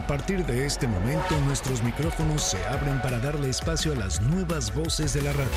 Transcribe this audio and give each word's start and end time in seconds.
A 0.00 0.06
partir 0.06 0.46
de 0.46 0.64
este 0.64 0.88
momento 0.88 1.38
nuestros 1.42 1.82
micrófonos 1.82 2.42
se 2.42 2.66
abren 2.68 3.02
para 3.02 3.18
darle 3.18 3.50
espacio 3.50 3.92
a 3.92 3.96
las 3.96 4.22
nuevas 4.22 4.74
voces 4.74 5.12
de 5.12 5.20
la 5.20 5.30
radio. 5.34 5.50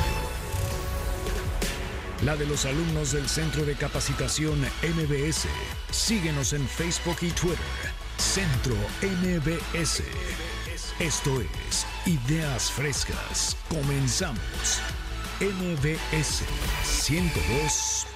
La 2.25 2.35
de 2.35 2.45
los 2.45 2.65
alumnos 2.65 3.13
del 3.13 3.29
Centro 3.29 3.63
de 3.63 3.75
Capacitación 3.75 4.59
MBS. 4.59 5.47
Síguenos 5.91 6.51
en 6.51 6.67
Facebook 6.67 7.15
y 7.21 7.29
Twitter. 7.29 7.57
Centro 8.17 8.75
MBS. 9.01 10.03
Esto 10.99 11.41
es 11.69 11.87
Ideas 12.05 12.69
Frescas. 12.69 13.55
Comenzamos. 13.69 14.81
MBS 15.39 16.43
102.5. 16.83 18.12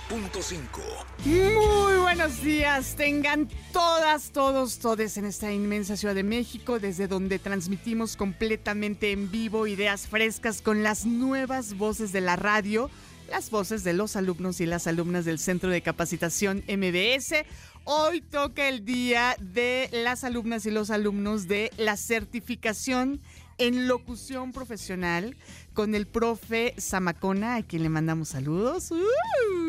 Muy 1.26 1.98
buenos 1.98 2.42
días, 2.42 2.96
tengan 2.96 3.50
todas, 3.74 4.32
todos, 4.32 4.80
todes 4.80 5.18
en 5.18 5.26
esta 5.26 5.52
inmensa 5.52 5.98
Ciudad 5.98 6.16
de 6.16 6.24
México, 6.24 6.80
desde 6.80 7.10
donde 7.10 7.40
transmitimos 7.40 8.16
completamente 8.16 9.12
en 9.12 9.30
vivo 9.30 9.68
ideas 9.68 10.08
frescas 10.08 10.62
con 10.62 10.82
las 10.82 11.06
nuevas 11.06 11.78
voces 11.78 12.14
de 12.14 12.22
la 12.22 12.38
radio, 12.38 12.90
las 13.30 13.50
voces 13.50 13.84
de 13.84 13.92
los 13.92 14.16
alumnos 14.16 14.62
y 14.62 14.66
las 14.66 14.88
alumnas 14.88 15.26
del 15.26 15.40
Centro 15.40 15.70
de 15.70 15.82
Capacitación 15.82 16.64
MBS. 16.70 17.44
Hoy 17.84 18.22
toca 18.22 18.70
el 18.70 18.86
día 18.86 19.36
de 19.42 19.90
las 19.92 20.24
alumnas 20.24 20.66
y 20.66 20.72
los 20.72 20.90
alumnos 20.90 21.50
de 21.50 21.70
la 21.76 21.98
certificación 21.98 23.20
en 23.58 23.88
locución 23.88 24.54
profesional 24.54 25.36
con 25.74 25.96
el 25.96 26.08
profe 26.08 26.76
Zamacona, 26.80 27.56
a 27.56 27.64
quien 27.64 27.84
le 27.84 27.90
mandamos 27.90 28.30
saludos. 28.30 28.92
Uy. 28.92 29.67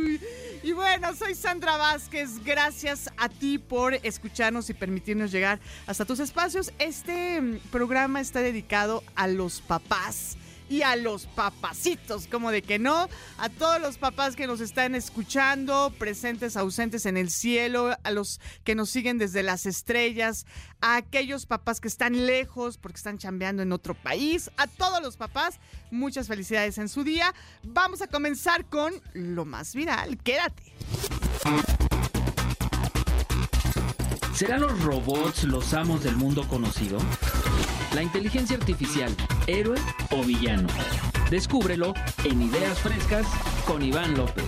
Y 0.62 0.72
bueno, 0.72 1.14
soy 1.14 1.34
Sandra 1.34 1.76
Vázquez. 1.76 2.42
Gracias 2.44 3.10
a 3.16 3.28
ti 3.28 3.58
por 3.58 3.94
escucharnos 3.94 4.68
y 4.70 4.74
permitirnos 4.74 5.30
llegar 5.30 5.60
hasta 5.86 6.04
tus 6.04 6.20
espacios. 6.20 6.72
Este 6.78 7.40
mm, 7.40 7.58
programa 7.70 8.20
está 8.20 8.40
dedicado 8.40 9.04
a 9.14 9.28
los 9.28 9.60
papás 9.60 10.36
y 10.68 10.82
a 10.82 10.96
los 10.96 11.26
papacitos, 11.26 12.26
como 12.26 12.50
de 12.50 12.62
que 12.62 12.78
no, 12.78 13.08
a 13.38 13.48
todos 13.48 13.80
los 13.80 13.98
papás 13.98 14.36
que 14.36 14.46
nos 14.46 14.60
están 14.60 14.94
escuchando, 14.94 15.92
presentes, 15.98 16.56
ausentes 16.56 17.06
en 17.06 17.16
el 17.16 17.30
cielo, 17.30 17.96
a 18.02 18.10
los 18.10 18.40
que 18.64 18.74
nos 18.74 18.90
siguen 18.90 19.18
desde 19.18 19.42
las 19.42 19.66
estrellas, 19.66 20.46
a 20.80 20.96
aquellos 20.96 21.46
papás 21.46 21.80
que 21.80 21.88
están 21.88 22.26
lejos 22.26 22.78
porque 22.78 22.96
están 22.96 23.18
chambeando 23.18 23.62
en 23.62 23.72
otro 23.72 23.94
país, 23.94 24.50
a 24.56 24.66
todos 24.66 25.02
los 25.02 25.16
papás, 25.16 25.58
muchas 25.90 26.28
felicidades 26.28 26.78
en 26.78 26.88
su 26.88 27.04
día. 27.04 27.34
Vamos 27.62 28.02
a 28.02 28.06
comenzar 28.06 28.66
con 28.66 28.92
lo 29.14 29.44
más 29.44 29.74
viral, 29.74 30.18
quédate. 30.18 30.62
¿Serán 34.34 34.60
los 34.60 34.80
robots 34.82 35.44
los 35.44 35.74
amos 35.74 36.04
del 36.04 36.16
mundo 36.16 36.46
conocido? 36.46 36.98
La 37.94 38.02
inteligencia 38.02 38.56
artificial, 38.56 39.14
héroe 39.46 39.78
o 40.10 40.22
villano. 40.22 40.68
Descúbrelo 41.30 41.94
en 42.24 42.42
Ideas 42.42 42.78
Frescas 42.78 43.26
con 43.66 43.82
Iván 43.82 44.16
López. 44.16 44.44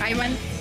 Ahí 0.00 0.14
van. 0.14 0.51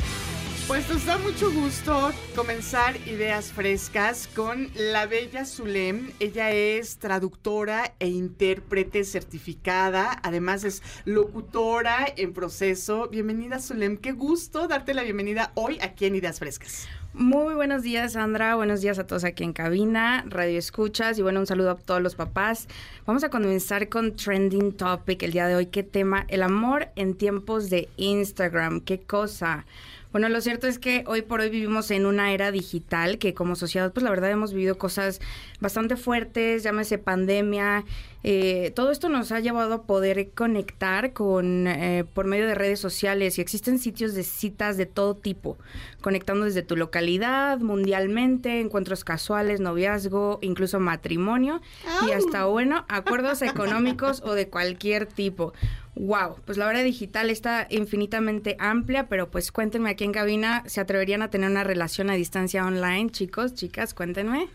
Pues 0.68 0.90
nos 0.90 1.06
da 1.06 1.18
mucho 1.18 1.52
gusto 1.52 2.12
comenzar 2.36 2.96
ideas 3.08 3.52
frescas 3.52 4.28
con 4.28 4.70
la 4.76 5.06
bella 5.06 5.44
Zulem. 5.44 6.12
Ella 6.20 6.52
es 6.52 6.98
traductora 6.98 7.94
e 8.00 8.08
intérprete 8.08 9.04
certificada, 9.04 10.18
además 10.24 10.64
es 10.64 10.82
locutora 11.04 12.06
en 12.16 12.34
proceso. 12.34 13.10
Bienvenida 13.10 13.60
Zulem, 13.60 13.98
qué 13.98 14.14
gusto 14.14 14.68
darte 14.68 14.94
la 14.94 15.04
bienvenida 15.04 15.52
hoy 15.56 15.78
aquí 15.82 16.06
en 16.06 16.16
Ideas 16.16 16.40
Frescas. 16.40 16.88
Muy 17.14 17.56
buenos 17.56 17.84
días, 17.84 18.14
Sandra. 18.14 18.56
Buenos 18.56 18.80
días 18.80 18.98
a 18.98 19.06
todos 19.06 19.26
aquí 19.26 19.44
en 19.44 19.52
cabina, 19.52 20.24
radio 20.28 20.58
escuchas 20.58 21.20
y 21.20 21.22
bueno, 21.22 21.42
un 21.42 21.48
saludo 21.48 21.72
a 21.72 21.76
todos 21.76 22.02
los 22.02 22.16
papás. 22.16 22.70
Vamos 23.06 23.26
a 23.26 23.30
comenzar 23.30 23.90
con 23.90 24.16
Trending 24.16 24.72
Topic 24.78 25.22
el 25.24 25.34
día 25.34 25.48
de 25.48 25.56
hoy. 25.56 25.66
¿Qué 25.66 25.84
tema? 25.84 26.26
El 26.30 26.42
amor 26.42 26.88
en 26.96 27.16
tiempos 27.16 27.70
de 27.70 27.90
Instagram. 27.98 28.80
¿Qué 28.80 29.02
cosa? 29.02 29.66
Bueno, 30.12 30.28
lo 30.28 30.42
cierto 30.42 30.68
es 30.68 30.78
que 30.78 31.06
hoy 31.08 31.22
por 31.22 31.40
hoy 31.40 31.50
vivimos 31.50 31.90
en 31.90 32.06
una 32.06 32.34
era 32.34 32.52
digital 32.52 33.18
que 33.18 33.34
como 33.34 33.56
sociedad, 33.56 33.94
pues 33.94 34.04
la 34.04 34.10
verdad 34.10 34.30
hemos 34.30 34.52
vivido 34.52 34.78
cosas 34.78 35.22
bastante 35.62 35.96
fuertes, 35.96 36.64
llámese 36.64 36.98
pandemia. 36.98 37.86
Eh, 38.24 38.72
todo 38.76 38.92
esto 38.92 39.10
nos 39.10 39.32
ha 39.32 39.40
llevado 39.40 39.74
a 39.74 39.84
poder 39.84 40.30
conectar 40.32 41.14
con 41.14 41.68
eh, 41.68 42.04
por 42.14 42.26
medio 42.28 42.46
de 42.46 42.54
redes 42.54 42.80
sociales 42.80 43.38
y 43.38 43.42
existen 43.42 43.80
sitios 43.80 44.14
de 44.14 44.24
citas 44.24 44.78
de 44.78 44.86
todo 44.86 45.16
tipo, 45.16 45.58
conectando 46.02 46.46
desde 46.46 46.62
tu 46.62 46.76
localidad, 46.76 47.60
mundialmente, 47.60 48.60
encuentros 48.60 49.04
casuales, 49.04 49.60
noviazgo, 49.60 50.40
incluso 50.42 50.80
matrimonio 50.80 51.62
y 52.08 52.12
hasta, 52.12 52.46
bueno, 52.46 52.86
acuerdos 52.90 53.42
económicos 53.42 54.22
o 54.26 54.34
de 54.34 54.50
cualquier 54.50 55.06
tipo. 55.06 55.54
Wow, 55.96 56.38
pues 56.46 56.58
la 56.58 56.68
hora 56.68 56.84
digital 56.84 57.30
está 57.30 57.68
infinitamente 57.70 58.56
amplia, 58.60 59.08
pero 59.08 59.30
pues 59.30 59.52
cuéntenme 59.52 59.90
aquí 59.90 60.06
en 60.06 60.14
cabina, 60.14 60.64
¿se 60.66 60.80
atreverían 60.80 61.22
a 61.22 61.30
tener 61.30 61.50
una 61.50 61.64
relación 61.64 62.10
a 62.10 62.14
distancia 62.14 62.66
online, 62.66 63.10
chicos, 63.12 63.54
chicas? 63.54 63.94
Cuéntenme. 63.94 64.48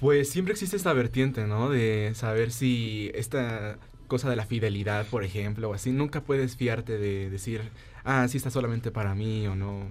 Pues 0.00 0.28
siempre 0.30 0.52
existe 0.52 0.76
esta 0.76 0.92
vertiente, 0.92 1.46
¿no? 1.46 1.70
De 1.70 2.12
saber 2.14 2.52
si 2.52 3.10
esta 3.14 3.78
cosa 4.06 4.30
de 4.30 4.36
la 4.36 4.46
fidelidad, 4.46 5.06
por 5.06 5.24
ejemplo, 5.24 5.70
o 5.70 5.74
así, 5.74 5.92
nunca 5.92 6.22
puedes 6.22 6.56
fiarte 6.56 6.98
de 6.98 7.28
decir, 7.30 7.62
ah, 8.04 8.26
sí 8.28 8.36
está 8.38 8.50
solamente 8.50 8.90
para 8.90 9.14
mí 9.14 9.46
o 9.46 9.54
no. 9.54 9.86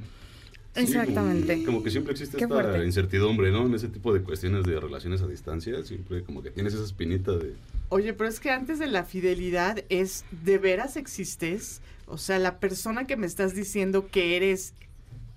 Exactamente. 0.76 1.56
Como, 1.56 1.66
como 1.66 1.84
que 1.84 1.92
siempre 1.92 2.14
existe 2.14 2.38
Qué 2.38 2.44
esta 2.44 2.56
fuerte. 2.56 2.86
incertidumbre, 2.86 3.52
¿no? 3.52 3.66
En 3.66 3.74
ese 3.74 3.88
tipo 3.90 4.14
de 4.14 4.22
cuestiones 4.22 4.64
de 4.64 4.80
relaciones 4.80 5.22
a 5.22 5.28
distancia, 5.28 5.84
siempre 5.84 6.24
como 6.24 6.44
que 6.44 6.52
tienes 6.52 6.74
esa 6.74 6.84
espinita 6.84 7.32
de... 7.32 7.54
Oye, 7.90 8.14
pero 8.14 8.30
es 8.30 8.40
que 8.40 8.52
antes 8.52 8.80
de 8.80 8.88
la 8.88 9.04
fidelidad 9.04 9.84
es, 9.90 10.26
¿de 10.44 10.58
veras 10.58 10.98
existes? 10.98 11.82
O 12.06 12.18
sea, 12.18 12.38
la 12.40 12.60
persona 12.60 13.08
que 13.08 13.18
me 13.18 13.26
estás 13.26 13.56
diciendo 13.56 14.08
que 14.08 14.38
eres, 14.38 14.74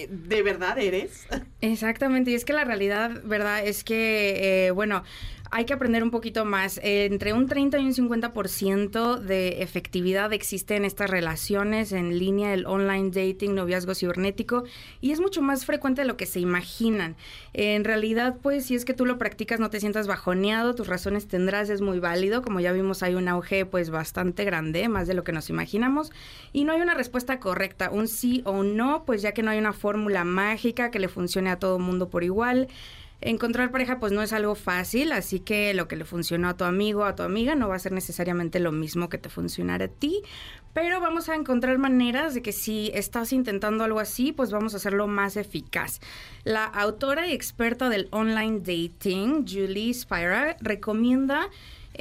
¿de 0.08 0.42
verdad 0.42 0.78
eres? 0.78 1.26
Exactamente, 1.60 2.30
y 2.30 2.34
es 2.34 2.44
que 2.44 2.52
la 2.52 2.64
realidad, 2.64 3.22
¿verdad? 3.24 3.64
Es 3.64 3.84
que, 3.84 4.66
eh, 4.66 4.70
bueno, 4.70 5.04
hay 5.52 5.64
que 5.64 5.72
aprender 5.72 6.02
un 6.02 6.10
poquito 6.10 6.44
más. 6.44 6.78
Eh, 6.78 7.06
entre 7.06 7.32
un 7.32 7.46
30 7.46 7.78
y 7.78 7.86
un 7.86 7.92
50% 7.92 9.18
de 9.18 9.62
efectividad 9.62 10.32
existe 10.32 10.76
en 10.76 10.84
estas 10.84 11.10
relaciones 11.10 11.92
en 11.92 12.18
línea, 12.18 12.54
el 12.54 12.66
online 12.66 13.10
dating, 13.10 13.54
noviazgo 13.54 13.94
cibernético, 13.94 14.64
y 15.00 15.10
es 15.10 15.20
mucho 15.20 15.42
más 15.42 15.64
frecuente 15.64 16.02
de 16.02 16.06
lo 16.06 16.16
que 16.16 16.26
se 16.26 16.40
imaginan. 16.40 17.16
en 17.52 17.84
realidad, 17.84 18.36
pues, 18.40 18.66
si 18.66 18.76
es 18.76 18.84
que 18.84 18.94
tú 18.94 19.04
lo 19.04 19.18
practicas, 19.18 19.58
no 19.58 19.70
te 19.70 19.80
sientas 19.80 20.06
bajoneado, 20.06 20.74
tus 20.76 20.86
razones 20.86 21.26
tendrás, 21.26 21.68
es 21.68 21.80
muy 21.80 21.98
válido. 21.98 22.42
Como 22.42 22.60
ya 22.60 22.72
vimos, 22.72 23.02
hay 23.02 23.14
un 23.16 23.26
auge, 23.26 23.66
pues, 23.66 23.90
bastante 23.90 24.44
grande, 24.44 24.88
más 24.88 25.08
de 25.08 25.14
lo 25.14 25.24
que 25.24 25.32
nos 25.32 25.50
imaginamos, 25.50 26.12
y 26.52 26.64
no 26.64 26.72
hay 26.72 26.80
una 26.80 26.94
respuesta 26.94 27.40
correcta, 27.40 27.90
un 27.90 28.06
sí 28.06 28.42
o 28.44 28.52
un 28.52 28.76
no, 28.76 29.04
pues, 29.04 29.22
ya 29.22 29.32
que 29.32 29.42
no 29.42 29.50
hay 29.50 29.58
una 29.58 29.72
fórmula 29.72 30.24
mágica 30.24 30.90
que 30.92 31.00
le 31.00 31.08
funcione 31.08 31.50
a 31.50 31.58
todo 31.58 31.78
mundo 31.80 32.08
por 32.08 32.22
igual. 32.22 32.68
Encontrar 33.22 33.70
pareja 33.70 34.00
pues 34.00 34.12
no 34.12 34.22
es 34.22 34.32
algo 34.32 34.54
fácil, 34.54 35.12
así 35.12 35.40
que 35.40 35.74
lo 35.74 35.88
que 35.88 35.96
le 35.96 36.06
funcionó 36.06 36.48
a 36.48 36.56
tu 36.56 36.64
amigo 36.64 37.04
a 37.04 37.14
tu 37.16 37.22
amiga 37.22 37.54
no 37.54 37.68
va 37.68 37.76
a 37.76 37.78
ser 37.78 37.92
necesariamente 37.92 38.60
lo 38.60 38.72
mismo 38.72 39.10
que 39.10 39.18
te 39.18 39.28
funcionara 39.28 39.84
a 39.84 39.88
ti, 39.88 40.22
pero 40.72 41.00
vamos 41.00 41.28
a 41.28 41.34
encontrar 41.34 41.76
maneras 41.78 42.32
de 42.32 42.40
que 42.40 42.52
si 42.52 42.90
estás 42.94 43.32
intentando 43.32 43.84
algo 43.84 44.00
así, 44.00 44.32
pues 44.32 44.50
vamos 44.50 44.72
a 44.72 44.78
hacerlo 44.78 45.06
más 45.06 45.36
eficaz. 45.36 46.00
La 46.44 46.64
autora 46.64 47.26
y 47.26 47.32
experta 47.32 47.90
del 47.90 48.08
online 48.10 48.60
dating, 48.60 49.44
Julie 49.46 49.92
Spira, 49.92 50.56
recomienda 50.60 51.50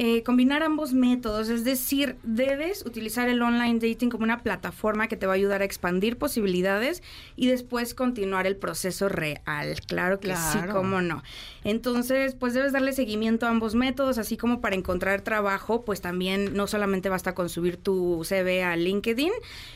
eh, 0.01 0.23
combinar 0.23 0.63
ambos 0.63 0.93
métodos, 0.93 1.49
es 1.49 1.65
decir, 1.65 2.15
debes 2.23 2.85
utilizar 2.85 3.27
el 3.27 3.41
online 3.41 3.79
dating 3.85 4.09
como 4.09 4.23
una 4.23 4.43
plataforma 4.43 5.09
que 5.09 5.17
te 5.17 5.25
va 5.25 5.33
a 5.33 5.35
ayudar 5.35 5.61
a 5.61 5.65
expandir 5.65 6.17
posibilidades 6.17 7.03
y 7.35 7.47
después 7.47 7.93
continuar 7.93 8.47
el 8.47 8.55
proceso 8.55 9.09
real. 9.09 9.75
Claro 9.87 10.21
que 10.21 10.33
sí, 10.37 10.57
cómo 10.71 11.01
no. 11.01 11.21
Entonces, 11.65 12.33
pues 12.33 12.53
debes 12.53 12.71
darle 12.71 12.93
seguimiento 12.93 13.45
a 13.45 13.49
ambos 13.49 13.75
métodos, 13.75 14.17
así 14.17 14.37
como 14.37 14.61
para 14.61 14.77
encontrar 14.77 15.19
trabajo, 15.19 15.83
pues 15.83 15.99
también 15.99 16.53
no 16.53 16.67
solamente 16.67 17.09
basta 17.09 17.35
con 17.35 17.49
subir 17.49 17.75
tu 17.75 18.23
CV 18.23 18.63
a 18.63 18.77
LinkedIn. 18.77 19.33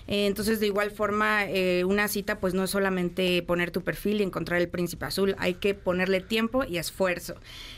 Eh, 0.08 0.28
entonces, 0.28 0.62
de 0.62 0.68
igual 0.68 0.92
forma, 0.92 1.48
eh, 1.50 1.84
una 1.84 2.08
cita, 2.08 2.40
pues 2.40 2.54
no 2.54 2.64
es 2.64 2.70
solamente 2.70 3.42
poner 3.42 3.72
tu 3.72 3.82
perfil 3.82 4.22
y 4.22 4.24
encontrar 4.24 4.62
el 4.62 4.70
príncipe 4.70 5.04
azul, 5.04 5.36
hay 5.38 5.56
que 5.56 5.74
ponerle 5.74 6.22
tiempo 6.22 6.64
y 6.64 6.78
esfuerzo. 6.78 7.36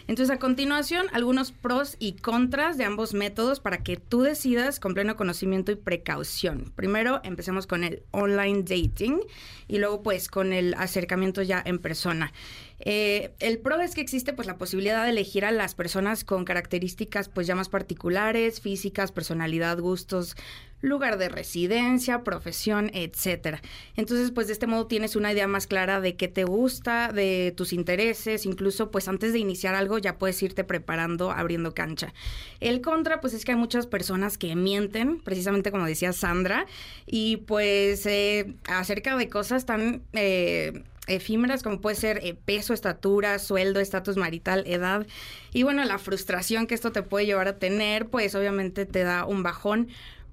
Entonces, 0.07 0.35
a 0.35 0.39
continuación, 0.39 1.07
algunos 1.13 1.51
pros 1.51 1.95
y 1.99 2.13
contras 2.13 2.77
de 2.77 2.83
ambos 2.83 3.13
métodos 3.13 3.59
para 3.59 3.79
que 3.79 3.97
tú 3.97 4.21
decidas 4.21 4.79
con 4.79 4.93
pleno 4.93 5.15
conocimiento 5.15 5.71
y 5.71 5.75
precaución. 5.75 6.71
Primero, 6.75 7.21
empecemos 7.23 7.65
con 7.67 7.83
el 7.83 8.03
online 8.11 8.63
dating 8.63 9.19
y 9.67 9.79
luego, 9.79 10.03
pues, 10.03 10.29
con 10.29 10.53
el 10.53 10.75
acercamiento 10.75 11.41
ya 11.41 11.61
en 11.65 11.79
persona. 11.79 12.31
Eh, 12.79 13.33
el 13.39 13.59
pro 13.59 13.79
es 13.79 13.95
que 13.95 14.01
existe 14.01 14.33
pues 14.33 14.47
la 14.47 14.57
posibilidad 14.57 15.03
de 15.05 15.11
elegir 15.11 15.45
a 15.45 15.51
las 15.51 15.75
personas 15.75 16.25
con 16.25 16.43
características 16.43 17.29
pues 17.29 17.47
ya 17.47 17.55
más 17.55 17.69
particulares, 17.69 18.59
físicas, 18.59 19.13
personalidad, 19.13 19.79
gustos, 19.79 20.35
lugar 20.85 21.17
de 21.17 21.29
residencia, 21.29 22.23
profesión, 22.23 22.91
etcétera. 22.93 23.61
Entonces, 23.95 24.31
pues 24.31 24.47
de 24.47 24.53
este 24.53 24.67
modo 24.67 24.87
tienes 24.87 25.15
una 25.15 25.31
idea 25.33 25.47
más 25.47 25.67
clara 25.67 25.99
de 25.99 26.15
qué 26.15 26.27
te 26.27 26.43
gusta, 26.43 27.11
de 27.11 27.53
tus 27.55 27.73
intereses, 27.73 28.45
incluso 28.45 28.91
pues 28.91 29.07
antes 29.07 29.33
de 29.33 29.39
iniciar 29.39 29.75
algo 29.75 29.97
ya 29.97 30.17
puedes 30.17 30.41
irte 30.43 30.63
preparando, 30.63 31.31
abriendo 31.31 31.73
cancha. 31.73 32.13
El 32.59 32.81
contra, 32.81 33.21
pues 33.21 33.33
es 33.33 33.45
que 33.45 33.51
hay 33.51 33.57
muchas 33.57 33.87
personas 33.87 34.37
que 34.37 34.55
mienten, 34.55 35.19
precisamente 35.19 35.71
como 35.71 35.85
decía 35.85 36.13
Sandra, 36.13 36.65
y 37.05 37.37
pues 37.37 38.05
eh, 38.05 38.55
acerca 38.67 39.17
de 39.17 39.29
cosas 39.29 39.65
tan... 39.65 40.03
Eh, 40.13 40.83
efímeras 41.07 41.61
como 41.61 41.81
puede 41.81 41.95
ser 41.95 42.19
eh, 42.23 42.33
peso, 42.33 42.73
estatura, 42.73 43.37
sueldo, 43.39 43.79
estatus 43.79 44.17
marital, 44.17 44.63
edad 44.65 45.05
y 45.53 45.63
bueno, 45.63 45.85
la 45.85 45.99
frustración 45.99 46.67
que 46.67 46.75
esto 46.75 46.91
te 46.91 47.03
puede 47.03 47.25
llevar 47.25 47.47
a 47.47 47.59
tener, 47.59 48.07
pues 48.07 48.35
obviamente 48.35 48.85
te 48.85 49.03
da 49.03 49.25
un 49.25 49.43
bajón 49.43 49.87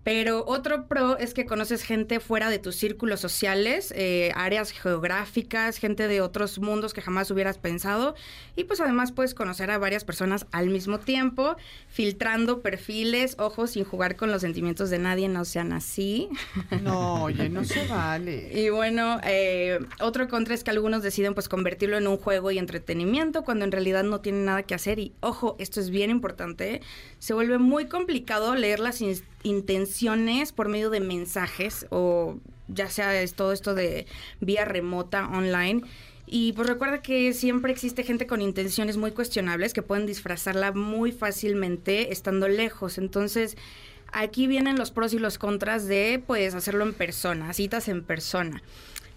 pero 0.05 0.45
otro 0.47 0.87
pro 0.89 1.17
es 1.19 1.33
que 1.33 1.47
conoces 1.47 1.85
gente 1.85 2.19
fuera 2.19 2.51
de 2.51 2.59
tus 2.59 2.75
círculos 2.75 3.21
sociales, 3.21 3.93
eh, 3.97 4.33
áreas 4.35 4.73
geográficas, 4.73 5.79
gente 5.79 6.09
de 6.09 6.21
otros 6.21 6.59
mundos 6.59 6.93
que 6.93 7.01
jamás 7.01 7.31
hubieras 7.31 7.59
pensado. 7.59 8.17
Y 8.57 8.65
pues 8.65 8.81
además 8.81 9.13
puedes 9.13 9.35
conocer 9.35 9.71
a 9.71 9.79
varias 9.79 10.05
personas 10.05 10.47
al 10.51 10.71
mismo 10.71 10.99
tiempo, 10.99 11.57
filtrando 11.89 12.63
perfiles, 12.63 13.37
ojos, 13.39 13.73
sin 13.73 13.85
jugar 13.85 14.17
con 14.17 14.33
los 14.33 14.41
sentimientos 14.41 14.91
de 14.91 14.99
nadie, 14.99 15.29
no 15.29 15.45
sean 15.45 15.73
así. 15.73 16.29
No, 16.83 17.23
oye, 17.23 17.49
no 17.49 17.65
se 17.65 17.87
vale. 17.87 18.51
Y 18.53 18.71
bueno, 18.71 19.21
eh, 19.25 19.79
otro 20.01 20.27
contra 20.29 20.55
es 20.55 20.65
que 20.65 20.71
algunos 20.71 21.03
deciden 21.03 21.35
pues 21.35 21.49
convertirlo 21.49 21.97
en 21.97 22.09
un 22.09 22.17
juego 22.17 22.51
y 22.51 22.59
entretenimiento 22.59 23.45
cuando 23.45 23.65
en 23.65 23.73
realidad 23.73 24.03
no 24.03 24.21
tienen 24.21 24.47
nada 24.47 24.65
que 24.65 24.75
hacer. 24.75 24.99
Y 24.99 25.13
ojo, 25.21 25.55
esto 25.61 25.79
es 25.79 25.91
bien 25.91 26.11
importante, 26.11 26.81
se 27.23 27.35
vuelve 27.35 27.59
muy 27.59 27.87
complicado 27.87 28.57
leer 28.57 28.81
las 28.81 29.01
intenciones 29.45 30.51
por 30.51 30.69
medio 30.69 30.91
de 30.91 30.99
mensajes 30.99 31.87
o 31.91 32.41
ya 32.67 32.91
sea 32.91 33.13
todo 33.29 33.53
esto 33.53 33.77
de 33.77 34.07
vía 34.41 34.65
remota 34.65 35.29
online. 35.29 35.83
Y 36.27 36.53
pues 36.55 36.67
recuerda 36.67 37.01
que 37.01 37.33
siempre 37.33 37.71
existe 37.71 38.03
gente 38.03 38.27
con 38.27 38.43
intenciones 38.43 38.97
muy 38.97 39.13
cuestionables 39.13 39.73
que 39.73 39.83
pueden 39.83 40.05
disfrazarla 40.05 40.73
muy 40.73 41.13
fácilmente 41.13 42.13
estando 42.13 42.49
lejos. 42.49 42.99
Entonces, 42.99 43.57
aquí 44.11 44.49
vienen 44.49 44.77
los 44.77 44.91
pros 44.91 45.15
y 45.15 45.21
los 45.21 45.39
contras 45.39 45.87
de 45.87 46.21
pues 46.27 46.57
hacerlo 46.57 46.83
en 46.83 46.93
persona, 46.93 47.53
citas 47.53 47.87
en 47.87 48.03
persona. 48.03 48.65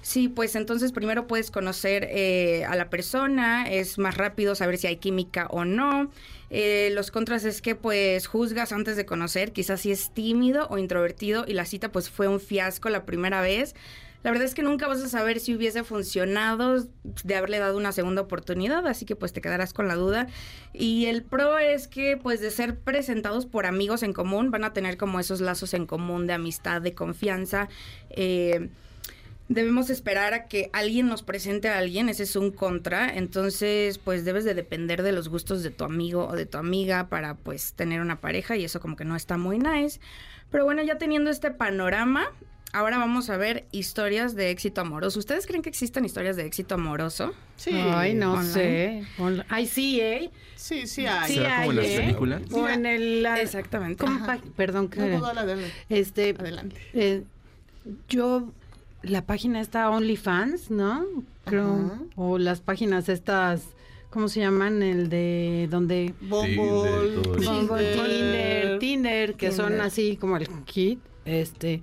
Sí, 0.05 0.29
pues 0.29 0.55
entonces 0.55 0.91
primero 0.91 1.25
puedes 1.25 1.49
conocer 1.49 2.07
eh, 2.11 2.63
a 2.65 2.75
la 2.75 2.91
persona, 2.91 3.67
es 3.67 3.97
más 3.97 4.15
rápido 4.15 4.53
saber 4.53 4.77
si 4.77 4.85
hay 4.85 4.97
química 4.97 5.47
o 5.49 5.65
no. 5.65 6.11
Eh, 6.51 6.91
los 6.93 7.09
contras 7.09 7.43
es 7.43 7.59
que 7.59 7.73
pues 7.73 8.27
juzgas 8.27 8.71
antes 8.71 8.97
de 8.97 9.07
conocer, 9.07 9.51
quizás 9.51 9.81
si 9.81 9.91
es 9.91 10.13
tímido 10.13 10.67
o 10.69 10.77
introvertido 10.77 11.45
y 11.47 11.53
la 11.53 11.65
cita 11.65 11.91
pues 11.91 12.11
fue 12.11 12.27
un 12.27 12.39
fiasco 12.39 12.89
la 12.89 13.03
primera 13.03 13.41
vez. 13.41 13.73
La 14.21 14.29
verdad 14.29 14.45
es 14.45 14.53
que 14.53 14.61
nunca 14.61 14.87
vas 14.87 15.01
a 15.01 15.09
saber 15.09 15.39
si 15.39 15.55
hubiese 15.55 15.83
funcionado 15.83 16.85
de 17.23 17.35
haberle 17.35 17.57
dado 17.57 17.75
una 17.75 17.91
segunda 17.91 18.21
oportunidad, 18.21 18.85
así 18.85 19.07
que 19.07 19.15
pues 19.15 19.33
te 19.33 19.41
quedarás 19.41 19.73
con 19.73 19.87
la 19.87 19.95
duda. 19.95 20.27
Y 20.71 21.07
el 21.07 21.23
pro 21.23 21.57
es 21.57 21.87
que 21.87 22.15
pues 22.15 22.41
de 22.41 22.51
ser 22.51 22.77
presentados 22.77 23.47
por 23.47 23.65
amigos 23.65 24.03
en 24.03 24.13
común, 24.13 24.51
van 24.51 24.65
a 24.65 24.73
tener 24.73 24.97
como 24.97 25.19
esos 25.19 25.41
lazos 25.41 25.73
en 25.73 25.87
común 25.87 26.27
de 26.27 26.33
amistad, 26.33 26.83
de 26.83 26.93
confianza. 26.93 27.69
Eh, 28.11 28.69
debemos 29.47 29.89
esperar 29.89 30.33
a 30.33 30.47
que 30.47 30.69
alguien 30.73 31.07
nos 31.07 31.21
presente 31.23 31.69
a 31.69 31.77
alguien, 31.77 32.09
ese 32.09 32.23
es 32.23 32.35
un 32.35 32.51
contra, 32.51 33.15
entonces 33.15 33.97
pues 33.99 34.25
debes 34.25 34.43
de 34.43 34.53
depender 34.55 35.03
de 35.03 35.11
los 35.11 35.29
gustos 35.29 35.61
de 35.63 35.69
tu 35.69 35.83
amigo 35.83 36.27
o 36.27 36.35
de 36.35 36.45
tu 36.45 36.57
amiga 36.57 37.07
para 37.09 37.35
pues 37.35 37.73
tener 37.73 38.01
una 38.01 38.19
pareja 38.21 38.55
y 38.57 38.63
eso 38.65 38.79
como 38.79 38.95
que 38.95 39.05
no 39.05 39.15
está 39.15 39.37
muy 39.37 39.59
nice. 39.59 39.99
Pero 40.51 40.65
bueno, 40.65 40.81
ya 40.83 40.97
teniendo 40.97 41.29
este 41.29 41.51
panorama, 41.51 42.31
ahora 42.73 42.97
vamos 42.97 43.29
a 43.29 43.37
ver 43.37 43.65
historias 43.71 44.35
de 44.35 44.49
éxito 44.49 44.81
amoroso. 44.81 45.19
¿Ustedes 45.19 45.45
creen 45.45 45.61
que 45.61 45.69
existen 45.69 46.05
historias 46.05 46.35
de 46.37 46.45
éxito 46.45 46.75
amoroso? 46.75 47.33
Sí. 47.55 47.71
Ay, 47.73 48.13
no 48.15 48.41
sé. 48.43 49.03
Ay, 49.49 49.65
sí, 49.67 49.99
¿eh? 50.01 50.31
Sí, 50.55 50.87
sí 50.87 51.05
hay. 51.05 51.33
Sí 51.33 51.39
hay, 51.39 51.67
como 51.67 51.71
en 51.71 51.75
las 51.77 51.85
¿eh? 51.85 51.97
películas? 51.97 52.41
O 52.51 52.67
en 52.67 52.85
el... 52.85 53.25
Exactamente. 53.25 54.03
¿cómo 54.03 54.25
pa- 54.25 54.39
Perdón 54.55 54.89
que... 54.89 55.01
No, 55.01 55.33
no, 55.33 55.45
dale. 55.45 55.71
Este, 55.89 56.35
Adelante. 56.37 56.77
eh, 56.93 57.23
yo, 58.09 58.51
la 59.07 59.25
página 59.25 59.61
está 59.61 59.89
OnlyFans, 59.89 60.71
¿no? 60.71 61.05
Creo, 61.45 62.07
o 62.15 62.37
las 62.37 62.61
páginas 62.61 63.07
estas, 63.07 63.67
¿cómo 64.09 64.27
se 64.27 64.39
llaman? 64.39 64.81
El 64.81 65.09
de 65.09 65.67
donde... 65.69 66.13
Bumble. 66.21 67.17
Bumble, 67.17 67.93
Tinder. 67.93 67.93
Tinder, 67.95 68.79
Tinder, 68.79 69.33
que 69.35 69.51
son 69.51 69.79
así 69.81 70.17
como 70.17 70.37
el 70.37 70.47
kit, 70.65 70.99
este... 71.25 71.81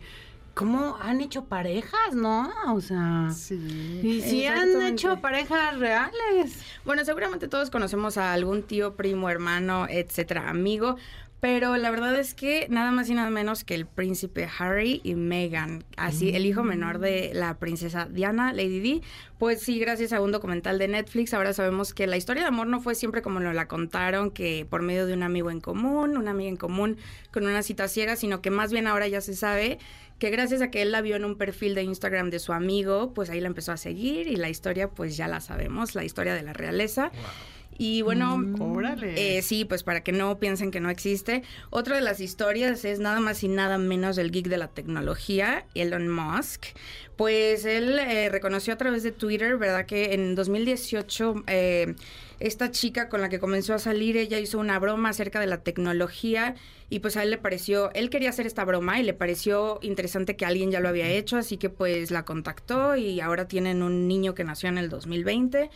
¿Cómo 0.54 0.98
han 1.00 1.22
hecho 1.22 1.46
parejas, 1.46 2.14
no? 2.14 2.50
O 2.74 2.80
sea... 2.82 3.30
Sí. 3.34 4.00
Y 4.02 4.20
si 4.20 4.44
han 4.44 4.82
hecho 4.82 5.18
parejas 5.22 5.78
reales. 5.78 6.62
Bueno, 6.84 7.06
seguramente 7.06 7.48
todos 7.48 7.70
conocemos 7.70 8.18
a 8.18 8.34
algún 8.34 8.62
tío, 8.62 8.94
primo, 8.94 9.30
hermano, 9.30 9.86
etcétera, 9.88 10.50
amigo. 10.50 10.96
Pero 11.42 11.76
la 11.76 11.90
verdad 11.90 12.14
es 12.14 12.34
que 12.34 12.68
nada 12.70 12.92
más 12.92 13.10
y 13.10 13.14
nada 13.14 13.28
menos 13.28 13.64
que 13.64 13.74
el 13.74 13.84
príncipe 13.84 14.48
Harry 14.60 15.00
y 15.02 15.16
Meghan, 15.16 15.82
así 15.96 16.36
el 16.36 16.46
hijo 16.46 16.62
menor 16.62 17.00
de 17.00 17.32
la 17.34 17.58
princesa 17.58 18.06
Diana, 18.08 18.52
Lady 18.52 18.78
Di, 18.78 19.02
pues 19.40 19.60
sí, 19.60 19.80
gracias 19.80 20.12
a 20.12 20.20
un 20.20 20.30
documental 20.30 20.78
de 20.78 20.86
Netflix, 20.86 21.34
ahora 21.34 21.52
sabemos 21.52 21.94
que 21.94 22.06
la 22.06 22.16
historia 22.16 22.42
de 22.42 22.48
amor 22.48 22.68
no 22.68 22.80
fue 22.80 22.94
siempre 22.94 23.22
como 23.22 23.40
nos 23.40 23.56
la 23.56 23.66
contaron, 23.66 24.30
que 24.30 24.68
por 24.70 24.82
medio 24.82 25.04
de 25.04 25.14
un 25.14 25.24
amigo 25.24 25.50
en 25.50 25.60
común, 25.60 26.16
una 26.16 26.30
amiga 26.30 26.48
en 26.48 26.56
común, 26.56 26.96
con 27.32 27.44
una 27.44 27.64
cita 27.64 27.88
ciega, 27.88 28.14
sino 28.14 28.40
que 28.40 28.52
más 28.52 28.70
bien 28.70 28.86
ahora 28.86 29.08
ya 29.08 29.20
se 29.20 29.34
sabe 29.34 29.80
que 30.20 30.30
gracias 30.30 30.62
a 30.62 30.70
que 30.70 30.82
él 30.82 30.92
la 30.92 31.00
vio 31.00 31.16
en 31.16 31.24
un 31.24 31.36
perfil 31.36 31.74
de 31.74 31.82
Instagram 31.82 32.30
de 32.30 32.38
su 32.38 32.52
amigo, 32.52 33.14
pues 33.14 33.30
ahí 33.30 33.40
la 33.40 33.48
empezó 33.48 33.72
a 33.72 33.76
seguir 33.76 34.28
y 34.28 34.36
la 34.36 34.48
historia 34.48 34.90
pues 34.90 35.16
ya 35.16 35.26
la 35.26 35.40
sabemos, 35.40 35.96
la 35.96 36.04
historia 36.04 36.34
de 36.34 36.42
la 36.42 36.52
realeza. 36.52 37.10
Y 37.78 38.02
bueno, 38.02 38.40
Órale. 38.60 39.38
eh, 39.38 39.42
sí, 39.42 39.64
pues 39.64 39.82
para 39.82 40.02
que 40.02 40.12
no 40.12 40.38
piensen 40.38 40.70
que 40.70 40.80
no 40.80 40.90
existe. 40.90 41.42
Otra 41.70 41.96
de 41.96 42.02
las 42.02 42.20
historias 42.20 42.84
es 42.84 43.00
nada 43.00 43.20
más 43.20 43.42
y 43.42 43.48
nada 43.48 43.78
menos 43.78 44.18
el 44.18 44.30
geek 44.30 44.48
de 44.48 44.58
la 44.58 44.68
tecnología, 44.68 45.66
Elon 45.74 46.08
Musk. 46.08 46.66
Pues 47.16 47.64
él 47.64 47.98
eh, 47.98 48.28
reconoció 48.30 48.74
a 48.74 48.76
través 48.76 49.02
de 49.02 49.12
Twitter, 49.12 49.56
¿verdad? 49.56 49.86
Que 49.86 50.14
en 50.14 50.34
2018 50.34 51.44
eh, 51.46 51.94
esta 52.40 52.70
chica 52.70 53.08
con 53.08 53.20
la 53.20 53.28
que 53.28 53.38
comenzó 53.38 53.74
a 53.74 53.78
salir, 53.78 54.16
ella 54.16 54.38
hizo 54.38 54.58
una 54.58 54.78
broma 54.78 55.10
acerca 55.10 55.38
de 55.40 55.46
la 55.46 55.62
tecnología 55.62 56.56
y 56.90 56.98
pues 56.98 57.16
a 57.16 57.22
él 57.22 57.30
le 57.30 57.38
pareció, 57.38 57.92
él 57.94 58.10
quería 58.10 58.30
hacer 58.30 58.46
esta 58.46 58.64
broma 58.64 59.00
y 59.00 59.02
le 59.02 59.14
pareció 59.14 59.78
interesante 59.82 60.36
que 60.36 60.44
alguien 60.44 60.70
ya 60.70 60.80
lo 60.80 60.88
había 60.88 61.08
hecho, 61.08 61.36
así 61.36 61.56
que 61.56 61.70
pues 61.70 62.10
la 62.10 62.24
contactó 62.24 62.96
y 62.96 63.20
ahora 63.20 63.46
tienen 63.48 63.82
un 63.82 64.08
niño 64.08 64.34
que 64.34 64.44
nació 64.44 64.68
en 64.68 64.78
el 64.78 64.88
2020. 64.88 65.70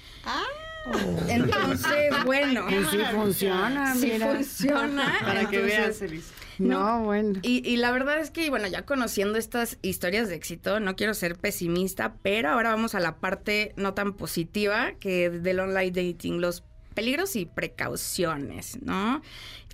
Entonces, 1.29 2.13
bueno. 2.25 2.67
Y 2.71 2.85
sí 2.85 2.99
funciona, 3.13 3.95
Sí 3.95 4.11
mira. 4.13 4.35
funciona. 4.35 5.19
Para 5.25 5.49
que 5.49 5.61
veas. 5.61 6.03
No, 6.59 7.05
bueno. 7.05 7.39
Y, 7.43 7.69
y 7.69 7.77
la 7.77 7.91
verdad 7.91 8.19
es 8.19 8.31
que, 8.31 8.49
bueno, 8.49 8.67
ya 8.67 8.83
conociendo 8.87 9.39
estas 9.39 9.79
historias 9.83 10.29
de 10.29 10.37
éxito, 10.37 10.81
no 10.81 10.97
quiero 10.97 11.13
ser 11.15 11.37
pesimista, 11.37 12.15
pero 12.23 12.51
ahora 12.51 12.71
vamos 12.71 12.95
a 12.95 13.01
la 13.01 13.17
parte 13.19 13.75
no 13.77 13.93
tan 13.95 14.15
positiva 14.15 14.93
que 14.99 15.29
del 15.29 15.61
online 15.61 15.91
dating, 15.91 16.41
los 16.41 16.65
peligros 16.95 17.37
y 17.37 17.45
precauciones, 17.45 18.79
¿no? 18.83 19.21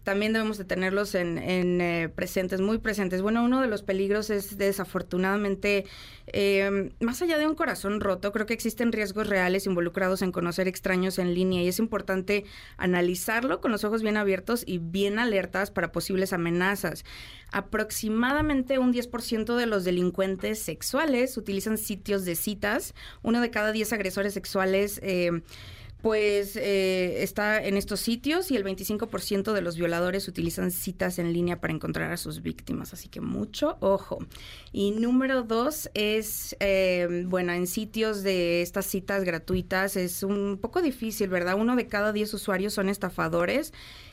También 0.05 0.33
debemos 0.33 0.59
de 0.59 0.65
tenerlos 0.65 1.15
en, 1.15 1.39
en, 1.39 1.81
eh, 1.81 2.09
presentes, 2.09 2.61
muy 2.61 2.79
presentes. 2.79 3.23
Bueno, 3.23 3.45
uno 3.45 3.61
de 3.61 3.69
los 3.69 3.83
peligros 3.83 4.31
es 4.31 4.59
desafortunadamente, 4.59 5.85
eh, 6.27 6.91
más 7.01 7.23
allá 7.23 7.39
de 7.39 7.47
un 7.47 7.55
corazón 7.55 8.01
roto, 8.01 8.33
creo 8.33 8.47
que 8.47 8.55
existen 8.55 8.93
riesgos 8.93 9.29
reales 9.29 9.67
involucrados 9.67 10.23
en 10.23 10.33
conocer 10.33 10.67
extraños 10.67 11.19
en 11.19 11.35
línea 11.35 11.63
y 11.63 11.69
es 11.69 11.79
importante 11.79 12.45
analizarlo 12.77 13.61
con 13.61 13.71
los 13.71 13.85
ojos 13.85 14.03
bien 14.03 14.17
abiertos 14.17 14.65
y 14.67 14.79
bien 14.79 15.19
alertas 15.19 15.71
para 15.71 15.93
posibles 15.93 16.33
amenazas. 16.33 17.05
Aproximadamente 17.53 18.79
un 18.79 18.93
10% 18.93 19.57
de 19.57 19.67
los 19.67 19.85
delincuentes 19.85 20.59
sexuales 20.59 21.37
utilizan 21.37 21.79
sitios 21.79 22.25
de 22.25 22.35
citas. 22.35 22.95
Uno 23.23 23.41
de 23.41 23.51
cada 23.51 23.73
10 23.73 23.93
agresores 23.93 24.35
sexuales... 24.35 24.99
eh, 25.03 25.43
pues 26.03 26.57
eh, 26.57 27.23
está 27.23 27.65
en 27.65 27.77
estos 27.77 28.01
sitios 28.01 28.51
y 28.51 28.57
el 28.57 28.65
25% 28.65 29.53
de 29.53 29.63
los 29.63 29.77
violadores 29.77 30.27
utilizan 30.27 30.73
citas 30.73 31.21
en 31.21 31.33
línea 31.33 31.61
para 31.61 31.73
encontrar 31.73 32.11
a 32.11 32.17
sus 32.17 32.43
víctimas, 32.43 32.93
así 32.93 33.09
que 33.09 33.21
mucho 33.21 33.77
ojo. 33.81 34.19
Y 34.73 34.91
número 34.91 35.45
dos 35.45 35.91
es, 35.95 36.57
eh, 36.59 37.25
bueno, 37.27 37.53
en 37.53 37.69
sitios 37.69 38.25
de 38.25 38.63
estas 38.63 38.87
citas 38.87 39.23
gratuitas 39.23 39.97
es 39.97 40.25
un 40.25 40.59
poco 40.61 40.83
difícil, 40.83 41.29
¿verdad? 41.29 41.55
Uno 41.57 41.77
de 41.77 41.87
cada 41.87 42.13
10 42.13 42.35
usuarios 42.35 42.75
son 42.75 42.89
estafadores 42.89 43.73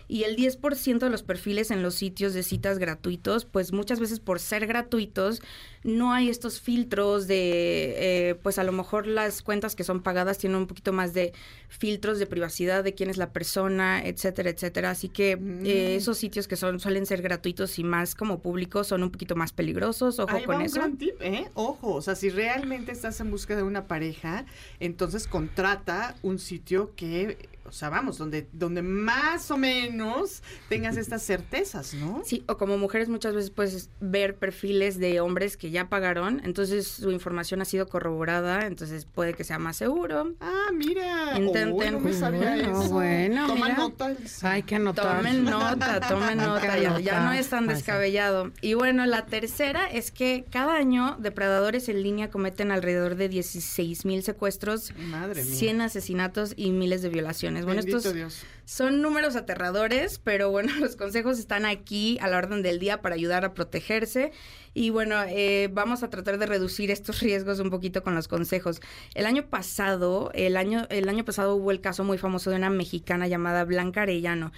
y 0.10 0.24
el 0.24 0.36
10% 0.36 1.00
de 1.00 1.10
los 1.12 1.22
perfiles 1.22 1.70
en 1.70 1.84
los 1.84 1.94
sitios 1.94 2.34
de 2.34 2.42
citas 2.42 2.80
gratuitos, 2.80 3.46
pues 3.46 3.72
muchas 3.72 4.00
veces 4.00 4.20
por 4.20 4.40
ser 4.40 4.66
gratuitos, 4.66 5.42
no 5.84 6.12
hay 6.14 6.30
estos 6.30 6.60
filtros 6.60 7.28
de, 7.28 8.30
eh, 8.30 8.36
pues 8.36 8.60
a 8.60 8.64
lo 8.64 8.72
mejor 8.72 9.08
las 9.08 9.42
cuentas 9.42 9.76
que 9.76 9.84
son 9.84 10.02
pagadas 10.02 10.38
tienen 10.38 10.58
un 10.58 10.68
poquito 10.68 10.92
más 10.94 11.14
de 11.14 11.34
filtros 11.70 12.20
de 12.20 12.26
privacidad 12.26 12.84
de 12.84 12.94
quién 12.94 13.10
es 13.10 13.18
la 13.18 13.32
persona, 13.32 14.02
etcétera, 14.06 14.50
etcétera. 14.50 14.92
Así 14.92 15.10
que 15.10 15.38
Mm. 15.38 15.66
eh, 15.66 15.96
esos 15.96 16.18
sitios 16.18 16.48
que 16.48 16.56
son 16.56 16.80
suelen 16.80 17.06
ser 17.06 17.22
gratuitos 17.22 17.80
y 17.80 17.84
más 17.84 18.16
como 18.16 18.40
públicos 18.40 18.88
son 18.88 19.04
un 19.04 19.10
poquito 19.12 19.36
más 19.36 19.54
peligrosos. 19.54 20.20
Ojo 20.20 20.36
Ahí 20.36 20.42
va 20.42 20.46
con 20.48 20.56
un 20.58 20.62
eso. 20.64 20.76
gran 20.76 20.98
tip, 20.98 21.16
¿eh? 21.22 21.50
Ojo, 21.54 21.94
o 21.96 22.02
sea, 22.02 22.16
si 22.16 22.30
realmente 22.30 22.92
estás 22.92 23.20
en 23.22 23.32
busca 23.32 23.56
de 23.56 23.64
una 23.64 23.88
pareja, 23.88 24.46
entonces 24.80 25.28
contrata 25.28 26.16
un 26.24 26.40
sitio 26.40 26.94
que, 26.96 27.38
o 27.66 27.72
sea, 27.72 27.90
vamos, 27.90 28.18
donde, 28.18 28.48
donde 28.52 28.82
más 28.82 29.52
o 29.52 29.58
menos 29.58 30.42
tengas 30.70 30.98
estas 30.98 31.22
certezas, 31.24 31.94
¿no? 31.94 32.22
Sí, 32.26 32.44
o 32.48 32.58
como 32.58 32.78
mujeres 32.78 33.10
muchas 33.10 33.34
veces 33.36 33.50
puedes 33.52 33.90
ver 34.00 34.36
perfiles 34.36 34.98
de 35.00 35.20
hombres 35.20 35.56
que 35.58 35.69
ya 35.70 35.90
pagaron, 35.90 36.42
entonces 36.44 36.88
su 36.88 37.12
información 37.12 37.62
ha 37.62 37.66
sido 37.66 37.88
corroborada, 37.88 38.66
entonces 38.68 39.06
puede 39.06 39.34
que 39.34 39.44
sea 39.44 39.60
más 39.60 39.78
seguro. 39.78 40.34
Ah, 40.40 40.68
mira. 40.74 41.38
Intenten. 41.38 41.74
Uy, 41.74 41.92
no 41.92 42.00
me 42.00 42.14
sabía 42.14 42.40
Bueno, 42.56 42.82
eso. 42.84 42.90
bueno, 42.92 43.48
Toma 43.48 43.66
mira. 43.66 43.78
nota. 43.78 44.16
Hay 44.44 44.64
que 44.64 44.76
anotar. 44.76 45.18
Tomen 45.18 45.44
nota, 45.46 46.00
tomen 46.02 46.38
nota, 46.38 46.78
ya, 46.78 47.00
ya 47.00 47.20
no 47.24 47.34
es 47.34 47.50
tan 47.50 47.68
descabellado. 47.68 48.52
Y 48.62 48.74
bueno, 48.74 49.06
la 49.06 49.26
tercera 49.26 49.86
es 49.90 50.12
que 50.12 50.46
cada 50.50 50.76
año 50.76 51.18
depredadores 51.20 51.90
en 51.90 52.02
línea 52.04 52.30
cometen 52.30 52.72
alrededor 52.72 53.16
de 53.16 53.30
16 53.30 54.06
mil 54.06 54.24
secuestros, 54.24 54.94
Madre 54.98 55.44
mía. 55.44 55.56
100 55.56 55.82
asesinatos 55.82 56.54
y 56.56 56.72
miles 56.72 57.02
de 57.02 57.10
violaciones. 57.10 57.66
Bueno, 57.66 57.78
Bendito 57.80 57.98
estos 57.98 58.14
Dios. 58.14 58.44
Son 58.70 59.02
números 59.02 59.36
aterradores, 59.36 60.20
pero 60.24 60.52
bueno, 60.52 60.72
los 60.80 60.96
consejos 60.96 61.40
están 61.40 61.66
aquí 61.66 62.20
a 62.22 62.28
la 62.28 62.38
orden 62.38 62.62
del 62.62 62.78
día 62.78 63.02
para 63.02 63.16
ayudar 63.16 63.44
a 63.44 63.56
protegerse. 63.56 64.32
Y 64.76 64.92
bueno, 64.92 65.16
eh, 65.28 65.70
vamos 65.74 66.04
a 66.04 66.12
tratar 66.12 66.38
de 66.38 66.46
reducir 66.46 66.92
estos 66.92 67.20
riesgos 67.22 67.60
un 67.60 67.72
poquito 67.72 68.04
con 68.04 68.14
los 68.14 68.28
consejos. 68.28 68.80
El 69.16 69.26
año 69.26 69.48
pasado, 69.48 70.30
el 70.36 70.56
año, 70.56 70.86
el 70.92 71.10
año 71.10 71.26
pasado 71.26 71.56
hubo 71.56 71.72
el 71.72 71.82
caso 71.82 72.04
muy 72.04 72.20
famoso 72.20 72.52
de 72.52 72.58
una 72.58 72.70
mexicana 72.70 73.28
llamada 73.28 73.66
Blanca 73.66 74.04
Arellano. 74.04 74.52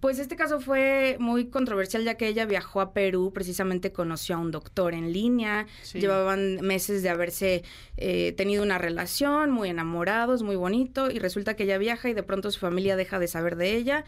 Pues 0.00 0.18
este 0.18 0.34
caso 0.34 0.60
fue 0.62 1.16
muy 1.20 1.48
controversial 1.48 2.04
ya 2.04 2.14
que 2.14 2.26
ella 2.26 2.46
viajó 2.46 2.80
a 2.80 2.94
Perú, 2.94 3.32
precisamente 3.34 3.92
conoció 3.92 4.36
a 4.36 4.38
un 4.38 4.50
doctor 4.50 4.94
en 4.94 5.12
línea, 5.12 5.66
Sí. 5.82 6.00
llevaban 6.00 6.62
meses 6.62 7.02
de 7.02 7.10
haberse 7.10 7.64
eh, 7.98 8.32
tenido 8.32 8.62
una 8.62 8.78
relación, 8.78 9.50
muy 9.50 9.68
enamorados, 9.68 10.42
muy 10.42 10.56
bonito, 10.56 11.10
y 11.10 11.18
resulta 11.18 11.54
que 11.54 11.64
ella 11.64 11.76
viaja 11.76 12.08
y 12.08 12.14
de 12.14 12.22
pronto 12.22 12.50
su 12.50 12.60
familia 12.60 12.96
deja 12.96 13.18
de 13.18 13.28
saber 13.28 13.57
de 13.58 13.76
ella. 13.76 14.04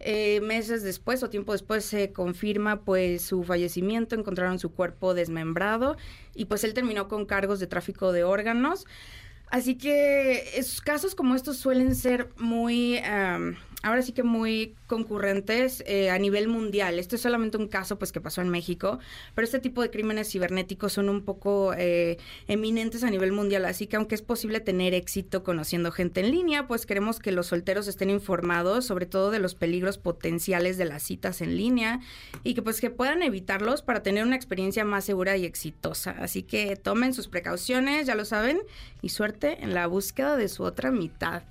Eh, 0.00 0.40
meses 0.40 0.82
después 0.82 1.22
o 1.22 1.30
tiempo 1.30 1.52
después 1.52 1.84
se 1.84 2.12
confirma 2.12 2.84
pues 2.84 3.22
su 3.22 3.44
fallecimiento, 3.44 4.16
encontraron 4.16 4.58
su 4.58 4.72
cuerpo 4.72 5.14
desmembrado 5.14 5.96
y 6.34 6.46
pues 6.46 6.64
él 6.64 6.74
terminó 6.74 7.08
con 7.08 7.24
cargos 7.26 7.60
de 7.60 7.68
tráfico 7.68 8.12
de 8.12 8.24
órganos. 8.24 8.86
Así 9.48 9.76
que 9.76 10.50
casos 10.84 11.14
como 11.14 11.34
estos 11.36 11.58
suelen 11.58 11.94
ser 11.94 12.28
muy, 12.36 12.98
am, 12.98 13.56
ahora 13.84 14.02
sí 14.02 14.12
que 14.12 14.22
muy 14.22 14.74
concurrentes 14.86 15.84
eh, 15.86 16.10
a 16.10 16.18
nivel 16.18 16.48
mundial. 16.48 16.98
Este 16.98 17.16
es 17.16 17.22
solamente 17.22 17.58
un 17.58 17.68
caso 17.68 17.98
pues 17.98 18.12
que 18.12 18.20
pasó 18.20 18.40
en 18.40 18.48
México, 18.48 18.98
pero 19.34 19.44
este 19.44 19.58
tipo 19.58 19.82
de 19.82 19.90
crímenes 19.90 20.30
cibernéticos 20.30 20.94
son 20.94 21.10
un 21.10 21.22
poco 21.22 21.74
eh, 21.76 22.16
eminentes 22.48 23.04
a 23.04 23.10
nivel 23.10 23.32
mundial. 23.32 23.66
Así 23.66 23.86
que 23.86 23.96
aunque 23.96 24.14
es 24.14 24.22
posible 24.22 24.60
tener 24.60 24.94
éxito 24.94 25.44
conociendo 25.44 25.92
gente 25.92 26.20
en 26.20 26.30
línea, 26.30 26.66
pues 26.66 26.86
queremos 26.86 27.18
que 27.20 27.30
los 27.30 27.48
solteros 27.48 27.86
estén 27.86 28.08
informados 28.08 28.86
sobre 28.86 29.04
todo 29.04 29.30
de 29.30 29.38
los 29.38 29.54
peligros 29.54 29.98
potenciales 29.98 30.78
de 30.78 30.86
las 30.86 31.02
citas 31.02 31.42
en 31.42 31.56
línea 31.56 32.00
y 32.42 32.54
que 32.54 32.62
pues 32.62 32.80
que 32.80 32.88
puedan 32.88 33.22
evitarlos 33.22 33.82
para 33.82 34.02
tener 34.02 34.24
una 34.24 34.36
experiencia 34.36 34.86
más 34.86 35.04
segura 35.04 35.36
y 35.36 35.44
exitosa. 35.44 36.12
Así 36.12 36.42
que 36.42 36.76
tomen 36.76 37.12
sus 37.12 37.28
precauciones, 37.28 38.06
ya 38.06 38.14
lo 38.14 38.24
saben, 38.24 38.60
y 39.02 39.10
suerte 39.10 39.58
en 39.62 39.74
la 39.74 39.86
búsqueda 39.86 40.38
de 40.38 40.48
su 40.48 40.62
otra 40.62 40.90
mitad. 40.90 41.42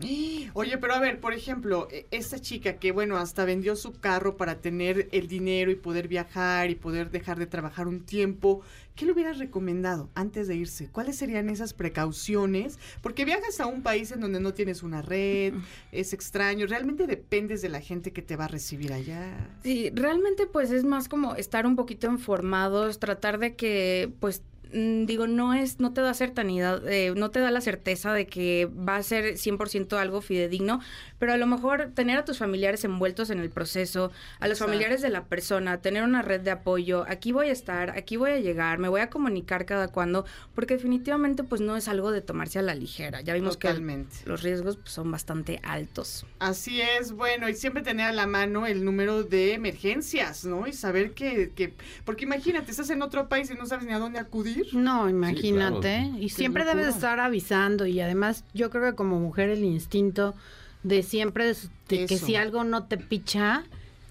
Oye, 0.54 0.78
pero 0.78 0.94
a 0.94 1.00
ver, 1.00 1.20
por 1.20 1.32
ejemplo, 1.34 1.88
e- 1.90 2.06
esta 2.10 2.40
chica 2.40 2.74
que, 2.74 2.92
bueno, 2.92 3.16
hasta 3.16 3.44
vendió 3.44 3.76
su 3.76 3.92
carro 3.92 4.36
para 4.36 4.60
tener 4.60 5.08
el 5.12 5.28
dinero 5.28 5.70
y 5.70 5.76
poder 5.76 6.08
viajar 6.08 6.70
y 6.70 6.74
poder 6.74 7.10
dejar 7.10 7.38
de 7.38 7.46
trabajar 7.46 7.88
un 7.88 8.04
tiempo, 8.04 8.62
¿qué 8.94 9.06
le 9.06 9.12
hubieras 9.12 9.38
recomendado 9.38 10.08
antes 10.14 10.48
de 10.48 10.56
irse? 10.56 10.88
¿Cuáles 10.88 11.16
serían 11.16 11.48
esas 11.48 11.74
precauciones? 11.74 12.78
Porque 13.02 13.24
viajas 13.24 13.60
a 13.60 13.66
un 13.66 13.82
país 13.82 14.10
en 14.12 14.20
donde 14.20 14.40
no 14.40 14.54
tienes 14.54 14.82
una 14.82 15.02
red, 15.02 15.54
es 15.92 16.12
extraño, 16.12 16.66
realmente 16.66 17.06
dependes 17.06 17.62
de 17.62 17.68
la 17.68 17.80
gente 17.80 18.12
que 18.12 18.22
te 18.22 18.36
va 18.36 18.46
a 18.46 18.48
recibir 18.48 18.92
allá. 18.92 19.48
Sí, 19.62 19.90
realmente 19.94 20.46
pues 20.46 20.70
es 20.70 20.84
más 20.84 21.08
como 21.08 21.34
estar 21.34 21.66
un 21.66 21.76
poquito 21.76 22.08
informados, 22.10 22.98
tratar 22.98 23.38
de 23.38 23.54
que 23.56 24.12
pues 24.20 24.42
digo, 24.72 25.26
no 25.26 25.54
es, 25.54 25.80
no 25.80 25.92
te 25.92 26.00
da 26.00 26.14
certainidad, 26.14 26.86
eh, 26.88 27.12
no 27.16 27.30
te 27.30 27.40
da 27.40 27.50
la 27.50 27.60
certeza 27.60 28.12
de 28.12 28.26
que 28.26 28.66
va 28.66 28.96
a 28.96 29.02
ser 29.02 29.34
100% 29.36 29.96
algo 29.98 30.20
fidedigno, 30.20 30.80
pero 31.18 31.32
a 31.32 31.36
lo 31.36 31.46
mejor 31.46 31.90
tener 31.94 32.18
a 32.18 32.24
tus 32.24 32.38
familiares 32.38 32.84
envueltos 32.84 33.30
en 33.30 33.38
el 33.38 33.50
proceso, 33.50 34.12
a 34.40 34.46
los 34.48 34.58
Exacto. 34.58 34.64
familiares 34.72 35.02
de 35.02 35.10
la 35.10 35.24
persona, 35.24 35.80
tener 35.80 36.02
una 36.02 36.22
red 36.22 36.40
de 36.40 36.50
apoyo, 36.50 37.04
aquí 37.08 37.32
voy 37.32 37.48
a 37.48 37.52
estar, 37.52 37.90
aquí 37.90 38.16
voy 38.16 38.30
a 38.30 38.38
llegar, 38.38 38.78
me 38.78 38.88
voy 38.88 39.00
a 39.00 39.10
comunicar 39.10 39.64
cada 39.64 39.88
cuando, 39.88 40.24
porque 40.54 40.74
definitivamente 40.74 41.44
pues 41.44 41.60
no 41.60 41.76
es 41.76 41.88
algo 41.88 42.10
de 42.10 42.20
tomarse 42.20 42.58
a 42.58 42.62
la 42.62 42.74
ligera. 42.74 43.20
Ya 43.20 43.34
vimos 43.34 43.58
Totalmente. 43.58 44.16
que 44.22 44.28
los 44.28 44.42
riesgos 44.42 44.76
pues, 44.76 44.92
son 44.92 45.10
bastante 45.10 45.60
altos. 45.62 46.26
Así 46.38 46.80
es, 46.80 47.12
bueno, 47.12 47.48
y 47.48 47.54
siempre 47.54 47.82
tener 47.82 48.06
a 48.06 48.12
la 48.12 48.26
mano 48.26 48.66
el 48.66 48.84
número 48.84 49.22
de 49.22 49.54
emergencias, 49.54 50.44
¿no? 50.44 50.66
Y 50.66 50.72
saber 50.72 51.12
que, 51.12 51.50
que 51.54 51.72
porque 52.04 52.24
imagínate, 52.24 52.70
estás 52.70 52.90
en 52.90 53.02
otro 53.02 53.28
país 53.28 53.50
y 53.50 53.54
no 53.54 53.66
sabes 53.66 53.86
ni 53.86 53.92
a 53.92 53.98
dónde 53.98 54.18
acudir. 54.18 54.57
No, 54.72 55.08
imagínate. 55.08 56.10
Y 56.18 56.28
siempre 56.30 56.64
debes 56.64 56.88
estar 56.88 57.20
avisando. 57.20 57.86
Y 57.86 58.00
además, 58.00 58.44
yo 58.54 58.70
creo 58.70 58.82
que 58.90 58.94
como 58.94 59.18
mujer 59.20 59.50
el 59.50 59.64
instinto 59.64 60.34
de 60.82 61.02
siempre 61.02 61.54
de 61.88 62.06
que 62.06 62.18
si 62.18 62.36
algo 62.36 62.64
no 62.64 62.84
te 62.84 62.98
picha, 62.98 63.64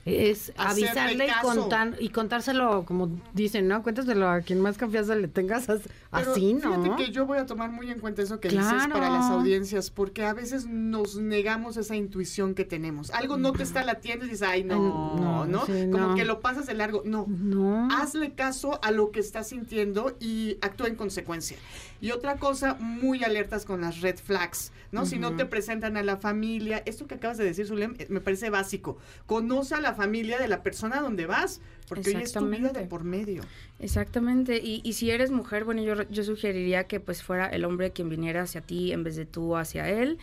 es 0.07 0.53
Hacerle 0.57 0.89
avisarle 0.89 1.27
y, 1.27 1.41
contar, 1.41 1.95
y 1.99 2.09
contárselo, 2.09 2.85
como 2.85 3.09
dicen, 3.33 3.67
¿no? 3.67 3.83
Cuéntaselo 3.83 4.29
a 4.29 4.41
quien 4.41 4.61
más 4.61 4.77
confianza 4.77 5.15
le 5.15 5.27
tengas 5.27 5.69
as- 5.69 5.81
Pero 6.11 6.31
así, 6.31 6.53
¿no? 6.53 6.81
Fíjate 6.83 7.03
que 7.05 7.11
yo 7.11 7.25
voy 7.25 7.37
a 7.39 7.45
tomar 7.45 7.69
muy 7.71 7.91
en 7.91 7.99
cuenta 7.99 8.21
eso 8.21 8.39
que 8.39 8.47
dices 8.49 8.87
para 8.91 9.09
las 9.09 9.25
audiencias, 9.31 9.89
porque 9.91 10.23
a 10.25 10.33
veces 10.33 10.65
nos 10.65 11.17
negamos 11.17 11.75
esa 11.77 11.95
intuición 11.95 12.55
que 12.55 12.63
tenemos. 12.63 13.11
Algo 13.11 13.37
no 13.37 13.51
te 13.51 13.63
está 13.63 13.83
latiendo 13.83 14.25
y 14.25 14.29
dices, 14.29 14.47
ay, 14.47 14.63
no, 14.63 14.75
Ay, 14.75 15.21
no, 15.21 15.45
no, 15.45 15.65
sí, 15.65 15.73
Como 15.91 16.07
no. 16.09 16.15
que 16.15 16.23
lo 16.25 16.39
pasas 16.39 16.65
de 16.67 16.73
largo. 16.73 17.01
No. 17.05 17.25
No. 17.27 17.89
Hazle 17.91 18.33
caso 18.33 18.79
a 18.83 18.91
lo 18.91 19.11
que 19.11 19.19
estás 19.19 19.49
sintiendo 19.49 20.15
y 20.19 20.57
actúa 20.61 20.87
en 20.87 20.95
consecuencia. 20.95 21.57
Y 22.01 22.12
otra 22.12 22.38
cosa, 22.38 22.75
muy 22.75 23.24
alertas 23.24 23.66
con 23.66 23.82
las 23.82 24.01
red 24.01 24.18
flags, 24.18 24.72
¿no? 24.92 25.06
Si 25.06 25.18
no 25.18 25.36
te 25.36 25.46
presentan 25.46 25.98
a 25.98 26.04
la 26.04 26.18
familia, 26.18 26.84
esto 26.86 27.08
que 27.08 27.16
acabas 27.16 27.38
de 27.38 27.46
decir, 27.46 27.66
Zulem, 27.68 27.96
eh, 27.98 28.08
me 28.10 28.22
parece 28.22 28.50
básico. 28.50 28.98
Conoce 29.25 29.75
a 29.75 29.82
la 29.82 29.94
familia 29.94 30.39
de 30.39 30.48
la 30.48 30.62
persona 30.63 31.01
donde 31.01 31.25
vas, 31.25 31.62
porque 31.88 32.10
hoy 32.16 32.24
es 32.24 32.32
tu 32.34 32.46
vida 32.46 32.58
de 32.58 32.58
Exactamente. 32.68 32.89
por 32.89 33.04
medio. 33.04 33.42
Exactamente, 33.80 34.58
y, 34.63 34.82
y 34.84 34.94
si 34.94 35.10
eres 35.12 35.32
mujer, 35.32 35.63
bueno, 35.63 35.82
yo, 35.82 36.08
yo 36.10 36.24
sugeriría 36.24 36.86
que 36.86 37.00
pues 37.00 37.24
fuera 37.24 37.48
el 37.48 37.66
hombre 37.66 37.92
quien 37.92 38.10
viniera 38.10 38.44
hacia 38.44 38.62
ti 38.62 38.92
en 38.92 39.04
vez 39.04 39.16
de 39.16 39.25
tú 39.25 39.56
hacia 39.56 39.89
él, 39.89 40.18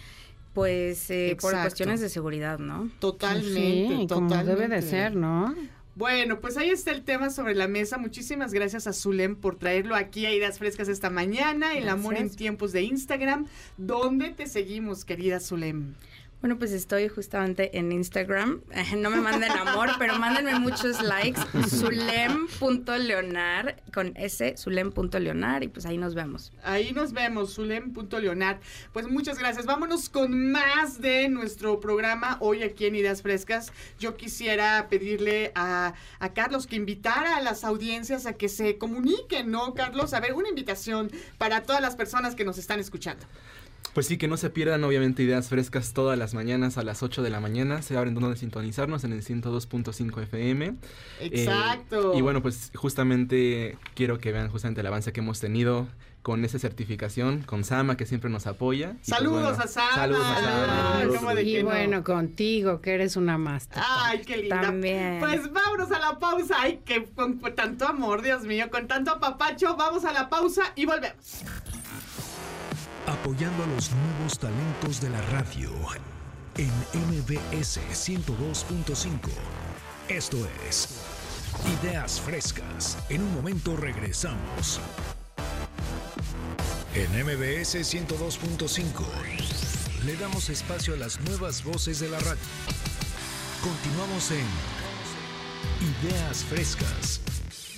pues 0.52 1.10
eh, 1.10 1.36
por 1.40 1.52
cuestiones 1.52 2.00
de 2.00 2.08
seguridad, 2.08 2.58
¿no? 2.58 2.88
Totalmente, 3.00 3.52
sí, 3.52 4.06
como 4.08 4.28
totalmente. 4.28 4.44
debe 4.62 4.68
de 4.68 4.82
ser, 4.82 5.16
¿no? 5.16 5.54
Bueno, 5.96 6.40
pues 6.40 6.56
ahí 6.56 6.70
está 6.70 6.90
el 6.90 7.04
tema 7.04 7.30
sobre 7.30 7.54
la 7.54 7.68
mesa. 7.68 7.98
Muchísimas 7.98 8.52
gracias 8.52 8.88
a 8.88 8.92
Zulem 8.92 9.36
por 9.36 9.56
traerlo 9.56 9.94
aquí 9.94 10.26
a 10.26 10.34
Ideas 10.34 10.58
Frescas 10.58 10.88
esta 10.88 11.08
mañana. 11.08 11.74
El 11.74 11.88
amor 11.88 12.16
en 12.16 12.30
tiempos 12.30 12.72
de 12.72 12.82
Instagram. 12.82 13.46
¿Dónde 13.76 14.30
te 14.30 14.48
seguimos, 14.48 15.04
querida 15.04 15.38
Zulem? 15.38 15.94
Bueno, 16.44 16.58
pues 16.58 16.72
estoy 16.72 17.08
justamente 17.08 17.78
en 17.78 17.90
Instagram. 17.90 18.60
No 18.98 19.08
me 19.08 19.16
manden 19.16 19.50
amor, 19.50 19.92
pero 19.98 20.18
mándenme 20.18 20.58
muchos 20.58 21.00
likes. 21.00 21.40
Zulem.leonar 21.70 23.82
con 23.94 24.12
S, 24.14 24.54
Zulem.leonar 24.58 25.62
y 25.62 25.68
pues 25.68 25.86
ahí 25.86 25.96
nos 25.96 26.14
vemos. 26.14 26.52
Ahí 26.62 26.92
nos 26.92 27.14
vemos, 27.14 27.54
zulem.leonard. 27.54 28.58
Pues 28.92 29.08
muchas 29.08 29.38
gracias. 29.38 29.64
Vámonos 29.64 30.10
con 30.10 30.52
más 30.52 31.00
de 31.00 31.30
nuestro 31.30 31.80
programa 31.80 32.36
hoy 32.40 32.62
aquí 32.62 32.84
en 32.84 32.96
Ideas 32.96 33.22
Frescas. 33.22 33.72
Yo 33.98 34.14
quisiera 34.14 34.88
pedirle 34.90 35.50
a, 35.54 35.94
a 36.18 36.34
Carlos 36.34 36.66
que 36.66 36.76
invitara 36.76 37.38
a 37.38 37.40
las 37.40 37.64
audiencias 37.64 38.26
a 38.26 38.34
que 38.34 38.50
se 38.50 38.76
comuniquen, 38.76 39.50
¿no, 39.50 39.72
Carlos? 39.72 40.12
A 40.12 40.20
ver, 40.20 40.34
una 40.34 40.50
invitación 40.50 41.10
para 41.38 41.62
todas 41.62 41.80
las 41.80 41.96
personas 41.96 42.34
que 42.34 42.44
nos 42.44 42.58
están 42.58 42.80
escuchando. 42.80 43.24
Pues 43.94 44.06
sí, 44.06 44.18
que 44.18 44.26
no 44.26 44.36
se 44.36 44.50
pierdan 44.50 44.82
obviamente 44.82 45.22
ideas 45.22 45.48
frescas 45.48 45.92
todas 45.92 46.18
las 46.18 46.34
mañanas 46.34 46.78
a 46.78 46.82
las 46.82 47.04
8 47.04 47.22
de 47.22 47.30
la 47.30 47.38
mañana. 47.38 47.80
Se 47.80 47.96
abren 47.96 48.14
donde 48.14 48.36
sintonizarnos 48.36 49.04
en 49.04 49.12
el 49.12 49.22
102.5 49.22 50.22
FM. 50.24 50.74
Exacto. 51.20 52.12
Eh, 52.14 52.18
y 52.18 52.20
bueno, 52.20 52.42
pues 52.42 52.72
justamente 52.74 53.78
quiero 53.94 54.18
que 54.18 54.32
vean 54.32 54.50
justamente 54.50 54.80
el 54.80 54.86
avance 54.88 55.12
que 55.12 55.20
hemos 55.20 55.38
tenido 55.38 55.86
con 56.22 56.42
esa 56.44 56.58
certificación, 56.58 57.42
con 57.42 57.64
Sama 57.64 57.96
que 57.96 58.06
siempre 58.06 58.30
nos 58.30 58.46
apoya. 58.48 58.94
Pues 58.94 59.06
Saludos 59.06 59.42
bueno, 59.42 59.62
a 59.62 59.66
Sama. 59.68 59.94
Saludos 59.94 60.26
a 60.26 60.34
Sama. 60.40 60.98
Ay, 60.98 61.08
¿cómo 61.14 61.34
de 61.34 61.42
Y 61.44 61.62
no? 61.62 61.68
bueno, 61.68 62.02
contigo, 62.02 62.80
que 62.80 62.94
eres 62.94 63.16
una 63.16 63.38
máster. 63.38 63.80
Ay, 63.86 64.22
qué 64.26 64.38
linda. 64.38 64.60
También. 64.60 65.18
Pues 65.20 65.52
vámonos 65.52 65.92
a 65.92 65.98
la 66.00 66.18
pausa. 66.18 66.56
Ay, 66.58 66.80
que 66.84 67.04
con, 67.04 67.38
con 67.38 67.54
tanto 67.54 67.86
amor, 67.86 68.22
Dios 68.22 68.42
mío, 68.42 68.70
con 68.70 68.88
tanto 68.88 69.12
apapacho. 69.12 69.76
Vamos 69.76 70.04
a 70.04 70.12
la 70.12 70.28
pausa 70.30 70.62
y 70.74 70.86
volvemos. 70.86 71.44
Apoyando 73.06 73.64
a 73.64 73.66
los 73.66 73.90
nuevos 73.90 74.38
talentos 74.38 74.98
de 75.02 75.10
la 75.10 75.20
radio 75.30 75.70
en 76.56 76.70
MBS 77.10 77.78
102.5. 77.92 79.28
Esto 80.08 80.38
es 80.66 80.88
Ideas 81.82 82.18
Frescas. 82.18 82.96
En 83.10 83.22
un 83.22 83.34
momento 83.34 83.76
regresamos. 83.76 84.80
En 86.94 87.10
MBS 87.24 87.74
102.5 87.74 89.04
le 90.06 90.16
damos 90.16 90.48
espacio 90.48 90.94
a 90.94 90.96
las 90.96 91.20
nuevas 91.20 91.62
voces 91.62 92.00
de 92.00 92.08
la 92.08 92.18
radio. 92.20 92.40
Continuamos 93.62 94.30
en 94.30 94.46
Ideas 96.06 96.42
Frescas. 96.44 97.20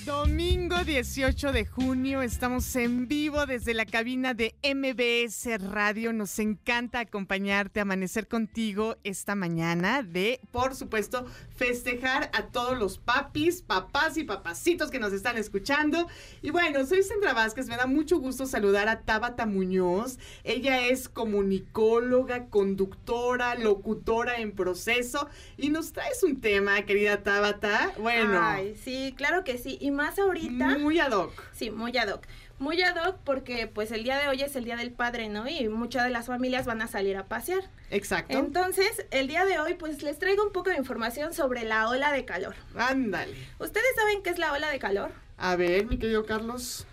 Domingo 0.06 0.84
18 0.84 1.50
de 1.50 1.66
junio, 1.66 2.22
estamos 2.22 2.76
en 2.76 3.08
vivo 3.08 3.44
desde 3.44 3.74
la 3.74 3.84
cabina 3.84 4.34
de 4.34 4.54
MBS 4.62 5.60
Radio. 5.60 6.12
Nos 6.12 6.38
encanta 6.38 7.00
acompañarte, 7.00 7.80
amanecer 7.80 8.28
contigo 8.28 8.96
esta 9.02 9.34
mañana 9.34 10.04
de, 10.04 10.38
por 10.52 10.76
supuesto, 10.76 11.26
festejar 11.56 12.30
a 12.32 12.46
todos 12.46 12.78
los 12.78 12.98
papis, 12.98 13.62
papás 13.62 14.16
y 14.16 14.24
papacitos 14.24 14.90
que 14.90 14.98
nos 14.98 15.12
están 15.12 15.36
escuchando. 15.36 16.06
Y 16.42 16.50
bueno, 16.50 16.84
soy 16.86 17.02
Sandra 17.02 17.32
Vázquez, 17.32 17.66
me 17.68 17.76
da 17.76 17.86
mucho 17.86 18.18
gusto 18.18 18.46
saludar 18.46 18.88
a 18.88 19.00
Tabata 19.00 19.46
Muñoz. 19.46 20.18
Ella 20.44 20.86
es 20.86 21.08
comunicóloga, 21.08 22.46
conductora, 22.46 23.54
locutora 23.56 24.36
en 24.38 24.52
proceso 24.52 25.28
y 25.56 25.70
nos 25.70 25.92
traes 25.92 26.22
un 26.22 26.40
tema, 26.40 26.82
querida 26.82 27.22
Tabata. 27.22 27.92
Bueno, 27.98 28.38
Ay, 28.42 28.76
sí, 28.82 29.14
claro 29.16 29.44
que 29.44 29.58
sí. 29.58 29.78
Y 29.80 29.90
más 29.90 30.18
ahorita. 30.18 30.78
muy 30.78 30.98
ad 31.00 31.12
hoc. 31.12 31.32
Sí, 31.52 31.70
muy 31.70 31.96
ad 31.96 32.08
hoc. 32.08 32.26
Muy 32.58 32.80
ad 32.82 32.96
hoc 33.06 33.16
porque 33.24 33.66
pues 33.66 33.90
el 33.90 34.02
día 34.02 34.18
de 34.18 34.28
hoy 34.28 34.42
es 34.42 34.56
el 34.56 34.64
Día 34.64 34.76
del 34.76 34.90
Padre, 34.90 35.28
¿no? 35.28 35.46
Y 35.48 35.68
muchas 35.68 36.04
de 36.04 36.10
las 36.10 36.26
familias 36.26 36.64
van 36.64 36.80
a 36.80 36.86
salir 36.86 37.16
a 37.16 37.26
pasear. 37.26 37.60
Exacto. 37.90 38.38
Entonces, 38.38 39.06
el 39.10 39.28
día 39.28 39.44
de 39.44 39.58
hoy 39.58 39.74
pues 39.74 40.02
les 40.02 40.18
traigo 40.18 40.42
un 40.44 40.52
poco 40.52 40.70
de 40.70 40.76
información 40.76 41.34
sobre 41.34 41.64
la 41.64 41.88
ola 41.88 42.12
de 42.12 42.24
calor. 42.24 42.54
Ándale. 42.74 43.34
¿Ustedes 43.58 43.86
saben 43.96 44.22
qué 44.22 44.30
es 44.30 44.38
la 44.38 44.52
ola 44.52 44.70
de 44.70 44.78
calor? 44.78 45.10
A 45.36 45.56
ver, 45.56 45.86
mi 45.86 45.98
querido 45.98 46.24
Carlos. 46.24 46.86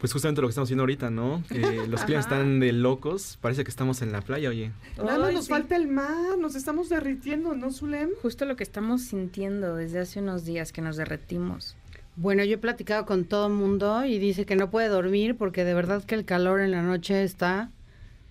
Pues 0.00 0.12
justamente 0.12 0.42
lo 0.42 0.48
que 0.48 0.50
estamos 0.50 0.66
haciendo 0.66 0.82
ahorita, 0.82 1.08
¿no? 1.10 1.42
Que 1.48 1.60
los 1.88 2.02
clientes 2.02 2.26
Ajá. 2.26 2.36
están 2.36 2.60
de 2.60 2.72
locos. 2.72 3.38
Parece 3.40 3.64
que 3.64 3.70
estamos 3.70 4.02
en 4.02 4.12
la 4.12 4.20
playa, 4.20 4.50
oye. 4.50 4.72
Nada 4.98 5.18
más 5.18 5.32
nos 5.32 5.44
sí. 5.44 5.50
falta 5.50 5.76
el 5.76 5.86
mar, 5.86 6.36
nos 6.38 6.56
estamos 6.56 6.88
derritiendo, 6.88 7.54
¿no, 7.54 7.72
Zulem? 7.72 8.10
Justo 8.20 8.44
lo 8.44 8.56
que 8.56 8.64
estamos 8.64 9.02
sintiendo 9.02 9.76
desde 9.76 10.00
hace 10.00 10.20
unos 10.20 10.44
días 10.44 10.72
que 10.72 10.82
nos 10.82 10.96
derretimos. 10.96 11.76
Bueno, 12.16 12.44
yo 12.44 12.54
he 12.54 12.58
platicado 12.58 13.06
con 13.06 13.24
todo 13.24 13.48
el 13.48 13.52
mundo 13.52 14.04
y 14.04 14.18
dice 14.18 14.46
que 14.46 14.56
no 14.56 14.70
puede 14.70 14.88
dormir 14.88 15.36
porque 15.36 15.64
de 15.64 15.74
verdad 15.74 16.04
que 16.04 16.14
el 16.14 16.24
calor 16.24 16.60
en 16.60 16.70
la 16.70 16.82
noche 16.82 17.24
está 17.24 17.70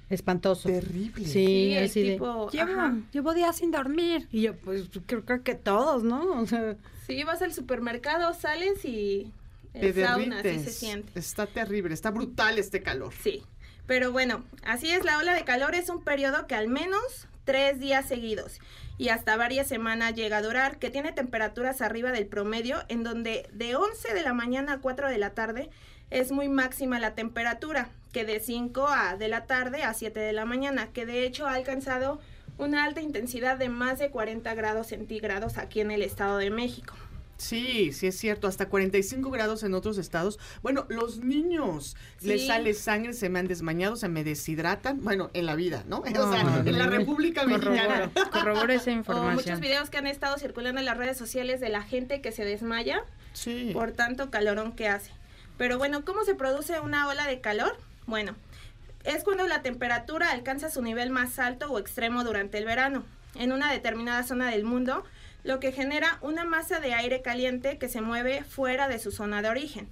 espantoso. 0.09 0.69
Terrible. 0.69 1.25
Sí, 1.25 1.31
Sí, 1.31 1.73
el 1.73 1.85
así 1.85 2.01
de, 2.01 2.09
llevo, 3.11 3.33
días 3.33 3.57
sin 3.57 3.71
dormir. 3.71 4.27
Y 4.31 4.41
yo, 4.41 4.55
pues, 4.55 4.89
creo, 5.05 5.25
creo 5.25 5.43
que 5.43 5.55
todos, 5.55 6.03
¿no? 6.03 6.39
O 6.39 6.45
sea, 6.45 6.75
Sí, 7.07 7.23
vas 7.23 7.41
al 7.41 7.53
supermercado, 7.53 8.33
sales 8.33 8.85
y 8.85 9.31
Te 9.73 9.89
el 9.89 10.05
sauna, 10.05 10.39
así 10.39 10.59
se 10.59 10.71
siente. 10.71 11.19
Está 11.19 11.47
terrible, 11.47 11.93
está 11.93 12.11
brutal 12.11 12.57
este 12.57 12.81
calor. 12.81 13.13
Sí, 13.21 13.43
pero 13.87 14.11
bueno, 14.11 14.43
así 14.63 14.89
es, 14.89 15.03
la 15.03 15.17
ola 15.17 15.33
de 15.33 15.43
calor 15.43 15.75
es 15.75 15.89
un 15.89 16.01
periodo 16.01 16.47
que 16.47 16.55
al 16.55 16.69
menos 16.69 17.27
tres 17.43 17.79
días 17.79 18.07
seguidos 18.07 18.59
y 18.97 19.09
hasta 19.09 19.35
varias 19.37 19.67
semanas 19.67 20.15
llega 20.15 20.37
a 20.37 20.41
durar, 20.41 20.77
que 20.77 20.89
tiene 20.89 21.11
temperaturas 21.11 21.81
arriba 21.81 22.11
del 22.11 22.27
promedio, 22.27 22.77
en 22.89 23.03
donde 23.03 23.49
de 23.51 23.75
11 23.75 24.13
de 24.13 24.21
la 24.21 24.33
mañana 24.33 24.73
a 24.73 24.79
4 24.79 25.09
de 25.09 25.17
la 25.17 25.31
tarde 25.31 25.69
es 26.09 26.31
muy 26.31 26.47
máxima 26.47 26.99
la 26.99 27.15
temperatura, 27.15 27.89
que 28.11 28.25
de 28.25 28.39
5 28.39 28.87
a, 28.87 29.17
de 29.17 29.27
la 29.27 29.45
tarde 29.45 29.83
a 29.83 29.93
7 29.93 30.19
de 30.19 30.33
la 30.33 30.45
mañana, 30.45 30.89
que 30.93 31.05
de 31.05 31.25
hecho 31.25 31.47
ha 31.47 31.53
alcanzado 31.55 32.19
una 32.57 32.83
alta 32.83 33.01
intensidad 33.01 33.57
de 33.57 33.69
más 33.69 33.97
de 33.97 34.11
40 34.11 34.53
grados 34.53 34.87
centígrados 34.87 35.57
aquí 35.57 35.81
en 35.81 35.89
el 35.89 36.03
Estado 36.03 36.37
de 36.37 36.51
México. 36.51 36.93
Sí, 37.37 37.91
sí 37.93 38.07
es 38.07 38.17
cierto, 38.17 38.47
hasta 38.47 38.69
45 38.69 39.29
grados 39.31 39.63
en 39.63 39.73
otros 39.73 39.97
estados. 39.97 40.39
Bueno, 40.61 40.85
los 40.89 41.19
niños 41.19 41.95
les 42.21 42.47
sale 42.47 42.73
sangre, 42.73 43.13
se 43.13 43.27
me 43.29 43.39
han 43.39 43.47
desmañado, 43.47 43.95
se 43.95 44.07
me 44.07 44.23
deshidratan. 44.23 45.01
Bueno, 45.03 45.29
en 45.33 45.45
la 45.45 45.55
vida, 45.55 45.83
¿no? 45.87 45.97
O 46.01 46.05
sea, 46.05 46.43
No, 46.43 46.57
en 46.57 46.77
la. 46.77 46.87
República 46.87 47.45
Mexicana. 47.45 48.11
Corroboro, 48.13 48.31
corroboro 48.31 48.73
esa 48.73 48.91
O 48.91 48.95
muchos 48.95 49.07
información. 49.15 49.59
videos 49.59 49.89
que 49.89 49.97
han 49.97 50.07
estado 50.07 50.37
circulando 50.37 50.79
en 50.79 50.85
las 50.85 50.97
redes 50.97 51.17
sociales 51.17 51.59
de 51.59 51.69
la 51.69 51.81
gente 51.81 52.21
que 52.21 52.31
se 52.31 52.45
desmaya 52.45 53.01
Sí. 53.33 53.71
por 53.73 53.91
tanto 53.91 54.29
calorón 54.29 54.71
que 54.73 54.87
hace. 54.87 55.11
Pero 55.57 55.77
bueno, 55.77 56.05
¿cómo 56.05 56.23
se 56.23 56.35
produce 56.35 56.79
una 56.79 57.07
ola 57.07 57.27
de 57.27 57.41
calor? 57.41 57.75
Bueno, 58.05 58.35
es 59.03 59.23
cuando 59.23 59.47
la 59.47 59.61
temperatura 59.63 60.31
alcanza 60.31 60.69
su 60.69 60.81
nivel 60.81 61.09
más 61.09 61.39
alto 61.39 61.71
o 61.71 61.79
extremo 61.79 62.23
durante 62.23 62.57
el 62.57 62.65
verano, 62.65 63.03
en 63.35 63.51
una 63.51 63.71
determinada 63.71 64.23
zona 64.23 64.49
del 64.51 64.63
mundo, 64.63 65.03
lo 65.43 65.59
que 65.59 65.71
genera 65.71 66.17
una 66.21 66.45
masa 66.45 66.79
de 66.79 66.93
aire 66.93 67.21
caliente 67.21 67.77
que 67.77 67.89
se 67.89 68.01
mueve 68.01 68.43
fuera 68.43 68.87
de 68.87 68.99
su 68.99 69.11
zona 69.11 69.41
de 69.41 69.49
origen 69.49 69.87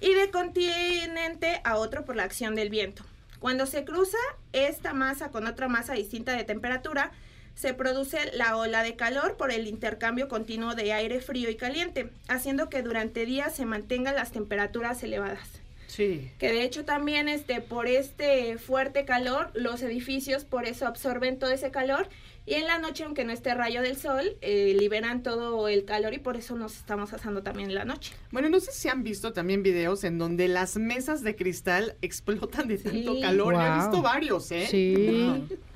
y 0.00 0.14
de 0.14 0.30
continente 0.30 1.60
a 1.64 1.76
otro 1.76 2.04
por 2.04 2.16
la 2.16 2.24
acción 2.24 2.54
del 2.54 2.70
viento. 2.70 3.04
Cuando 3.38 3.66
se 3.66 3.84
cruza 3.84 4.18
esta 4.52 4.92
masa 4.92 5.30
con 5.30 5.46
otra 5.46 5.68
masa 5.68 5.94
distinta 5.94 6.36
de 6.36 6.44
temperatura, 6.44 7.10
se 7.54 7.74
produce 7.74 8.30
la 8.34 8.56
ola 8.56 8.82
de 8.82 8.96
calor 8.96 9.36
por 9.36 9.50
el 9.50 9.66
intercambio 9.66 10.28
continuo 10.28 10.74
de 10.74 10.92
aire 10.92 11.20
frío 11.20 11.50
y 11.50 11.56
caliente, 11.56 12.10
haciendo 12.28 12.68
que 12.68 12.82
durante 12.82 13.26
días 13.26 13.54
se 13.54 13.66
mantengan 13.66 14.14
las 14.14 14.32
temperaturas 14.32 15.02
elevadas. 15.02 15.48
Sí. 15.86 16.30
Que 16.38 16.52
de 16.52 16.62
hecho 16.62 16.84
también 16.84 17.28
este, 17.28 17.60
por 17.60 17.86
este 17.88 18.56
fuerte 18.58 19.04
calor, 19.04 19.50
los 19.54 19.82
edificios 19.82 20.44
por 20.44 20.64
eso 20.64 20.86
absorben 20.86 21.38
todo 21.38 21.50
ese 21.50 21.70
calor 21.70 22.08
y 22.46 22.54
en 22.54 22.66
la 22.66 22.78
noche, 22.78 23.04
aunque 23.04 23.24
no 23.24 23.32
esté 23.32 23.54
rayo 23.54 23.82
del 23.82 23.96
sol, 23.96 24.36
eh, 24.40 24.74
liberan 24.78 25.22
todo 25.22 25.68
el 25.68 25.84
calor 25.84 26.14
y 26.14 26.18
por 26.18 26.36
eso 26.36 26.56
nos 26.56 26.76
estamos 26.76 27.12
asando 27.12 27.42
también 27.42 27.68
en 27.68 27.74
la 27.74 27.84
noche. 27.84 28.14
Bueno, 28.32 28.48
no 28.48 28.60
sé 28.60 28.72
si 28.72 28.88
han 28.88 29.02
visto 29.02 29.32
también 29.32 29.62
videos 29.62 30.04
en 30.04 30.18
donde 30.18 30.48
las 30.48 30.76
mesas 30.76 31.22
de 31.22 31.36
cristal 31.36 31.96
explotan 32.02 32.68
de 32.68 32.78
tanto 32.78 33.20
calor. 33.20 33.54
He 33.54 33.74
visto 33.76 34.02
varios, 34.02 34.50
¿eh? 34.52 34.66
sí. 34.70 35.58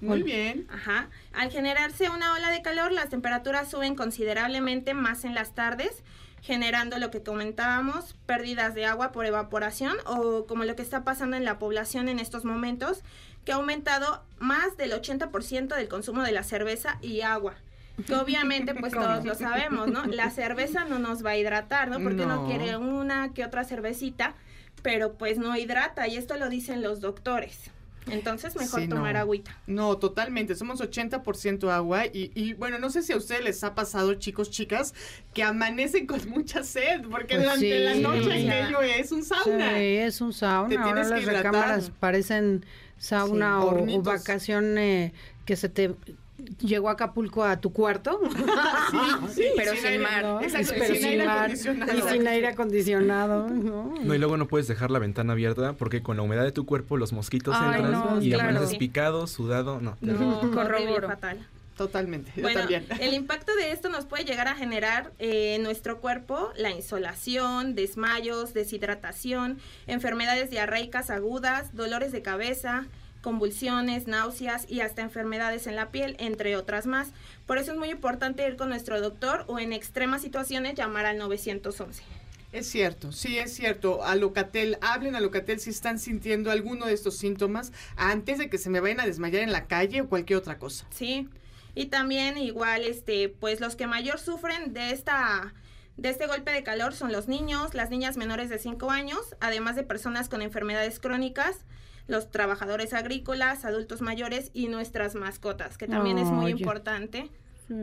Muy 0.00 0.22
bien. 0.22 0.66
Ajá. 0.70 1.10
Al 1.32 1.50
generarse 1.50 2.08
una 2.08 2.32
ola 2.32 2.50
de 2.50 2.62
calor, 2.62 2.90
las 2.90 3.10
temperaturas 3.10 3.70
suben 3.70 3.94
considerablemente 3.94 4.94
más 4.94 5.24
en 5.24 5.34
las 5.34 5.54
tardes, 5.54 6.02
generando 6.40 6.98
lo 6.98 7.10
que 7.10 7.22
comentábamos, 7.22 8.16
pérdidas 8.24 8.74
de 8.74 8.86
agua 8.86 9.12
por 9.12 9.26
evaporación 9.26 9.96
o 10.06 10.46
como 10.46 10.64
lo 10.64 10.74
que 10.74 10.80
está 10.82 11.04
pasando 11.04 11.36
en 11.36 11.44
la 11.44 11.58
población 11.58 12.08
en 12.08 12.18
estos 12.18 12.46
momentos, 12.46 13.02
que 13.44 13.52
ha 13.52 13.56
aumentado 13.56 14.22
más 14.38 14.76
del 14.76 14.92
80% 14.92 15.74
del 15.76 15.88
consumo 15.88 16.22
de 16.22 16.32
la 16.32 16.42
cerveza 16.42 16.98
y 17.00 17.20
agua. 17.22 17.54
Que 18.06 18.14
obviamente 18.14 18.74
pues 18.74 18.94
¿Cómo? 18.94 19.06
todos 19.06 19.24
lo 19.24 19.34
sabemos, 19.34 19.88
¿no? 19.88 20.04
La 20.06 20.30
cerveza 20.30 20.84
no 20.84 20.98
nos 20.98 21.24
va 21.24 21.30
a 21.30 21.36
hidratar, 21.36 21.88
¿no? 21.88 22.00
Porque 22.00 22.22
uno 22.22 22.36
No. 22.42 22.46
quiere 22.46 22.76
una 22.76 23.32
que 23.34 23.44
otra 23.44 23.64
cervecita, 23.64 24.34
pero 24.82 25.14
pues 25.14 25.36
no 25.38 25.54
hidrata 25.56 26.08
y 26.08 26.16
esto 26.16 26.36
lo 26.38 26.48
dicen 26.48 26.82
los 26.82 27.00
doctores. 27.00 27.70
Entonces 28.08 28.56
mejor 28.56 28.80
Sí, 28.80 28.86
no. 28.88 28.96
tomar 28.96 29.16
agüita. 29.16 29.56
No, 29.66 29.96
totalmente. 29.98 30.54
Somos 30.54 30.80
80% 30.80 31.70
agua 31.70 32.06
y, 32.06 32.32
y, 32.34 32.54
bueno, 32.54 32.78
no 32.78 32.88
sé 32.90 33.02
si 33.02 33.12
a 33.12 33.16
ustedes 33.16 33.44
les 33.44 33.62
ha 33.62 33.74
pasado, 33.74 34.14
chicos, 34.14 34.50
chicas, 34.50 34.94
que 35.34 35.42
amanecen 35.42 36.06
con 36.06 36.20
mucha 36.30 36.62
sed, 36.64 37.02
porque 37.10 37.34
Pues 37.36 37.42
durante 37.42 37.80
la 37.80 37.94
sí. 37.94 38.00
noche 38.00 38.32
aquello 38.48 38.80
es 38.80 39.12
un 39.12 39.22
sauna. 39.24 39.74
Sí, 39.76 39.84
es 39.96 40.20
un 40.20 40.30
Te 40.32 40.38
sauna. 40.38 40.74
Ahora 40.80 40.84
tienes 40.84 41.06
que 41.08 41.14
las 41.14 41.22
hidratar. 41.22 41.44
recámaras 41.52 41.90
parecen 42.00 42.64
sauna 42.96 43.60
Sí, 43.60 43.66
o- 43.66 43.70
o, 43.70 43.84
eh, 44.78 45.12
que 45.44 45.56
se 45.56 45.68
te 45.68 45.94
llegó 46.60 46.88
a 46.88 46.92
Acapulco 46.92 47.44
a 47.44 47.60
tu 47.60 47.72
cuarto. 47.72 48.20
Sí, 49.34 49.44
Pero 49.56 49.72
sin 49.74 49.86
aire, 49.86 49.98
mar. 49.98 50.22
¿no? 50.24 50.40
Exacto, 50.40 50.72
Pero 50.78 50.94
sin, 50.94 51.04
aire 51.04 51.24
mar 51.26 51.38
acondicionado. 51.38 51.92
y 51.98 52.02
sin 52.12 52.26
aire 52.28 52.46
acondicionado. 52.48 53.48
¿no? 53.48 53.94
No, 54.02 54.14
y 54.14 54.18
luego 54.18 54.36
no 54.36 54.46
puedes 54.48 54.66
dejar 54.68 54.90
la 54.90 54.98
ventana 54.98 55.32
abierta 55.34 55.74
porque 55.74 56.02
con 56.02 56.16
la 56.16 56.22
humedad 56.22 56.44
de 56.44 56.52
tu 56.52 56.66
cuerpo 56.66 56.96
los 56.96 57.12
mosquitos 57.12 57.54
Ay, 57.58 57.80
entran 57.80 57.92
no, 57.92 58.22
y 58.22 58.30
claro. 58.30 58.48
amaneces 58.50 58.76
picado, 58.78 59.26
sudado, 59.26 59.80
no. 59.80 59.96
No, 60.00 60.38
horrible, 60.40 60.50
Corroboro. 60.54 61.08
fatal. 61.08 61.46
Totalmente, 61.76 62.30
yo 62.36 62.42
Bueno, 62.42 62.60
también. 62.60 62.84
el 63.00 63.14
impacto 63.14 63.54
de 63.56 63.72
esto 63.72 63.88
nos 63.88 64.04
puede 64.04 64.24
llegar 64.24 64.48
a 64.48 64.54
generar 64.54 65.12
eh, 65.18 65.54
en 65.54 65.62
nuestro 65.62 65.98
cuerpo 66.00 66.50
la 66.56 66.70
insolación, 66.70 67.74
desmayos, 67.74 68.52
deshidratación, 68.52 69.58
enfermedades 69.86 70.50
diarreicas 70.50 71.08
agudas, 71.08 71.74
dolores 71.74 72.12
de 72.12 72.20
cabeza, 72.20 72.84
convulsiones, 73.20 74.06
náuseas 74.06 74.66
y 74.68 74.80
hasta 74.80 75.02
enfermedades 75.02 75.66
en 75.66 75.76
la 75.76 75.90
piel, 75.90 76.16
entre 76.18 76.56
otras 76.56 76.86
más. 76.86 77.10
Por 77.46 77.58
eso 77.58 77.72
es 77.72 77.78
muy 77.78 77.90
importante 77.90 78.46
ir 78.46 78.56
con 78.56 78.68
nuestro 78.68 79.00
doctor 79.00 79.44
o 79.46 79.58
en 79.58 79.72
extremas 79.72 80.22
situaciones 80.22 80.74
llamar 80.74 81.06
al 81.06 81.18
911. 81.18 82.02
Es 82.52 82.66
cierto, 82.66 83.12
sí 83.12 83.38
es 83.38 83.54
cierto. 83.54 84.02
A 84.04 84.16
Locatel, 84.16 84.76
hablen 84.80 85.14
a 85.14 85.20
Locatel 85.20 85.60
si 85.60 85.70
están 85.70 86.00
sintiendo 86.00 86.50
alguno 86.50 86.86
de 86.86 86.94
estos 86.94 87.16
síntomas 87.16 87.72
antes 87.96 88.38
de 88.38 88.50
que 88.50 88.58
se 88.58 88.70
me 88.70 88.80
vayan 88.80 89.00
a 89.00 89.06
desmayar 89.06 89.42
en 89.42 89.52
la 89.52 89.66
calle 89.66 90.00
o 90.00 90.08
cualquier 90.08 90.38
otra 90.38 90.58
cosa. 90.58 90.84
Sí. 90.90 91.28
Y 91.76 91.86
también 91.86 92.36
igual 92.38 92.82
este 92.82 93.28
pues 93.28 93.60
los 93.60 93.76
que 93.76 93.86
mayor 93.86 94.18
sufren 94.18 94.72
de 94.72 94.90
esta 94.90 95.54
de 95.96 96.08
este 96.08 96.26
golpe 96.26 96.50
de 96.50 96.64
calor 96.64 96.94
son 96.94 97.12
los 97.12 97.28
niños, 97.28 97.74
las 97.74 97.90
niñas 97.90 98.16
menores 98.16 98.48
de 98.48 98.58
5 98.58 98.90
años, 98.90 99.20
además 99.40 99.76
de 99.76 99.84
personas 99.84 100.28
con 100.28 100.42
enfermedades 100.42 100.98
crónicas, 100.98 101.58
los 102.10 102.30
trabajadores 102.30 102.92
agrícolas, 102.92 103.64
adultos 103.64 104.02
mayores 104.02 104.50
y 104.52 104.68
nuestras 104.68 105.14
mascotas, 105.14 105.78
que 105.78 105.86
también 105.88 106.18
es 106.18 106.26
muy 106.28 106.50
importante 106.50 107.30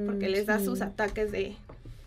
porque 0.06 0.28
Mm, 0.28 0.32
les 0.32 0.46
da 0.46 0.60
sí. 0.60 0.66
sus 0.66 0.82
ataques 0.82 1.32
de 1.32 1.56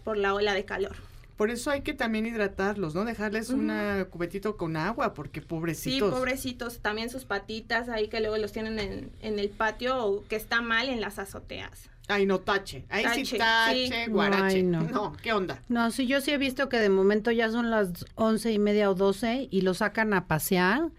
por 0.05 0.17
la 0.19 0.35
ola 0.35 0.53
de 0.55 0.65
calor. 0.65 0.95
Por 1.39 1.51
eso 1.51 1.71
hay 1.71 1.81
que 1.81 1.95
también 1.95 2.27
hidratarlos, 2.27 2.95
¿no? 2.95 3.07
Dejarles 3.07 3.49
una 3.49 4.05
cubetito 4.11 4.59
con 4.59 4.77
agua, 4.77 5.15
porque 5.15 5.41
Sí, 5.41 5.47
pobrecitos. 5.47 6.13
pobrecitos, 6.13 6.79
también 6.81 7.09
sus 7.09 7.25
patitas 7.25 7.89
ahí 7.89 8.09
que 8.09 8.21
luego 8.21 8.37
los 8.37 8.53
tienen 8.53 8.79
en, 8.79 9.11
en 9.23 9.39
el 9.39 9.49
patio 9.49 10.05
o 10.05 10.23
que 10.29 10.37
está 10.37 10.61
mal 10.61 10.91
en 10.91 11.01
las 11.01 11.19
azoteas. 11.19 11.89
Ay, 12.09 12.27
no, 12.27 12.41
tache. 12.41 12.85
Ahí 12.91 13.05
sí 13.25 13.39
Tache, 13.39 13.39
tache, 13.39 14.05
sí. 14.05 14.11
guarache. 14.11 14.57
Ay, 14.57 14.63
no. 14.65 14.83
no, 14.83 15.17
¿qué 15.23 15.33
onda? 15.33 15.63
No, 15.71 15.91
sí, 15.91 16.07
yo 16.07 16.21
sí 16.21 16.33
he 16.33 16.39
visto 16.39 16.69
que 16.69 16.77
de 16.79 16.91
momento 16.91 17.31
ya 17.31 17.51
son 17.51 17.71
las 17.71 18.05
once 18.17 18.53
y 18.53 18.59
media 18.59 18.91
o 18.91 18.95
doce 18.95 19.49
y 19.51 19.63
lo 19.63 19.73
sacan 19.73 20.13
a 20.13 20.27
pasear 20.27 20.91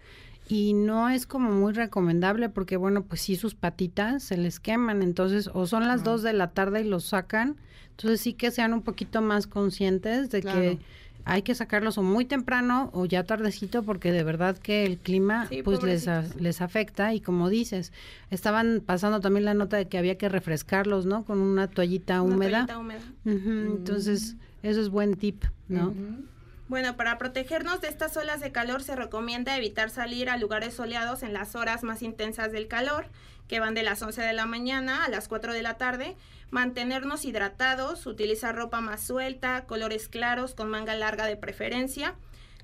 y 0.48 0.74
no 0.74 1.08
es 1.08 1.26
como 1.26 1.50
muy 1.50 1.72
recomendable 1.72 2.48
porque, 2.48 2.76
bueno, 2.76 3.04
pues 3.04 3.20
sí, 3.22 3.36
sus 3.36 3.54
patitas 3.54 4.22
se 4.22 4.36
les 4.36 4.60
queman, 4.60 5.02
entonces, 5.02 5.48
o 5.54 5.66
son 5.66 5.86
las 5.88 6.04
dos 6.04 6.22
de 6.22 6.32
la 6.32 6.50
tarde 6.50 6.80
y 6.82 6.84
los 6.84 7.04
sacan, 7.04 7.56
entonces 7.90 8.20
sí 8.20 8.32
que 8.34 8.50
sean 8.50 8.72
un 8.74 8.82
poquito 8.82 9.22
más 9.22 9.46
conscientes 9.46 10.30
de 10.30 10.40
Claro. 10.42 10.58
que 10.60 10.78
hay 11.24 11.42
que 11.42 11.54
sacarlos 11.54 11.98
o 11.98 12.02
muy 12.02 12.24
temprano 12.24 12.90
o 12.92 13.04
ya 13.06 13.22
tardecito 13.22 13.84
porque 13.84 14.10
de 14.10 14.24
verdad 14.24 14.58
que 14.58 14.84
el 14.84 14.98
clima 14.98 15.46
Sí, 15.46 15.62
pues 15.62 15.80
les, 15.84 16.08
a- 16.08 16.24
les 16.38 16.60
afecta 16.60 17.14
y 17.14 17.20
como 17.20 17.48
dices, 17.48 17.92
estaban 18.30 18.82
pasando 18.84 19.20
también 19.20 19.44
la 19.44 19.54
nota 19.54 19.76
de 19.76 19.86
que 19.86 19.98
había 19.98 20.18
que 20.18 20.28
refrescarlos, 20.28 21.06
¿no? 21.06 21.24
Con 21.24 21.38
una 21.38 21.68
toallita 21.68 22.20
Una 22.22 22.34
húmeda. 22.34 22.66
toallita 22.66 22.78
húmeda. 22.78 23.02
Entonces, 23.24 24.36
eso 24.64 24.80
es 24.80 24.88
buen 24.88 25.14
tip, 25.14 25.44
¿no? 25.68 25.88
Ujú. 25.90 26.24
Bueno, 26.72 26.96
para 26.96 27.18
protegernos 27.18 27.82
de 27.82 27.88
estas 27.88 28.16
olas 28.16 28.40
de 28.40 28.50
calor 28.50 28.82
se 28.82 28.96
recomienda 28.96 29.58
evitar 29.58 29.90
salir 29.90 30.30
a 30.30 30.38
lugares 30.38 30.72
soleados 30.72 31.22
en 31.22 31.34
las 31.34 31.54
horas 31.54 31.82
más 31.82 32.00
intensas 32.00 32.50
del 32.50 32.66
calor, 32.66 33.08
que 33.46 33.60
van 33.60 33.74
de 33.74 33.82
las 33.82 34.00
11 34.00 34.22
de 34.22 34.32
la 34.32 34.46
mañana 34.46 35.04
a 35.04 35.10
las 35.10 35.28
4 35.28 35.52
de 35.52 35.60
la 35.60 35.76
tarde, 35.76 36.16
mantenernos 36.50 37.26
hidratados, 37.26 38.06
utilizar 38.06 38.56
ropa 38.56 38.80
más 38.80 39.02
suelta, 39.02 39.66
colores 39.66 40.08
claros 40.08 40.54
con 40.54 40.70
manga 40.70 40.94
larga 40.94 41.26
de 41.26 41.36
preferencia, 41.36 42.14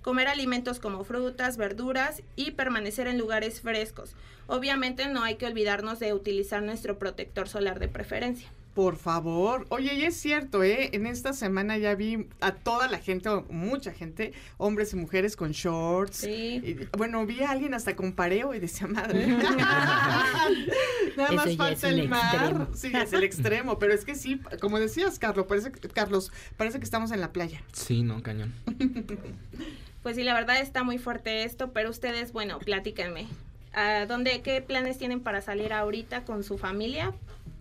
comer 0.01 0.29
alimentos 0.29 0.81
como 0.81 1.05
frutas, 1.05 1.59
verduras 1.59 2.23
y 2.35 2.53
permanecer 2.53 3.09
en 3.09 3.18
lugares 3.18 3.61
frescos. 3.61 4.14
Obviamente 4.47 5.07
no 5.09 5.23
hay 5.23 5.35
que 5.35 5.44
olvidarnos 5.44 5.99
de 5.99 6.14
utilizar 6.14 6.62
nuestro 6.62 6.99
protector 6.99 7.47
solar 7.47 7.79
de 7.79 7.88
preferencia. 7.88 8.49
Por 8.79 8.95
favor. 8.95 9.67
Oye, 9.71 9.93
y 9.95 10.05
es 10.05 10.14
cierto, 10.14 10.62
¿eh? 10.62 10.91
En 10.93 11.07
esta 11.07 11.33
semana 11.33 11.77
ya 11.79 11.97
vi 11.97 12.29
a 12.41 12.53
toda 12.53 12.87
la 12.87 12.99
gente, 12.99 13.29
o 13.29 13.43
mucha 13.51 13.93
gente, 13.93 14.35
hombres 14.57 14.93
y 14.93 14.97
mujeres 14.97 15.35
con 15.35 15.51
shorts. 15.51 16.19
Sí. 16.19 16.62
Y, 16.64 16.97
bueno, 16.97 17.27
vi 17.27 17.43
a 17.43 17.51
alguien 17.51 17.75
hasta 17.75 17.97
con 17.97 18.12
pareo 18.12 18.55
y 18.55 18.61
decía, 18.61 18.87
madre. 18.87 19.27
Nada 21.17 21.27
Eso 21.27 21.35
más 21.35 21.57
falta 21.57 21.88
el 21.88 22.09
mar. 22.09 22.35
extremo. 22.37 22.69
Sí, 22.73 22.93
es 22.95 23.12
el 23.12 23.25
extremo. 23.25 23.81
Pero 23.81 23.93
es 23.95 24.05
que 24.05 24.14
sí, 24.14 24.41
como 24.61 24.79
decías, 24.79 25.19
Carlos, 25.19 25.47
parece, 25.49 25.73
que- 25.73 25.88
Carlos, 25.88 26.31
parece 26.57 26.79
que 26.79 26.85
estamos 26.85 27.11
en 27.11 27.21
la 27.21 27.33
playa. 27.33 27.61
Sí, 27.73 28.05
no, 28.05 28.23
cañón. 28.23 28.55
Pues 30.05 30.14
sí, 30.14 30.23
la 30.23 30.35
verdad 30.35 30.61
está 30.61 30.85
muy 30.85 30.99
fuerte 30.99 31.43
esto, 31.43 31.73
pero 31.73 31.91
ustedes, 31.91 32.33
bueno, 32.33 32.61
platíquenme. 32.61 33.27
¿A 33.73 34.07
dónde, 34.07 34.41
qué 34.43 34.62
planes 34.62 34.99
tienen 34.99 35.19
para 35.21 35.41
salir 35.43 35.73
ahorita 35.73 36.23
con 36.25 36.45
su 36.45 36.59
familia? 36.59 37.12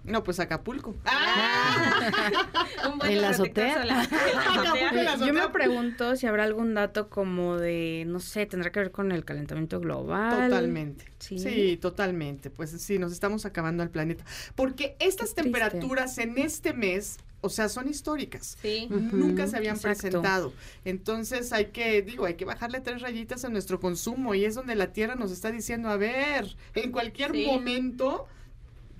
No, 0.07 0.23
pues 0.23 0.39
Acapulco. 0.39 0.95
Un 2.91 2.97
buen 2.99 3.11
En 3.11 3.21
la 3.21 3.29
azotea. 3.29 3.85
la 3.85 4.07
Yo 5.25 5.33
me 5.33 5.49
pregunto 5.49 6.15
si 6.15 6.25
habrá 6.27 6.43
algún 6.45 6.73
dato 6.73 7.09
como 7.09 7.57
de, 7.57 8.03
no 8.07 8.19
sé, 8.19 8.45
tendrá 8.45 8.71
que 8.71 8.79
ver 8.79 8.91
con 8.91 9.11
el 9.11 9.25
calentamiento 9.25 9.79
global. 9.79 10.49
Totalmente. 10.49 11.05
Sí. 11.19 11.37
Sí. 11.39 11.77
totalmente. 11.81 12.49
Pues 12.49 12.71
sí, 12.71 12.99
nos 12.99 13.11
estamos 13.11 13.45
acabando 13.45 13.83
al 13.83 13.89
planeta. 13.89 14.23
Porque 14.55 14.95
estas 14.99 15.29
Qué 15.33 15.41
triste. 15.41 15.59
temperaturas 15.59 16.17
en 16.19 16.37
este 16.37 16.73
mes, 16.73 17.17
o 17.41 17.49
sea, 17.49 17.67
son 17.69 17.89
históricas. 17.89 18.57
Sí. 18.61 18.87
Nunca 18.89 19.47
se 19.47 19.57
habían 19.57 19.75
exacto. 19.75 19.99
presentado. 20.01 20.53
Entonces 20.85 21.51
hay 21.53 21.65
que, 21.67 22.01
digo, 22.01 22.25
hay 22.25 22.35
que 22.35 22.45
bajarle 22.45 22.79
tres 22.79 23.01
rayitas 23.01 23.43
a 23.45 23.49
nuestro 23.49 23.79
consumo 23.79 24.35
y 24.35 24.45
es 24.45 24.55
donde 24.55 24.75
la 24.75 24.93
Tierra 24.93 25.15
nos 25.15 25.31
está 25.31 25.51
diciendo, 25.51 25.89
a 25.89 25.97
ver, 25.97 26.55
en 26.75 26.91
cualquier 26.91 27.31
Sí. 27.33 27.45
momento, 27.45 28.27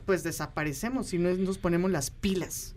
pues 0.08 0.24
desaparecemos 0.24 1.06
si 1.08 1.20
no 1.20 1.30
nos 1.36 1.60
ponemos 1.60 1.92
las 1.92 2.10
pilas. 2.10 2.74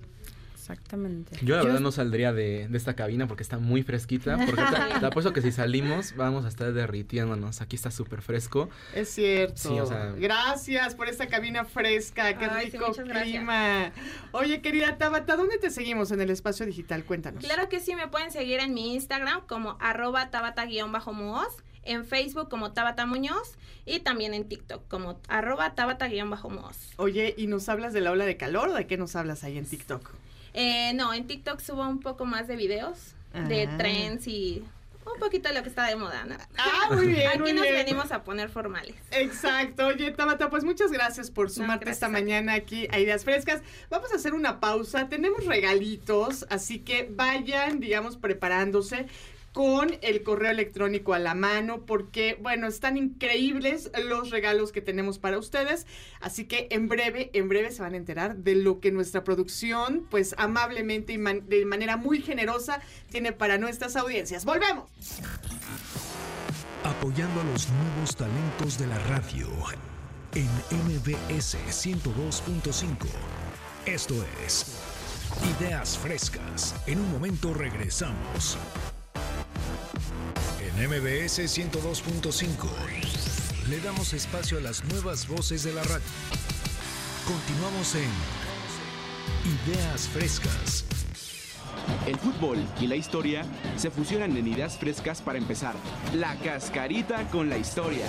Exactamente. 0.55 1.37
Yo 1.43 1.57
la 1.57 1.63
Yo- 1.63 1.67
verdad 1.69 1.81
no 1.81 1.91
saldría 1.91 2.33
de, 2.33 2.69
de 2.69 2.77
esta 2.79 2.95
cabina 2.95 3.27
porque 3.27 3.43
está 3.43 3.59
muy 3.59 3.83
fresquita. 3.83 4.37
Porque 4.37 4.63
te, 4.63 5.01
te 5.01 5.07
apuesto 5.07 5.33
que 5.33 5.43
si 5.43 5.51
salimos 5.51 6.15
vamos 6.17 6.45
a 6.45 6.49
estar 6.49 6.73
derritiéndonos. 6.73 7.61
Aquí 7.61 7.75
está 7.75 7.91
súper 7.91 8.23
fresco. 8.23 8.69
Es 8.95 9.09
cierto. 9.09 9.57
Sí, 9.57 9.81
o 9.81 9.87
sea- 9.87 10.13
Gracias 10.17 10.95
por 10.95 11.09
esta 11.09 11.27
cabina 11.27 11.65
fresca. 11.65 12.37
Qué 12.39 12.45
Ay, 12.45 12.67
sí, 12.67 12.73
rico 12.79 12.93
gracias. 12.95 13.23
clima. 13.23 13.91
Oye, 14.33 14.61
querida 14.61 14.97
Tabata, 14.99 15.35
¿dónde 15.37 15.59
te 15.59 15.71
seguimos 15.71 16.11
en 16.13 16.21
el 16.21 16.31
espacio 16.31 16.67
digital? 16.67 17.05
Cuéntanos. 17.05 17.43
Claro 17.45 17.69
que 17.69 17.81
sí, 17.81 17.95
me 17.97 18.07
pueden 18.07 18.31
seguir 18.31 18.61
en 18.61 18.73
mi 18.75 18.95
Instagram 18.95 19.41
como 19.49 19.77
arroba 19.81 20.31
tabata-muoz, 20.31 21.49
en 21.91 22.05
Facebook 22.05 22.49
como 22.49 22.73
Tabata 22.73 23.07
Muñoz 23.07 23.55
y 23.87 24.01
también 24.01 24.35
en 24.35 24.49
TikTok 24.49 24.87
como 24.89 25.19
arroba 25.29 25.75
tabata-muoz. 25.75 26.77
Oye, 26.97 27.35
¿y 27.37 27.47
nos 27.47 27.69
hablas 27.69 27.93
de 27.93 28.01
la 28.01 28.11
ola 28.13 28.25
de 28.27 28.37
calor 28.37 28.69
o 28.69 28.75
de 28.75 28.87
qué 28.87 28.97
nos 28.97 29.17
hablas 29.17 29.45
ahí 29.45 29.59
en 29.59 29.67
TikTok? 29.67 30.11
Eh, 30.55 30.93
no, 30.95 31.13
en 31.15 31.27
TikTok 31.27 31.61
subo 31.61 31.87
un 31.87 32.01
poco 32.01 32.25
más 32.25 32.47
de 32.49 32.57
videos 32.57 33.15
de 33.49 33.67
Ah. 33.69 33.77
trends 33.79 34.27
y 34.27 34.65
un 35.13 35.19
poquito 35.19 35.49
de 35.49 35.55
lo 35.55 35.63
que 35.63 35.69
está 35.69 35.87
de 35.87 35.97
moda, 35.97 36.25
¿no? 36.25 36.37
Ah, 36.59 36.89
muy 36.95 37.07
bien, 37.15 37.29
Aquí 37.29 37.39
muy 37.39 37.53
nos 37.53 37.63
bien. 37.63 37.75
venimos 37.75 38.11
a 38.13 38.23
poner 38.23 38.49
formales. 38.49 38.95
Exacto. 39.13 39.87
Oye, 39.87 40.11
Tabata, 40.13 40.51
pues 40.51 40.63
muchas 40.65 40.91
gracias 40.93 41.31
por 41.31 41.51
sumarte 41.51 41.91
esta 41.91 42.09
mañana 42.09 42.55
aquí 42.55 42.87
a 42.91 42.99
Ideas 42.99 43.25
Frescas. 43.25 43.63
Vamos 43.89 44.13
a 44.13 44.17
hacer 44.17 44.35
una 44.35 44.61
pausa. 44.61 45.09
Tenemos 45.09 45.47
regalitos, 45.47 46.47
así 46.51 46.81
que 46.81 47.09
vayan, 47.11 47.81
digamos, 47.81 48.17
preparándose 48.17 49.07
con 49.53 49.97
el 50.03 50.23
correo 50.23 50.51
electrónico 50.51 51.15
a 51.15 51.19
la 51.19 51.35
mano 51.35 51.85
porque, 51.87 52.39
bueno, 52.41 52.67
están 52.67 52.97
increíbles 52.97 53.91
los 54.05 54.31
regalos 54.31 54.73
que 54.73 54.81
tenemos 54.81 55.19
para 55.19 55.39
ustedes. 55.39 55.87
Así 56.21 56.45
que 56.45 56.69
en 56.71 56.89
breve, 56.89 57.31
en 57.33 57.49
breve 57.49 57.73
se 57.73 57.83
van 57.83 57.95
a 57.95 57.97
enterar 57.97 58.37
de 58.37 58.55
lo 58.55 58.81
que 58.81 58.93
nuestra 58.93 59.25
producción, 59.25 60.07
pues 60.11 60.35
amablemente 60.39 61.13
y 61.13 61.17
de 61.19 61.65
manera 61.67 61.97
muy 61.97 62.23
generosa, 62.23 62.81
tiene 63.11 63.33
para 63.33 63.59
nuestras 63.59 63.97
audiencias. 63.97 64.45
¡Volvemos! 64.45 64.89
apoyando 66.85 67.41
a 67.41 67.45
los 67.45 67.69
nuevos 67.69 68.17
talentos 68.17 68.79
de 68.79 68.87
la 68.87 68.99
radio 69.01 69.49
en 70.35 70.49
MBS 70.87 71.57
102.5. 71.69 73.07
Esto 73.87 74.15
es 74.45 74.79
Ideas 75.59 75.99
Frescas. 75.99 76.75
En 76.87 77.01
un 77.01 77.11
momento 77.13 77.53
regresamos. 77.55 78.59
En 80.61 80.89
MBS 80.89 81.41
102.5 81.41 82.69
le 83.69 83.81
damos 83.81 84.13
espacio 84.15 84.59
a 84.59 84.61
las 84.61 84.85
nuevas 84.85 85.29
voces 85.29 85.63
de 85.63 85.73
la 85.73 85.83
radio. 85.83 86.07
Continuamos 87.27 87.95
en 87.95 88.11
Ideas 89.69 90.09
Frescas. 90.09 90.85
El 92.07 92.17
fútbol 92.17 92.59
y 92.81 92.87
la 92.87 92.97
historia 92.97 93.45
se 93.77 93.91
fusionan 93.91 94.37
en 94.37 94.47
ideas 94.49 94.77
frescas 94.79 95.23
para 95.23 95.39
empezar. 95.39 95.75
La 96.15 96.35
cascarita 96.37 97.29
con 97.29 97.49
la 97.49 97.59
historia. 97.59 98.07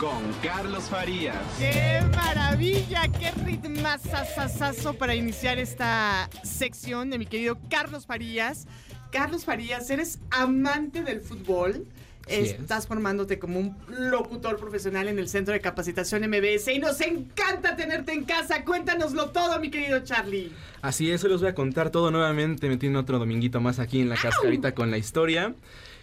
Con 0.00 0.32
Carlos 0.42 0.84
Farías. 0.84 1.36
¡Qué 1.58 2.00
maravilla! 2.16 3.08
¡Qué 3.08 3.30
ritmazazazazo 3.44 4.94
para 4.94 5.14
iniciar 5.14 5.58
esta 5.58 6.30
sección 6.42 7.10
de 7.10 7.18
mi 7.18 7.26
querido 7.26 7.58
Carlos 7.68 8.06
Farías! 8.06 8.66
Carlos 9.10 9.44
Farías, 9.44 9.88
eres 9.90 10.18
amante 10.30 11.02
del 11.02 11.20
fútbol. 11.20 11.86
Sí 12.26 12.34
es. 12.34 12.50
Estás 12.60 12.86
formándote 12.86 13.38
como 13.38 13.58
un 13.58 13.74
locutor 13.88 14.58
profesional 14.58 15.08
en 15.08 15.18
el 15.18 15.28
Centro 15.28 15.54
de 15.54 15.60
Capacitación 15.60 16.28
MBS 16.28 16.68
y 16.68 16.78
nos 16.78 17.00
encanta 17.00 17.74
tenerte 17.74 18.12
en 18.12 18.24
casa. 18.24 18.64
Cuéntanoslo 18.64 19.30
todo, 19.30 19.58
mi 19.60 19.70
querido 19.70 20.00
Charlie. 20.00 20.52
Así 20.82 21.10
es, 21.10 21.24
hoy 21.24 21.30
les 21.30 21.40
voy 21.40 21.48
a 21.48 21.54
contar 21.54 21.90
todo 21.90 22.10
nuevamente. 22.10 22.68
Me 22.68 22.76
tiene 22.76 22.98
otro 22.98 23.18
dominguito 23.18 23.60
más 23.62 23.78
aquí 23.78 24.00
en 24.00 24.10
la 24.10 24.16
cascarita 24.16 24.74
con 24.74 24.90
la 24.90 24.98
historia. 24.98 25.54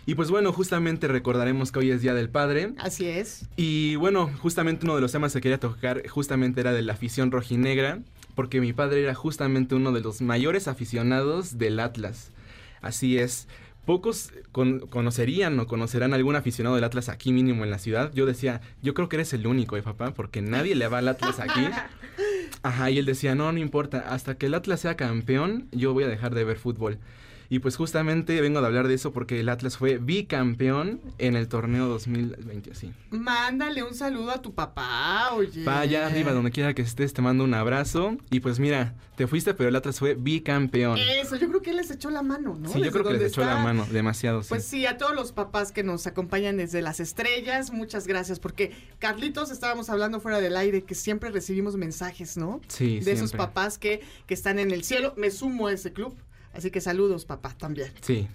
Y 0.08 0.16
pues 0.16 0.30
bueno, 0.30 0.52
justamente 0.52 1.08
recordaremos 1.08 1.72
que 1.72 1.80
hoy 1.80 1.92
es 1.92 2.02
Día 2.02 2.14
del 2.14 2.30
Padre. 2.30 2.74
Así 2.78 3.08
es. 3.08 3.46
Y 3.56 3.96
bueno, 3.96 4.32
justamente 4.42 4.86
uno 4.86 4.96
de 4.96 5.02
los 5.02 5.12
temas 5.12 5.34
que 5.34 5.42
quería 5.42 5.60
tocar 5.60 6.08
justamente 6.08 6.62
era 6.62 6.74
de 6.74 6.82
la 6.84 6.94
afición 6.94 7.32
rojinegra, 7.32 8.00
porque 8.36 8.62
mi 8.62 8.74
padre 8.74 9.02
era 9.04 9.16
justamente 9.16 9.76
uno 9.76 9.92
de 9.92 10.02
los 10.02 10.22
mayores 10.22 10.68
aficionados 10.68 11.58
del 11.58 11.80
Atlas. 11.80 12.32
Así 12.86 13.18
es. 13.18 13.48
Pocos 13.86 14.32
con- 14.52 14.80
conocerían 14.80 15.60
o 15.60 15.68
conocerán 15.68 16.14
algún 16.14 16.36
aficionado 16.36 16.76
del 16.76 16.84
Atlas 16.86 17.10
aquí 17.10 17.32
mínimo 17.32 17.64
en 17.64 17.70
la 17.72 17.78
ciudad. 17.80 18.12
Yo 18.14 18.26
decía, 18.26 18.62
yo 18.82 18.94
creo 18.94 19.10
que 19.10 19.18
eres 19.18 19.34
el 19.34 19.46
único, 19.46 19.78
¿eh, 19.78 19.84
papá? 19.84 20.14
Porque 20.14 20.42
nadie 20.42 20.76
le 20.76 20.88
va 20.88 21.00
al 21.00 21.08
Atlas 21.08 21.40
aquí. 21.40 21.62
Ajá, 22.64 22.90
y 22.90 22.98
él 22.98 23.06
decía, 23.06 23.36
no, 23.36 23.52
no 23.52 23.60
importa, 23.60 24.00
hasta 24.10 24.36
que 24.38 24.48
el 24.48 24.56
Atlas 24.56 24.80
sea 24.80 24.96
campeón, 24.96 25.68
yo 25.72 25.94
voy 25.94 26.04
a 26.04 26.08
dejar 26.08 26.34
de 26.34 26.44
ver 26.44 26.58
fútbol. 26.58 26.98
Y 27.50 27.60
pues 27.60 27.76
justamente 27.76 28.40
vengo 28.42 28.62
de 28.62 28.68
hablar 28.68 28.88
de 28.88 28.96
eso 28.96 29.14
porque 29.14 29.40
el 29.40 29.50
Atlas 29.50 29.78
fue 29.78 29.98
bicampeón 29.98 31.02
en 31.18 31.36
el 31.36 31.48
torneo 31.48 31.88
2020, 31.88 32.72
así. 32.72 32.92
Mándale 33.12 33.84
un 33.84 33.94
saludo 33.94 34.32
a 34.32 34.42
tu 34.42 34.54
papá, 34.54 35.30
oye. 35.34 35.64
Vaya 35.64 36.08
arriba, 36.08 36.34
donde 36.34 36.52
quiera 36.52 36.74
que 36.74 36.82
estés, 36.82 37.14
te 37.14 37.22
mando 37.22 37.44
un 37.44 37.54
abrazo. 37.54 38.18
Y 38.32 38.40
pues 38.40 38.60
mira, 38.60 38.96
te 39.16 39.28
fuiste, 39.28 39.54
pero 39.54 39.70
el 39.70 39.76
Atlas 39.76 40.00
fue 40.00 40.16
bicampeón. 40.16 40.98
Eso, 40.98 41.36
yo 41.36 41.48
creo 41.48 41.62
que 41.62 41.72
él 41.72 41.78
les 41.78 41.92
echó 41.92 42.10
la 42.10 42.22
mano, 42.22 42.58
¿no? 42.60 42.70
sí, 42.70 42.82
yo 42.82 42.92
creo 42.92 43.06
que 43.06 43.14
les 43.14 43.32
echó 43.32 43.42
la 43.42 43.58
mano, 43.58 43.86
demasiado, 43.90 44.44
sí. 44.44 44.50
Pues 44.50 44.66
sí, 44.66 44.86
a 44.86 44.98
todos 44.98 45.16
los 45.16 45.32
papás 45.32 45.72
que 45.72 45.84
nos 45.84 46.08
acompañan 46.08 46.58
desde 46.58 46.82
las 46.82 47.00
estrellas, 47.00 47.72
muchas 47.72 48.08
gracias, 48.08 48.40
porque 48.40 48.72
Carlitos 49.00 49.52
estábamos 49.52 49.90
hablando 49.90 50.20
fuera 50.20 50.42
del 50.42 50.58
aire, 50.58 50.84
que 50.84 50.96
siempre 50.96 51.32
recibimos 51.32 51.76
mensajes, 51.76 52.38
¿no? 52.38 52.62
Sí, 52.68 53.00
de 53.00 53.12
esos 53.12 53.32
papás 53.32 53.78
que, 53.78 54.02
que 54.26 54.34
están 54.34 54.60
en 54.60 54.72
el 54.72 54.84
cielo. 54.84 55.14
Me 55.18 55.32
sumo 55.32 55.68
a 55.68 55.74
ese 55.74 55.94
club, 55.94 56.16
así 56.56 56.72
que 56.72 56.82
saludos, 56.82 57.26
papá, 57.26 57.56
también. 57.58 57.92
Sí. 58.02 58.28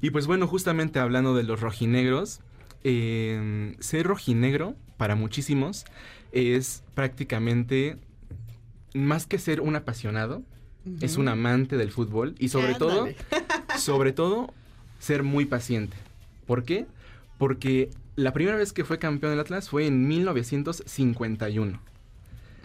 Y 0.00 0.10
pues 0.10 0.26
bueno, 0.26 0.46
justamente 0.46 0.98
hablando 0.98 1.34
de 1.34 1.42
los 1.42 1.60
rojinegros, 1.60 2.40
eh, 2.84 3.74
ser 3.80 4.06
rojinegro 4.06 4.74
para 4.96 5.16
muchísimos 5.16 5.84
es 6.32 6.82
prácticamente 6.94 7.96
más 8.94 9.26
que 9.26 9.38
ser 9.38 9.60
un 9.60 9.76
apasionado, 9.76 10.42
es 11.00 11.16
un 11.16 11.28
amante 11.28 11.76
del 11.76 11.90
fútbol 11.90 12.34
y 12.38 12.48
sobre 12.48 12.74
todo, 12.74 13.08
sobre 13.78 14.12
todo, 14.12 14.52
ser 14.98 15.22
muy 15.22 15.44
paciente. 15.44 15.96
¿Por 16.46 16.64
qué? 16.64 16.86
Porque 17.36 17.90
la 18.16 18.32
primera 18.32 18.56
vez 18.56 18.72
que 18.72 18.84
fue 18.84 18.98
campeón 18.98 19.32
del 19.32 19.40
Atlas 19.40 19.68
fue 19.68 19.86
en 19.86 20.08
1951. 20.08 21.80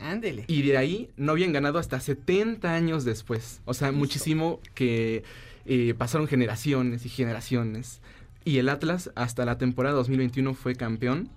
Ándele. 0.03 0.43
Y 0.47 0.61
de 0.63 0.77
ahí 0.77 1.09
no 1.15 1.31
habían 1.31 1.53
ganado 1.53 1.79
hasta 1.79 1.99
70 1.99 2.73
años 2.73 3.05
después. 3.05 3.61
O 3.65 3.73
sea, 3.73 3.91
muchísimo 3.91 4.59
que 4.75 5.23
eh, 5.65 5.93
pasaron 5.97 6.27
generaciones 6.27 7.05
y 7.05 7.09
generaciones. 7.09 8.01
Y 8.43 8.57
el 8.57 8.67
Atlas 8.67 9.11
hasta 9.15 9.45
la 9.45 9.57
temporada 9.57 9.95
2021 9.95 10.53
fue 10.53 10.75
campeón. 10.75 11.29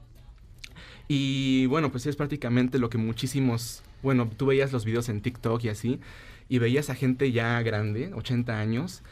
Y 1.07 1.67
bueno, 1.67 1.93
pues 1.93 2.07
es 2.07 2.17
prácticamente 2.17 2.79
lo 2.79 2.91
que 2.91 2.99
muchísimos... 2.99 3.83
Bueno, 4.03 4.29
tú 4.37 4.47
veías 4.47 4.73
los 4.73 4.85
videos 4.85 5.09
en 5.09 5.21
TikTok 5.21 5.63
y 5.65 5.69
así. 5.69 6.01
Y 6.49 6.59
veías 6.59 6.91
a 6.91 6.97
gente 6.97 7.31
ya 7.31 7.63
grande, 7.63 8.13
80 8.15 8.59
años, 8.59 9.03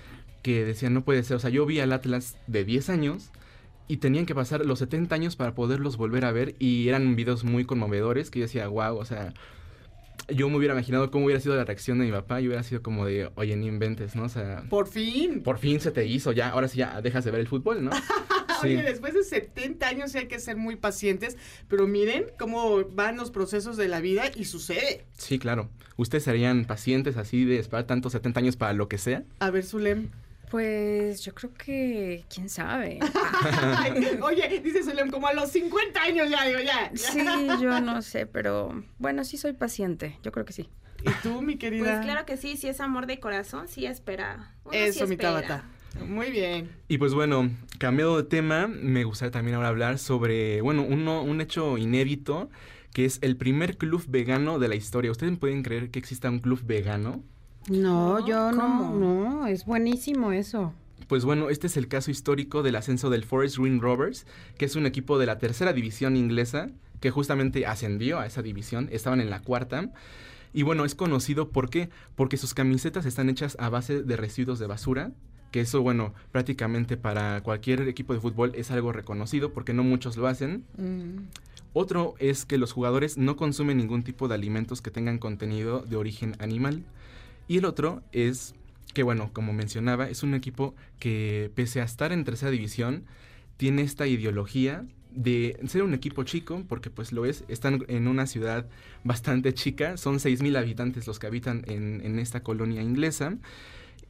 que 0.43 0.65
decían, 0.65 0.95
no 0.95 1.05
puede 1.05 1.23
ser. 1.23 1.37
O 1.37 1.41
sea, 1.41 1.51
yo 1.51 1.65
vi 1.65 1.79
al 1.79 1.93
Atlas 1.93 2.37
de 2.49 2.65
10 2.65 2.91
años 2.91 3.31
y 3.89 3.99
tenían 3.99 4.27
que 4.27 4.35
pasar 4.35 4.65
los 4.65 4.79
70 4.79 5.15
años 5.15 5.37
para 5.37 5.55
poderlos 5.55 5.97
volver 5.97 6.25
a 6.25 6.33
ver 6.33 6.55
y 6.59 6.89
eran 6.89 7.17
videos 7.17 7.45
muy 7.45 7.65
conmovedores 7.65 8.31
que 8.31 8.41
yo 8.41 8.45
decía, 8.47 8.67
wow, 8.69 8.97
o 8.97 9.05
sea, 9.05 9.35
yo 10.29 10.49
me 10.49 10.57
hubiera 10.57 10.73
imaginado 10.75 11.11
cómo 11.11 11.27
hubiera 11.27 11.41
sido 11.41 11.55
la 11.55 11.65
reacción 11.65 11.99
de 11.99 12.07
mi 12.07 12.13
papá 12.13 12.41
y 12.41 12.47
hubiera 12.47 12.63
sido 12.63 12.83
como 12.83 13.05
de, 13.05 13.31
oye, 13.35 13.57
ni 13.57 13.67
inventes, 13.67 14.17
¿no? 14.17 14.25
O 14.25 14.29
sea, 14.29 14.65
Por 14.71 14.87
fin. 14.89 15.43
por 15.43 15.59
fin 15.59 15.81
se 15.81 15.91
te 15.91 16.07
hizo, 16.07 16.33
ya, 16.33 16.49
ahora 16.51 16.69
sí 16.69 16.79
ya 16.79 17.03
dejas 17.03 17.25
de 17.25 17.31
ver 17.31 17.41
el 17.41 17.49
fútbol, 17.49 17.85
¿no? 17.85 17.91
Sí. 18.63 18.69
Oye, 18.69 18.83
después 18.85 19.13
de 19.13 19.25
70 19.25 19.87
años 19.87 20.13
sí 20.13 20.19
hay 20.19 20.27
que 20.29 20.39
ser 20.39 20.57
muy 20.57 20.77
pacientes, 20.77 21.37
pero 21.69 21.87
miren 21.87 22.27
cómo 22.39 22.85
van 22.85 23.17
los 23.17 23.31
procesos 23.31 23.77
de 23.77 23.89
la 23.89 24.01
vida 24.01 24.31
y 24.35 24.45
sucede. 24.47 25.05
Sí, 25.19 25.39
claro. 25.39 25.69
¿Ustedes 25.97 26.25
serían 26.25 26.65
pacientes 26.65 27.17
así 27.19 27.45
de 27.45 27.59
esperar 27.59 27.85
tantos 27.87 28.13
70 28.13 28.41
años 28.41 28.57
para 28.57 28.73
lo 28.73 28.89
que 28.89 28.97
sea? 28.97 29.25
A 29.41 29.51
ver, 29.51 29.65
Zulem. 29.65 30.09
Pues 30.55 31.25
yo 31.25 31.35
creo 31.35 31.53
que, 31.53 32.25
quién 32.33 32.49
sabe. 32.49 33.01
Oye, 34.23 34.61
dice 34.63 34.85
Zulem, 34.85 35.11
como 35.11 35.27
a 35.27 35.35
los 35.35 35.51
50 35.51 36.01
años 36.01 36.31
ya, 36.31 36.47
digo, 36.47 36.61
ya. 36.61 36.93
ya. 36.93 36.97
Sí, 37.13 37.27
yo 37.61 37.81
no 37.81 38.03
sé, 38.03 38.27
pero 38.27 38.85
bueno, 39.01 39.25
sí 39.25 39.37
soy 39.37 39.55
paciente. 39.55 40.17
Yo 40.23 40.31
creo 40.31 40.45
que 40.45 40.53
sí. 40.53 40.69
¿Y 41.03 41.11
tú, 41.25 41.43
mi 41.43 41.57
querida? 41.57 41.83
Pues 41.83 42.07
claro 42.07 42.25
que 42.25 42.37
sí, 42.37 42.57
si 42.57 42.69
es 42.69 42.79
amor 42.79 43.07
de 43.07 43.19
corazón, 43.19 43.67
sí 43.67 43.85
espera. 43.85 44.55
Uno 44.63 44.75
sí 44.75 44.79
Eso, 44.79 45.09
mi. 45.09 45.17
Tabata. 45.17 45.65
Muy 46.07 46.31
bien. 46.31 46.71
Y 46.87 46.99
pues 46.99 47.15
bueno, 47.15 47.51
cambiado 47.79 48.17
de 48.17 48.23
tema, 48.23 48.69
me 48.69 49.03
gustaría 49.03 49.33
también 49.33 49.57
ahora 49.57 49.71
hablar 49.71 49.99
sobre, 49.99 50.61
bueno, 50.61 50.87
uno, 50.89 51.25
un 51.25 51.41
hecho 51.41 51.79
inédito, 51.79 52.49
que 52.93 53.07
es 53.07 53.19
el 53.23 53.37
primer 53.37 53.77
club 53.77 54.05
vegano 54.07 54.61
de 54.61 54.69
la 54.69 54.77
historia. 54.77 55.11
¿Ustedes 55.11 55.37
pueden 55.37 55.65
creer 55.65 55.91
que 55.91 55.99
exista 55.99 56.31
un 56.31 56.39
club 56.39 56.63
vegano? 56.63 57.25
No, 57.69 58.21
No, 58.21 58.27
yo 58.27 58.51
¿cómo? 58.51 58.99
no, 58.99 59.31
no, 59.41 59.47
es 59.47 59.65
buenísimo 59.65 60.33
eso. 60.33 60.73
Pues 61.09 61.25
bueno, 61.25 61.51
este 61.51 61.67
es 61.67 61.77
el 61.77 61.89
caso 61.89 62.11
histórico 62.11 62.63
del 62.63 62.77
ascenso 62.77 63.11
del 63.11 63.25
Forest 63.25 63.59
Green 63.59 63.81
Rovers, 63.81 64.27
que 64.57 64.65
es 64.65 64.75
un 64.77 64.87
equipo 64.87 65.19
de 65.19 65.27
la 65.27 65.39
tercera 65.39 65.73
división 65.73 66.17
inglesa, 66.17 66.69
que 67.01 67.11
justamente 67.11 67.67
ascendió 67.67 68.19
a 68.19 68.27
esa 68.27 68.41
división, 68.43 68.89
estaban 68.91 69.21
en 69.21 69.29
la 69.29 69.41
cuarta. 69.41 69.91
Y 70.55 70.63
bueno, 70.63 70.85
es 70.85 70.95
conocido 70.95 71.51
¿por 71.51 71.69
qué? 71.69 71.91
Porque 72.15 72.37
sus 72.37 72.55
camisetas 72.55 73.05
están 73.07 73.29
hechas 73.29 73.57
a 73.61 73.69
base 73.69 74.03
de 74.03 74.17
residuos 74.17 74.59
de 74.59 74.67
basura, 74.67 75.11
que 75.51 75.61
eso, 75.61 75.83
bueno, 75.83 76.15
prácticamente 76.33 76.97
para 76.97 77.43
cualquier 77.43 77.83
equipo 77.89 78.15
de 78.15 78.21
fútbol 78.21 78.53
es 78.55 78.71
algo 78.71 78.91
reconocido, 78.93 79.53
porque 79.53 79.75
no 79.75 79.83
muchos 79.85 80.17
lo 80.17 80.27
hacen. 80.27 80.65
Mm, 80.79 81.27
Otro 81.75 82.15
es 82.19 82.45
que 82.47 82.57
los 82.57 82.73
jugadores 82.73 83.19
no 83.19 83.37
consumen 83.37 83.77
ningún 83.77 84.05
tipo 84.05 84.27
de 84.29 84.35
alimentos 84.37 84.81
que 84.81 84.91
tengan 84.91 85.19
contenido 85.19 85.81
de 85.81 85.97
origen 85.97 86.35
animal. 86.39 86.83
Y 87.49 87.59
el 87.59 87.65
otro 87.65 88.03
es 88.13 88.55
que, 88.95 89.03
bueno, 89.03 89.31
como 89.33 89.53
mencionaba, 89.53 90.09
es 90.09 90.23
un 90.23 90.35
equipo 90.35 90.75
que, 90.99 91.51
pese 91.55 91.81
a 91.81 91.85
estar 91.85 92.13
en 92.13 92.25
tercera 92.25 92.51
división, 92.51 93.05
tiene 93.57 93.83
esta 93.83 94.07
ideología 94.07 94.87
de 95.11 95.59
ser 95.67 95.83
un 95.83 95.95
equipo 95.95 96.25
chico, 96.25 96.65
porque 96.69 96.91
pues 96.91 97.13
lo 97.13 97.25
es, 97.25 97.45
están 97.49 97.85
en 97.89 98.09
una 98.09 98.27
ciudad 98.27 98.67
bastante 99.05 99.55
chica, 99.55 99.97
son 99.97 100.17
6.000 100.17 100.57
habitantes 100.57 101.07
los 101.07 101.19
que 101.19 101.27
habitan 101.27 101.63
en, 101.67 102.01
en 102.05 102.19
esta 102.19 102.43
colonia 102.43 102.83
inglesa, 102.83 103.37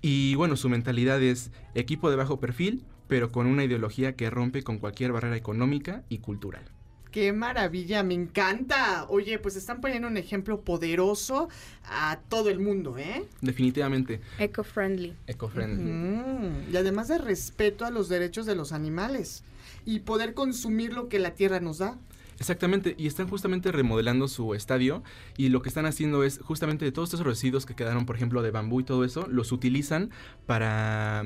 y 0.01 0.35
bueno, 0.35 0.57
su 0.57 0.69
mentalidad 0.69 1.23
es 1.23 1.51
equipo 1.75 2.11
de 2.11 2.17
bajo 2.17 2.39
perfil, 2.39 2.85
pero 3.09 3.33
con 3.33 3.47
una 3.47 3.65
ideología 3.65 4.17
que 4.17 4.31
rompe 4.31 4.63
con 4.63 4.79
cualquier 4.79 5.13
barrera 5.13 5.37
económica 5.37 6.05
y 6.09 6.19
cultural. 6.19 6.74
Qué 7.15 7.33
maravilla, 7.33 8.03
me 8.03 8.15
encanta. 8.15 9.07
Oye, 9.09 9.39
pues 9.39 9.55
están 9.55 9.81
poniendo 9.81 10.09
un 10.09 10.17
ejemplo 10.17 10.63
poderoso 10.63 11.49
a 11.85 12.19
todo 12.29 12.51
el 12.51 12.59
mundo, 12.59 12.99
¿eh? 12.99 13.25
Definitivamente 13.41 14.21
Eco-friendly. 14.41 15.15
eco-friendly. 15.29 15.93
Mm, 15.93 16.73
y 16.73 16.77
además 16.77 17.07
de 17.07 17.19
respeto 17.19 17.85
a 17.85 17.91
los 17.91 18.09
derechos 18.09 18.47
de 18.47 18.57
los 18.57 18.73
animales 18.73 19.45
y 19.87 20.01
poder 20.01 20.35
consumir 20.35 20.93
lo 20.93 21.09
que 21.09 21.21
la 21.21 21.37
tierra 21.37 21.61
nos 21.61 21.79
da. 21.79 21.97
Exactamente, 22.41 22.97
y 22.99 23.07
están 23.07 23.29
justamente 23.29 23.71
remodelando 23.71 24.27
su 24.27 24.53
estadio 24.57 25.05
y 25.37 25.51
lo 25.51 25.63
que 25.63 25.69
están 25.69 25.87
haciendo 25.87 26.25
es 26.25 26.41
justamente 26.41 26.85
de 26.85 26.91
todos 26.91 27.11
estos 27.15 27.25
residuos 27.25 27.65
que 27.65 27.77
quedaron, 27.77 28.07
por 28.07 28.17
ejemplo, 28.17 28.43
de 28.43 28.51
bambú 28.51 28.81
y 28.81 28.85
todo 28.85 29.05
eso, 29.05 29.29
los 29.29 29.53
utilizan 29.53 30.11
para 30.47 31.25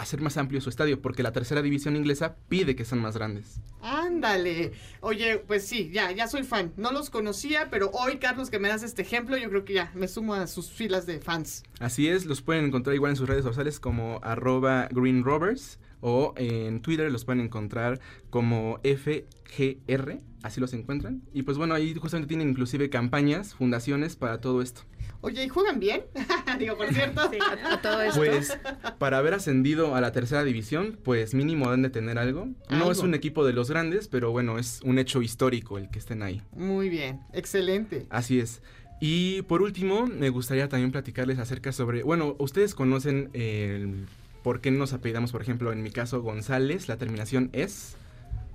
hacer 0.00 0.20
más 0.20 0.36
amplio 0.36 0.60
su 0.60 0.70
estadio, 0.70 1.00
porque 1.00 1.22
la 1.22 1.32
tercera 1.32 1.62
división 1.62 1.96
inglesa 1.96 2.36
pide 2.48 2.76
que 2.76 2.84
sean 2.84 3.00
más 3.00 3.16
grandes. 3.16 3.60
Ándale. 3.82 4.72
Oye, 5.00 5.38
pues 5.38 5.66
sí, 5.66 5.90
ya, 5.92 6.10
ya 6.12 6.26
soy 6.26 6.42
fan. 6.42 6.72
No 6.76 6.92
los 6.92 7.10
conocía, 7.10 7.68
pero 7.70 7.90
hoy, 7.92 8.18
Carlos, 8.18 8.50
que 8.50 8.58
me 8.58 8.68
das 8.68 8.82
este 8.82 9.02
ejemplo, 9.02 9.36
yo 9.36 9.48
creo 9.48 9.64
que 9.64 9.74
ya 9.74 9.92
me 9.94 10.08
sumo 10.08 10.34
a 10.34 10.46
sus 10.46 10.70
filas 10.70 11.06
de 11.06 11.20
fans. 11.20 11.62
Así 11.78 12.08
es, 12.08 12.26
los 12.26 12.42
pueden 12.42 12.66
encontrar 12.66 12.94
igual 12.94 13.10
en 13.10 13.16
sus 13.16 13.28
redes 13.28 13.44
sociales 13.44 13.80
como 13.80 14.20
arroba 14.22 14.88
greenrovers 14.90 15.78
o 16.00 16.34
en 16.36 16.80
Twitter 16.82 17.10
los 17.10 17.24
pueden 17.24 17.40
encontrar 17.42 18.00
como 18.30 18.80
FGR, 18.84 20.20
así 20.42 20.60
los 20.60 20.72
encuentran. 20.72 21.22
Y 21.32 21.42
pues 21.42 21.58
bueno, 21.58 21.74
ahí 21.74 21.94
justamente 21.94 22.28
tienen 22.28 22.50
inclusive 22.50 22.90
campañas, 22.90 23.54
fundaciones 23.54 24.16
para 24.16 24.40
todo 24.40 24.62
esto. 24.62 24.82
Oye, 25.22 25.44
¿y 25.44 25.48
juegan 25.48 25.80
bien? 25.80 26.04
Digo, 26.58 26.78
por 26.78 26.88
cierto. 26.94 27.28
Sí, 27.30 27.38
A, 27.40 27.74
a 27.74 27.82
todo 27.82 28.00
esto. 28.00 28.20
Pues 28.20 28.58
para 28.98 29.18
haber 29.18 29.34
ascendido 29.34 29.94
a 29.94 30.00
la 30.00 30.12
tercera 30.12 30.44
división, 30.44 30.98
pues 31.04 31.34
mínimo 31.34 31.66
deben 31.66 31.82
de 31.82 31.90
tener 31.90 32.18
algo. 32.18 32.46
No 32.70 32.76
Algo. 32.76 32.92
es 32.92 33.00
un 33.00 33.14
equipo 33.14 33.44
de 33.44 33.52
los 33.52 33.68
grandes, 33.70 34.08
pero 34.08 34.30
bueno, 34.30 34.58
es 34.58 34.80
un 34.82 34.98
hecho 34.98 35.20
histórico 35.20 35.76
el 35.76 35.90
que 35.90 35.98
estén 35.98 36.22
ahí. 36.22 36.40
Muy 36.52 36.88
bien, 36.88 37.20
excelente. 37.34 38.06
Así 38.08 38.40
es. 38.40 38.62
Y 38.98 39.42
por 39.42 39.60
último, 39.60 40.06
me 40.06 40.30
gustaría 40.30 40.68
también 40.70 40.90
platicarles 40.90 41.38
acerca 41.38 41.72
sobre, 41.72 42.02
bueno, 42.02 42.36
ustedes 42.38 42.74
conocen 42.74 43.28
el 43.34 44.06
por 44.42 44.60
qué 44.60 44.70
nos 44.70 44.92
apellidamos, 44.92 45.32
por 45.32 45.42
ejemplo, 45.42 45.72
en 45.72 45.82
mi 45.82 45.90
caso 45.90 46.22
González, 46.22 46.88
la 46.88 46.96
terminación 46.96 47.50
es 47.52 47.96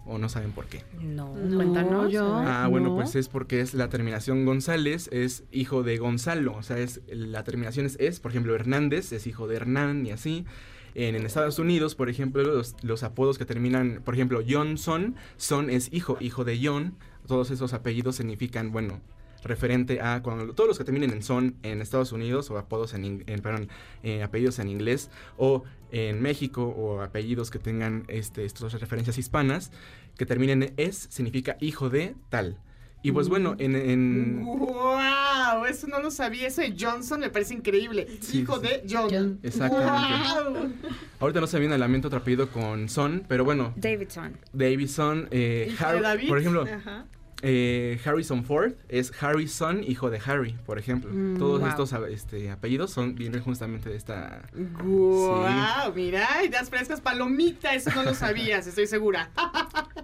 o 0.08 0.20
no 0.20 0.30
saben 0.30 0.52
por 0.52 0.66
qué. 0.68 0.84
No, 1.02 1.36
No, 1.36 1.56
cuéntanos. 1.56 2.12
yo-. 2.12 2.36
Ah, 2.36 2.68
bueno, 2.70 2.90
no. 2.90 2.96
pues 2.96 3.16
es 3.16 3.28
porque 3.28 3.60
es 3.62 3.74
la 3.74 3.90
terminación 3.90 4.46
González, 4.46 5.10
es 5.12 5.44
hijo 5.52 5.82
de 5.82 5.98
Gonzalo, 5.98 6.54
o 6.56 6.62
sea, 6.64 6.78
es 6.78 7.02
la 7.08 7.44
terminación 7.44 7.86
es, 7.88 7.98
es, 8.00 8.20
por 8.20 8.32
ejemplo, 8.32 8.54
Hernández 8.56 9.12
es 9.14 9.26
hijo 9.26 9.48
de 9.48 9.56
Hernán 9.56 10.06
y 10.06 10.12
así. 10.12 10.46
En, 10.94 11.16
en 11.16 11.26
Estados 11.26 11.60
Unidos, 11.60 11.94
por 11.96 12.10
ejemplo, 12.10 12.42
los, 12.44 12.76
los 12.82 13.04
apodos 13.04 13.38
que 13.38 13.46
terminan, 13.46 14.02
por 14.06 14.14
ejemplo, 14.14 14.42
Johnson, 14.48 15.16
Son 15.38 15.70
es 15.70 15.92
hijo, 15.92 16.18
hijo 16.22 16.46
de 16.46 16.60
John. 16.64 16.96
Todos 17.28 17.50
esos 17.52 17.74
apellidos 17.74 18.16
significan, 18.16 18.72
bueno, 18.72 19.02
referente 19.46 20.02
a 20.02 20.22
cuando 20.22 20.54
todos 20.54 20.68
los 20.68 20.78
que 20.78 20.84
terminen 20.84 21.12
en 21.12 21.24
son 21.24 21.56
en 21.64 21.82
Estados 21.82 22.12
Unidos 22.12 22.50
o 22.52 22.58
apodos 22.58 22.94
en, 22.94 23.24
en- 23.28 23.40
perdón, 23.42 23.70
eh, 24.04 24.24
apellidos 24.24 24.60
en 24.60 24.68
inglés 24.68 25.10
o 25.38 25.64
en 25.92 26.22
México 26.22 26.64
o 26.66 27.02
apellidos 27.02 27.52
que 27.52 27.60
tengan 27.60 28.04
este 28.10 28.44
estas 28.44 28.74
referencias 28.74 29.18
hispanas 29.18 29.72
que 30.18 30.26
terminen 30.26 30.64
en 30.64 30.74
es 30.78 31.08
significa 31.10 31.56
hijo 31.62 31.90
de 31.90 32.16
tal. 32.30 32.58
Y 33.04 33.12
pues 33.12 33.30
bueno, 33.30 33.56
en, 33.60 33.76
en- 33.76 34.44
¡Wow! 34.44 35.66
Eso 35.70 35.86
no 35.88 36.00
lo 36.02 36.10
sabía. 36.10 36.48
Eso 36.48 36.62
de 36.62 36.76
Johnson 36.80 37.20
me 37.20 37.30
parece 37.30 37.54
increíble. 37.54 38.08
Sí, 38.22 38.40
Hijo 38.40 38.56
sí. 38.60 38.64
de 38.68 38.84
John. 38.90 39.10
John. 39.12 39.40
Exactamente. 39.44 40.52
¡Wow! 40.52 40.72
ahorita 41.20 41.40
no 41.42 41.46
se 41.48 41.60
viene 41.60 41.76
a 41.76 41.78
la 41.78 41.88
mente 41.88 42.08
otro 42.08 42.18
apellido 42.20 42.50
con 42.50 42.90
son, 42.90 43.24
pero 43.28 43.46
bueno, 43.46 43.74
Davidson. 43.76 44.38
Davidson, 44.54 45.28
eh, 45.30 45.76
Har- 45.80 46.02
David. 46.02 46.28
por 46.30 46.40
ejemplo, 46.40 46.64
Ajá. 46.64 47.06
Eh, 47.42 48.00
Harrison 48.06 48.44
Ford 48.46 48.74
es 48.88 49.12
Harrison, 49.22 49.84
hijo 49.84 50.10
de 50.10 50.20
Harry, 50.26 50.56
por 50.66 50.80
ejemplo. 50.80 51.12
Todos 51.38 51.60
wow. 51.60 51.70
estos 51.70 51.94
este, 52.10 52.50
apellidos 52.50 52.92
son 52.92 53.16
vienen 53.16 53.42
justamente 53.42 53.90
de 53.90 53.98
esta. 53.98 54.44
¡Guau! 54.82 55.94
Mira, 55.94 56.28
ideas 56.44 56.70
frescas, 56.70 57.02
palomita, 57.02 57.76
eso 57.76 57.92
no 57.94 58.04
lo 58.04 58.14
sabías, 58.14 58.68
estoy 58.68 58.88
segura. 58.88 59.32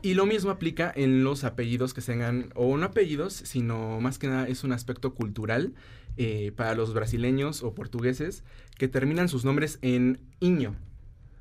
Y 0.03 0.15
lo 0.15 0.25
mismo 0.25 0.49
aplica 0.49 0.91
en 0.95 1.23
los 1.23 1.43
apellidos 1.43 1.93
que 1.93 2.01
tengan, 2.01 2.51
o 2.55 2.75
no 2.75 2.85
apellidos, 2.87 3.33
sino 3.33 4.01
más 4.01 4.17
que 4.17 4.27
nada 4.27 4.47
es 4.47 4.63
un 4.63 4.71
aspecto 4.71 5.13
cultural 5.13 5.73
eh, 6.17 6.51
para 6.55 6.73
los 6.73 6.95
brasileños 6.95 7.61
o 7.61 7.75
portugueses 7.75 8.43
que 8.79 8.87
terminan 8.87 9.29
sus 9.29 9.45
nombres 9.45 9.77
en 9.83 10.19
iño. 10.39 10.75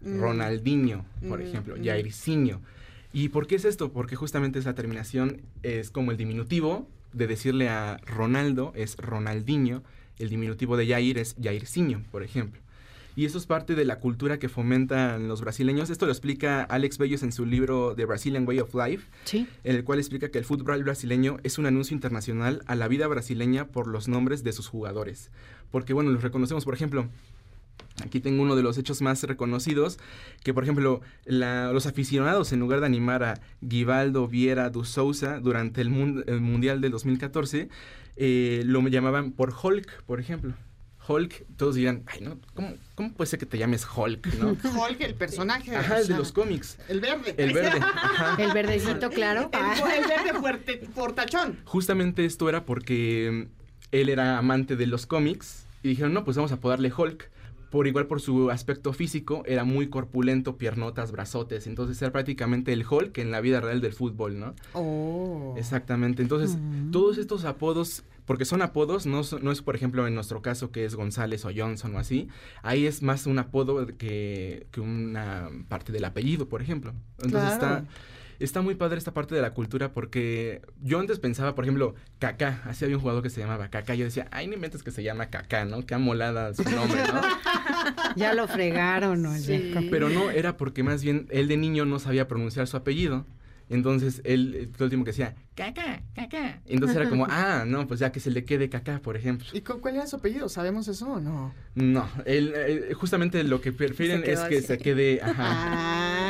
Mm. 0.03 0.21
Ronaldinho, 0.21 1.07
por 1.27 1.39
Mm, 1.39 1.43
ejemplo, 1.43 1.77
mm. 1.79 1.85
Jairzinho. 1.85 2.61
¿Y 3.13 3.29
por 3.31 3.47
qué 3.47 3.57
es 3.57 3.65
esto? 3.65 3.93
Porque 3.93 4.17
justamente 4.17 4.59
esa 4.59 4.75
terminación 4.75 5.41
es 5.63 5.91
como 5.91 6.11
el 6.13 6.17
diminutivo 6.17 6.87
de 7.13 7.27
decirle 7.27 7.69
a 7.69 7.99
Ronaldo 8.07 8.73
es 8.77 8.97
Ronaldinho, 8.97 9.83
el 10.19 10.29
diminutivo 10.29 10.77
de 10.77 10.87
Jair 10.87 11.19
es 11.19 11.35
Jairzinho, 11.43 12.03
por 12.13 12.23
ejemplo. 12.23 12.61
Y 13.17 13.25
eso 13.25 13.39
es 13.39 13.47
parte 13.47 13.75
de 13.75 13.85
la 13.85 13.99
cultura 13.99 14.39
que 14.39 14.49
fomentan 14.49 15.27
los 15.27 15.41
brasileños. 15.41 15.91
Esto 15.91 16.07
lo 16.07 16.13
explica 16.13 16.63
Alex 16.63 16.97
Bellos 16.99 17.25
en 17.25 17.33
su 17.33 17.45
libro 17.45 17.95
The 17.97 18.05
Brazilian 18.05 18.47
Way 18.47 18.61
of 18.61 18.75
Life, 18.75 19.09
Sí. 19.25 19.49
en 19.65 19.75
el 19.75 19.83
cual 19.83 19.99
explica 19.99 20.31
que 20.31 20.39
el 20.39 20.45
fútbol 20.45 20.85
brasileño 20.85 21.39
es 21.43 21.59
un 21.59 21.67
anuncio 21.67 21.95
internacional 21.95 22.63
a 22.67 22.77
la 22.77 22.87
vida 22.87 23.09
brasileña 23.09 23.67
por 23.67 23.89
los 23.89 24.07
nombres 24.07 24.45
de 24.45 24.53
sus 24.53 24.69
jugadores. 24.69 25.31
Porque, 25.73 25.93
bueno, 25.93 26.11
los 26.11 26.23
reconocemos, 26.23 26.65
por 26.65 26.75
ejemplo, 26.75 27.09
aquí 28.05 28.21
tengo 28.21 28.43
uno 28.43 28.57
de 28.57 28.63
los 28.63 28.79
hechos 28.79 29.03
más 29.03 29.23
reconocidos, 29.25 29.99
que, 30.43 30.55
por 30.55 30.63
ejemplo, 30.65 31.01
la- 31.25 31.73
los 31.73 31.87
aficionados, 31.87 32.53
en 32.53 32.61
lugar 32.61 32.81
de 32.81 32.87
animar 32.87 33.23
a 33.23 33.41
Guivaldo 33.61 34.27
Viera 34.29 34.71
do 34.71 34.85
Souza 34.85 35.39
durante 35.41 35.81
el, 35.81 35.91
mun- 35.91 36.25
el 36.27 36.41
Mundial 36.41 36.81
del 36.81 36.93
2014, 36.93 37.69
eh, 38.17 38.63
lo 38.67 38.87
llamaban 38.89 39.33
por 39.33 39.53
Hulk, 39.63 40.03
por 40.05 40.21
ejemplo. 40.21 40.55
Hulk, 41.09 41.45
todos 41.57 41.75
dirán, 41.75 42.03
ay, 42.07 42.21
no, 42.21 42.39
¿cómo, 42.55 42.75
cómo 42.95 43.13
puede 43.15 43.29
ser 43.29 43.39
que 43.41 43.47
te 43.47 43.59
llames 43.59 43.85
Hulk, 43.97 44.27
no? 44.35 44.49
Hulk, 44.87 45.01
el 45.01 45.15
personaje. 45.15 45.75
Ajá, 45.75 45.99
el 45.99 46.07
de 46.07 46.17
los 46.17 46.31
cómics. 46.31 46.79
El 46.89 47.01
verde. 47.01 47.35
El 47.37 47.53
verde, 47.53 47.79
ajá. 47.83 48.41
El 48.41 48.53
verdecito 48.53 49.11
claro. 49.11 49.51
El, 49.53 50.03
el 50.05 50.09
verde 50.09 50.39
fuerte, 50.39 50.77
portachón. 50.95 51.59
Justamente 51.65 52.25
esto 52.27 52.49
era 52.49 52.65
porque 52.65 53.49
él 53.91 54.09
era 54.09 54.39
amante 54.39 54.77
de 54.77 54.87
los 54.87 55.07
cómics 55.07 55.65
y 55.83 55.89
dijeron, 55.89 56.13
no, 56.13 56.25
pues 56.25 56.37
vamos 56.37 56.53
a 56.53 56.57
apodarle 56.57 56.93
Hulk. 56.97 57.29
Por 57.71 57.87
igual 57.87 58.07
por 58.07 58.21
su 58.21 58.51
aspecto 58.51 58.93
físico, 58.93 59.43
era 59.47 59.63
muy 59.65 59.89
corpulento, 59.89 60.57
piernotas, 60.59 61.13
brazotes. 61.13 61.67
Entonces 61.69 62.03
era 62.03 62.11
prácticamente 62.11 62.73
el 62.73 62.85
Hulk 62.89 63.17
en 63.19 63.31
la 63.31 63.41
vida 63.41 63.61
real 63.61 63.81
del 63.81 63.93
fútbol, 63.93 64.39
¿no? 64.41 64.55
Oh. 64.73 65.55
Exactamente. 65.57 66.21
Entonces, 66.23 66.59
todos 66.91 67.17
estos 67.19 67.45
apodos, 67.45 68.03
porque 68.25 68.45
son 68.45 68.61
apodos, 68.63 69.07
no, 69.07 69.23
no 69.41 69.53
es 69.53 69.63
por 69.63 69.77
ejemplo 69.77 70.07
en 70.09 70.15
nuestro 70.17 70.43
caso 70.43 70.73
que 70.73 70.85
es 70.85 70.97
González 70.97 71.45
o 71.45 71.51
Johnson 71.55 71.95
o 71.95 71.99
así. 72.01 72.29
Ahí 72.63 72.87
es 72.87 73.03
más 73.03 73.27
un 73.27 73.39
apodo 73.39 73.87
que, 73.97 74.67
que 74.73 74.81
una 74.81 75.49
parte 75.69 75.93
del 75.93 76.05
apellido, 76.05 76.49
por 76.49 76.63
ejemplo. 76.63 76.93
Entonces 77.23 77.57
Claro. 77.59 77.77
está, 77.79 77.85
está 78.41 78.61
muy 78.63 78.75
padre 78.75 78.99
esta 78.99 79.13
parte 79.13 79.35
de 79.35 79.43
la 79.43 79.55
cultura 79.55 79.93
porque 79.93 80.63
yo 80.83 80.99
antes 80.99 81.19
pensaba, 81.21 81.55
por 81.55 81.65
ejemplo, 81.65 81.95
Kaká. 82.19 82.63
Así 82.65 82.85
había 82.85 82.97
un 82.97 83.03
jugador 83.03 83.23
que 83.23 83.31
se 83.31 83.41
llamaba 83.41 83.69
Kaká. 83.69 83.95
Yo 83.95 84.05
decía, 84.05 84.27
ay, 84.33 84.47
no 84.49 84.55
inventes 84.55 84.83
que 84.83 84.91
se 84.91 85.03
llama 85.03 85.27
Kaká, 85.27 85.65
¿no? 85.65 85.85
Qué 85.87 85.95
amolada 85.95 86.53
su 86.55 86.63
nombre, 86.65 87.01
¿no? 87.13 87.21
Ya 88.17 88.35
lo 88.35 88.47
fregaron. 88.49 89.39
Sí. 89.39 89.73
Pero 89.91 90.09
no, 90.11 90.31
era 90.31 90.57
porque 90.57 90.83
más 90.83 91.03
bien 91.03 91.27
él 91.31 91.49
de 91.49 91.57
niño 91.57 91.85
no 91.85 91.99
sabía 91.99 92.27
pronunciar 92.29 92.67
su 92.67 92.77
apellido. 92.77 93.25
Entonces 93.69 94.21
él, 94.25 94.57
eh, 94.59 94.67
todo 94.67 94.87
el 94.87 94.91
tiempo 94.91 95.05
que 95.05 95.13
decía, 95.13 95.37
caca, 95.55 96.03
caca. 96.15 96.61
Entonces 96.67 96.97
era 96.97 97.09
como, 97.09 97.27
ah, 97.31 97.63
no, 97.65 97.87
pues 97.87 98.01
ya 98.01 98.11
que 98.11 98.19
se 98.19 98.33
le 98.33 98.45
quede 98.45 98.69
caca, 98.69 98.99
por 99.01 99.17
ejemplo. 99.17 99.47
¿Y 99.53 99.61
cu- 99.61 99.81
cuál 99.81 99.95
era 99.95 100.09
su 100.09 100.17
apellido? 100.17 100.49
¿Sabemos 100.49 100.89
eso 100.89 101.09
o 101.13 101.21
no? 101.21 101.55
No, 101.77 102.09
él, 102.27 102.53
eh, 102.57 102.93
justamente 102.95 103.45
lo 103.45 103.61
que 103.61 103.71
prefieren 103.73 104.25
es 104.27 104.41
que 104.41 104.59
así. 104.59 104.67
se 104.67 104.79
quede, 104.79 105.21
ajá. 105.23 105.35
Ah, 105.47 106.30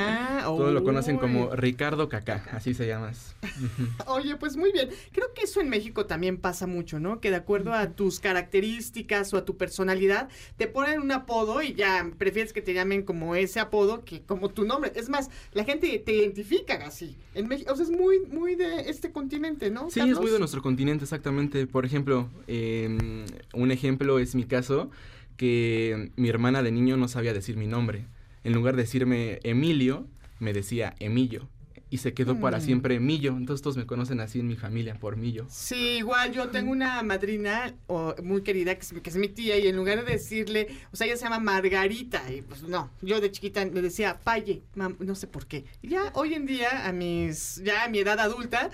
Todos 0.57 0.73
lo 0.73 0.85
conocen 0.85 1.19
como. 1.19 1.55
Ricardo 1.55 2.09
Caca, 2.09 2.49
así 2.53 2.75
se 2.75 2.87
llama. 2.87 3.11
Ujú. 3.11 3.89
Oye, 4.07 4.37
pues 4.37 4.57
muy 4.57 4.73
bien. 4.73 4.91
Creo 5.13 5.33
que 5.35 5.43
eso 5.43 5.61
en 5.61 5.69
México 5.69 6.07
también 6.07 6.37
pasa 6.37 6.67
mucho, 6.67 6.99
¿no? 6.99 7.21
Que 7.21 7.31
de 7.31 7.37
acuerdo 7.37 7.73
a 7.73 7.91
tus 7.91 8.21
características 8.21 9.33
o 9.35 9.37
a 9.37 9.45
tu 9.45 9.57
personalidad, 9.57 10.29
te 10.57 10.67
ponen 10.67 11.01
un 11.01 11.13
apodo 11.13 11.63
y 11.63 11.75
ya 11.75 12.11
prefieres 12.19 12.53
que 12.53 12.63
te 12.63 12.75
llamen 12.75 13.03
como 13.03 13.35
ese 13.35 13.61
apodo 13.61 14.05
que 14.05 14.23
como 14.23 14.51
tu 14.51 14.65
nombre. 14.65 14.93
Es 14.95 15.09
más, 15.09 15.31
la 15.53 15.65
gente 15.65 15.99
te 15.99 16.13
identifica 16.13 16.75
así. 16.87 17.17
En 17.35 17.49
México, 17.49 17.73
o 17.73 17.77
sea, 17.77 17.85
es 17.85 17.91
muy, 17.91 18.21
muy 18.27 18.55
de 18.55 18.91
este 18.91 19.13
continente, 19.13 19.71
¿no? 19.71 19.91
Sí, 19.91 20.01
es 20.01 20.07
Carlos? 20.07 20.21
muy 20.21 20.31
de 20.31 20.39
nuestro 20.39 20.63
continente, 20.63 21.05
exactamente. 21.05 21.67
Por 21.67 21.85
ejemplo, 21.85 22.29
eh, 22.47 23.25
un 23.55 23.71
ejemplo 23.71 24.19
es 24.19 24.35
mi 24.35 24.45
caso, 24.45 24.91
que 25.37 26.11
mi 26.17 26.29
hermana 26.29 26.63
de 26.63 26.71
niño 26.71 26.99
no 26.99 27.09
sabía 27.09 27.33
decir 27.33 27.57
mi 27.57 27.67
nombre. 27.67 28.05
En 28.45 28.53
lugar 28.53 28.77
de 28.77 28.83
decirme 28.83 29.41
Emilio, 29.43 30.07
me 30.41 30.53
decía 30.53 30.95
Emillo. 30.99 31.49
Y 31.93 31.99
se 31.99 32.15
quedó 32.15 32.39
para 32.39 32.59
Mm. 32.59 32.61
siempre 32.61 33.01
Millo. 33.01 33.37
Entonces 33.37 33.63
todos 33.63 33.77
me 33.77 33.85
conocen 33.85 34.21
así 34.21 34.39
en 34.39 34.47
mi 34.47 34.55
familia, 34.55 34.95
por 34.95 35.17
Millo. 35.17 35.47
Sí, 35.51 35.97
igual 35.99 36.31
yo 36.33 36.49
tengo 36.49 36.71
una 36.71 37.03
madrina 37.03 37.75
o, 37.89 38.15
muy 38.23 38.43
querida 38.43 38.77
que 38.77 38.83
es, 38.83 38.93
que 38.93 39.11
es 39.11 39.17
mi 39.17 39.27
tía 39.27 39.59
y 39.59 39.67
en 39.67 39.75
lugar 39.75 40.05
de 40.05 40.13
decirle, 40.13 40.69
o 40.93 40.97
sea, 40.97 41.09
ella 41.09 41.17
se 41.17 41.25
llama 41.25 41.41
Margarita 41.41 42.23
y 42.33 42.43
pues 42.43 42.63
no, 42.63 42.91
yo 43.03 43.21
de 43.21 43.33
chiquita 43.33 43.65
le 43.65 43.83
decía 43.83 44.21
Paye, 44.23 44.63
no 44.77 45.15
sé 45.17 45.27
por 45.27 45.47
qué. 45.49 45.65
Y 45.83 45.89
ya 45.89 46.13
hoy 46.15 46.35
en 46.35 46.47
día 46.47 46.87
a 46.87 46.93
mis, 46.93 47.61
ya 47.65 47.83
a 47.85 47.89
mi 47.89 47.99
edad 47.99 48.21
adulta, 48.21 48.71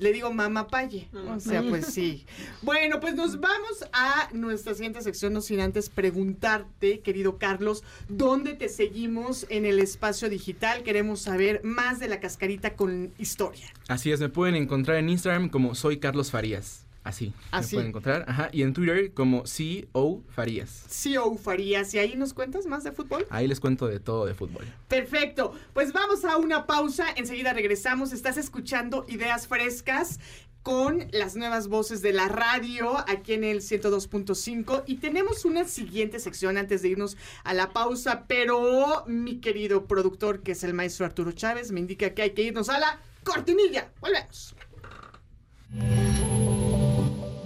le 0.00 0.12
digo 0.12 0.32
mamá 0.32 0.68
Paye. 0.68 1.08
O 1.28 1.40
sea, 1.40 1.62
pues 1.62 1.86
sí. 1.86 2.24
Bueno, 2.62 3.00
pues 3.00 3.14
nos 3.14 3.40
vamos 3.40 3.84
a 3.92 4.28
nuestra 4.32 4.74
siguiente 4.74 5.02
sección, 5.02 5.32
no 5.32 5.40
sin 5.40 5.60
antes 5.60 5.88
preguntarte, 5.88 7.00
querido 7.00 7.38
Carlos, 7.38 7.84
¿dónde 8.08 8.54
te 8.54 8.68
seguimos 8.68 9.46
en 9.50 9.66
el 9.66 9.78
espacio 9.78 10.28
digital? 10.28 10.82
Queremos 10.82 11.20
saber 11.20 11.60
más 11.62 12.00
de 12.00 12.08
la 12.08 12.20
cascarita 12.20 12.74
con 12.74 13.12
historia. 13.18 13.66
Así 13.88 14.10
es, 14.10 14.20
me 14.20 14.28
pueden 14.28 14.54
encontrar 14.54 14.96
en 14.96 15.08
Instagram 15.08 15.48
como 15.48 15.74
soy 15.74 15.98
Carlos 15.98 16.30
Farías. 16.30 16.86
Así. 17.02 17.32
Así. 17.50 17.76
Me 17.76 17.80
pueden 17.80 17.88
encontrar. 17.90 18.24
Ajá. 18.28 18.50
Y 18.52 18.62
en 18.62 18.72
Twitter 18.72 19.12
como 19.14 19.46
CEO 19.46 20.22
Farías. 20.28 20.84
CEO 20.88 21.36
Farías. 21.36 21.94
¿Y 21.94 21.98
ahí 21.98 22.14
nos 22.16 22.34
cuentas 22.34 22.66
más 22.66 22.84
de 22.84 22.92
fútbol? 22.92 23.26
Ahí 23.30 23.48
les 23.48 23.60
cuento 23.60 23.86
de 23.86 24.00
todo 24.00 24.26
de 24.26 24.34
fútbol. 24.34 24.64
Perfecto. 24.88 25.52
Pues 25.72 25.92
vamos 25.92 26.24
a 26.24 26.36
una 26.36 26.66
pausa. 26.66 27.06
Enseguida 27.16 27.52
regresamos. 27.52 28.12
Estás 28.12 28.36
escuchando 28.36 29.06
Ideas 29.08 29.46
Frescas 29.46 30.18
con 30.62 31.08
las 31.12 31.36
nuevas 31.36 31.68
voces 31.68 32.02
de 32.02 32.12
la 32.12 32.28
radio 32.28 32.98
aquí 33.08 33.32
en 33.32 33.44
el 33.44 33.60
102.5 33.60 34.84
y 34.86 34.96
tenemos 34.96 35.44
una 35.44 35.64
siguiente 35.64 36.18
sección 36.18 36.58
antes 36.58 36.82
de 36.82 36.88
irnos 36.88 37.16
a 37.44 37.54
la 37.54 37.72
pausa, 37.72 38.24
pero 38.26 39.04
mi 39.06 39.40
querido 39.40 39.86
productor 39.86 40.42
que 40.42 40.52
es 40.52 40.62
el 40.62 40.74
maestro 40.74 41.06
Arturo 41.06 41.32
Chávez 41.32 41.72
me 41.72 41.80
indica 41.80 42.10
que 42.10 42.22
hay 42.22 42.30
que 42.32 42.42
irnos 42.42 42.68
a 42.68 42.78
la 42.78 43.00
cortinilla. 43.24 43.90
Volvemos. 44.00 44.54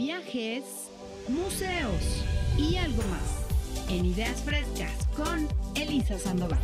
Viajes, 0.07 0.65
museos 1.29 2.27
y 2.59 2.77
algo 2.77 3.03
más. 3.05 3.89
En 3.89 4.05
Ideas 4.05 4.43
Frescas 4.43 4.93
con 5.17 5.49
Elisa 5.75 6.19
Sandoval. 6.19 6.61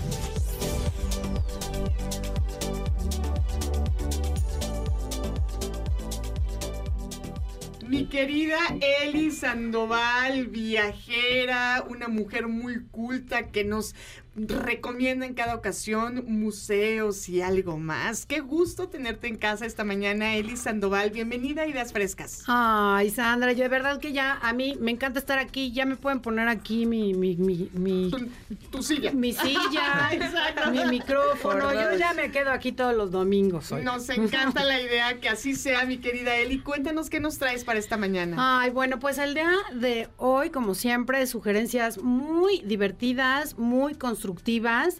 Mi 7.88 8.04
querida 8.08 8.58
Eli 9.02 9.30
Sandoval, 9.30 10.48
viajera, 10.48 11.82
una 11.88 12.08
mujer 12.08 12.46
muy 12.46 12.84
culta 12.90 13.48
que 13.48 13.64
nos 13.64 13.94
recomienda 14.36 15.26
en 15.26 15.34
cada 15.34 15.54
ocasión 15.54 16.24
museos 16.26 17.28
y 17.28 17.42
algo 17.42 17.78
más. 17.78 18.26
Qué 18.26 18.40
gusto 18.40 18.88
tenerte 18.88 19.26
en 19.26 19.36
casa 19.36 19.66
esta 19.66 19.82
mañana, 19.84 20.36
Eli 20.36 20.56
Sandoval. 20.56 21.10
Bienvenida 21.10 21.62
a 21.62 21.66
Ideas 21.66 21.92
Frescas. 21.92 22.44
Ay, 22.46 23.10
Sandra, 23.10 23.52
yo 23.52 23.64
de 23.64 23.68
verdad 23.68 23.98
que 24.00 24.12
ya 24.12 24.38
a 24.40 24.52
mí 24.52 24.76
me 24.80 24.92
encanta 24.92 25.18
estar 25.18 25.38
aquí. 25.38 25.72
Ya 25.72 25.84
me 25.84 25.96
pueden 25.96 26.20
poner 26.20 26.48
aquí 26.48 26.86
mi, 26.86 27.12
mi, 27.14 27.36
mi, 27.36 27.70
mi, 27.72 28.10
Tu, 28.10 28.28
tu 28.70 28.82
silla. 28.82 29.12
mi 29.12 29.32
silla, 29.32 30.10
mi 30.72 30.84
micrófono. 30.84 31.72
Yo 31.72 31.98
ya 31.98 32.14
me 32.14 32.30
quedo 32.30 32.52
aquí 32.52 32.72
todos 32.72 32.94
los 32.94 33.10
domingos. 33.10 33.72
hoy. 33.72 33.82
Nos 33.82 34.08
encanta 34.10 34.64
la 34.64 34.80
idea 34.80 35.18
que 35.20 35.28
así 35.28 35.54
sea, 35.56 35.84
mi 35.86 35.98
querida 35.98 36.36
Eli. 36.36 36.60
Cuéntanos 36.60 37.10
qué 37.10 37.18
nos 37.20 37.38
traes 37.38 37.64
para 37.64 37.78
esta 37.78 37.96
mañana. 37.96 38.60
Ay, 38.62 38.70
bueno, 38.70 39.00
pues 39.00 39.18
el 39.18 39.34
día 39.34 39.50
de 39.74 40.08
hoy, 40.18 40.50
como 40.50 40.74
siempre, 40.74 41.26
sugerencias 41.26 41.98
muy 41.98 42.60
divertidas, 42.60 43.58
muy 43.58 43.94
constructivas. 43.94 44.19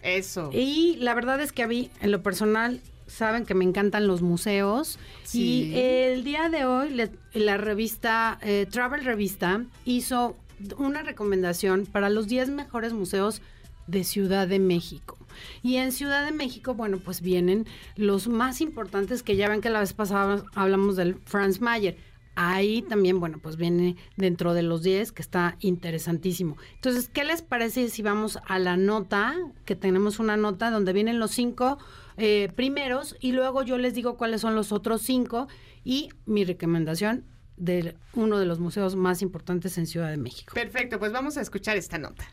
Eso. 0.03 0.49
Y 0.53 0.97
la 0.99 1.13
verdad 1.13 1.41
es 1.41 1.51
que 1.51 1.63
a 1.63 1.67
mí, 1.67 1.89
en 2.01 2.11
lo 2.11 2.21
personal, 2.23 2.81
saben 3.07 3.45
que 3.45 3.53
me 3.53 3.65
encantan 3.65 4.07
los 4.07 4.21
museos. 4.21 4.97
Sí. 5.23 5.71
Y 5.73 5.75
el 5.77 6.23
día 6.23 6.49
de 6.49 6.65
hoy, 6.65 6.89
le- 6.91 7.11
la 7.33 7.57
revista, 7.57 8.39
eh, 8.41 8.65
Travel 8.69 9.03
Revista, 9.03 9.63
hizo 9.85 10.35
una 10.77 11.01
recomendación 11.03 11.85
para 11.85 12.09
los 12.09 12.27
10 12.27 12.49
mejores 12.49 12.93
museos 12.93 13.41
de 13.87 14.03
Ciudad 14.03 14.47
de 14.47 14.59
México. 14.59 15.17
Y 15.63 15.77
en 15.77 15.91
Ciudad 15.91 16.23
de 16.25 16.31
México, 16.31 16.73
bueno, 16.75 16.99
pues 16.99 17.21
vienen 17.21 17.65
los 17.95 18.27
más 18.27 18.61
importantes 18.61 19.23
que 19.23 19.35
ya 19.35 19.49
ven 19.49 19.59
que 19.61 19.69
la 19.69 19.79
vez 19.79 19.93
pasada 19.93 20.43
hablamos 20.55 20.95
del 20.95 21.15
Franz 21.25 21.61
Mayer. 21.61 21.97
Ahí 22.35 22.81
también, 22.83 23.19
bueno, 23.19 23.39
pues 23.41 23.57
viene 23.57 23.97
dentro 24.15 24.53
de 24.53 24.63
los 24.63 24.83
10, 24.83 25.11
que 25.11 25.21
está 25.21 25.57
interesantísimo. 25.59 26.57
Entonces, 26.75 27.09
¿qué 27.09 27.23
les 27.23 27.41
parece 27.41 27.89
si 27.89 28.01
vamos 28.01 28.39
a 28.47 28.57
la 28.57 28.77
nota? 28.77 29.35
Que 29.65 29.75
tenemos 29.75 30.19
una 30.19 30.37
nota 30.37 30.71
donde 30.71 30.93
vienen 30.93 31.19
los 31.19 31.31
cinco 31.31 31.77
eh, 32.17 32.49
primeros 32.55 33.15
y 33.19 33.33
luego 33.33 33.63
yo 33.63 33.77
les 33.77 33.93
digo 33.93 34.17
cuáles 34.17 34.41
son 34.41 34.55
los 34.55 34.71
otros 34.71 35.01
cinco 35.01 35.47
y 35.83 36.09
mi 36.25 36.45
recomendación 36.45 37.25
de 37.57 37.95
uno 38.13 38.39
de 38.39 38.45
los 38.45 38.59
museos 38.59 38.95
más 38.95 39.21
importantes 39.21 39.77
en 39.77 39.85
Ciudad 39.85 40.09
de 40.09 40.17
México. 40.17 40.53
Perfecto, 40.53 40.99
pues 40.99 41.11
vamos 41.11 41.37
a 41.37 41.41
escuchar 41.41 41.77
esta 41.77 41.97
nota. 41.97 42.25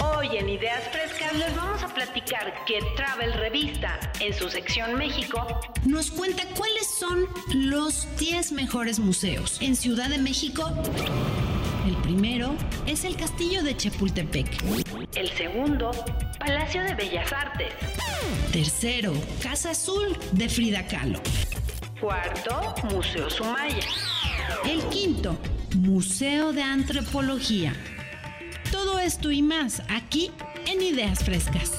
Hoy 0.00 0.36
en 0.36 0.48
Ideas 0.48 0.82
Frescas 0.92 1.34
les 1.36 1.54
vamos 1.56 1.82
a 1.82 1.88
platicar 1.88 2.64
que 2.66 2.78
Travel 2.96 3.32
Revista, 3.34 3.98
en 4.20 4.32
su 4.32 4.48
sección 4.48 4.94
México, 4.96 5.46
nos 5.84 6.10
cuenta 6.10 6.44
cuáles 6.56 6.86
son 6.86 7.26
los 7.52 8.06
10 8.18 8.52
mejores 8.52 8.98
museos 9.00 9.60
en 9.60 9.74
Ciudad 9.74 10.08
de 10.08 10.18
México. 10.18 10.70
El 11.86 11.96
primero 11.96 12.54
es 12.86 13.04
el 13.04 13.16
Castillo 13.16 13.62
de 13.62 13.76
Chapultepec. 13.76 14.46
El 15.14 15.28
segundo, 15.30 15.90
Palacio 16.38 16.82
de 16.84 16.94
Bellas 16.94 17.32
Artes. 17.32 17.72
Tercero, 18.52 19.12
Casa 19.42 19.70
Azul 19.70 20.16
de 20.32 20.48
Frida 20.48 20.86
Kahlo. 20.86 21.20
Cuarto, 22.00 22.74
Museo 22.94 23.28
Sumaya. 23.28 23.86
El 24.64 24.80
quinto, 24.90 25.36
Museo 25.74 26.52
de 26.52 26.62
Antropología. 26.62 27.74
Todo 28.70 28.98
esto 28.98 29.30
y 29.30 29.42
más 29.42 29.82
aquí 29.88 30.30
en 30.66 30.82
Ideas 30.82 31.24
Frescas. 31.24 31.72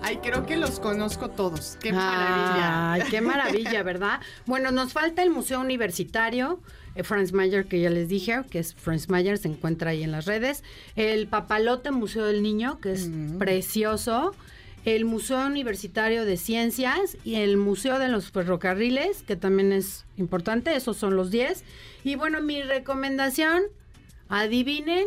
Ay, 0.00 0.18
creo 0.22 0.46
que 0.46 0.56
los 0.56 0.78
conozco 0.78 1.30
todos. 1.30 1.76
Qué 1.80 1.92
maravilla. 1.92 2.92
Ay, 2.92 3.02
qué 3.10 3.20
maravilla, 3.20 3.82
¿verdad? 3.82 4.20
Bueno, 4.46 4.70
nos 4.70 4.92
falta 4.92 5.24
el 5.24 5.30
Museo 5.30 5.60
Universitario, 5.60 6.60
eh, 6.94 7.02
Franz 7.02 7.32
Mayer, 7.32 7.66
que 7.66 7.80
ya 7.80 7.90
les 7.90 8.08
dije, 8.08 8.44
que 8.48 8.60
es 8.60 8.72
Franz 8.74 9.08
Mayer, 9.08 9.36
se 9.36 9.48
encuentra 9.48 9.90
ahí 9.90 10.04
en 10.04 10.12
las 10.12 10.26
redes. 10.26 10.62
El 10.94 11.26
Papalote 11.26 11.90
Museo 11.90 12.24
del 12.24 12.42
Niño, 12.44 12.78
que 12.78 12.92
es 12.92 13.10
precioso. 13.38 14.32
El 14.86 15.04
Museo 15.04 15.44
Universitario 15.44 16.24
de 16.24 16.36
Ciencias 16.36 17.16
y 17.24 17.34
el 17.34 17.56
Museo 17.56 17.98
de 17.98 18.06
los 18.06 18.30
Ferrocarriles, 18.30 19.24
que 19.24 19.34
también 19.34 19.72
es 19.72 20.06
importante, 20.16 20.76
esos 20.76 20.96
son 20.96 21.16
los 21.16 21.32
10. 21.32 21.64
Y 22.04 22.14
bueno, 22.14 22.40
mi 22.40 22.62
recomendación, 22.62 23.64
adivinen 24.28 25.04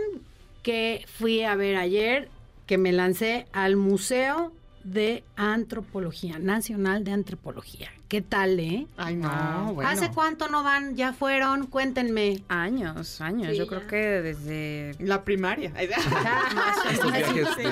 que 0.63 1.05
fui 1.07 1.43
a 1.43 1.55
ver 1.55 1.77
ayer, 1.77 2.27
que 2.67 2.77
me 2.77 2.91
lancé 2.91 3.45
al 3.53 3.77
Museo 3.77 4.51
de 4.91 5.23
Antropología, 5.35 6.39
Nacional 6.39 7.03
de 7.03 7.11
Antropología. 7.11 7.89
¿Qué 8.07 8.21
tal, 8.23 8.59
eh? 8.59 8.87
Ay, 8.97 9.15
no, 9.15 9.73
bueno. 9.75 9.87
¿Hace 9.89 10.09
cuánto 10.09 10.47
no 10.49 10.63
van? 10.63 10.95
¿Ya 10.95 11.13
fueron? 11.13 11.67
Cuéntenme. 11.67 12.43
Años, 12.47 13.21
años. 13.21 13.51
Sí, 13.51 13.57
Yo 13.57 13.65
ya. 13.65 13.69
creo 13.69 13.87
que 13.87 13.97
desde 14.21 14.95
La 14.99 15.23
primaria. 15.23 15.71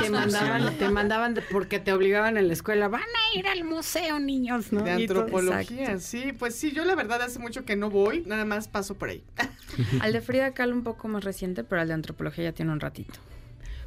Te 0.02 0.10
mandaban, 0.10 0.78
te 0.78 0.90
mandaban 0.90 1.34
de- 1.34 1.42
porque 1.42 1.80
te 1.80 1.92
obligaban 1.94 2.38
en 2.38 2.48
la 2.48 2.54
escuela. 2.54 2.88
Van 2.88 3.02
a 3.02 3.38
ir 3.38 3.48
al 3.48 3.64
museo, 3.64 4.20
niños, 4.20 4.72
¿no? 4.72 4.84
De 4.84 5.08
todo- 5.08 5.22
antropología, 5.22 5.92
exacto. 5.94 6.00
sí. 6.02 6.34
Pues 6.34 6.56
sí, 6.56 6.72
yo 6.72 6.86
la 6.86 6.96
verdad 6.96 7.22
hace 7.22 7.40
mucho 7.40 7.66
que 7.66 7.76
no 7.76 7.90
voy, 7.90 8.24
nada 8.26 8.46
más 8.46 8.68
paso 8.68 8.96
por 8.96 9.10
ahí. 9.10 9.24
al 10.02 10.14
de 10.14 10.22
Frida 10.22 10.54
Kahlo 10.54 10.74
un 10.76 10.84
poco 10.84 11.08
más 11.08 11.24
reciente, 11.24 11.64
pero 11.64 11.82
al 11.82 11.88
de 11.88 11.94
antropología 11.96 12.44
ya 12.46 12.52
tiene 12.52 12.72
un 12.72 12.80
ratito. 12.80 13.16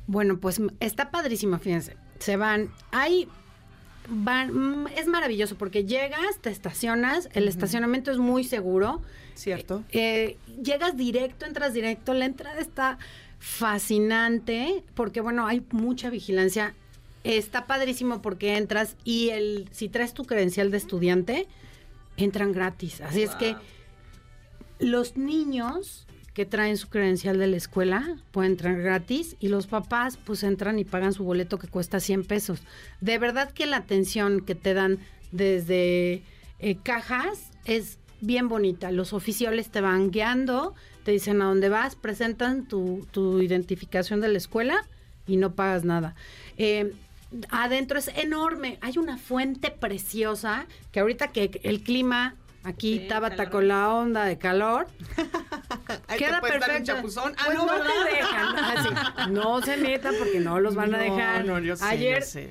Bueno, 0.06 0.38
pues 0.38 0.60
está 0.80 1.10
padrísimo, 1.10 1.58
fíjense. 1.58 1.96
Se 2.20 2.36
van, 2.36 2.70
hay, 2.92 3.28
van, 4.08 4.82
mm, 4.82 4.86
es 4.96 5.06
maravilloso 5.06 5.56
porque 5.56 5.84
llegas, 5.84 6.38
te 6.40 6.50
estacionas, 6.50 7.28
el 7.32 7.48
estacionamiento 7.48 8.10
es 8.10 8.18
muy 8.18 8.44
seguro. 8.44 9.02
¿Cierto? 9.34 9.82
Eh, 9.90 10.36
llegas 10.62 10.96
directo, 10.96 11.46
entras 11.46 11.72
directo, 11.72 12.14
la 12.14 12.26
entrada 12.26 12.60
está 12.60 12.98
fascinante 13.38 14.84
porque, 14.94 15.20
bueno, 15.20 15.46
hay 15.46 15.64
mucha 15.72 16.10
vigilancia. 16.10 16.74
Está 17.24 17.66
padrísimo 17.66 18.22
porque 18.22 18.56
entras 18.56 18.96
y 19.04 19.30
el 19.30 19.68
si 19.72 19.88
traes 19.88 20.14
tu 20.14 20.24
credencial 20.24 20.70
de 20.70 20.76
estudiante, 20.76 21.46
entran 22.16 22.52
gratis. 22.52 23.00
Así 23.00 23.22
es 23.22 23.34
que 23.34 23.56
los 24.78 25.16
niños 25.16 26.06
que 26.34 26.46
traen 26.46 26.76
su 26.76 26.88
credencial 26.88 27.38
de 27.38 27.46
la 27.46 27.56
escuela 27.56 28.16
pueden 28.30 28.52
entrar 28.52 28.80
gratis 28.80 29.36
y 29.40 29.48
los 29.48 29.66
papás 29.66 30.16
pues 30.16 30.42
entran 30.42 30.78
y 30.78 30.84
pagan 30.84 31.12
su 31.12 31.24
boleto 31.24 31.58
que 31.58 31.68
cuesta 31.68 32.00
100 32.00 32.24
pesos. 32.24 32.62
De 33.00 33.18
verdad 33.18 33.50
que 33.50 33.66
la 33.66 33.78
atención 33.78 34.40
que 34.40 34.54
te 34.54 34.74
dan 34.74 34.98
desde 35.32 36.22
eh, 36.58 36.76
cajas 36.82 37.50
es 37.64 37.98
bien 38.20 38.48
bonita. 38.48 38.90
Los 38.92 39.12
oficiales 39.12 39.70
te 39.70 39.80
van 39.80 40.10
guiando, 40.10 40.74
te 41.04 41.12
dicen 41.12 41.42
a 41.42 41.46
dónde 41.46 41.68
vas, 41.68 41.96
presentan 41.96 42.66
tu, 42.66 43.06
tu 43.10 43.40
identificación 43.40 44.20
de 44.20 44.28
la 44.28 44.38
escuela 44.38 44.86
y 45.26 45.36
no 45.36 45.54
pagas 45.54 45.84
nada. 45.84 46.14
Eh, 46.58 46.92
adentro 47.50 47.98
es 47.98 48.08
enorme. 48.08 48.78
Hay 48.80 48.98
una 48.98 49.18
fuente 49.18 49.70
preciosa 49.70 50.66
que 50.92 51.00
ahorita 51.00 51.28
que 51.28 51.60
el 51.64 51.82
clima 51.82 52.36
aquí 52.62 52.98
Sí, 52.98 53.08
con 53.50 53.68
la 53.68 53.92
onda 53.92 54.24
de 54.24 54.38
calor, 54.38 54.86
queda 56.16 56.40
perfecto. 56.40 56.84
chapuzón. 56.84 57.34
Ah, 57.38 57.42
Pues 57.46 57.58
no, 57.58 57.66
no, 57.66 57.72
¿verdad? 57.72 57.90
te 58.08 58.16
dejan. 58.16 58.56
Así, 58.58 59.30
no 59.32 59.62
se 59.62 59.76
metan 59.76 60.14
porque 60.18 60.40
no 60.40 60.60
los 60.60 60.74
van 60.74 60.94
a 60.94 60.98
dejar. 60.98 61.44
No, 61.44 61.58
yo 61.58 61.76
sé, 61.76 61.84
Ayer 61.84 62.20
yo 62.20 62.26
sé. 62.26 62.50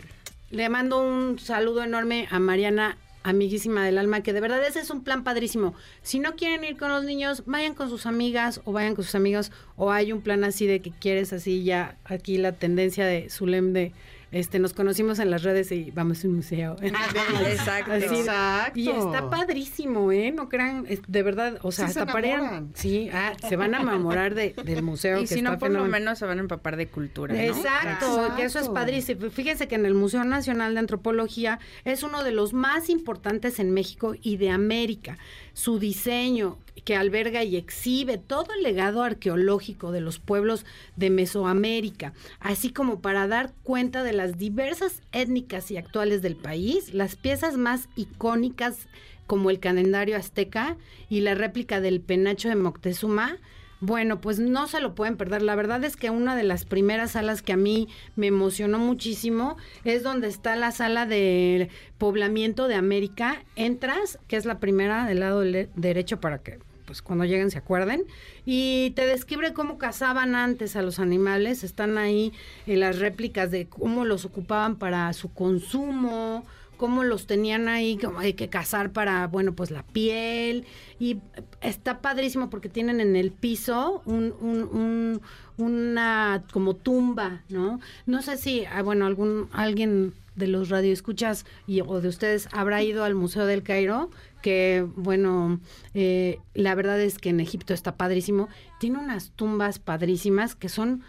le 0.49 0.69
mando 0.69 0.99
un 1.01 1.39
saludo 1.39 1.83
enorme 1.83 2.27
a 2.31 2.39
Mariana, 2.39 2.97
amiguísima 3.23 3.85
del 3.85 3.97
alma, 3.97 4.21
que 4.21 4.31
de 4.33 4.39
verdad 4.41 4.63
ese 4.65 4.79
es 4.79 4.89
un 4.89 5.03
plan 5.03 5.23
padrísimo. 5.23 5.75
Si 6.01 6.19
no 6.19 6.35
quieren 6.35 6.63
ir 6.63 6.77
con 6.77 6.89
los 6.89 7.03
niños, 7.03 7.43
vayan 7.45 7.73
con 7.75 7.89
sus 7.89 8.05
amigas 8.05 8.61
o 8.65 8.71
vayan 8.71 8.95
con 8.95 9.03
sus 9.03 9.15
amigos 9.15 9.51
o 9.75 9.91
hay 9.91 10.11
un 10.13 10.21
plan 10.21 10.43
así 10.43 10.65
de 10.67 10.81
que 10.81 10.91
quieres 10.91 11.33
así 11.33 11.63
ya 11.63 11.97
aquí 12.05 12.37
la 12.37 12.53
tendencia 12.53 13.05
de 13.05 13.29
Zulem 13.29 13.73
de 13.73 13.91
este 14.31 14.59
nos 14.59 14.73
conocimos 14.73 15.19
en 15.19 15.31
las 15.31 15.43
redes 15.43 15.71
y 15.71 15.91
vamos 15.91 16.23
a 16.23 16.27
un 16.27 16.35
museo. 16.35 16.75
Exacto. 16.81 17.91
Así 17.93 18.07
de- 18.07 18.19
Exacto. 18.19 18.79
Y 18.79 18.89
está 18.89 19.29
padrísimo, 19.29 20.11
¿eh? 20.11 20.31
No 20.31 20.49
crean, 20.49 20.85
es- 20.87 21.01
de 21.07 21.23
verdad, 21.23 21.59
o 21.63 21.71
sea, 21.71 21.87
Sí 21.87 21.93
se 21.93 21.99
hasta 22.01 22.19
enamoran. 22.19 22.71
Sí, 22.75 23.09
ah, 23.13 23.33
se 23.47 23.55
van 23.55 23.73
a 23.75 23.81
enamorar 23.81 24.35
de, 24.35 24.53
del 24.63 24.83
museo. 24.83 25.17
Y 25.19 25.21
que 25.21 25.35
si 25.35 25.41
no, 25.41 25.57
por 25.57 25.71
lo 25.71 25.85
menos 25.85 26.19
se 26.19 26.25
van 26.25 26.37
a 26.37 26.41
empapar 26.41 26.77
de 26.77 26.87
cultura, 26.87 27.33
¿no? 27.33 27.39
Exacto, 27.39 28.33
que 28.35 28.43
eso 28.43 28.59
es 28.59 28.65
Exacto. 28.65 28.73
padrísimo. 28.73 29.29
Fíjense 29.31 29.67
que 29.67 29.75
en 29.75 29.85
el 29.85 29.93
Museo 29.93 30.23
Nacional 30.23 30.73
de 30.73 30.79
Antropología 30.79 31.59
es 31.85 32.03
uno 32.03 32.23
de 32.23 32.31
los 32.31 32.53
más 32.53 32.89
importantes 32.89 33.59
en 33.59 33.71
México 33.71 34.15
y 34.21 34.37
de 34.37 34.51
América. 34.51 35.17
Su 35.59 35.77
diseño, 35.77 36.57
que 36.85 36.95
alberga 36.95 37.43
y 37.43 37.57
exhibe 37.57 38.17
todo 38.17 38.45
el 38.55 38.63
legado 38.63 39.03
arqueológico 39.03 39.91
de 39.91 39.99
los 39.99 40.17
pueblos 40.17 40.65
de 40.95 41.09
Mesoamérica, 41.09 42.13
así 42.39 42.71
como 42.71 43.01
para 43.01 43.27
dar 43.27 43.51
cuenta 43.63 44.03
de 44.03 44.13
las 44.13 44.37
diversas 44.37 45.01
étnicas 45.11 45.69
y 45.69 45.75
actuales 45.75 46.21
del 46.21 46.37
país, 46.37 46.93
las 46.93 47.17
piezas 47.17 47.57
más 47.57 47.89
icónicas 47.97 48.87
como 49.27 49.49
el 49.49 49.59
calendario 49.59 50.15
azteca 50.15 50.77
y 51.09 51.19
la 51.19 51.35
réplica 51.35 51.81
del 51.81 51.99
penacho 51.99 52.47
de 52.47 52.55
Moctezuma, 52.55 53.35
Bueno, 53.81 54.19
pues 54.19 54.39
no 54.39 54.67
se 54.67 54.81
lo 54.81 54.93
pueden 54.93 55.15
perder. 55.15 55.41
La 55.41 55.55
verdad 55.55 55.83
es 55.83 55.95
que 55.95 56.09
una 56.09 56.35
de 56.35 56.43
las 56.43 56.65
primeras 56.65 57.11
salas 57.11 57.41
que 57.41 57.53
a 57.53 57.57
mí 57.57 57.87
me 58.15 58.27
emocionó 58.27 58.77
muchísimo 58.77 59.57
es 59.85 60.03
donde 60.03 60.27
está 60.27 60.55
la 60.57 60.71
sala 60.71 61.05
de 61.05 61.69
poblamiento 61.97 62.67
de 62.67 62.75
América. 62.75 63.43
Entras, 63.55 64.19
que 64.27 64.35
es 64.35 64.45
la 64.45 64.59
primera 64.59 65.05
del 65.05 65.21
lado 65.21 65.41
derecho 65.41 66.19
para 66.19 66.39
que 66.39 66.59
pues 66.89 67.03
cuando 67.03 67.23
lleguen 67.23 67.51
se 67.51 67.59
acuerden 67.59 68.05
y 68.47 68.93
te 68.95 69.05
describe 69.05 69.53
cómo 69.53 69.77
cazaban 69.77 70.33
antes 70.33 70.75
a 70.75 70.81
los 70.81 70.97
animales, 70.97 71.63
están 71.63 71.99
ahí 71.99 72.33
en 72.65 72.79
las 72.79 72.97
réplicas 72.97 73.51
de 73.51 73.67
cómo 73.67 74.05
los 74.05 74.25
ocupaban 74.25 74.75
para 74.75 75.13
su 75.13 75.31
consumo, 75.31 76.47
cómo 76.79 77.03
los 77.03 77.27
tenían 77.27 77.67
ahí, 77.67 77.97
como 77.97 78.19
hay 78.19 78.33
que 78.33 78.47
cazar 78.49 78.91
para, 78.91 79.27
bueno, 79.27 79.53
pues 79.53 79.69
la 79.69 79.83
piel. 79.83 80.65
Y 80.97 81.17
está 81.61 81.99
padrísimo 82.01 82.49
porque 82.49 82.69
tienen 82.69 83.01
en 83.01 83.15
el 83.17 83.31
piso 83.31 84.01
un, 84.05 84.33
un- 84.39 84.63
un- 84.63 85.21
una 85.57 86.43
como 86.53 86.75
tumba, 86.75 87.43
¿no? 87.49 87.79
No 88.05 88.21
sé 88.21 88.37
si, 88.37 88.63
ah, 88.65 88.81
bueno, 88.81 89.05
algún 89.05 89.49
alguien 89.51 90.13
de 90.35 90.47
los 90.47 90.69
radioescuchas 90.69 91.45
y, 91.67 91.81
o 91.81 91.99
de 91.99 92.07
ustedes 92.07 92.47
habrá 92.53 92.81
ido 92.81 93.03
al 93.03 93.13
Museo 93.13 93.45
del 93.45 93.61
Cairo, 93.61 94.09
que, 94.41 94.87
bueno, 94.95 95.59
eh, 95.93 96.39
la 96.53 96.75
verdad 96.75 96.99
es 97.01 97.17
que 97.17 97.27
en 97.29 97.41
Egipto 97.41 97.73
está 97.73 97.97
padrísimo. 97.97 98.47
Tiene 98.79 98.99
unas 98.99 99.31
tumbas 99.31 99.79
padrísimas 99.79 100.55
que 100.55 100.69
son 100.69 101.03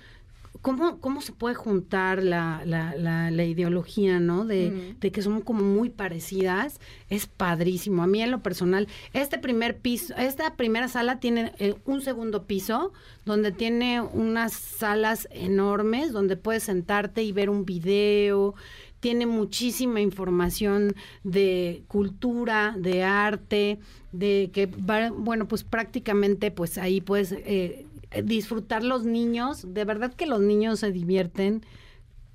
¿Cómo, 0.63 0.99
¿Cómo 1.01 1.23
se 1.23 1.33
puede 1.33 1.55
juntar 1.55 2.23
la, 2.23 2.63
la, 2.67 2.95
la, 2.95 3.31
la 3.31 3.45
ideología, 3.45 4.21
¿no? 4.21 4.45
De, 4.45 4.95
de 5.01 5.11
que 5.11 5.23
son 5.23 5.41
como 5.41 5.63
muy 5.65 5.89
parecidas. 5.89 6.81
Es 7.09 7.27
padrísimo. 7.27 8.03
A 8.03 8.07
mí 8.07 8.21
en 8.21 8.31
lo 8.31 8.43
personal, 8.43 8.87
este 9.15 9.39
primer 9.39 9.79
piso, 9.79 10.15
esta 10.17 10.57
primera 10.57 10.89
sala 10.89 11.19
tiene 11.19 11.53
eh, 11.59 11.77
un 11.87 12.03
segundo 12.03 12.45
piso 12.45 12.93
donde 13.25 13.53
tiene 13.53 14.03
unas 14.03 14.53
salas 14.53 15.29
enormes 15.31 16.13
donde 16.13 16.37
puedes 16.37 16.65
sentarte 16.65 17.23
y 17.23 17.33
ver 17.33 17.49
un 17.49 17.65
video. 17.65 18.55
Tiene 19.01 19.25
muchísima 19.25 20.03
información 20.03 20.95
de 21.25 21.85
cultura, 21.89 22.75
de 22.77 23.03
arte, 23.03 23.79
de 24.13 24.51
que, 24.53 24.67
bueno, 24.67 25.49
pues 25.49 25.65
prácticamente 25.65 26.51
pues 26.51 26.77
ahí 26.77 27.01
puedes 27.01 27.33
eh, 27.33 27.87
disfrutar 28.25 28.83
los 28.85 29.05
niños. 29.05 29.65
De 29.73 29.85
verdad 29.85 30.13
que 30.15 30.27
los 30.27 30.41
niños 30.41 30.81
se 30.81 30.93
divierten 30.93 31.63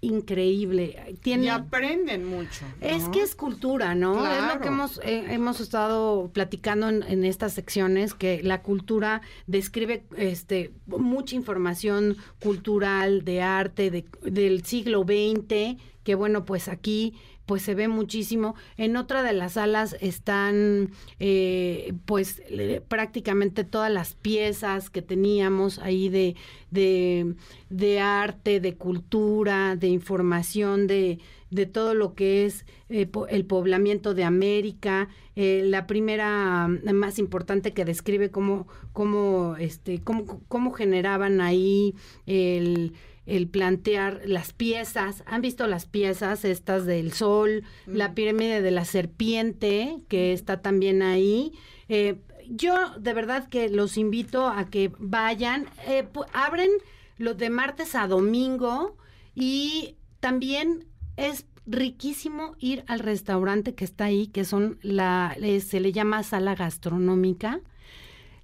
increíble. 0.02 1.18
Tiene, 1.22 1.46
Y 1.46 1.50
aprenden 1.50 2.26
mucho. 2.26 2.66
es 2.82 3.08
que 3.10 3.22
es 3.22 3.36
cultura, 3.36 3.96
¿no? 3.96 4.26
Es 4.32 4.54
lo 4.54 4.62
que 4.62 4.68
hemos, 4.68 5.00
eh, 5.04 5.26
hemos 5.30 5.60
estado 5.60 6.30
platicando 6.32 6.90
en, 6.90 7.02
en 7.04 7.24
estas 7.24 7.54
secciones, 7.54 8.14
que 8.14 8.44
la 8.44 8.62
cultura 8.62 9.22
describe 9.48 10.06
este 10.16 10.74
mucha 10.86 11.36
información 11.36 12.18
cultural, 12.42 13.24
de 13.26 13.42
arte, 13.42 13.90
de- 13.90 14.06
del 14.22 14.64
siglo 14.64 15.04
XX, 15.04 15.78
que 16.04 16.16
bueno, 16.16 16.46
pues 16.46 16.68
aquí 16.68 17.16
pues 17.46 17.62
se 17.62 17.76
ve 17.76 17.88
muchísimo. 17.88 18.56
En 18.78 18.96
otra 18.98 19.24
de 19.24 19.34
las 19.34 19.54
salas 19.54 19.96
están 20.02 20.92
eh, 21.20 21.94
pues 22.06 22.42
le- 22.50 22.82
prácticamente 22.82 23.64
todas 23.64 23.92
las 23.92 24.14
piezas 24.16 24.90
que 24.90 25.02
teníamos 25.02 25.80
ahí 25.80 26.10
de, 26.10 26.36
de, 26.72 28.00
arte, 28.00 28.60
de 28.60 28.76
cultura, 28.76 29.76
de 29.76 29.88
información, 29.88 30.88
de, 30.88 31.20
de 31.52 31.66
todo 31.66 31.94
lo 31.94 32.14
que 32.16 32.46
es 32.46 32.66
eh, 32.90 33.08
el 33.30 33.46
poblamiento 33.46 34.14
de 34.14 34.24
América. 34.24 35.10
Eh, 35.36 35.64
la 35.66 35.88
primera 35.88 36.68
mm, 36.68 36.94
más 36.94 37.20
importante 37.20 37.74
que 37.74 37.86
describe 37.86 38.32
cómo, 38.32 38.68
cómo, 38.94 39.56
este, 39.58 40.02
cómo, 40.02 40.42
cómo 40.48 40.72
generaban 40.72 41.42
ahí 41.42 41.94
el 42.26 42.94
el 43.26 43.48
plantear 43.48 44.22
las 44.26 44.54
piezas. 44.54 45.24
¿Han 45.26 45.42
visto 45.42 45.68
las 45.68 45.86
piezas 45.86 46.46
estas 46.46 46.86
del 46.86 47.12
sol? 47.14 47.64
La 47.86 48.14
pirámide 48.14 48.62
de 48.62 48.72
la 48.72 48.86
serpiente, 48.86 49.98
que 50.08 50.34
está 50.34 50.62
también 50.62 51.02
ahí. 51.02 51.54
Eh, 51.90 52.22
yo 52.50 52.76
de 53.00 53.14
verdad 53.14 53.48
que 53.48 53.70
los 53.70 53.98
invito 53.98 54.48
a 54.48 54.70
que 54.70 54.92
vayan. 55.00 55.68
Eh, 55.88 56.08
abren 56.34 56.70
los 57.18 57.38
de 57.38 57.50
martes 57.50 57.96
a 57.96 58.08
domingo 58.08 58.98
y 59.34 59.96
también 60.20 60.86
es 61.18 61.46
riquísimo 61.66 62.56
ir 62.60 62.84
al 62.88 63.00
restaurante 63.00 63.74
que 63.74 63.86
está 63.86 64.06
ahí, 64.06 64.28
que 64.28 64.46
son 64.46 64.78
la, 64.82 65.36
eh, 65.42 65.62
se 65.62 65.80
le 65.80 65.92
llama 65.92 66.24
sala 66.24 66.56
gastronómica. 66.56 67.62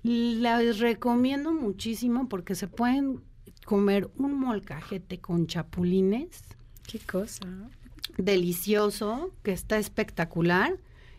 Les 0.04 0.80
recomiendo 0.80 1.54
muchísimo 1.54 2.28
porque 2.28 2.56
se 2.56 2.68
pueden 2.68 3.22
comer 3.66 4.10
un 4.18 4.40
molcajete 4.40 5.20
con 5.20 5.48
chapulines. 5.48 6.42
Qué 6.88 7.00
cosa. 7.00 7.48
Delicioso, 8.18 9.32
que 9.44 9.52
está 9.52 9.78
espectacular. 9.78 10.78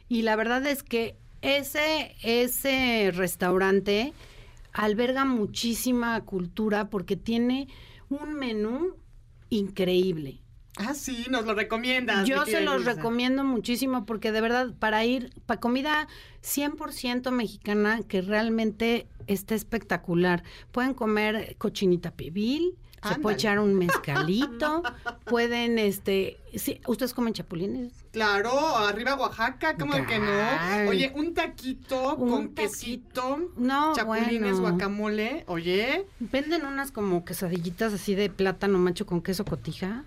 Y 0.09 0.22
la 0.22 0.36
verdad 0.36 0.66
es 0.66 0.82
que 0.82 1.16
ese, 1.40 2.14
ese 2.22 3.11
restaurante 3.12 4.12
alberga 4.72 5.24
muchísima 5.24 6.20
cultura 6.24 6.88
porque 6.90 7.16
tiene 7.16 7.68
un 8.09 8.34
menú 8.34 8.97
increíble. 9.51 10.40
Ah, 10.77 10.95
sí, 10.95 11.27
nos 11.31 11.45
lo 11.45 11.55
recomiendas. 11.55 12.27
Yo 12.27 12.47
se 12.47 12.62
los 12.62 12.85
recomiendo 12.85 13.45
muchísimo 13.45 14.07
porque 14.07 14.33
de 14.33 14.41
verdad 14.41 14.75
para 14.79 15.05
ir 15.05 15.31
para 15.45 15.61
comida 15.61 16.09
100% 16.43 17.31
mexicana 17.31 18.01
que 18.09 18.23
realmente 18.23 19.07
está 19.27 19.55
espectacular. 19.55 20.43
Pueden 20.70 20.95
comer 20.95 21.57
cochinita 21.59 22.12
pibil, 22.12 22.79
se 23.09 23.17
puede 23.21 23.35
echar 23.37 23.59
un 23.59 23.75
mezcalito, 23.75 24.83
pueden 25.25 25.79
este, 25.79 26.39
sí, 26.55 26.81
ustedes 26.87 27.15
comen 27.15 27.33
chapulines. 27.35 27.93
Claro, 28.13 28.51
arriba 28.77 29.15
Oaxaca, 29.15 29.77
¿cómo 29.79 29.95
de 29.95 30.05
que 30.05 30.19
no? 30.19 30.91
Oye, 30.91 31.11
un 31.17 31.33
taquito 31.33 32.15
Un 32.17 32.31
con 32.31 32.49
taquito. 32.55 32.63
quesito, 32.63 33.39
No, 33.57 33.95
chapulines, 33.95 34.59
bueno. 34.61 34.77
guacamole, 34.77 35.45
oye, 35.47 36.07
Venden 36.21 36.67
unas 36.67 36.93
como 36.93 37.25
quesadillitas 37.25 37.93
así 37.95 38.15
de 38.15 38.29
plátano 38.29 38.79
macho 38.79 39.07
con 39.07 39.23
queso 39.23 39.45
cotija. 39.45 40.05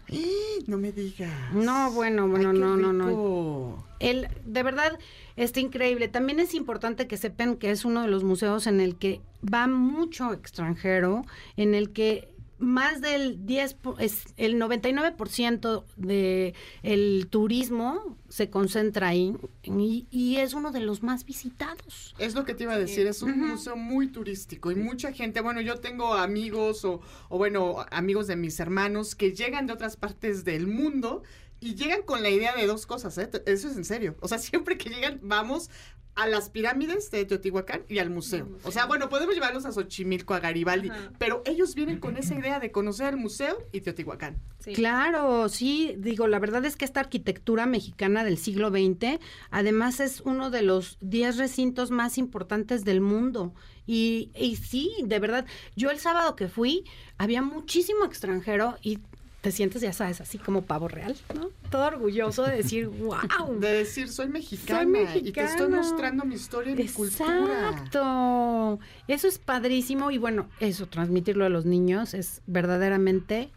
no 0.67 0.77
me 0.77 0.91
digas. 0.91 1.31
No, 1.53 1.91
bueno, 1.91 2.27
bueno, 2.27 2.51
Ay, 2.51 2.59
no, 2.59 2.77
no, 2.77 2.93
no. 2.93 3.85
El, 3.99 4.27
de 4.45 4.61
verdad, 4.61 4.99
está 5.35 5.59
increíble. 5.61 6.07
También 6.07 6.39
es 6.39 6.53
importante 6.53 7.07
que 7.07 7.17
sepan 7.17 7.55
que 7.55 7.71
es 7.71 7.85
uno 7.85 8.01
de 8.03 8.07
los 8.07 8.23
museos 8.23 8.67
en 8.67 8.81
el 8.81 8.97
que 8.97 9.21
va 9.51 9.67
mucho 9.67 10.31
extranjero, 10.33 11.23
en 11.57 11.73
el 11.73 11.91
que 11.91 12.29
más 12.57 13.01
del 13.01 13.45
10, 13.45 13.73
po- 13.75 13.97
es 13.99 14.23
el 14.37 14.55
99% 14.59 15.85
de 15.97 16.53
el 16.83 17.27
turismo 17.29 18.17
se 18.29 18.49
concentra 18.49 19.09
ahí 19.09 19.35
y, 19.63 20.07
y 20.11 20.37
es 20.37 20.53
uno 20.53 20.71
de 20.71 20.79
los 20.79 21.03
más 21.03 21.25
visitados. 21.25 22.15
Es 22.17 22.33
lo 22.35 22.45
que 22.45 22.53
te 22.53 22.63
iba 22.63 22.73
a 22.73 22.79
decir, 22.79 23.07
es 23.07 23.21
un 23.21 23.39
museo 23.39 23.75
muy 23.75 24.07
turístico 24.07 24.71
y 24.71 24.75
mucha 24.75 25.11
gente, 25.11 25.41
bueno, 25.41 25.61
yo 25.61 25.79
tengo 25.79 26.13
amigos 26.13 26.85
o, 26.85 27.01
o 27.29 27.37
bueno, 27.37 27.85
amigos 27.91 28.27
de 28.27 28.35
mis 28.35 28.59
hermanos 28.59 29.15
que 29.15 29.33
llegan 29.33 29.67
de 29.67 29.73
otras 29.73 29.97
partes 29.97 30.43
del 30.45 30.67
mundo 30.67 31.23
y 31.61 31.75
llegan 31.75 32.03
con 32.03 32.21
la 32.21 32.29
idea 32.29 32.53
de 32.55 32.67
dos 32.67 32.85
cosas, 32.85 33.17
¿eh? 33.17 33.29
Eso 33.45 33.69
es 33.69 33.77
en 33.77 33.85
serio. 33.85 34.15
O 34.19 34.27
sea, 34.27 34.37
siempre 34.39 34.77
que 34.77 34.89
llegan, 34.89 35.19
vamos 35.23 35.69
a 36.15 36.27
las 36.27 36.49
pirámides 36.49 37.11
de 37.11 37.25
Teotihuacán 37.25 37.83
y 37.89 37.99
al 37.99 38.09
museo. 38.09 38.47
O 38.63 38.71
sea, 38.71 38.85
bueno, 38.85 39.09
podemos 39.09 39.35
llevarlos 39.35 39.65
a 39.65 39.71
Xochimilco, 39.71 40.33
a 40.33 40.39
Garibaldi, 40.39 40.89
pero 41.19 41.41
ellos 41.45 41.75
vienen 41.75 41.99
con 41.99 42.15
esa 42.17 42.35
idea 42.35 42.59
de 42.59 42.71
conocer 42.71 43.13
el 43.13 43.17
museo 43.17 43.57
y 43.73 43.81
Teotihuacán. 43.81 44.39
Claro, 44.73 45.49
sí, 45.49 45.95
digo, 45.97 46.27
la 46.27 46.39
verdad 46.39 46.63
es 46.65 46.77
que 46.77 46.85
esta 46.85 47.01
arquitectura 47.01 47.65
mexicana 47.65 48.23
del 48.23 48.37
siglo 48.37 48.69
XX, 48.69 49.19
además 49.51 49.99
es 49.99 50.21
uno 50.21 50.49
de 50.49 50.61
los 50.61 50.97
10 51.01 51.37
recintos 51.37 51.91
más 51.91 52.17
importantes 52.17 52.85
del 52.85 53.01
mundo. 53.01 53.53
Y, 53.85 54.31
y 54.35 54.55
sí, 54.55 54.95
de 55.03 55.19
verdad, 55.19 55.45
yo 55.75 55.91
el 55.91 55.99
sábado 55.99 56.35
que 56.35 56.47
fui, 56.47 56.85
había 57.17 57.41
muchísimo 57.41 58.05
extranjero 58.05 58.77
y 58.81 58.99
te 59.45 59.51
sientes, 59.51 59.79
ya 59.83 59.93
sabes, 59.93 60.21
así 60.21 60.39
como 60.39 60.63
pavo 60.63 60.87
real, 60.87 61.15
¿no? 61.35 61.51
Todo 61.69 61.85
orgulloso 61.85 62.41
de 62.45 62.57
decir, 62.57 62.87
wow. 62.97 63.59
De 63.59 63.73
decir, 63.73 64.09
soy 64.09 64.27
mexicana, 64.27 65.11
Soy 65.11 65.21
y 65.23 65.31
te 65.31 65.43
estoy 65.43 65.69
mostrando 65.69 66.25
mi 66.25 66.33
historia 66.33 66.73
y 66.73 66.75
mi 66.75 66.87
cultura. 66.87 67.69
Exacto. 67.69 68.79
Eso 69.07 69.27
es 69.27 69.37
padrísimo 69.37 70.09
y 70.09 70.17
bueno, 70.17 70.47
eso, 70.59 70.87
transmitirlo 70.87 71.45
a 71.45 71.49
los 71.49 71.63
niños 71.63 72.15
es 72.15 72.41
verdaderamente 72.47 73.51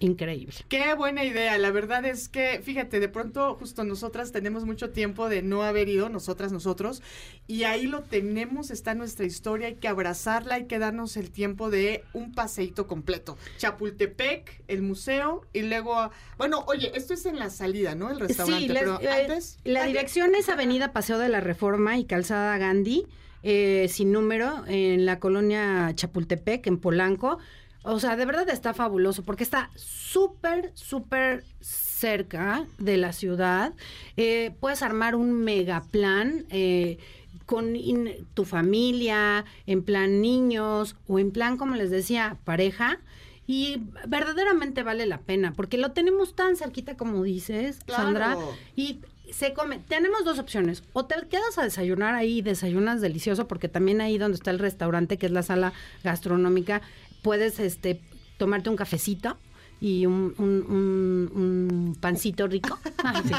increíble. 0.00 0.54
Qué 0.68 0.94
buena 0.94 1.24
idea. 1.24 1.56
La 1.58 1.70
verdad 1.70 2.04
es 2.04 2.28
que, 2.28 2.60
fíjate, 2.64 2.98
de 2.98 3.08
pronto 3.08 3.54
justo 3.54 3.84
nosotras 3.84 4.32
tenemos 4.32 4.64
mucho 4.64 4.90
tiempo 4.90 5.28
de 5.28 5.42
no 5.42 5.62
haber 5.62 5.88
ido, 5.88 6.08
nosotras, 6.08 6.50
nosotros, 6.52 7.02
y 7.46 7.62
ahí 7.64 7.86
lo 7.86 8.02
tenemos, 8.02 8.70
está 8.70 8.94
nuestra 8.94 9.26
historia, 9.26 9.68
hay 9.68 9.76
que 9.76 9.86
abrazarla, 9.88 10.56
hay 10.56 10.64
que 10.64 10.78
darnos 10.78 11.16
el 11.16 11.30
tiempo 11.30 11.70
de 11.70 12.02
un 12.12 12.32
paseíto 12.32 12.86
completo. 12.88 13.36
Chapultepec, 13.58 14.62
el 14.68 14.82
museo, 14.82 15.42
y 15.52 15.62
luego, 15.62 16.10
bueno, 16.38 16.64
oye, 16.66 16.90
esto 16.94 17.14
es 17.14 17.26
en 17.26 17.38
la 17.38 17.50
salida, 17.50 17.94
¿no? 17.94 18.10
El 18.10 18.18
restaurante, 18.20 18.68
les- 18.68 18.78
pero 18.82 19.00
eh, 19.00 19.08
antes... 19.08 19.58
la 19.64 19.84
dirección 19.84 20.34
es 20.34 20.48
Avenida 20.48 20.92
Paseo 20.92 21.18
de 21.18 21.28
la 21.28 21.40
Reforma 21.40 21.96
y 21.98 22.04
Calzada 22.04 22.56
Gandhi. 22.58 23.06
eh, 23.42 23.86
sin 23.88 24.12
número 24.12 24.64
en 24.66 25.06
la 25.06 25.18
colonia 25.18 25.90
Chapultepec, 25.94 26.66
en 26.66 26.76
Polanco. 26.78 27.38
O 27.82 27.98
sea, 27.98 28.16
de 28.16 28.26
verdad 28.26 28.48
está 28.50 28.74
fabuloso 28.74 29.22
porque 29.22 29.42
está 29.44 29.70
súper, 29.74 30.70
súper 30.74 31.44
cerca 31.60 32.66
de 32.78 32.96
la 32.96 33.12
ciudad. 33.12 33.72
Eh, 34.16 34.52
puedes 34.60 34.82
armar 34.82 35.14
un 35.14 35.32
mega 35.32 35.82
plan. 35.90 36.44
Eh, 36.50 36.98
con 37.46 37.74
in- 37.74 38.26
tu 38.34 38.44
familia, 38.44 39.44
en 39.66 39.82
plan 39.82 40.20
niños 40.20 40.94
o 41.08 41.18
en 41.18 41.32
plan, 41.32 41.56
como 41.56 41.74
les 41.74 41.90
decía, 41.90 42.36
pareja. 42.44 43.00
Y 43.46 43.82
verdaderamente 44.06 44.84
vale 44.84 45.04
la 45.06 45.18
pena, 45.18 45.52
porque 45.56 45.76
lo 45.76 45.90
tenemos 45.90 46.36
tan 46.36 46.54
cerquita 46.56 46.96
como 46.96 47.24
dices, 47.24 47.80
Claro. 47.86 48.02
Sandra. 48.04 48.36
Y 48.76 49.00
se 49.32 49.52
come, 49.52 49.80
tenemos 49.80 50.24
dos 50.24 50.38
opciones. 50.38 50.84
O 50.92 51.06
te 51.06 51.16
quedas 51.28 51.58
a 51.58 51.64
desayunar 51.64 52.14
ahí, 52.14 52.38
y 52.38 52.42
desayunas 52.42 53.00
delicioso, 53.00 53.48
porque 53.48 53.68
también 53.68 54.00
ahí 54.00 54.16
donde 54.16 54.36
está 54.36 54.52
el 54.52 54.60
restaurante, 54.60 55.16
que 55.18 55.26
es 55.26 55.32
la 55.32 55.42
sala 55.42 55.72
gastronómica, 56.04 56.82
puedes 57.22 57.58
este 57.60 58.00
tomarte 58.38 58.70
un 58.70 58.76
cafecito 58.76 59.36
y 59.82 60.04
un, 60.06 60.34
un- 60.38 60.64
un- 60.68 61.30
un 61.34 61.96
pancito 62.00 62.46
rico. 62.46 62.78
Sí, 63.24 63.32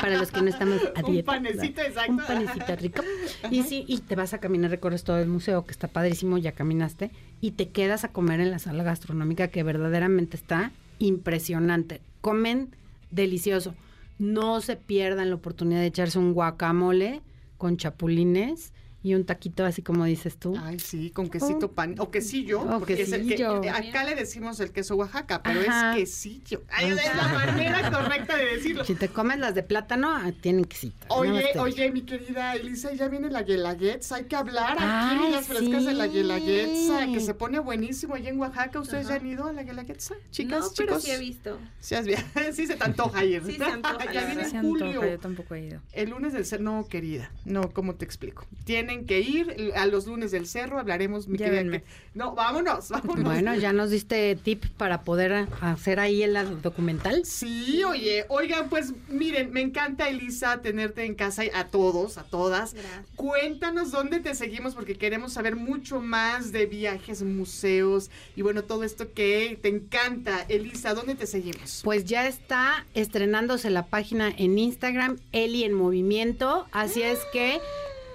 Para 0.00 0.16
los 0.18 0.30
que 0.30 0.40
no 0.40 0.48
estamos 0.48 0.80
a 0.96 1.04
Un 1.04 1.12
dieta. 1.12 1.32
panecito, 1.32 1.76
¿verdad? 1.82 1.86
exacto. 1.88 2.12
Un 2.12 2.18
panecito 2.18 2.76
rico. 2.76 3.02
Y 3.50 3.62
sí, 3.64 3.84
y 3.86 3.98
te 3.98 4.16
vas 4.16 4.32
a 4.32 4.38
caminar, 4.38 4.70
recorres 4.70 5.04
todo 5.04 5.18
el 5.18 5.28
museo, 5.28 5.64
que 5.66 5.70
está 5.70 5.86
padrísimo, 5.88 6.38
ya 6.38 6.52
caminaste, 6.52 7.10
y 7.42 7.52
te 7.52 7.68
quedas 7.68 8.04
a 8.04 8.08
comer 8.08 8.40
en 8.40 8.50
la 8.50 8.58
sala 8.58 8.82
gastronómica, 8.84 9.48
que 9.48 9.62
verdaderamente 9.62 10.36
está 10.36 10.72
impresionante. 10.98 12.00
Comen 12.22 12.74
delicioso. 13.10 13.74
No 14.18 14.60
se 14.60 14.76
pierdan 14.76 15.28
la 15.30 15.36
oportunidad 15.36 15.80
de 15.80 15.86
echarse 15.86 16.18
un 16.18 16.32
guacamole 16.32 17.20
con 17.58 17.76
chapulines 17.76 18.72
y 19.02 19.14
un 19.14 19.24
taquito 19.24 19.64
así 19.64 19.82
como 19.82 20.04
dices 20.04 20.36
tú. 20.38 20.56
Ay, 20.62 20.78
sí, 20.78 21.10
con 21.10 21.28
quesito 21.28 21.72
pan. 21.72 21.94
O 21.98 22.10
quesillo. 22.10 22.60
O 22.62 22.78
porque 22.78 23.02
es 23.02 23.12
el 23.12 23.22
que- 23.22 23.28
quesillo. 23.30 23.62
eh, 23.62 23.70
acá 23.70 24.04
le 24.04 24.14
decimos 24.14 24.60
el 24.60 24.70
queso 24.72 24.94
Oaxaca, 24.96 25.42
pero 25.42 25.60
Ajá. 25.60 25.96
es 25.96 26.00
quesillo. 26.10 26.62
Ay, 26.70 26.90
es 26.90 27.16
la 27.16 27.28
manera 27.28 27.90
correcta 27.90 28.36
de 28.36 28.44
decirlo. 28.56 28.84
Si 28.84 28.94
te 28.94 29.08
comes 29.08 29.38
las 29.38 29.54
de 29.54 29.62
plátano, 29.62 30.10
ah, 30.14 30.30
tienen 30.40 30.64
quesito. 30.64 30.96
Oye, 31.08 31.44
oye, 31.58 31.90
mi 31.90 32.02
querida 32.02 32.54
Elisa, 32.54 32.92
ya 32.92 33.08
viene 33.08 33.30
la 33.30 33.42
Guelaguetza. 33.42 34.16
Hay 34.16 34.24
que 34.24 34.36
hablar 34.36 34.72
aquí 34.78 34.82
Ay, 35.18 35.26
en 35.26 35.32
las 35.32 35.46
frescas 35.46 35.84
de 35.84 35.94
la 35.94 36.04
sí. 36.06 36.10
Guelaguetza, 36.12 37.06
que 37.12 37.20
se 37.20 37.34
pone 37.34 37.58
buenísimo 37.58 38.14
allá 38.14 38.30
en 38.30 38.38
Oaxaca. 38.38 38.80
¿Ustedes 38.80 39.08
ya 39.08 39.14
han 39.16 39.26
ido 39.26 39.46
a 39.46 39.52
la 39.52 39.62
Guelaguetza? 39.62 40.14
Chicas, 40.30 40.60
no, 40.60 40.70
pero 40.76 40.88
chicos. 40.92 41.02
sí 41.04 41.10
he 41.10 41.18
visto. 41.18 41.58
Sí, 41.80 41.94
has 41.94 42.06
sí 42.54 42.66
se 42.66 42.76
te 42.76 42.84
antoja 42.84 43.24
ir. 43.24 43.42
Sí 43.44 43.56
se 43.56 43.64
antoja, 43.64 44.12
ya 44.12 44.26
viene 44.26 44.48
julio. 44.60 44.86
antoja, 44.86 45.06
yo 45.10 45.18
tampoco 45.18 45.54
he 45.54 45.66
ido. 45.66 45.80
El 45.92 46.10
lunes 46.10 46.32
del 46.32 46.44
cerro, 46.44 46.62
no, 46.62 46.86
querida, 46.88 47.30
no, 47.44 47.70
¿cómo 47.72 47.94
te 47.94 48.04
explico? 48.04 48.46
Tienen 48.92 49.06
que 49.06 49.20
ir 49.20 49.72
a 49.74 49.86
los 49.86 50.06
lunes 50.06 50.30
del 50.32 50.46
cerro, 50.46 50.78
hablaremos, 50.78 51.26
mi 51.26 51.38
querida. 51.38 51.80
No, 52.14 52.34
vámonos, 52.34 52.90
vámonos. 52.90 53.24
Bueno, 53.24 53.54
ya 53.54 53.72
nos 53.72 53.88
diste 53.90 54.36
tip 54.36 54.64
para 54.76 55.02
poder 55.02 55.32
a- 55.32 55.48
hacer 55.62 55.98
ahí 55.98 56.22
el 56.22 56.60
documental. 56.60 57.24
Sí, 57.24 57.82
oye, 57.84 58.26
oigan, 58.28 58.68
pues 58.68 58.92
miren, 59.08 59.50
me 59.52 59.62
encanta 59.62 60.08
Elisa 60.10 60.60
tenerte 60.60 61.04
en 61.06 61.14
casa 61.14 61.44
y 61.46 61.50
a 61.54 61.68
todos, 61.68 62.18
a 62.18 62.24
todas. 62.24 62.74
Gracias. 62.74 63.06
Cuéntanos 63.16 63.92
dónde 63.92 64.20
te 64.20 64.34
seguimos 64.34 64.74
porque 64.74 64.96
queremos 64.96 65.32
saber 65.32 65.56
mucho 65.56 66.00
más 66.00 66.52
de 66.52 66.66
viajes, 66.66 67.22
museos 67.22 68.10
y 68.36 68.42
bueno, 68.42 68.62
todo 68.64 68.84
esto 68.84 69.12
que 69.14 69.58
te 69.62 69.68
encanta. 69.68 70.44
Elisa, 70.48 70.92
¿dónde 70.92 71.14
te 71.14 71.26
seguimos? 71.26 71.80
Pues 71.82 72.04
ya 72.04 72.26
está 72.26 72.84
estrenándose 72.92 73.70
la 73.70 73.86
página 73.86 74.30
en 74.36 74.58
Instagram, 74.58 75.18
Eli 75.32 75.64
en 75.64 75.72
Movimiento. 75.72 76.66
Así 76.72 77.02
es 77.02 77.18
que 77.32 77.58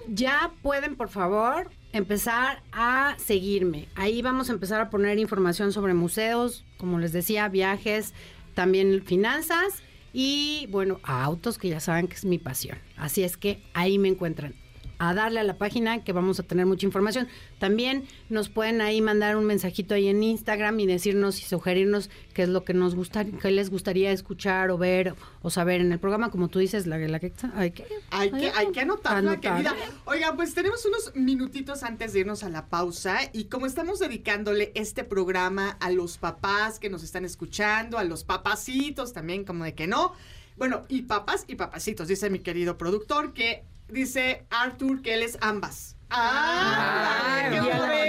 ya 0.08 0.51
pueden, 0.62 0.95
por 0.95 1.10
favor, 1.10 1.70
empezar 1.93 2.62
a 2.72 3.16
seguirme. 3.18 3.88
Ahí 3.95 4.22
vamos 4.22 4.49
a 4.49 4.53
empezar 4.53 4.82
a 4.82 4.89
poner 4.89 5.20
información 5.20 5.72
sobre 5.72 5.93
museos, 5.93 6.66
como 6.78 6.99
les 6.99 7.12
decía, 7.12 7.47
viajes, 7.49 8.14
también 8.53 9.03
finanzas 9.03 9.84
y, 10.14 10.68
bueno, 10.72 10.99
autos, 11.03 11.58
que 11.58 11.70
ya 11.70 11.80
saben 11.80 12.08
que 12.08 12.16
es 12.16 12.26
mi 12.26 12.39
pasión. 12.39 12.78
Así 12.97 13.24
es 13.24 13.38
que 13.38 13.62
ahí 13.74 13.99
me 13.99 14.08
encuentran. 14.08 14.55
A 15.00 15.14
darle 15.14 15.39
a 15.39 15.43
la 15.43 15.58
página 15.58 16.04
que 16.04 16.12
vamos 16.12 16.39
a 16.39 16.43
tener 16.43 16.66
mucha 16.66 16.86
información. 16.86 17.28
También 17.60 18.06
nos 18.30 18.50
pueden 18.50 18.82
ahí 18.82 19.02
mandar 19.02 19.38
un 19.38 19.45
mensajito 19.45 19.93
ahí 19.93 20.08
en 20.08 20.24
Instagram 20.24 20.80
y 20.80 20.88
decirnos 20.88 21.39
y 21.39 21.45
sugerirnos 21.45 22.10
qué 22.34 22.43
es 22.43 22.50
lo 22.50 22.64
que 22.64 22.74
nos 22.74 22.95
gustaría, 22.95 23.38
qué 23.39 23.52
les 23.52 23.70
gustaría 23.70 24.12
escuchar 24.12 24.72
o 24.72 24.78
ver 24.78 25.16
o 25.41 25.50
saber 25.50 25.82
en 25.82 25.91
el 25.91 26.00
programa, 26.00 26.32
como 26.32 26.48
tú 26.48 26.60
dices, 26.60 26.88
la, 26.88 26.98
la 26.98 27.20
que 27.20 27.32
hay 27.56 27.72
que 27.72 27.86
Hay 28.12 28.32
que, 28.32 28.50
hay 28.50 28.72
que 28.72 28.80
anotarla, 28.82 29.32
Anotar. 29.34 29.64
querida. 29.64 29.76
Oigan, 30.06 30.36
pues 30.36 30.54
tenemos 30.54 30.86
unos 30.86 31.16
minutitos 31.16 31.84
antes 31.84 32.14
de 32.14 32.20
irnos 32.22 32.43
a 32.43 32.50
la 32.50 32.66
pausa 32.68 33.20
y 33.34 33.45
como 33.45 33.66
estamos 33.66 34.00
dedicándole 34.00 34.72
este 34.76 35.04
programa 35.04 35.78
a 35.80 35.91
los 35.91 36.18
papás 36.18 36.80
que 36.80 36.89
nos 36.89 37.04
están 37.04 37.24
escuchando, 37.26 37.98
a 37.98 38.04
los 38.04 38.24
papacitos 38.24 39.14
también, 39.14 39.43
como 39.43 39.64
de 39.64 39.74
que 39.76 39.88
no. 39.88 40.14
Bueno, 40.58 40.86
y 40.89 41.04
papás 41.04 41.45
y 41.48 41.56
papacitos, 41.56 42.08
dice 42.08 42.30
mi 42.32 42.39
querido 42.39 42.78
productor, 42.78 43.34
que 43.34 43.64
dice 43.90 44.46
Arthur 44.50 45.02
que 45.02 45.14
él 45.14 45.24
es 45.24 45.38
ambas. 45.42 45.96
¡Ah! 46.10 47.44
Ah, 47.46 47.50
¡Qué 47.50 47.56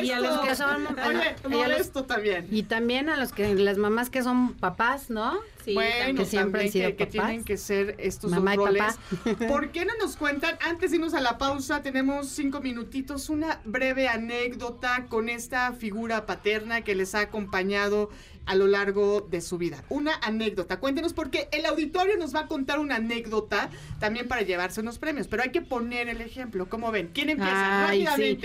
y 0.07 0.11
a 0.12 0.20
y 0.20 0.22
los 0.22 0.41
que 0.41 0.55
son- 0.55 0.87
Oye, 0.87 1.37
y 1.51 1.62
a 1.62 1.68
los- 1.68 1.93
también. 2.07 2.47
Y 2.51 2.62
también 2.62 3.09
a 3.09 3.16
los 3.16 3.33
que 3.33 3.55
las 3.57 3.76
mamás 3.79 4.09
que 4.11 4.22
son 4.22 4.55
papás, 4.55 5.11
¿no? 5.11 5.39
Sí, 5.68 5.74
bueno, 5.74 6.22
que 6.22 6.24
siempre 6.24 6.40
han 6.40 6.52
también 6.52 6.72
sido 6.72 6.96
que, 6.96 7.06
tienen 7.06 7.44
que 7.44 7.58
ser 7.58 7.94
estos 7.98 8.30
Mamá 8.30 8.56
dos 8.56 8.64
y 8.64 8.66
roles. 8.68 8.82
papá. 8.82 9.46
¿Por 9.48 9.70
qué 9.70 9.84
no 9.84 9.92
nos 10.00 10.16
cuentan, 10.16 10.56
antes 10.62 10.90
de 10.90 10.96
irnos 10.96 11.12
a 11.12 11.20
la 11.20 11.36
pausa, 11.36 11.82
tenemos 11.82 12.30
cinco 12.30 12.62
minutitos, 12.62 13.28
una 13.28 13.60
breve 13.66 14.08
anécdota 14.08 15.04
con 15.10 15.28
esta 15.28 15.72
figura 15.74 16.24
paterna 16.24 16.80
que 16.80 16.94
les 16.94 17.14
ha 17.14 17.20
acompañado 17.20 18.08
a 18.46 18.54
lo 18.54 18.66
largo 18.66 19.20
de 19.20 19.42
su 19.42 19.58
vida? 19.58 19.84
Una 19.90 20.14
anécdota. 20.22 20.80
Cuéntenos 20.80 21.12
porque 21.12 21.50
el 21.52 21.66
auditorio 21.66 22.16
nos 22.16 22.34
va 22.34 22.40
a 22.40 22.46
contar 22.46 22.78
una 22.78 22.96
anécdota 22.96 23.68
también 24.00 24.26
para 24.26 24.40
llevarse 24.40 24.80
unos 24.80 24.98
premios, 24.98 25.28
pero 25.28 25.42
hay 25.42 25.50
que 25.50 25.60
poner 25.60 26.08
el 26.08 26.22
ejemplo. 26.22 26.70
¿Cómo 26.70 26.90
ven? 26.90 27.10
¿Quién 27.12 27.28
empieza? 27.28 27.88
Ay, 27.88 28.06
sí. 28.16 28.38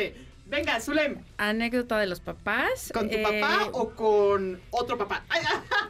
Venga, 0.54 0.80
Zulem, 0.80 1.18
Anécdota 1.38 1.98
de 1.98 2.06
los 2.06 2.20
papás. 2.20 2.92
¿con 2.94 3.10
tu 3.10 3.16
eh, 3.16 3.24
papá 3.24 3.70
o 3.72 3.90
con 3.96 4.62
otro 4.70 5.00
papá? 5.00 5.24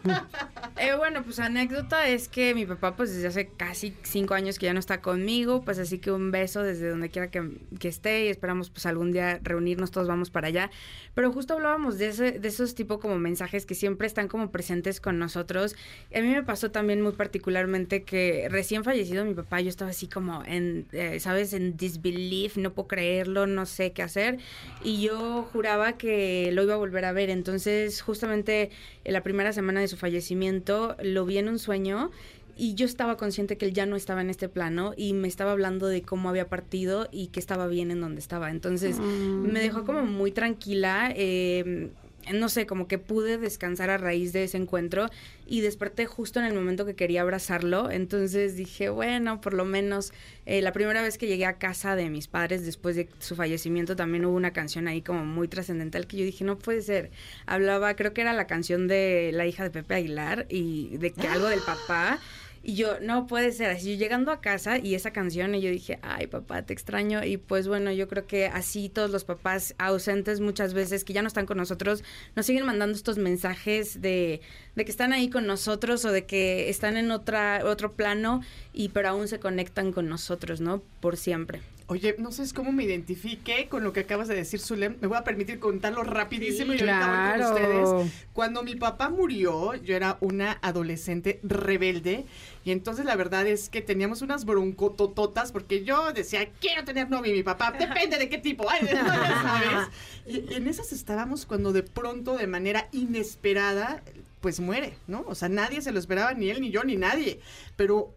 Ah, 0.05 0.69
Eh, 0.77 0.95
bueno, 0.95 1.23
pues 1.23 1.39
anécdota 1.39 2.09
es 2.09 2.27
que 2.27 2.53
mi 2.53 2.65
papá, 2.65 2.95
pues 2.95 3.13
desde 3.13 3.27
hace 3.27 3.47
casi 3.47 3.95
cinco 4.03 4.33
años 4.33 4.59
que 4.59 4.65
ya 4.65 4.73
no 4.73 4.79
está 4.79 5.01
conmigo, 5.01 5.63
pues 5.63 5.79
así 5.79 5.99
que 5.99 6.11
un 6.11 6.31
beso 6.31 6.61
desde 6.61 6.89
donde 6.89 7.09
quiera 7.09 7.29
que, 7.29 7.57
que 7.79 7.87
esté 7.87 8.25
y 8.25 8.27
esperamos 8.27 8.69
pues 8.69 8.85
algún 8.85 9.11
día 9.11 9.39
reunirnos, 9.43 9.91
todos 9.91 10.07
vamos 10.07 10.29
para 10.29 10.47
allá. 10.47 10.71
Pero 11.13 11.31
justo 11.31 11.53
hablábamos 11.53 11.99
de, 11.99 12.07
ese, 12.07 12.31
de 12.33 12.47
esos 12.47 12.75
tipo 12.75 12.99
como 12.99 13.17
mensajes 13.17 13.65
que 13.65 13.75
siempre 13.75 14.07
están 14.07 14.27
como 14.27 14.51
presentes 14.51 14.99
con 14.99 15.19
nosotros. 15.19 15.75
A 16.13 16.19
mí 16.19 16.27
me 16.27 16.43
pasó 16.43 16.71
también 16.71 17.01
muy 17.01 17.13
particularmente 17.13 18.03
que 18.03 18.47
recién 18.49 18.83
fallecido 18.83 19.23
mi 19.23 19.35
papá, 19.35 19.61
yo 19.61 19.69
estaba 19.69 19.91
así 19.91 20.07
como 20.07 20.43
en, 20.45 20.87
eh, 20.91 21.19
¿sabes? 21.19 21.53
En 21.53 21.77
disbelief, 21.77 22.57
no 22.57 22.73
puedo 22.73 22.87
creerlo, 22.87 23.47
no 23.47 23.65
sé 23.65 23.93
qué 23.93 24.01
hacer. 24.01 24.39
Y 24.83 25.01
yo 25.01 25.47
juraba 25.53 25.93
que 25.93 26.49
lo 26.51 26.63
iba 26.63 26.73
a 26.73 26.77
volver 26.77 27.05
a 27.05 27.11
ver. 27.13 27.29
Entonces, 27.29 28.01
justamente 28.01 28.69
en 29.03 29.13
la 29.13 29.23
primera 29.23 29.53
semana 29.53 29.79
de 29.79 29.87
su 29.87 29.97
fallecimiento, 29.97 30.95
lo 31.01 31.25
vi 31.25 31.37
en 31.37 31.47
un 31.47 31.59
sueño 31.59 32.11
y 32.55 32.75
yo 32.75 32.85
estaba 32.85 33.17
consciente 33.17 33.57
que 33.57 33.65
él 33.65 33.73
ya 33.73 33.85
no 33.85 33.95
estaba 33.95 34.21
en 34.21 34.29
este 34.29 34.47
plano 34.47 34.93
y 34.95 35.13
me 35.13 35.27
estaba 35.27 35.51
hablando 35.51 35.87
de 35.87 36.03
cómo 36.03 36.29
había 36.29 36.49
partido 36.49 37.07
y 37.11 37.27
que 37.27 37.39
estaba 37.39 37.67
bien 37.67 37.89
en 37.91 38.01
donde 38.01 38.19
estaba. 38.19 38.51
Entonces, 38.51 38.99
me 38.99 39.59
dejó 39.59 39.85
como 39.85 40.03
muy 40.03 40.31
tranquila. 40.31 41.11
eh, 41.15 41.89
no 42.33 42.49
sé, 42.49 42.65
como 42.65 42.87
que 42.87 42.97
pude 42.97 43.37
descansar 43.37 43.89
a 43.89 43.97
raíz 43.97 44.33
de 44.33 44.43
ese 44.43 44.57
encuentro 44.57 45.09
y 45.45 45.61
desperté 45.61 46.05
justo 46.05 46.39
en 46.39 46.45
el 46.45 46.53
momento 46.53 46.85
que 46.85 46.95
quería 46.95 47.21
abrazarlo. 47.21 47.91
Entonces 47.91 48.55
dije, 48.55 48.89
bueno, 48.89 49.41
por 49.41 49.53
lo 49.53 49.65
menos 49.65 50.13
eh, 50.45 50.61
la 50.61 50.71
primera 50.71 51.01
vez 51.01 51.17
que 51.17 51.27
llegué 51.27 51.45
a 51.45 51.57
casa 51.57 51.95
de 51.95 52.09
mis 52.09 52.27
padres 52.27 52.65
después 52.65 52.95
de 52.95 53.09
su 53.19 53.35
fallecimiento 53.35 53.95
también 53.95 54.25
hubo 54.25 54.35
una 54.35 54.51
canción 54.51 54.87
ahí 54.87 55.01
como 55.01 55.25
muy 55.25 55.47
trascendental 55.47 56.07
que 56.07 56.17
yo 56.17 56.25
dije, 56.25 56.43
no 56.43 56.57
puede 56.57 56.81
ser. 56.81 57.11
Hablaba, 57.45 57.95
creo 57.95 58.13
que 58.13 58.21
era 58.21 58.33
la 58.33 58.47
canción 58.47 58.87
de 58.87 59.31
la 59.33 59.45
hija 59.45 59.63
de 59.63 59.69
Pepe 59.69 59.95
Aguilar 59.95 60.45
y 60.49 60.97
de 60.97 61.11
que 61.11 61.27
algo 61.27 61.47
del 61.47 61.61
papá. 61.61 62.19
Y 62.65 62.75
yo, 62.75 63.01
no 63.01 63.27
puede 63.27 63.51
ser 63.51 63.69
así. 63.71 63.91
Yo 63.91 63.99
llegando 63.99 64.31
a 64.31 64.39
casa 64.39 64.77
y 64.77 64.95
esa 64.95 65.11
canción, 65.11 65.53
y 65.53 65.61
yo 65.61 65.69
dije, 65.69 65.99
ay, 66.01 66.27
papá, 66.27 66.61
te 66.61 66.71
extraño. 66.71 67.21
Y 67.25 67.35
pues 67.35 67.67
bueno, 67.67 67.91
yo 67.91 68.07
creo 68.07 68.25
que 68.25 68.47
así 68.47 68.87
todos 68.87 69.11
los 69.11 69.25
papás 69.25 69.75
ausentes 69.77 70.39
muchas 70.39 70.73
veces 70.73 71.03
que 71.03 71.11
ya 71.11 71.21
no 71.21 71.27
están 71.27 71.45
con 71.45 71.57
nosotros, 71.57 72.05
nos 72.37 72.45
siguen 72.45 72.65
mandando 72.65 72.95
estos 72.95 73.17
mensajes 73.17 74.01
de, 74.01 74.39
de 74.75 74.85
que 74.85 74.91
están 74.91 75.11
ahí 75.11 75.29
con 75.29 75.45
nosotros 75.45 76.05
o 76.05 76.11
de 76.13 76.25
que 76.25 76.69
están 76.69 76.95
en 76.95 77.11
otra, 77.11 77.63
otro 77.65 77.91
plano, 77.91 78.41
y 78.71 78.89
pero 78.89 79.09
aún 79.09 79.27
se 79.27 79.41
conectan 79.41 79.91
con 79.91 80.07
nosotros, 80.07 80.61
¿no? 80.61 80.81
Por 81.01 81.17
siempre. 81.17 81.61
Oye, 81.87 82.15
no 82.17 82.31
sé 82.31 82.43
cómo 82.53 82.71
me 82.71 82.83
identifique 82.83 83.67
con 83.67 83.83
lo 83.83 83.91
que 83.91 84.01
acabas 84.01 84.27
de 84.27 84.35
decir, 84.35 84.59
Zulem. 84.59 84.95
Me 85.01 85.07
voy 85.07 85.17
a 85.17 85.23
permitir 85.23 85.59
contarlo 85.59 86.03
rapidísimo 86.03 86.73
y 86.73 86.79
ahorita 86.79 87.07
voy 87.07 87.15
con 87.15 87.51
claro. 87.51 87.55
ustedes. 87.55 88.11
Cuando 88.33 88.63
mi 88.63 88.75
papá 88.75 89.09
murió, 89.09 89.75
yo 89.75 89.95
era 89.95 90.17
una 90.21 90.59
adolescente 90.61 91.39
rebelde 91.43 92.25
y 92.65 92.71
entonces 92.71 93.05
la 93.05 93.15
verdad 93.15 93.45
es 93.47 93.69
que 93.69 93.81
teníamos 93.81 94.21
unas 94.21 94.45
broncotototas 94.45 95.51
porque 95.51 95.83
yo 95.83 96.13
decía, 96.13 96.49
quiero 96.61 96.85
tener 96.85 97.09
novio 97.09 97.33
y 97.33 97.37
mi 97.37 97.43
papá, 97.43 97.73
depende 97.77 98.17
de 98.17 98.29
qué 98.29 98.37
tipo. 98.37 98.69
Ay, 98.69 98.81
ya 98.91 99.03
sabes. 99.05 99.87
Y 100.25 100.53
en 100.53 100.67
esas 100.67 100.93
estábamos 100.93 101.45
cuando 101.45 101.73
de 101.73 101.83
pronto, 101.83 102.37
de 102.37 102.47
manera 102.47 102.87
inesperada, 102.93 104.01
pues 104.39 104.59
muere, 104.59 104.93
¿no? 105.07 105.25
O 105.27 105.35
sea, 105.35 105.49
nadie 105.49 105.81
se 105.81 105.91
lo 105.91 105.99
esperaba, 105.99 106.33
ni 106.33 106.49
él, 106.49 106.61
ni 106.61 106.71
yo, 106.71 106.83
ni 106.83 106.95
nadie. 106.95 107.39
Pero 107.75 108.13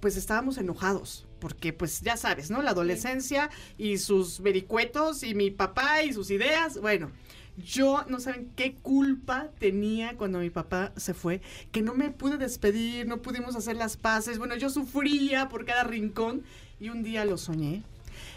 pues 0.00 0.16
estábamos 0.16 0.58
enojados, 0.58 1.26
porque 1.40 1.72
pues 1.72 2.00
ya 2.00 2.16
sabes, 2.16 2.50
¿no? 2.50 2.62
La 2.62 2.70
adolescencia 2.70 3.50
y 3.76 3.98
sus 3.98 4.40
vericuetos 4.40 5.22
y 5.22 5.34
mi 5.34 5.50
papá 5.50 6.02
y 6.02 6.12
sus 6.12 6.30
ideas, 6.30 6.80
bueno. 6.80 7.10
Yo 7.56 8.04
no 8.08 8.20
saben 8.20 8.52
qué 8.54 8.76
culpa 8.76 9.50
tenía 9.58 10.16
cuando 10.16 10.38
mi 10.38 10.48
papá 10.48 10.92
se 10.96 11.12
fue, 11.12 11.40
que 11.72 11.82
no 11.82 11.92
me 11.92 12.10
pude 12.10 12.38
despedir, 12.38 13.08
no 13.08 13.20
pudimos 13.20 13.56
hacer 13.56 13.74
las 13.74 13.96
paces. 13.96 14.38
Bueno, 14.38 14.54
yo 14.54 14.70
sufría 14.70 15.48
por 15.48 15.64
cada 15.64 15.82
rincón 15.82 16.44
y 16.78 16.90
un 16.90 17.02
día 17.02 17.24
lo 17.24 17.36
soñé. 17.36 17.82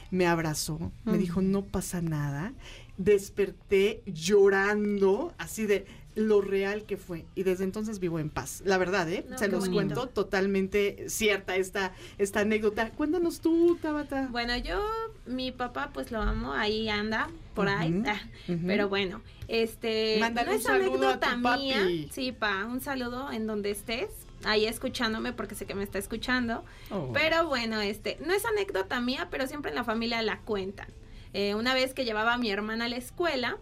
Me 0.09 0.26
abrazó, 0.26 0.91
me 1.05 1.20
dijo, 1.20 1.43
no 1.43 1.64
pasa 1.64 2.01
nada. 2.01 2.53
Desperté 2.97 4.01
llorando, 4.07 5.36
así 5.38 5.68
de 5.68 5.86
lo 6.16 6.41
real 6.41 6.84
que 6.86 6.97
fue. 6.97 7.26
Y 7.36 7.43
desde 7.43 7.64
entonces 7.64 7.99
vivo 7.99 8.20
en 8.20 8.30
paz. 8.30 8.62
La 8.66 8.78
verdad, 8.78 9.09
¿eh? 9.09 9.26
No, 9.30 9.38
Se 9.38 9.47
los 9.47 9.62
bonito. 9.70 9.76
cuento 9.76 10.07
totalmente 10.07 11.05
cierta 11.09 11.55
esta, 11.55 11.93
esta 12.18 12.41
anécdota. 12.41 12.89
Cuéntanos 12.91 13.39
tú, 13.41 13.78
Tabata. 13.82 14.28
Bueno, 14.32 14.55
yo, 14.57 14.82
mi 15.26 15.51
papá, 15.51 15.91
pues 15.93 16.12
lo 16.12 16.22
amo, 16.22 16.53
ahí 16.53 16.89
anda, 16.89 17.30
por 17.55 17.70
ahí. 17.70 18.03
Ah. 18.05 18.20
Pero 18.66 18.89
bueno, 18.89 19.22
este. 19.47 20.18
Mándale 20.20 20.47
no 20.47 20.53
un 20.53 20.57
es 20.59 20.64
saludo 20.64 21.07
a 21.07 21.14
anécdota 21.14 21.36
tu 21.36 21.41
papi. 21.41 21.62
mía. 21.62 21.88
Sí, 22.12 22.32
pa, 22.32 22.66
un 22.66 22.82
saludo 22.82 23.32
en 23.32 23.47
donde 23.47 23.72
estés. 23.72 24.09
Ahí 24.43 24.66
escuchándome 24.66 25.34
porque 25.34 25.53
sé 25.55 25.66
que 25.66 25.76
me 25.76 25.84
está 25.84 25.99
escuchando. 25.99 26.64
Oh. 26.89 27.12
Pero 27.14 27.47
bueno, 27.47 27.80
este, 27.80 28.18
no 28.26 28.34
es 28.34 28.43
anécdota 28.45 28.99
mía, 28.99 29.28
pero 29.30 29.45
siempre 29.47 29.70
en 29.70 29.76
la 29.76 29.84
familia 29.84 30.22
la 30.24 30.39
cuentan. 30.39 30.88
Eh, 31.34 31.55
una 31.55 31.74
vez 31.74 31.93
que 31.93 32.03
llevaba 32.05 32.34
a 32.34 32.38
mi 32.38 32.49
hermana 32.49 32.86
a 32.86 32.89
la 32.89 32.97
escuela, 32.97 33.57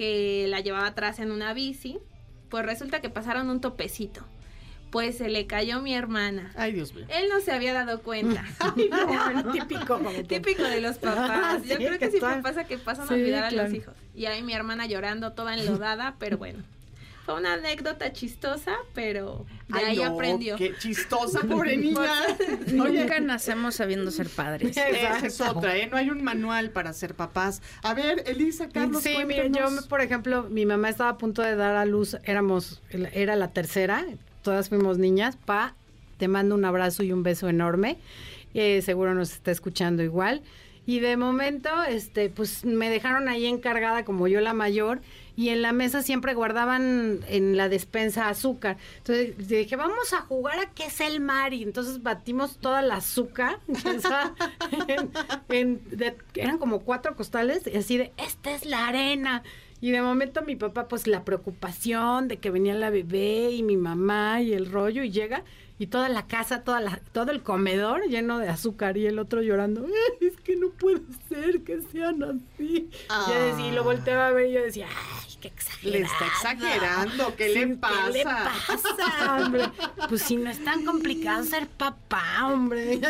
que 0.00 0.46
la 0.48 0.60
llevaba 0.60 0.86
atrás 0.86 1.18
en 1.18 1.30
una 1.30 1.52
bici, 1.52 1.98
pues 2.48 2.64
resulta 2.64 3.02
que 3.02 3.10
pasaron 3.10 3.50
un 3.50 3.60
topecito. 3.60 4.24
Pues 4.90 5.18
se 5.18 5.28
le 5.28 5.46
cayó 5.46 5.82
mi 5.82 5.94
hermana. 5.94 6.52
Ay, 6.56 6.72
Dios 6.72 6.94
mío. 6.94 7.04
Él 7.10 7.28
no 7.28 7.40
se 7.40 7.52
había 7.52 7.74
dado 7.74 8.00
cuenta. 8.00 8.42
típico. 9.52 9.98
Típico 10.26 10.62
de 10.62 10.80
los 10.80 10.96
papás. 10.96 11.30
Ah, 11.30 11.58
Yo 11.62 11.76
sí, 11.76 11.84
creo 11.84 11.92
que, 11.92 11.98
que 11.98 12.10
siempre 12.12 12.30
está- 12.38 12.42
pasa 12.42 12.64
que 12.64 12.78
pasan 12.78 13.08
Sí, 13.08 13.12
a 13.12 13.16
olvidar 13.18 13.44
a 13.44 13.50
los 13.50 13.74
hijos. 13.74 13.94
Y 14.14 14.24
ahí 14.24 14.42
mi 14.42 14.54
hermana 14.54 14.86
llorando 14.86 15.32
toda 15.32 15.54
enlodada, 15.54 16.16
pero 16.18 16.38
bueno. 16.38 16.64
Fue 17.30 17.38
una 17.38 17.52
anécdota 17.52 18.12
chistosa, 18.12 18.72
pero 18.92 19.46
de 19.68 19.78
Ay, 19.78 19.84
ahí 19.84 19.96
no, 19.98 20.14
aprendió. 20.14 20.56
Qué 20.56 20.74
chistosa, 20.76 21.38
pobre 21.48 21.76
niña. 21.76 22.10
Nunca 22.72 23.20
nacemos 23.20 23.76
sabiendo 23.76 24.10
ser 24.10 24.28
padres. 24.28 24.76
esa 24.76 25.24
es 25.24 25.40
otra, 25.40 25.76
¿eh? 25.76 25.86
No 25.88 25.96
hay 25.96 26.10
un 26.10 26.24
manual 26.24 26.70
para 26.70 26.92
ser 26.92 27.14
papás. 27.14 27.62
A 27.84 27.94
ver, 27.94 28.24
Elisa, 28.26 28.68
Carlos, 28.68 29.04
Sí, 29.04 29.14
mire, 29.28 29.48
yo, 29.48 29.68
por 29.88 30.00
ejemplo, 30.00 30.48
mi 30.50 30.66
mamá 30.66 30.88
estaba 30.88 31.10
a 31.10 31.18
punto 31.18 31.42
de 31.42 31.54
dar 31.54 31.76
a 31.76 31.84
luz, 31.84 32.16
éramos, 32.24 32.82
era 32.90 33.36
la 33.36 33.52
tercera, 33.52 34.04
todas 34.42 34.68
fuimos 34.68 34.98
niñas, 34.98 35.36
pa, 35.36 35.76
te 36.18 36.26
mando 36.26 36.56
un 36.56 36.64
abrazo 36.64 37.04
y 37.04 37.12
un 37.12 37.22
beso 37.22 37.48
enorme, 37.48 37.98
eh, 38.54 38.82
seguro 38.82 39.14
nos 39.14 39.30
está 39.30 39.52
escuchando 39.52 40.02
igual. 40.02 40.42
Y 40.84 40.98
de 40.98 41.16
momento, 41.16 41.68
este, 41.88 42.28
pues 42.28 42.64
me 42.64 42.90
dejaron 42.90 43.28
ahí 43.28 43.46
encargada 43.46 44.04
como 44.04 44.26
yo 44.26 44.40
la 44.40 44.54
mayor 44.54 45.00
y 45.40 45.48
en 45.48 45.62
la 45.62 45.72
mesa 45.72 46.02
siempre 46.02 46.34
guardaban 46.34 47.20
en 47.28 47.56
la 47.56 47.68
despensa 47.70 48.28
azúcar. 48.28 48.76
Entonces 48.98 49.48
dije, 49.48 49.74
vamos 49.76 50.12
a 50.12 50.20
jugar 50.20 50.58
a 50.58 50.66
qué 50.70 50.84
es 50.86 51.00
el 51.00 51.20
mar 51.20 51.54
y 51.54 51.62
entonces 51.62 52.02
batimos 52.02 52.58
toda 52.58 52.82
la 52.82 52.96
azúcar. 52.96 53.58
que 53.82 53.90
estaba 53.96 54.34
en- 54.88 55.10
en- 55.48 55.80
de- 55.96 56.16
eran 56.34 56.58
como 56.58 56.80
cuatro 56.80 57.16
costales 57.16 57.62
y 57.66 57.76
así 57.78 57.96
de, 57.96 58.12
esta 58.18 58.50
es 58.50 58.66
la 58.66 58.86
arena. 58.88 59.42
Y 59.80 59.92
de 59.92 60.02
momento 60.02 60.42
mi 60.42 60.56
papá, 60.56 60.88
pues 60.88 61.06
la 61.06 61.24
preocupación 61.24 62.28
de 62.28 62.36
que 62.36 62.50
venía 62.50 62.74
la 62.74 62.90
bebé 62.90 63.50
y 63.52 63.62
mi 63.62 63.78
mamá 63.78 64.42
y 64.42 64.52
el 64.52 64.70
rollo 64.70 65.02
y 65.02 65.10
llega 65.10 65.42
y 65.78 65.86
toda 65.86 66.10
la 66.10 66.26
casa, 66.26 66.62
toda 66.64 66.80
la, 66.82 67.00
todo 67.12 67.30
el 67.30 67.42
comedor 67.42 68.02
lleno 68.06 68.38
de 68.38 68.50
azúcar 68.50 68.98
y 68.98 69.06
el 69.06 69.18
otro 69.18 69.40
llorando, 69.40 69.86
"Ay, 69.86 70.28
es 70.28 70.36
que 70.42 70.54
no 70.56 70.68
puede 70.68 71.00
ser 71.30 71.62
que 71.62 71.80
sean 71.90 72.22
así. 72.22 72.90
Y, 72.90 73.30
yo 73.32 73.40
decía- 73.46 73.68
y 73.68 73.72
lo 73.72 73.82
volteaba 73.82 74.26
a 74.26 74.32
ver 74.32 74.50
y 74.50 74.52
yo 74.52 74.60
decía, 74.62 74.86
ay, 74.90 75.29
qué. 75.40 75.52
Le 75.82 76.00
está 76.02 76.26
exagerando, 76.26 77.34
¿qué 77.36 77.48
le 77.48 77.66
pasa? 77.76 78.12
¿Qué 78.12 78.18
le 78.18 78.24
pasa, 78.24 79.36
hombre? 79.38 79.62
Pues 80.08 80.22
si 80.22 80.36
no 80.36 80.50
es 80.50 80.62
tan 80.64 80.84
complicado 80.84 81.42
ser 81.44 81.66
papá, 81.66 82.46
hombre. 82.46 83.00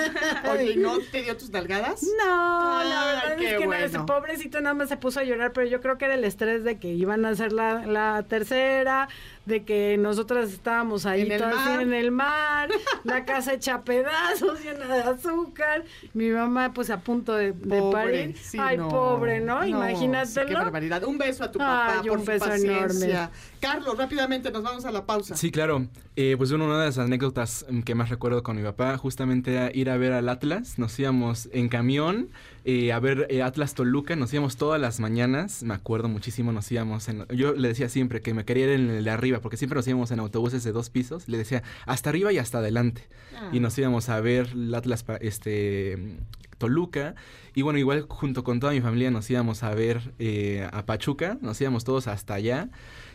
Oye, 0.51 0.72
¿y 0.72 0.76
no 0.76 0.99
te 1.01 1.22
dio 1.22 1.37
tus 1.37 1.51
nalgadas? 1.51 2.03
No, 2.24 2.78
Ay, 2.78 2.89
la 2.89 3.05
verdad 3.07 3.37
qué 3.37 3.47
es 3.47 3.53
que 3.55 3.61
no, 3.61 3.66
bueno. 3.66 3.85
ese 3.85 3.99
pobrecito 4.01 4.61
nada 4.61 4.74
más 4.74 4.89
se 4.89 4.97
puso 4.97 5.20
a 5.20 5.24
llorar, 5.24 5.53
pero 5.53 5.66
yo 5.66 5.81
creo 5.81 5.99
que 5.99 6.05
era 6.07 6.14
el 6.14 6.24
estrés 6.24 6.64
de 6.64 6.78
que 6.78 6.89
iban 6.89 7.24
a 7.24 7.31
hacer 7.31 7.53
la, 7.53 7.85
la 7.87 8.24
tercera, 8.28 9.09
de 9.51 9.64
que 9.64 9.96
nosotras 9.98 10.51
estábamos 10.53 11.05
ahí 11.05 11.22
En 11.22 11.32
el 11.32 11.38
todas 11.40 11.55
mar. 11.57 11.80
en 11.82 11.92
el 11.92 12.11
mar, 12.11 12.68
la 13.05 13.24
casa 13.26 13.53
hecha 13.53 13.74
a 13.74 13.82
pedazos, 13.82 14.62
llena 14.64 14.86
de 14.86 15.03
azúcar, 15.03 15.84
mi 16.14 16.30
mamá 16.30 16.72
pues 16.72 16.88
a 16.88 17.01
punto 17.01 17.34
de, 17.34 17.53
de 17.53 17.78
Pobre, 17.78 17.92
parir. 17.92 18.36
sí, 18.38 18.57
Ay, 18.59 18.78
no. 18.78 18.88
pobre, 18.88 19.40
¿no? 19.40 19.57
No, 19.57 19.62
sí, 19.64 19.70
Imagínatelo. 19.70 20.46
qué 20.48 20.55
barbaridad. 20.55 21.05
Un 21.05 21.18
beso 21.18 21.44
a 21.44 21.51
tu 21.53 21.59
papá 21.59 21.98
Ay, 22.01 22.09
por 22.09 22.18
un 22.18 22.24
su 22.24 22.30
beso 22.30 22.44
paciencia. 22.46 23.09
enorme. 23.09 23.28
Carlos, 23.61 23.98
rápidamente 23.98 24.51
nos 24.51 24.62
vamos 24.62 24.84
a 24.86 24.90
la 24.90 25.05
pausa. 25.05 25.36
Sí, 25.36 25.51
claro. 25.51 25.86
Eh, 26.23 26.35
pues 26.37 26.51
bueno, 26.51 26.66
una 26.66 26.79
de 26.79 26.85
las 26.85 26.99
anécdotas 26.99 27.64
mm, 27.66 27.81
que 27.81 27.95
más 27.95 28.11
recuerdo 28.11 28.43
con 28.43 28.55
mi 28.55 28.62
papá 28.62 28.99
justamente 28.99 29.53
era 29.53 29.71
ir 29.75 29.89
a 29.89 29.97
ver 29.97 30.12
al 30.12 30.29
Atlas. 30.29 30.79
Nos 30.79 30.99
íbamos 30.99 31.49
en 31.51 31.71
camión 31.71 32.29
eh, 32.66 32.93
a 32.93 33.01
ver 33.01 33.27
eh, 33.31 33.43
Atlas 33.43 33.73
Toluca. 33.73 34.16
Nos 34.16 34.31
íbamos 34.35 34.59
todas 34.59 34.79
las 34.79 35.01
mañanas. 35.01 35.62
Me 35.62 35.73
acuerdo 35.73 36.11
muchísimo. 36.11 36.53
Nos 36.53 36.71
íbamos 36.71 37.09
en... 37.09 37.27
Yo 37.29 37.55
le 37.55 37.68
decía 37.68 37.89
siempre 37.89 38.21
que 38.21 38.35
me 38.35 38.45
quería 38.45 38.64
ir 38.64 38.73
en 38.73 38.91
el 38.91 39.03
de 39.05 39.11
arriba 39.11 39.41
porque 39.41 39.57
siempre 39.57 39.77
nos 39.77 39.89
íbamos 39.89 40.11
en 40.11 40.21
autobuses 40.21 40.62
de 40.62 40.73
dos 40.73 40.91
pisos. 40.91 41.27
Le 41.27 41.39
decía 41.39 41.62
hasta 41.87 42.11
arriba 42.11 42.31
y 42.35 42.37
hasta 42.37 42.59
adelante. 42.59 43.09
Y 43.51 43.61
nos 43.61 43.79
íbamos 43.79 44.11
a 44.11 44.21
ver 44.21 44.51
el 44.53 44.75
Atlas 44.75 45.07
este, 45.23 46.18
Toluca. 46.59 47.14
Y 47.55 47.62
bueno, 47.62 47.79
igual 47.79 48.05
junto 48.11 48.45
con 48.45 48.61
toda 48.61 48.75
mi 48.75 48.83
familia 48.83 49.11
nos 49.11 49.31
íbamos 49.31 49.62
a 49.62 49.75
ver 49.75 50.12
eh, 50.18 50.68
a 50.71 50.85
Pachuca. 50.85 51.39
Nos 51.41 51.59
íbamos 51.62 51.85
todos 51.85 52.09
hasta 52.09 52.35
allá. 52.35 52.68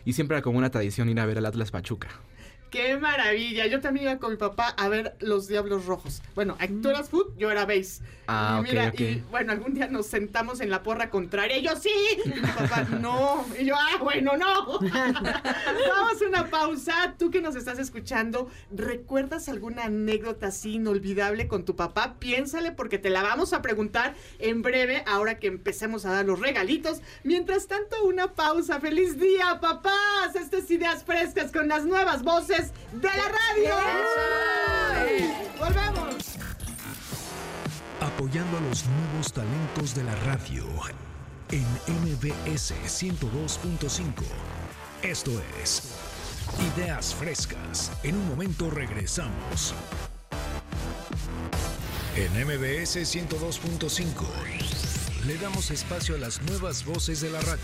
Y 0.05 0.13
siempre 0.13 0.37
era 0.37 0.41
como 0.41 0.57
una 0.57 0.71
tradición 0.71 1.07
ir 1.07 1.19
a 1.19 1.27
ver 1.27 1.37
al 1.37 1.45
Atlas 1.45 1.69
Pachuca. 1.69 2.07
¡Qué 2.75 2.97
maravilla! 2.97 3.67
Yo 3.67 3.79
también 3.79 4.07
iba 4.07 4.19
con 4.19 4.31
mi 4.31 4.37
papá 4.37 4.67
a 4.67 4.89
ver 4.89 5.15
Los 5.21 5.47
Diablos 5.47 5.85
Rojos. 5.85 6.21
Bueno, 6.35 6.57
tú 6.81 6.89
eras 6.89 7.09
foot, 7.09 7.33
yo 7.37 7.49
era 7.49 7.65
base. 7.65 8.01
Ah, 8.27 8.57
y 8.57 8.59
ok, 8.59 8.69
mira, 8.69 8.87
ok. 8.89 8.99
y 8.99 9.23
bueno, 9.29 9.51
algún 9.53 9.75
día 9.75 9.87
nos 9.87 10.07
sentamos 10.07 10.59
en 10.59 10.69
la 10.69 10.83
porra 10.83 11.09
contraria. 11.09 11.57
Y 11.57 11.61
yo, 11.61 11.75
sí. 11.77 11.89
Y 12.25 12.27
mi 12.27 12.41
papá, 12.41 12.85
no. 13.01 13.45
Y 13.57 13.63
yo, 13.63 13.75
ah, 13.77 13.97
bueno, 14.03 14.35
no. 14.35 14.79
Vamos 14.81 16.21
a 16.21 16.27
una 16.27 16.49
pausa. 16.49 17.15
Tú 17.17 17.31
que 17.31 17.41
nos 17.41 17.55
estás 17.55 17.79
escuchando, 17.79 18.49
¿recuerdas 18.71 19.47
alguna 19.47 19.85
anécdota 19.85 20.47
así 20.47 20.73
inolvidable 20.73 21.47
con 21.47 21.63
tu 21.63 21.77
papá? 21.77 22.15
Piénsale 22.19 22.73
porque 22.73 22.97
te 22.97 23.09
la 23.09 23.23
vamos 23.23 23.53
a 23.53 23.61
preguntar 23.61 24.15
en 24.39 24.63
breve, 24.63 25.03
ahora 25.07 25.39
que 25.39 25.47
empecemos 25.47 26.05
a 26.05 26.11
dar 26.11 26.25
los 26.25 26.41
regalitos. 26.41 26.99
Mientras 27.23 27.67
tanto, 27.67 28.03
una 28.03 28.33
pausa. 28.33 28.81
¡Feliz 28.81 29.17
día, 29.17 29.59
papás! 29.61 30.35
Estas 30.35 30.63
es 30.63 30.71
ideas 30.71 31.05
frescas 31.05 31.53
con 31.53 31.69
las 31.69 31.85
nuevas 31.85 32.23
voces 32.23 32.64
de 32.93 33.07
la 33.07 33.29
radio. 33.29 33.75
¡Volvemos! 35.59 36.15
apoyando 38.01 38.57
a 38.57 38.61
los 38.61 38.85
nuevos 38.85 39.31
talentos 39.33 39.95
de 39.95 40.03
la 40.03 40.15
radio 40.15 40.65
en 41.51 41.65
MBS 41.87 42.73
102.5. 42.85 44.23
Esto 45.01 45.31
es 45.61 45.83
Ideas 46.75 47.15
Frescas. 47.15 47.91
En 48.03 48.15
un 48.15 48.27
momento 48.29 48.69
regresamos. 48.69 49.73
En 52.15 52.31
MBS 52.45 52.97
102.5 52.97 54.05
le 55.27 55.37
damos 55.37 55.71
espacio 55.71 56.15
a 56.15 56.17
las 56.17 56.41
nuevas 56.43 56.85
voces 56.85 57.19
de 57.21 57.29
la 57.29 57.41
radio. 57.41 57.63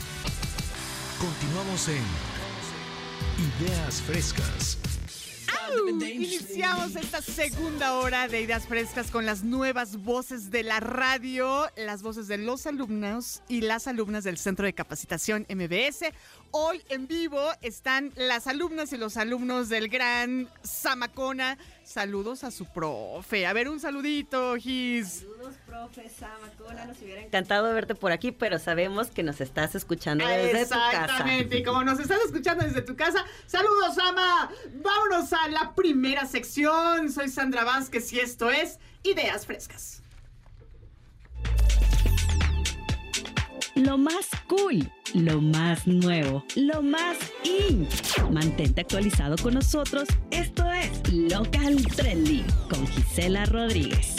Continuamos 1.20 1.88
en 1.88 2.04
Ideas 3.62 4.02
Frescas. 4.02 4.81
Iniciamos 5.72 6.96
esta 6.96 7.22
segunda 7.22 7.96
hora 7.96 8.28
de 8.28 8.42
Ideas 8.42 8.68
Frescas 8.68 9.10
con 9.10 9.26
las 9.26 9.44
nuevas 9.44 10.04
voces 10.04 10.52
de 10.52 10.64
la 10.64 10.80
radio, 10.80 11.68
las 11.78 12.02
voces 12.02 12.28
de 12.28 12.38
los 12.38 12.66
alumnos 12.68 13.42
y 13.48 13.62
las 13.62 13.88
alumnas 13.88 14.24
del 14.24 14.38
Centro 14.38 14.66
de 14.66 14.74
Capacitación 14.74 15.46
MBS. 15.50 16.12
Hoy 16.52 16.82
en 16.90 17.08
vivo 17.08 17.42
están 17.62 18.12
las 18.16 18.48
alumnas 18.48 18.92
y 18.92 18.98
los 18.98 19.16
alumnos 19.16 19.70
del 19.70 19.88
Gran 19.88 20.50
Zamacona. 20.66 21.58
Saludos 21.92 22.44
a 22.44 22.52
su 22.52 22.66
profe. 22.66 23.46
A 23.46 23.54
ver, 23.54 23.70
un 23.70 23.80
saludito, 23.80 24.56
Gis. 24.56 25.20
Saludos, 25.20 25.56
profe 25.66 26.10
Sama. 26.10 26.50
Hola, 26.68 26.86
nos 26.86 27.02
hubiera 27.02 27.22
encantado 27.22 27.74
verte 27.74 27.96
por 27.96 28.12
aquí, 28.12 28.32
pero 28.32 28.60
sabemos 28.60 29.12
que 29.12 29.24
nos 29.24 29.42
estás 29.42 29.76
escuchando 29.76 30.26
desde 30.26 30.66
tu 30.66 30.70
casa. 30.70 31.02
Exactamente, 31.02 31.58
y 31.58 31.64
como 31.64 31.84
nos 31.84 32.00
estás 32.00 32.20
escuchando 32.26 32.64
desde 32.64 32.82
tu 32.82 32.96
casa, 32.96 33.26
saludos, 33.46 33.96
Sama. 33.96 34.50
Vámonos 34.76 35.34
a 35.34 35.48
la 35.50 35.76
primera 35.76 36.26
sección. 36.26 37.12
Soy 37.12 37.30
Sandra 37.30 37.64
Vázquez 37.64 38.12
y 38.14 38.20
esto 38.20 38.50
es 38.50 38.80
Ideas 39.04 39.46
Frescas. 39.46 40.02
Lo 43.84 43.98
más 43.98 44.30
cool, 44.46 44.92
lo 45.16 45.42
más 45.42 45.88
nuevo, 45.88 46.46
lo 46.56 46.84
más 46.84 47.18
in. 47.44 47.88
Mantente 48.32 48.82
actualizado 48.82 49.36
con 49.42 49.56
nosotros. 49.56 50.08
Esto 50.30 50.72
es 50.72 51.12
Local 51.12 51.84
Trendy 51.96 52.44
con 52.70 52.86
Gisela 52.86 53.46
Rodríguez. 53.46 54.18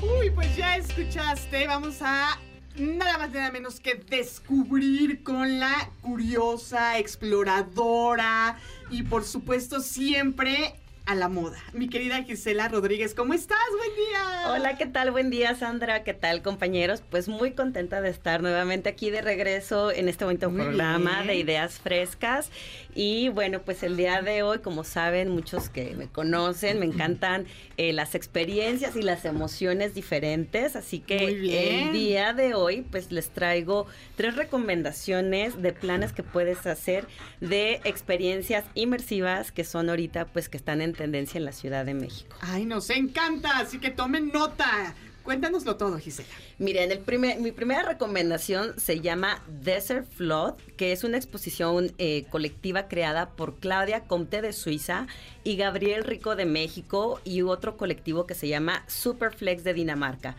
Uy, 0.00 0.30
pues 0.32 0.56
ya 0.56 0.76
escuchaste. 0.76 1.66
Vamos 1.66 2.02
a 2.02 2.38
nada 2.76 3.18
más 3.18 3.32
nada 3.32 3.50
menos 3.50 3.80
que 3.80 3.96
descubrir 3.96 5.24
con 5.24 5.58
la 5.58 5.90
curiosa, 6.02 6.98
exploradora 6.98 8.58
y 8.90 9.02
por 9.02 9.24
supuesto 9.24 9.80
siempre 9.80 10.83
a 11.06 11.14
la 11.14 11.28
moda. 11.28 11.58
Mi 11.74 11.88
querida 11.88 12.22
Gisela 12.22 12.68
Rodríguez, 12.68 13.14
¿cómo 13.14 13.34
estás? 13.34 13.58
Buen 13.76 13.94
día. 13.94 14.52
Hola, 14.52 14.78
¿qué 14.78 14.86
tal? 14.86 15.10
Buen 15.10 15.28
día, 15.28 15.54
Sandra. 15.54 16.02
¿Qué 16.02 16.14
tal, 16.14 16.40
compañeros? 16.40 17.02
Pues 17.10 17.28
muy 17.28 17.50
contenta 17.52 18.00
de 18.00 18.08
estar 18.08 18.40
nuevamente 18.40 18.88
aquí 18.88 19.10
de 19.10 19.20
regreso 19.20 19.92
en 19.92 20.08
este 20.08 20.24
bonito 20.24 20.50
Muy 20.50 20.62
programa 20.62 21.16
bien. 21.16 21.26
de 21.26 21.36
ideas 21.36 21.78
frescas. 21.78 22.50
Y 22.94 23.28
bueno, 23.28 23.60
pues 23.60 23.82
el 23.82 23.98
día 23.98 24.22
de 24.22 24.42
hoy, 24.42 24.60
como 24.60 24.82
saben, 24.82 25.28
muchos 25.28 25.68
que 25.68 25.94
me 25.94 26.08
conocen, 26.08 26.78
me 26.78 26.86
encantan 26.86 27.46
eh, 27.76 27.92
las 27.92 28.14
experiencias 28.14 28.96
y 28.96 29.02
las 29.02 29.26
emociones 29.26 29.94
diferentes. 29.94 30.74
Así 30.74 31.00
que 31.00 31.26
el 31.26 31.92
día 31.92 32.32
de 32.32 32.54
hoy, 32.54 32.80
pues 32.80 33.12
les 33.12 33.28
traigo 33.28 33.86
tres 34.16 34.36
recomendaciones 34.36 35.60
de 35.60 35.72
planes 35.74 36.12
que 36.12 36.22
puedes 36.22 36.66
hacer 36.66 37.06
de 37.40 37.82
experiencias 37.84 38.64
inmersivas 38.74 39.52
que 39.52 39.64
son 39.64 39.90
ahorita, 39.90 40.26
pues 40.26 40.48
que 40.48 40.56
están 40.56 40.80
en 40.80 40.93
tendencia 40.94 41.38
en 41.38 41.44
la 41.44 41.52
Ciudad 41.52 41.84
de 41.84 41.94
México. 41.94 42.36
Ay, 42.40 42.66
nos 42.66 42.90
encanta, 42.90 43.58
así 43.58 43.78
que 43.78 43.90
tomen 43.90 44.30
nota. 44.32 44.94
Cuéntanoslo 45.24 45.76
todo, 45.76 45.98
Gisela. 45.98 46.28
Miren, 46.58 46.92
el 46.92 46.98
primer, 46.98 47.40
mi 47.40 47.50
primera 47.50 47.82
recomendación 47.82 48.78
se 48.78 49.00
llama 49.00 49.42
Desert 49.62 50.06
Flood, 50.06 50.52
que 50.76 50.92
es 50.92 51.02
una 51.02 51.16
exposición 51.16 51.92
eh, 51.96 52.26
colectiva 52.28 52.88
creada 52.88 53.30
por 53.30 53.56
Claudia 53.56 54.00
Comte 54.00 54.42
de 54.42 54.52
Suiza 54.52 55.06
y 55.42 55.56
Gabriel 55.56 56.04
Rico 56.04 56.36
de 56.36 56.44
México 56.44 57.22
y 57.24 57.40
otro 57.40 57.78
colectivo 57.78 58.26
que 58.26 58.34
se 58.34 58.48
llama 58.48 58.84
Superflex 58.86 59.64
de 59.64 59.72
Dinamarca. 59.72 60.36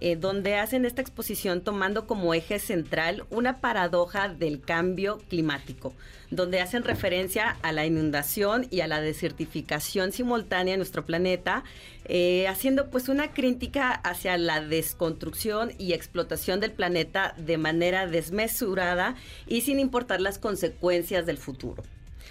Eh, 0.00 0.16
donde 0.16 0.56
hacen 0.56 0.84
esta 0.84 1.02
exposición 1.02 1.60
tomando 1.60 2.06
como 2.06 2.34
eje 2.34 2.58
central 2.58 3.24
una 3.30 3.60
paradoja 3.60 4.28
del 4.28 4.60
cambio 4.60 5.18
climático, 5.28 5.92
donde 6.30 6.60
hacen 6.60 6.84
referencia 6.84 7.56
a 7.62 7.72
la 7.72 7.86
inundación 7.86 8.66
y 8.70 8.80
a 8.80 8.86
la 8.86 9.00
desertificación 9.00 10.12
simultánea 10.12 10.74
en 10.74 10.80
nuestro 10.80 11.04
planeta, 11.04 11.64
eh, 12.04 12.46
haciendo 12.48 12.90
pues 12.90 13.08
una 13.08 13.32
crítica 13.32 13.90
hacia 13.90 14.38
la 14.38 14.60
desconstrucción 14.60 15.72
y 15.78 15.92
explotación 15.92 16.60
del 16.60 16.72
planeta 16.72 17.34
de 17.36 17.58
manera 17.58 18.06
desmesurada 18.06 19.16
y 19.46 19.62
sin 19.62 19.80
importar 19.80 20.20
las 20.20 20.38
consecuencias 20.38 21.26
del 21.26 21.38
futuro. 21.38 21.82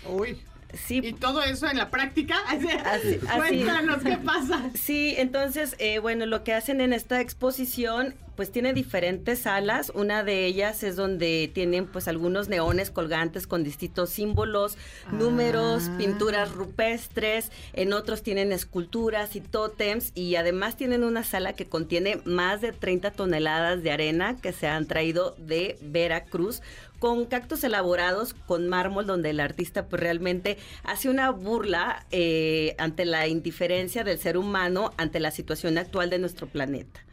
Uy. 0.07 0.37
Sí. 0.73 0.99
¿Y 1.03 1.13
todo 1.13 1.41
eso 1.43 1.67
en 1.69 1.77
la 1.77 1.89
práctica? 1.89 2.35
Así- 2.47 2.67
así. 2.67 3.19
Cuéntanos 3.25 4.03
qué 4.03 4.17
pasa. 4.17 4.69
Sí, 4.75 5.15
entonces, 5.17 5.75
eh, 5.79 5.99
bueno, 5.99 6.25
lo 6.25 6.43
que 6.43 6.53
hacen 6.53 6.81
en 6.81 6.93
esta 6.93 7.21
exposición, 7.21 8.15
pues 8.35 8.51
tiene 8.51 8.73
diferentes 8.73 9.39
salas. 9.39 9.91
Una 9.95 10.23
de 10.23 10.45
ellas 10.45 10.83
es 10.83 10.95
donde 10.95 11.49
tienen 11.53 11.87
pues 11.87 12.07
algunos 12.07 12.49
neones 12.49 12.91
colgantes 12.91 13.47
con 13.47 13.63
distintos 13.63 14.11
símbolos, 14.11 14.77
números, 15.11 15.89
pinturas 15.97 16.51
rupestres. 16.51 17.51
En 17.73 17.93
otros 17.93 18.21
tienen 18.21 18.51
esculturas 18.51 19.35
y 19.35 19.41
tótems. 19.41 20.11
Y 20.13 20.35
además 20.35 20.75
tienen 20.77 21.03
una 21.03 21.23
sala 21.23 21.53
que 21.53 21.65
contiene 21.65 22.21
más 22.25 22.61
de 22.61 22.73
30 22.73 23.09
toneladas 23.11 23.81
de 23.81 23.91
arena 23.91 24.35
que 24.39 24.53
se 24.53 24.67
han 24.67 24.85
traído 24.85 25.33
de 25.39 25.77
Veracruz 25.81 26.61
con 26.99 27.25
cactus 27.25 27.63
elaborados 27.63 28.33
con 28.33 28.67
mármol 28.67 29.05
donde 29.05 29.31
el 29.31 29.39
artista 29.39 29.87
pues 29.87 30.01
realmente 30.01 30.57
hace 30.83 31.09
una 31.09 31.29
burla 31.31 32.05
eh, 32.11 32.75
ante 32.77 33.05
la 33.05 33.27
indiferencia 33.27 34.03
del 34.03 34.19
ser 34.19 34.37
humano 34.37 34.93
ante 34.97 35.19
la 35.19 35.31
situación 35.31 35.77
actual 35.77 36.09
de 36.09 36.19
nuestro 36.19 36.47
planeta 36.47 37.06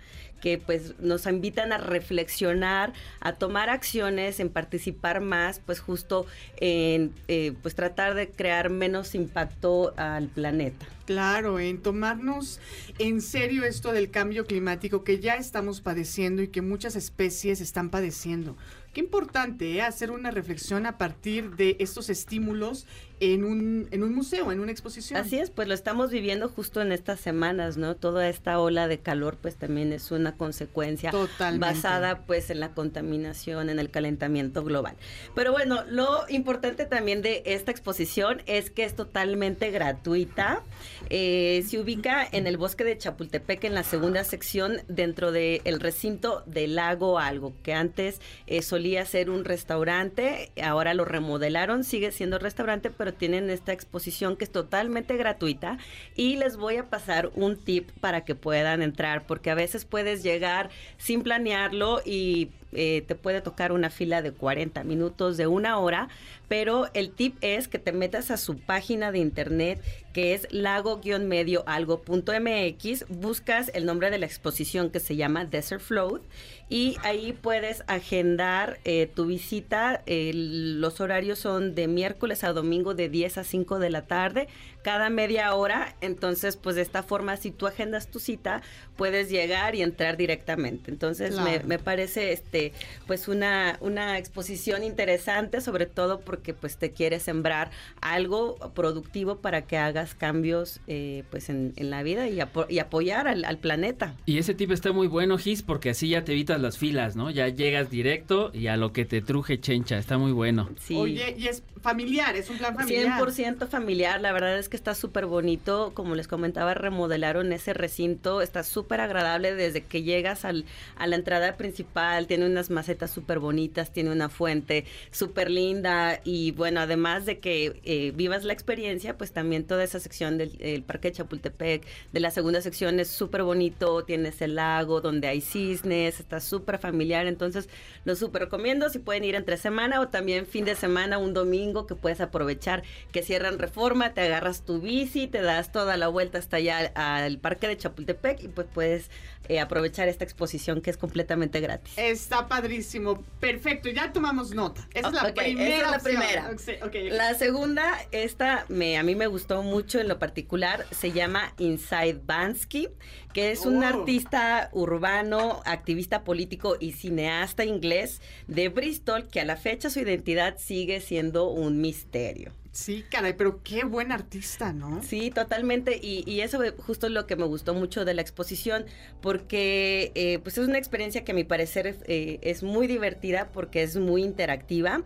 que 0.45 0.59
pues 0.59 0.99
nos 0.99 1.25
invitan 1.25 1.73
a 1.73 1.79
reflexionar, 1.79 2.93
a 3.21 3.33
tomar 3.33 3.71
acciones, 3.71 4.41
en 4.41 4.51
participar 4.51 5.23
más, 5.23 5.59
pues 5.65 5.81
justo 5.81 6.27
en 6.59 7.15
eh, 7.29 7.55
pues 7.63 7.75
tratar 7.75 8.13
de 8.13 8.29
crear 8.29 8.69
menos 8.69 9.15
impacto 9.15 9.95
al 9.97 10.29
planeta. 10.29 10.87
Claro, 11.07 11.59
en 11.61 11.79
tomarnos 11.79 12.61
en 12.99 13.23
serio 13.23 13.65
esto 13.65 13.93
del 13.93 14.11
cambio 14.11 14.45
climático 14.45 15.03
que 15.03 15.19
ya 15.19 15.37
estamos 15.37 15.81
padeciendo 15.81 16.43
y 16.43 16.49
que 16.49 16.61
muchas 16.61 16.95
especies 16.95 17.63
están 17.63 17.89
padeciendo. 17.89 18.55
Qué 18.93 19.01
importante 19.01 19.73
¿eh? 19.73 19.83
hacer 19.83 20.11
una 20.11 20.31
reflexión 20.31 20.87
a 20.87 20.99
partir 20.99 21.57
de 21.57 21.77
estos 21.81 22.11
estímulos 22.11 22.87
en 23.21 23.45
un, 23.45 23.89
en 23.91 24.03
un 24.03 24.15
museo, 24.15 24.51
en 24.53 24.61
una 24.61 24.73
exposición. 24.73 25.21
Así 25.21 25.39
es, 25.39 25.51
pues 25.51 25.69
lo 25.69 25.75
estamos 25.75 26.11
viviendo 26.11 26.49
justo 26.49 26.83
en 26.83 26.93
estas 26.93 27.21
semanas, 27.21 27.77
¿no? 27.77 27.95
Toda 27.95 28.29
esta 28.29 28.59
ola 28.59 28.89
de 28.89 28.99
calor 28.99 29.39
pues 29.41 29.57
también 29.57 29.93
es 29.93 30.11
una 30.11 30.37
consecuencia 30.37 31.11
Totalmente. 31.11 31.67
basada 31.67 32.27
pues 32.27 32.51
en 32.51 32.61
la 32.61 32.71
contaminación, 32.71 33.71
en 33.71 33.79
el 33.79 33.91
calentamiento 33.91 34.65
global. 34.65 34.97
Pero 35.35 35.53
bueno, 35.53 35.85
lo 35.89 36.25
importante 36.29 36.87
también 36.87 37.23
de 37.23 37.43
esta 37.47 37.71
exposición 37.71 38.43
es 38.47 38.71
que 38.71 38.85
es 38.85 38.95
totalmente 38.95 39.71
gratuita. 39.71 40.63
Eh, 41.11 41.65
se 41.69 41.79
ubica 41.79 42.27
en 42.31 42.47
el 42.47 42.57
bosque 42.57 42.85
de 42.85 42.99
Chapultepec 42.99 43.65
en 43.65 43.75
la 43.75 43.85
segunda 43.85 44.25
sección 44.25 44.83
dentro 44.89 45.33
del 45.33 45.81
recinto 45.81 46.43
del 46.47 46.75
lago 46.75 47.19
Algo, 47.19 47.53
que 47.63 47.75
antes 47.75 48.21
eh, 48.47 48.63
solía 48.63 49.05
ser 49.05 49.31
un 49.31 49.45
restaurante, 49.45 50.51
ahora 50.63 50.95
lo 50.95 51.05
remodelaron, 51.05 51.85
sigue 51.85 52.13
siendo 52.13 52.39
restaurante, 52.39 52.91
pero 52.91 53.04
tienen 53.13 53.51
esta 53.51 53.73
exposición 53.73 54.37
que 54.37 54.45
es 54.45 54.53
totalmente 54.53 55.17
gratuita 55.17 55.79
y 56.17 56.37
les 56.37 56.57
voy 56.57 56.77
a 56.77 56.89
pasar 56.89 57.31
un 57.35 57.57
tip 57.57 57.91
para 58.01 58.25
que 58.25 58.35
puedan 58.35 58.83
entrar, 58.83 59.27
porque 59.27 59.51
a 59.51 59.55
veces 59.55 59.85
puedes 59.85 60.23
llegar 60.23 60.71
sin 60.97 61.23
planearlo 61.23 62.01
y 62.05 62.51
eh, 62.75 63.05
te 63.07 63.15
puede 63.15 63.41
tocar 63.41 63.73
una 63.73 63.91
fila 63.91 64.23
de 64.23 64.33
40 64.33 64.83
minutos, 64.85 65.37
de 65.37 65.47
una 65.47 65.79
hora, 65.79 66.09
pero 66.49 66.89
el 66.95 67.11
tip 67.11 67.37
es 67.41 67.69
que 67.69 67.79
te 67.79 67.93
metas 67.93 68.31
a 68.31 68.37
su 68.37 68.59
página 68.59 69.13
de 69.13 69.19
internet 69.19 69.81
que 70.13 70.35
es 70.35 70.47
lago-medio-algo.mx, 70.53 73.07
buscas 73.09 73.71
el 73.75 73.85
nombre 73.85 74.11
de 74.11 74.19
la 74.19 74.27
exposición 74.27 74.91
que 74.91 75.01
se 75.01 75.17
llama 75.17 75.45
Desert 75.45 75.83
Float 75.83 76.23
y 76.69 76.97
ahí 77.03 77.33
puedes 77.33 77.83
agendar 77.89 78.79
eh, 78.85 79.11
tu 79.13 79.27
visita. 79.27 80.03
Los 80.07 81.01
horarios 81.01 81.39
son 81.39 81.75
de 81.75 81.89
miércoles 81.89 82.45
a 82.45 82.53
domingo 82.53 82.95
de 82.95 83.09
10 83.09 83.39
a 83.39 83.45
5 83.45 83.79
de 83.79 83.91
la 83.91 84.07
tarde, 84.07 84.49
cada 84.85 85.11
media 85.11 85.53
hora. 85.55 85.97
Entonces, 86.01 86.57
pues 86.57 86.77
de 86.77 86.83
esta 86.83 87.03
forma, 87.03 87.37
si 87.37 87.51
tú 87.51 87.67
agendas 87.67 88.07
tu 88.07 88.21
cita, 88.21 88.63
puedes 88.97 89.29
llegar 89.31 89.75
y 89.75 89.83
entrar 89.83 90.17
directamente. 90.17 90.91
Entonces, 90.93 91.35
me, 91.41 91.59
me 91.65 91.79
parece 91.81 92.33
este 92.33 92.73
pues 93.09 93.27
una, 93.27 93.79
una 93.81 94.19
exposición 94.19 94.85
interesante, 94.85 95.61
sobre 95.61 95.87
todo 95.87 96.21
porque 96.21 96.55
pues 96.55 96.77
te 96.77 96.93
quiere 96.93 97.19
sembrar 97.19 97.71
algo 98.01 98.57
productivo 98.75 99.37
para 99.39 99.63
que 99.63 99.79
hagas 99.79 100.15
cambios 100.15 100.81
eh, 100.87 101.25
pues 101.31 101.49
en, 101.49 101.73
en 101.77 101.91
la 101.91 102.03
vida 102.03 102.29
y, 102.29 102.39
apo- 102.41 102.67
y 102.69 102.79
apoyar 102.79 103.27
al, 103.27 103.45
al 103.45 103.59
planeta. 103.59 104.15
Y 104.27 104.39
ese 104.39 104.55
tip 104.55 104.71
está 104.71 104.93
muy 104.93 105.07
bueno, 105.09 105.39
Gis, 105.39 105.63
porque 105.63 105.91
así 105.91 106.11
ya 106.11 106.25
te 106.25 106.33
evitas 106.33 106.61
las 106.61 106.77
filas, 106.79 107.17
¿no? 107.17 107.31
Ya 107.31 107.49
llegas 107.49 107.91
directo 107.91 108.51
y 108.53 108.67
a 108.67 108.77
lo 108.77 108.93
que 108.93 109.07
te 109.07 109.23
truje 109.23 109.59
chencha, 109.59 109.97
está 109.99 110.19
muy 110.19 110.33
bueno. 110.33 110.69
Sí. 110.79 110.95
Oye, 110.95 111.35
y 111.39 111.49
es 111.49 111.63
familiar, 111.81 112.37
es 112.37 112.51
un 112.51 112.59
plan 112.59 112.75
familiar. 112.77 113.19
100% 113.21 113.67
familiar, 113.69 114.21
la 114.21 114.33
verdad 114.33 114.59
es 114.59 114.69
que 114.69 114.74
está 114.77 114.95
súper 114.95 115.27
bonito. 115.27 115.93
Como 115.95 116.15
les 116.15 116.29
comentaba, 116.29 116.75
remodelaron 116.75 117.53
ese 117.53 117.75
recinto. 117.75 118.43
Está 118.43 118.63
súper 118.63 119.01
agradable 119.01 119.55
desde 119.55 119.83
que 119.83 120.03
llegas 120.03 120.45
al, 120.45 120.65
a 120.97 121.07
la 121.07 121.17
entrada 121.17 121.57
principal. 121.57 122.27
Tiene 122.27 122.47
unas 122.47 122.71
macetas 122.71 123.11
súper 123.11 123.39
bonitas, 123.39 123.93
tiene 123.93 124.11
una 124.11 124.29
fuente 124.29 124.85
súper 125.11 125.51
linda. 125.51 126.21
Y 126.25 126.53
bueno, 126.53 126.81
además 126.81 127.27
de 127.27 127.39
que 127.39 127.81
eh, 127.85 128.13
vivas 128.15 128.45
la 128.45 128.53
experiencia, 128.53 129.17
pues 129.17 129.33
también 129.33 129.65
toda 129.65 129.85
esa 129.85 130.01
sección 130.01 130.39
del 130.39 130.57
el 130.61 130.83
Parque 130.83 131.13
Chapultepec, 131.13 131.85
de 132.13 132.21
la 132.21 132.31
segunda 132.31 132.61
sección 132.61 133.01
es 133.01 133.09
súper 133.09 133.43
bonito. 133.43 134.05
Tienes 134.05 134.41
el 134.43 134.57
lago 134.57 135.01
donde 135.01 135.29
hay 135.29 135.41
cisnes, 135.41 136.21
está 136.21 136.41
súper 136.41 136.79
familiar. 136.79 137.27
Entonces, 137.27 137.69
lo 138.05 138.17
súper 138.17 138.43
recomiendo 138.43 138.89
si 138.91 138.99
pueden 138.99 139.25
ir 139.25 139.35
entre 139.35 139.57
semana 139.57 140.01
o 140.01 140.09
también 140.09 140.47
fin 140.47 140.65
de 140.65 140.75
semana, 140.75 141.19
un 141.19 141.35
domingo 141.35 141.87
que 141.87 141.95
puedes 141.95 142.21
aprovechar 142.21 142.83
que 143.13 143.23
cierran 143.23 143.59
reforma, 143.59 144.15
te 144.15 144.21
agarras 144.23 144.64
tu 144.65 144.81
bici, 144.81 145.27
te 145.27 145.43
das 145.43 145.73
toda 145.73 145.97
la 145.97 146.09
vuelta 146.09 146.39
hasta 146.39 146.57
allá 146.57 146.91
al 146.95 147.39
parque 147.39 147.69
de 147.69 147.77
Chapultepec 147.77 148.43
y 148.45 148.49
pues 148.49 148.67
puedes 148.73 149.11
eh, 149.49 149.61
aprovechar 149.61 150.09
esta 150.09 150.25
exposición 150.25 150.81
que 150.81 150.91
es 150.91 150.97
completamente 150.97 151.61
gratis. 151.61 151.93
Está 151.97 152.49
padrísimo. 152.49 153.23
Perfecto, 153.41 153.91
ya 153.91 154.13
tomamos 154.13 154.55
nota. 154.55 154.89
Esa 154.95 155.09
es 155.09 155.15
la 155.15 155.35
primera. 155.35 155.77
esa 155.77 155.77
es 155.77 155.91
la 155.91 155.97
opción. 155.97 156.17
primera. 156.21 156.51
Ok, 156.51 156.87
ok. 156.87 156.95
La 157.13 157.35
segunda, 157.35 157.93
esta 158.11 158.65
me, 158.69 158.97
a 158.97 159.03
mí 159.03 159.15
me 159.15 159.27
gustó 159.27 159.63
mucho 159.63 160.01
en 160.01 160.09
lo 160.09 160.19
particular, 160.19 160.87
se 160.91 161.13
llama 161.13 161.53
Inside 161.59 162.21
Bansky, 162.25 162.89
que 163.35 163.51
es 163.53 163.67
un 163.67 163.83
Oh. 163.85 163.87
artista 163.87 164.71
urbano, 164.73 165.61
activista 165.67 166.25
político 166.25 166.77
y 166.81 166.93
cineasta 166.93 167.65
inglés 167.65 168.23
de 168.47 168.69
Bristol, 168.71 169.29
que 169.29 169.41
a 169.41 169.45
la 169.45 169.57
fecha 169.57 169.91
su 169.91 170.01
identidad 170.01 170.57
sigue 170.59 171.01
siendo 171.01 171.49
un 171.51 171.81
misterio. 171.83 172.53
Sí, 172.75 173.05
caray, 173.09 173.35
pero 173.35 173.63
qué 173.63 173.85
buen 173.85 174.11
artista, 174.11 174.73
¿no? 174.73 175.01
Sí, 175.01 175.31
totalmente. 175.31 175.97
Y, 176.03 176.29
y 176.29 176.41
eso 176.41 176.59
justo 176.85 177.07
es 177.07 177.13
lo 177.13 177.25
que 177.25 177.37
me 177.37 177.45
gustó 177.45 177.73
mucho 177.73 178.05
de 178.05 178.15
la 178.15 178.21
exposición, 178.21 178.85
porque 179.23 180.11
eh, 180.17 180.41
pues 180.41 180.59
es 180.59 180.67
una 180.67 180.77
experiencia 180.79 181.25
que 181.25 181.31
a 181.31 181.35
mi 181.37 181.45
parecer 181.45 181.97
eh, 182.09 182.41
es 182.43 182.65
muy 182.65 182.89
divertida 182.89 183.49
porque 183.53 183.85
es 183.85 183.97
muy 183.97 184.25
interactiva. 184.25 185.03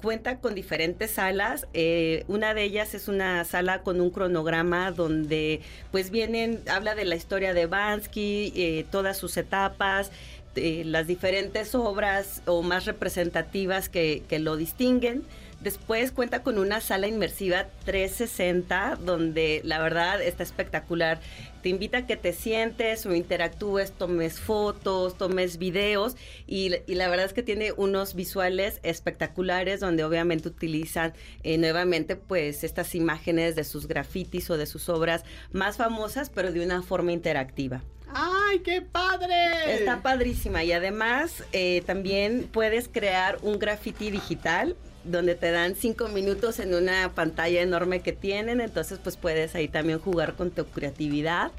Cuenta 0.00 0.38
con 0.38 0.54
diferentes 0.54 1.10
salas. 1.10 1.66
eh, 1.74 2.22
una 2.28 2.54
de 2.54 2.62
ellas 2.62 2.94
es 2.94 3.08
una 3.08 3.44
sala 3.44 3.82
con 3.82 4.00
un 4.00 4.10
cronograma 4.10 4.92
donde 4.92 5.60
pues 5.90 6.10
vienen, 6.10 6.60
habla 6.68 6.94
de 6.94 7.04
la 7.04 7.16
historia 7.16 7.52
de 7.52 7.66
Bansky, 7.66 8.52
eh, 8.54 8.86
todas 8.92 9.16
sus 9.18 9.36
etapas, 9.36 10.12
las 10.54 11.06
diferentes 11.08 11.74
obras 11.74 12.42
o 12.46 12.62
más 12.62 12.84
representativas 12.84 13.88
que 13.88 14.22
lo 14.38 14.56
distinguen. 14.56 15.24
Después 15.62 16.10
cuenta 16.10 16.42
con 16.42 16.58
una 16.58 16.80
sala 16.80 17.06
inmersiva 17.06 17.66
360 17.84 18.98
donde 19.04 19.60
la 19.64 19.78
verdad 19.78 20.20
está 20.20 20.42
espectacular. 20.42 21.20
Te 21.62 21.68
invita 21.68 21.98
a 21.98 22.06
que 22.06 22.16
te 22.16 22.32
sientes 22.32 23.06
o 23.06 23.14
interactúes, 23.14 23.92
tomes 23.92 24.40
fotos, 24.40 25.16
tomes 25.16 25.58
videos 25.58 26.16
y, 26.48 26.72
y 26.88 26.96
la 26.96 27.08
verdad 27.08 27.26
es 27.26 27.32
que 27.32 27.44
tiene 27.44 27.70
unos 27.70 28.14
visuales 28.16 28.80
espectaculares 28.82 29.78
donde 29.78 30.02
obviamente 30.02 30.48
utilizan 30.48 31.12
eh, 31.44 31.58
nuevamente 31.58 32.16
pues 32.16 32.64
estas 32.64 32.96
imágenes 32.96 33.54
de 33.54 33.62
sus 33.62 33.86
grafitis 33.86 34.50
o 34.50 34.56
de 34.56 34.66
sus 34.66 34.88
obras 34.88 35.22
más 35.52 35.76
famosas 35.76 36.28
pero 36.28 36.50
de 36.50 36.64
una 36.64 36.82
forma 36.82 37.12
interactiva. 37.12 37.82
¡Ay, 38.14 38.58
qué 38.58 38.82
padre! 38.82 39.34
Está 39.68 40.02
padrísima 40.02 40.64
y 40.64 40.72
además 40.72 41.44
eh, 41.52 41.82
también 41.86 42.48
puedes 42.52 42.88
crear 42.88 43.38
un 43.42 43.60
graffiti 43.60 44.10
digital 44.10 44.76
donde 45.04 45.34
te 45.34 45.50
dan 45.50 45.74
cinco 45.74 46.08
minutos 46.08 46.58
en 46.60 46.74
una 46.74 47.12
pantalla 47.14 47.62
enorme 47.62 48.00
que 48.00 48.12
tienen, 48.12 48.60
entonces 48.60 48.98
pues 49.02 49.16
puedes 49.16 49.54
ahí 49.54 49.68
también 49.68 49.98
jugar 49.98 50.34
con 50.34 50.50
tu 50.50 50.64
creatividad. 50.66 51.52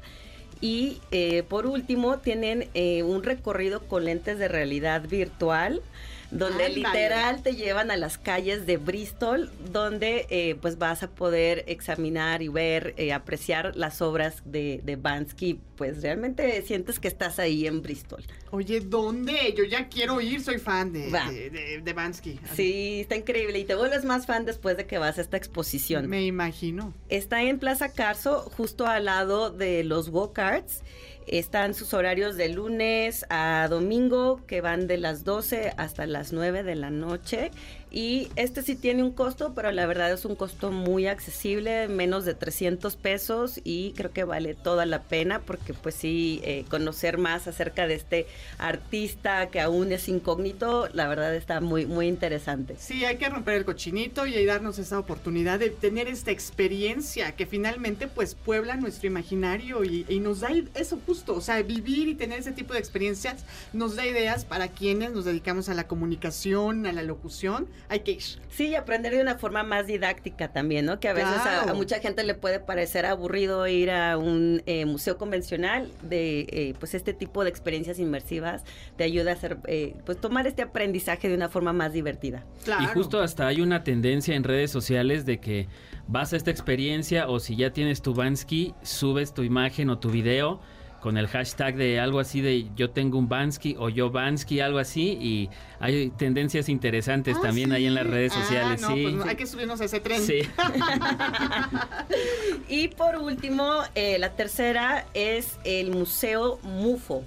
Y 0.60 1.00
eh, 1.10 1.42
por 1.42 1.66
último 1.66 2.18
tienen 2.18 2.68
eh, 2.74 3.02
un 3.02 3.22
recorrido 3.22 3.80
con 3.80 4.04
lentes 4.04 4.38
de 4.38 4.48
realidad 4.48 5.02
virtual 5.02 5.82
donde 6.30 6.68
literal 6.68 7.42
te 7.42 7.54
llevan 7.54 7.90
a 7.90 7.96
las 7.96 8.18
calles 8.18 8.66
de 8.66 8.76
Bristol, 8.76 9.50
donde 9.72 10.26
eh, 10.30 10.56
pues 10.60 10.78
vas 10.78 11.02
a 11.02 11.10
poder 11.10 11.64
examinar 11.68 12.42
y 12.42 12.48
ver, 12.48 12.94
eh, 12.96 13.12
apreciar 13.12 13.76
las 13.76 14.02
obras 14.02 14.42
de, 14.44 14.80
de 14.84 14.96
Bansky. 14.96 15.60
Pues 15.76 16.02
realmente 16.02 16.62
sientes 16.62 17.00
que 17.00 17.08
estás 17.08 17.38
ahí 17.38 17.66
en 17.66 17.82
Bristol. 17.82 18.22
Oye, 18.52 18.80
¿dónde? 18.80 19.52
Yo 19.56 19.64
ya 19.64 19.88
quiero 19.88 20.20
ir, 20.20 20.40
soy 20.40 20.58
fan 20.58 20.92
de, 20.92 21.10
de- 21.10 21.80
de 21.82 21.92
Bansky. 21.92 22.38
Sí, 22.54 23.00
está 23.00 23.16
increíble 23.16 23.58
y 23.58 23.64
te 23.64 23.74
vuelves 23.74 24.04
más 24.04 24.26
fan 24.26 24.44
después 24.44 24.76
de 24.76 24.86
que 24.86 24.98
vas 24.98 25.18
a 25.18 25.20
esta 25.20 25.36
exposición. 25.36 26.08
Me 26.08 26.24
imagino. 26.24 26.92
Está 27.08 27.42
en 27.42 27.58
Plaza 27.58 27.92
Carso, 27.92 28.48
justo 28.56 28.86
al 28.86 29.06
lado 29.06 29.50
de 29.50 29.82
los 29.84 30.10
go-karts. 30.10 30.82
Están 31.26 31.74
sus 31.74 31.94
horarios 31.94 32.36
de 32.36 32.50
lunes 32.50 33.24
a 33.30 33.66
domingo, 33.70 34.40
que 34.46 34.60
van 34.60 34.86
de 34.86 34.98
las 34.98 35.24
12 35.24 35.72
hasta 35.76 36.06
las 36.06 36.32
9 36.32 36.62
de 36.62 36.74
la 36.74 36.90
noche. 36.90 37.50
Y 37.96 38.28
este 38.34 38.62
sí 38.62 38.74
tiene 38.74 39.04
un 39.04 39.12
costo, 39.12 39.54
pero 39.54 39.70
la 39.70 39.86
verdad 39.86 40.12
es 40.12 40.24
un 40.24 40.34
costo 40.34 40.72
muy 40.72 41.06
accesible, 41.06 41.86
menos 41.86 42.24
de 42.24 42.34
300 42.34 42.96
pesos 42.96 43.60
y 43.62 43.92
creo 43.92 44.10
que 44.10 44.24
vale 44.24 44.56
toda 44.56 44.84
la 44.84 45.00
pena 45.02 45.42
porque 45.42 45.74
pues 45.74 45.94
sí, 45.94 46.40
eh, 46.42 46.64
conocer 46.68 47.18
más 47.18 47.46
acerca 47.46 47.86
de 47.86 47.94
este 47.94 48.26
artista 48.58 49.48
que 49.50 49.60
aún 49.60 49.92
es 49.92 50.08
incógnito, 50.08 50.88
la 50.92 51.06
verdad 51.06 51.36
está 51.36 51.60
muy, 51.60 51.86
muy 51.86 52.08
interesante. 52.08 52.74
Sí, 52.80 53.04
hay 53.04 53.16
que 53.16 53.28
romper 53.28 53.54
el 53.54 53.64
cochinito 53.64 54.26
y 54.26 54.44
darnos 54.44 54.80
esa 54.80 54.98
oportunidad 54.98 55.60
de 55.60 55.70
tener 55.70 56.08
esta 56.08 56.32
experiencia 56.32 57.36
que 57.36 57.46
finalmente 57.46 58.08
pues 58.08 58.34
puebla 58.34 58.74
nuestro 58.74 59.06
imaginario 59.06 59.84
y, 59.84 60.04
y 60.08 60.18
nos 60.18 60.40
da 60.40 60.48
eso 60.74 60.98
justo, 61.06 61.36
o 61.36 61.40
sea, 61.40 61.62
vivir 61.62 62.08
y 62.08 62.16
tener 62.16 62.40
ese 62.40 62.50
tipo 62.50 62.72
de 62.72 62.80
experiencias 62.80 63.44
nos 63.72 63.94
da 63.94 64.04
ideas 64.04 64.44
para 64.44 64.66
quienes 64.66 65.12
nos 65.12 65.26
dedicamos 65.26 65.68
a 65.68 65.74
la 65.74 65.86
comunicación, 65.86 66.86
a 66.86 66.92
la 66.92 67.04
locución, 67.04 67.68
hay 67.88 68.00
que 68.00 68.12
ir. 68.12 68.22
Sí, 68.48 68.68
y 68.68 68.74
aprender 68.76 69.12
de 69.14 69.20
una 69.20 69.36
forma 69.36 69.62
más 69.64 69.86
didáctica 69.86 70.52
también, 70.52 70.84
¿no? 70.86 71.00
Que 71.00 71.08
a 71.08 71.12
veces 71.12 71.28
a- 71.32 71.60
a, 71.60 71.62
Claro. 71.64 71.74
mucha 71.76 71.98
gente 72.00 72.22
le 72.24 72.34
puede 72.34 72.60
parecer 72.60 73.04
aburrido 73.06 73.66
ir 73.66 73.90
a 73.90 74.16
un 74.16 74.62
eh, 74.66 74.84
museo 74.86 75.18
convencional 75.18 75.90
de, 76.02 76.40
eh, 76.50 76.74
pues, 76.78 76.94
este 76.94 77.12
tipo 77.14 77.42
de 77.42 77.50
experiencias 77.50 77.98
inmersivas 77.98 78.62
te 78.96 79.04
ayuda 79.04 79.32
a 79.32 79.34
hacer, 79.34 79.58
eh, 79.66 79.94
pues, 80.06 80.20
tomar 80.20 80.46
este 80.46 80.62
aprendizaje 80.62 81.28
de 81.28 81.34
una 81.34 81.48
forma 81.48 81.72
más 81.72 81.92
divertida. 81.92 82.44
Y 82.80 82.86
justo 82.86 83.20
hasta 83.20 83.46
hay 83.48 83.60
una 83.60 83.82
tendencia 83.84 84.34
en 84.34 84.44
redes 84.44 84.70
sociales 84.70 85.26
de 85.26 85.38
que 85.40 85.68
vas 86.06 86.32
a 86.32 86.36
esta 86.36 86.50
experiencia 86.50 87.28
o 87.28 87.40
si 87.40 87.56
ya 87.56 87.72
tienes 87.72 88.02
tu 88.02 88.14
Bansky, 88.14 88.74
subes 88.82 89.34
tu 89.34 89.42
imagen 89.42 89.90
o 89.90 89.98
tu 89.98 90.10
video 90.10 90.60
con 91.04 91.18
el 91.18 91.28
hashtag 91.28 91.76
de 91.76 92.00
algo 92.00 92.18
así 92.18 92.40
de 92.40 92.64
yo 92.76 92.88
tengo 92.88 93.18
un 93.18 93.28
Bansky 93.28 93.76
o 93.78 93.90
yo 93.90 94.10
Bansky, 94.10 94.60
algo 94.60 94.78
así, 94.78 95.18
y 95.20 95.50
hay 95.78 96.08
tendencias 96.08 96.70
interesantes 96.70 97.38
también 97.42 97.72
ahí 97.72 97.84
en 97.84 97.92
las 97.92 98.06
redes 98.06 98.32
Ah, 98.34 98.40
sociales, 98.40 98.80
no, 98.80 98.88
sí. 98.88 99.02
pues 99.02 99.14
no, 99.16 99.24
hay 99.24 99.36
que 99.36 99.46
subirnos 99.46 99.82
a 99.82 99.84
ese 99.84 100.00
tren. 100.00 100.22
Sí. 100.22 100.38
Y 102.70 102.88
por 102.88 103.16
último, 103.16 103.70
eh, 103.94 104.18
la 104.18 104.30
tercera 104.30 105.04
es 105.12 105.58
el 105.64 105.90
Museo 105.90 106.58
MUFO 106.62 107.22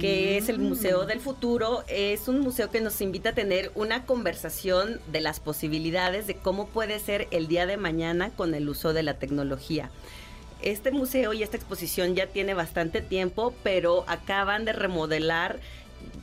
que 0.00 0.38
es 0.38 0.48
el 0.48 0.58
Museo 0.58 1.04
del 1.04 1.20
Futuro. 1.20 1.84
Es 1.86 2.26
un 2.26 2.40
museo 2.40 2.70
que 2.70 2.80
nos 2.80 3.02
invita 3.02 3.28
a 3.28 3.32
tener 3.34 3.70
una 3.74 4.06
conversación 4.06 5.00
de 5.12 5.20
las 5.20 5.38
posibilidades 5.38 6.26
de 6.26 6.34
cómo 6.34 6.66
puede 6.68 6.98
ser 6.98 7.28
el 7.30 7.46
día 7.46 7.66
de 7.66 7.76
mañana 7.76 8.30
con 8.30 8.54
el 8.54 8.70
uso 8.70 8.94
de 8.94 9.02
la 9.02 9.18
tecnología. 9.18 9.90
Este 10.62 10.90
museo 10.90 11.32
y 11.32 11.42
esta 11.42 11.56
exposición 11.56 12.14
ya 12.14 12.26
tiene 12.26 12.54
bastante 12.54 13.00
tiempo, 13.00 13.54
pero 13.62 14.04
acaban 14.06 14.64
de 14.64 14.72
remodelar 14.72 15.58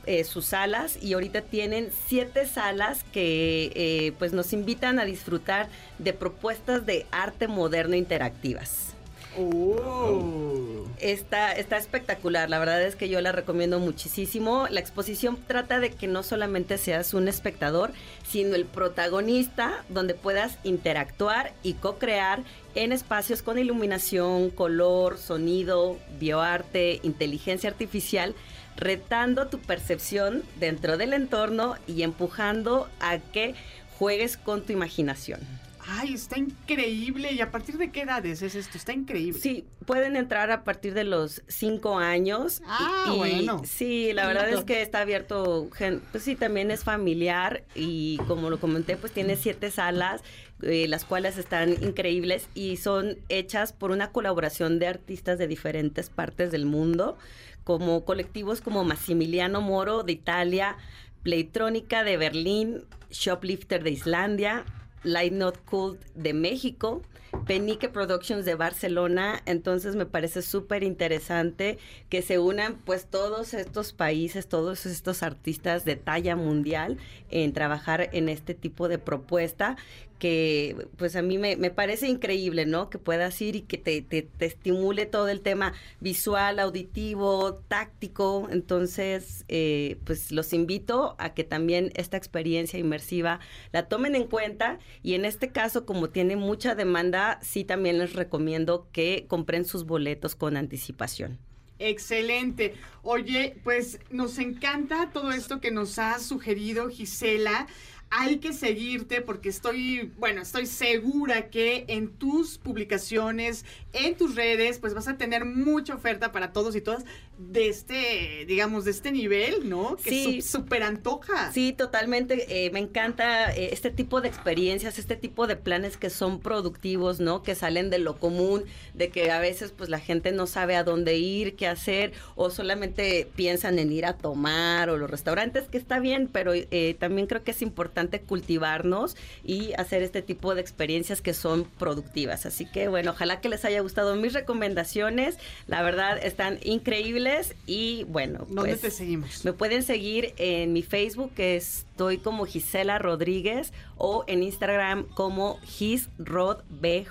eh, 0.06 0.24
sus 0.24 0.46
salas 0.46 0.98
y 1.02 1.12
ahorita 1.12 1.42
tienen 1.42 1.90
siete 2.06 2.46
salas 2.46 3.04
que 3.12 3.70
eh, 3.74 4.12
pues 4.18 4.32
nos 4.32 4.52
invitan 4.52 4.98
a 4.98 5.04
disfrutar 5.04 5.68
de 5.98 6.12
propuestas 6.14 6.86
de 6.86 7.06
arte 7.10 7.48
moderno 7.48 7.94
interactivas. 7.96 8.94
Oh. 9.38 10.79
Está, 11.00 11.52
está 11.52 11.78
espectacular, 11.78 12.50
la 12.50 12.58
verdad 12.58 12.82
es 12.82 12.94
que 12.94 13.08
yo 13.08 13.20
la 13.20 13.32
recomiendo 13.32 13.78
muchísimo. 13.78 14.66
La 14.70 14.80
exposición 14.80 15.38
trata 15.46 15.80
de 15.80 15.90
que 15.90 16.06
no 16.06 16.22
solamente 16.22 16.76
seas 16.76 17.14
un 17.14 17.26
espectador, 17.26 17.92
sino 18.28 18.54
el 18.54 18.66
protagonista, 18.66 19.84
donde 19.88 20.14
puedas 20.14 20.58
interactuar 20.62 21.52
y 21.62 21.74
co-crear 21.74 22.42
en 22.74 22.92
espacios 22.92 23.42
con 23.42 23.58
iluminación, 23.58 24.50
color, 24.50 25.16
sonido, 25.16 25.98
bioarte, 26.18 27.00
inteligencia 27.02 27.70
artificial, 27.70 28.34
retando 28.76 29.46
tu 29.48 29.58
percepción 29.58 30.42
dentro 30.58 30.96
del 30.96 31.14
entorno 31.14 31.76
y 31.86 32.02
empujando 32.02 32.88
a 33.00 33.18
que 33.18 33.54
juegues 33.98 34.36
con 34.36 34.62
tu 34.62 34.72
imaginación. 34.72 35.40
Ay, 35.88 36.14
está 36.14 36.38
increíble. 36.38 37.32
¿Y 37.32 37.40
a 37.40 37.50
partir 37.50 37.78
de 37.78 37.90
qué 37.90 38.02
edades 38.02 38.42
es 38.42 38.54
esto? 38.54 38.76
Está 38.76 38.92
increíble. 38.92 39.40
Sí, 39.40 39.66
pueden 39.86 40.16
entrar 40.16 40.50
a 40.50 40.64
partir 40.64 40.94
de 40.94 41.04
los 41.04 41.42
cinco 41.48 41.98
años. 41.98 42.62
Ah, 42.66 43.12
bueno. 43.16 43.62
Sí, 43.64 44.12
la 44.12 44.26
verdad 44.26 44.48
es 44.48 44.64
que 44.64 44.82
está 44.82 45.00
abierto, 45.00 45.68
pues 46.12 46.22
sí, 46.22 46.36
también 46.36 46.70
es 46.70 46.84
familiar 46.84 47.64
y 47.74 48.18
como 48.26 48.50
lo 48.50 48.60
comenté, 48.60 48.96
pues 48.96 49.12
tiene 49.12 49.36
siete 49.36 49.70
salas, 49.70 50.22
eh, 50.62 50.86
las 50.88 51.04
cuales 51.04 51.38
están 51.38 51.72
increíbles 51.82 52.48
y 52.54 52.76
son 52.76 53.16
hechas 53.28 53.72
por 53.72 53.90
una 53.90 54.12
colaboración 54.12 54.78
de 54.78 54.86
artistas 54.86 55.38
de 55.38 55.46
diferentes 55.46 56.10
partes 56.10 56.50
del 56.50 56.66
mundo, 56.66 57.16
como 57.64 58.04
colectivos 58.04 58.60
como 58.60 58.84
Massimiliano 58.84 59.60
Moro 59.60 60.02
de 60.02 60.12
Italia, 60.12 60.76
Playtrónica 61.22 62.04
de 62.04 62.16
Berlín, 62.16 62.84
Shoplifter 63.10 63.82
de 63.82 63.90
Islandia, 63.90 64.64
Light 65.02 65.32
Not 65.32 65.58
Cool 65.64 65.98
de 66.14 66.34
México, 66.34 67.02
Penique 67.46 67.88
Productions 67.88 68.44
de 68.44 68.54
Barcelona, 68.54 69.42
entonces 69.46 69.96
me 69.96 70.06
parece 70.06 70.42
súper 70.42 70.82
interesante 70.82 71.78
que 72.08 72.22
se 72.22 72.38
unan 72.38 72.76
pues 72.84 73.06
todos 73.06 73.54
estos 73.54 73.92
países, 73.92 74.48
todos 74.48 74.86
estos 74.86 75.22
artistas 75.22 75.84
de 75.84 75.96
talla 75.96 76.36
mundial 76.36 76.98
en 77.30 77.52
trabajar 77.52 78.10
en 78.12 78.28
este 78.28 78.54
tipo 78.54 78.88
de 78.88 78.98
propuesta 78.98 79.76
que 80.20 80.86
pues 80.96 81.16
a 81.16 81.22
mí 81.22 81.38
me, 81.38 81.56
parece 81.70 82.06
increíble, 82.06 82.66
¿no? 82.66 82.90
Que 82.90 82.98
puedas 82.98 83.40
ir 83.40 83.56
y 83.56 83.62
que 83.62 83.78
te, 83.78 84.02
te, 84.02 84.28
estimule 84.38 85.06
todo 85.06 85.28
el 85.28 85.40
tema 85.40 85.72
visual, 85.98 86.60
auditivo, 86.60 87.54
táctico. 87.66 88.46
Entonces, 88.52 89.44
eh, 89.48 89.98
pues 90.04 90.30
los 90.30 90.52
invito 90.52 91.16
a 91.18 91.34
que 91.34 91.42
también 91.42 91.90
esta 91.96 92.16
experiencia 92.16 92.78
inmersiva 92.78 93.40
la 93.72 93.88
tomen 93.88 94.14
en 94.14 94.28
cuenta 94.28 94.78
y 95.02 95.14
en 95.14 95.24
este 95.24 95.48
caso, 95.48 95.86
como 95.86 96.10
tiene 96.10 96.36
mucha 96.36 96.76
demanda, 96.76 97.40
sí 97.42 97.64
también 97.64 97.98
les 97.98 98.12
recomiendo 98.12 98.86
que 98.92 99.24
compren 99.26 99.64
sus 99.64 99.86
boletos 99.86 100.36
con 100.36 100.56
anticipación. 100.56 101.38
Excelente. 101.78 102.74
Oye, 103.02 103.56
pues 103.64 104.00
nos 104.10 104.38
encanta 104.38 105.10
todo 105.14 105.32
esto 105.32 105.62
que 105.62 105.70
nos 105.70 105.98
ha 105.98 106.18
sugerido 106.18 106.90
Gisela 106.90 107.66
hay 108.10 108.38
que 108.38 108.52
seguirte 108.52 109.20
porque 109.20 109.48
estoy, 109.48 110.12
bueno, 110.18 110.42
estoy 110.42 110.66
segura 110.66 111.48
que 111.48 111.84
en 111.86 112.08
tus 112.08 112.58
publicaciones, 112.58 113.64
en 113.92 114.16
tus 114.16 114.34
redes, 114.34 114.80
pues 114.80 114.94
vas 114.94 115.06
a 115.06 115.16
tener 115.16 115.44
mucha 115.44 115.94
oferta 115.94 116.32
para 116.32 116.52
todos 116.52 116.74
y 116.74 116.80
todas 116.80 117.04
de 117.38 117.68
este, 117.68 118.44
digamos, 118.46 118.84
de 118.84 118.90
este 118.90 119.12
nivel, 119.12 119.68
¿no? 119.68 119.96
Que 119.96 120.10
sí. 120.10 120.42
súper 120.42 120.82
antoja. 120.82 121.52
Sí, 121.52 121.72
totalmente. 121.72 122.66
Eh, 122.66 122.70
me 122.72 122.80
encanta 122.80 123.54
eh, 123.54 123.70
este 123.72 123.90
tipo 123.90 124.20
de 124.20 124.28
experiencias, 124.28 124.98
este 124.98 125.16
tipo 125.16 125.46
de 125.46 125.56
planes 125.56 125.96
que 125.96 126.10
son 126.10 126.40
productivos, 126.40 127.20
¿no? 127.20 127.42
Que 127.44 127.54
salen 127.54 127.90
de 127.90 127.98
lo 127.98 128.18
común, 128.18 128.64
de 128.92 129.08
que 129.10 129.30
a 129.30 129.38
veces 129.38 129.72
pues 129.74 129.88
la 129.88 130.00
gente 130.00 130.32
no 130.32 130.48
sabe 130.48 130.74
a 130.74 130.82
dónde 130.82 131.16
ir, 131.16 131.54
qué 131.54 131.68
hacer, 131.68 132.12
o 132.34 132.50
solamente 132.50 133.28
piensan 133.36 133.78
en 133.78 133.92
ir 133.92 134.04
a 134.04 134.18
tomar 134.18 134.90
o 134.90 134.98
los 134.98 135.08
restaurantes, 135.08 135.68
que 135.68 135.78
está 135.78 136.00
bien, 136.00 136.28
pero 136.30 136.52
eh, 136.54 136.96
también 136.98 137.28
creo 137.28 137.44
que 137.44 137.52
es 137.52 137.62
importante 137.62 137.99
cultivarnos 138.08 139.16
y 139.44 139.72
hacer 139.74 140.02
este 140.02 140.22
tipo 140.22 140.54
de 140.54 140.60
experiencias 140.60 141.20
que 141.20 141.34
son 141.34 141.64
productivas. 141.78 142.46
Así 142.46 142.66
que 142.66 142.88
bueno, 142.88 143.12
ojalá 143.12 143.40
que 143.40 143.48
les 143.48 143.64
haya 143.64 143.80
gustado 143.80 144.16
mis 144.16 144.32
recomendaciones. 144.32 145.38
La 145.66 145.82
verdad 145.82 146.18
están 146.22 146.58
increíbles 146.62 147.54
y 147.66 148.04
bueno. 148.04 148.46
¿Dónde 148.48 148.70
pues, 148.70 148.80
te 148.80 148.90
seguimos? 148.90 149.44
Me 149.44 149.52
pueden 149.52 149.82
seguir 149.82 150.34
en 150.36 150.72
mi 150.72 150.82
Facebook, 150.82 151.32
que 151.34 151.56
estoy 151.56 152.18
como 152.18 152.46
Gisela 152.46 152.98
Rodríguez, 152.98 153.72
o 153.96 154.24
en 154.26 154.42
Instagram 154.42 155.04
como 155.14 155.58
GisRodBJJ. 155.62 157.10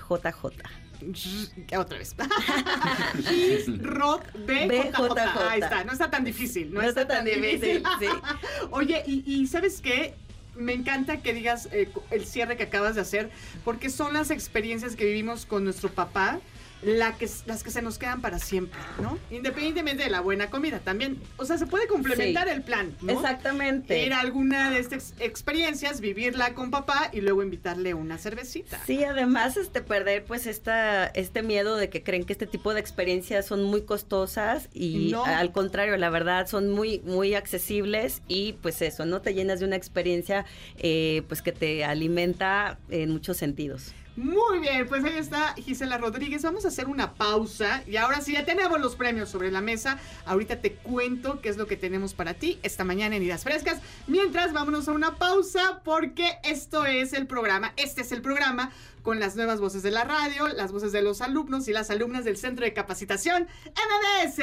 Otra 1.76 1.98
vez. 1.98 2.14
Rod. 3.82 4.20
Ahí 4.48 5.60
está, 5.60 5.84
no 5.84 5.92
está 5.92 6.10
tan 6.10 6.24
difícil. 6.24 6.72
No, 6.72 6.82
está, 6.82 7.06
tan 7.06 7.24
difícil. 7.24 7.82
Oye, 8.70 9.02
y, 9.06 9.22
y, 9.26 9.46
¿sabes 9.46 9.80
qué? 9.80 10.14
Me 10.60 10.72
encanta 10.72 11.22
que 11.22 11.32
digas 11.32 11.68
eh, 11.72 11.88
el 12.10 12.24
cierre 12.24 12.56
que 12.56 12.64
acabas 12.64 12.94
de 12.94 13.00
hacer, 13.00 13.30
porque 13.64 13.90
son 13.90 14.12
las 14.12 14.30
experiencias 14.30 14.96
que 14.96 15.04
vivimos 15.04 15.46
con 15.46 15.64
nuestro 15.64 15.90
papá 15.90 16.40
la 16.82 17.16
que, 17.16 17.28
las 17.46 17.62
que 17.62 17.70
se 17.70 17.82
nos 17.82 17.98
quedan 17.98 18.20
para 18.20 18.38
siempre, 18.38 18.78
¿no? 19.02 19.18
Independientemente 19.30 20.04
de 20.04 20.10
la 20.10 20.20
buena 20.20 20.48
comida 20.48 20.78
también. 20.78 21.20
O 21.36 21.44
sea, 21.44 21.58
se 21.58 21.66
puede 21.66 21.86
complementar 21.86 22.48
el 22.48 22.62
plan, 22.62 22.96
¿no? 23.02 23.12
Exactamente. 23.12 24.04
Ir 24.04 24.12
a 24.12 24.20
alguna 24.20 24.70
de 24.70 24.78
estas 24.78 25.14
experiencias, 25.20 26.00
vivirla 26.00 26.54
con 26.54 26.70
papá 26.70 27.10
y 27.12 27.20
luego 27.20 27.42
invitarle 27.42 27.94
una 27.94 28.18
cervecita. 28.18 28.80
Sí, 28.86 29.04
además, 29.04 29.56
este, 29.56 29.82
perder 29.82 30.24
pues 30.24 30.46
esta, 30.46 31.06
este 31.06 31.42
miedo 31.42 31.76
de 31.76 31.90
que 31.90 32.02
creen 32.02 32.24
que 32.24 32.32
este 32.32 32.46
tipo 32.46 32.72
de 32.72 32.80
experiencias 32.80 33.46
son 33.46 33.64
muy 33.64 33.82
costosas 33.82 34.68
y 34.72 35.12
al 35.14 35.52
contrario, 35.52 35.96
la 35.96 36.10
verdad, 36.10 36.46
son 36.46 36.70
muy, 36.70 37.00
muy 37.00 37.34
accesibles 37.34 38.22
y 38.28 38.54
pues 38.54 38.80
eso, 38.82 39.04
¿no? 39.04 39.20
Te 39.20 39.34
llenas 39.34 39.60
de 39.60 39.66
una 39.66 39.76
experiencia 39.76 40.46
eh, 40.78 41.22
pues 41.28 41.42
que 41.42 41.52
te 41.52 41.84
alimenta 41.84 42.78
en 42.88 43.10
muchos 43.10 43.36
sentidos. 43.36 43.92
Muy 44.20 44.58
bien, 44.58 44.86
pues 44.86 45.02
ahí 45.02 45.16
está 45.16 45.54
Gisela 45.54 45.96
Rodríguez. 45.96 46.42
Vamos 46.42 46.66
a 46.66 46.68
hacer 46.68 46.88
una 46.88 47.14
pausa 47.14 47.82
y 47.86 47.96
ahora 47.96 48.20
sí 48.20 48.34
ya 48.34 48.44
tenemos 48.44 48.78
los 48.78 48.94
premios 48.94 49.30
sobre 49.30 49.50
la 49.50 49.62
mesa. 49.62 49.98
Ahorita 50.26 50.60
te 50.60 50.74
cuento 50.74 51.40
qué 51.40 51.48
es 51.48 51.56
lo 51.56 51.66
que 51.66 51.78
tenemos 51.78 52.12
para 52.12 52.34
ti 52.34 52.58
esta 52.62 52.84
mañana 52.84 53.16
en 53.16 53.22
Idas 53.22 53.44
Frescas. 53.44 53.80
Mientras, 54.06 54.52
vámonos 54.52 54.88
a 54.88 54.92
una 54.92 55.16
pausa 55.16 55.80
porque 55.84 56.38
esto 56.44 56.84
es 56.84 57.14
el 57.14 57.26
programa, 57.26 57.72
este 57.78 58.02
es 58.02 58.12
el 58.12 58.20
programa 58.20 58.70
con 59.02 59.20
las 59.20 59.36
nuevas 59.36 59.58
voces 59.58 59.82
de 59.82 59.90
la 59.90 60.04
radio, 60.04 60.48
las 60.48 60.70
voces 60.70 60.92
de 60.92 61.00
los 61.00 61.22
alumnos 61.22 61.66
y 61.68 61.72
las 61.72 61.88
alumnas 61.88 62.26
del 62.26 62.36
Centro 62.36 62.66
de 62.66 62.74
Capacitación 62.74 63.48
MBS. 63.64 64.36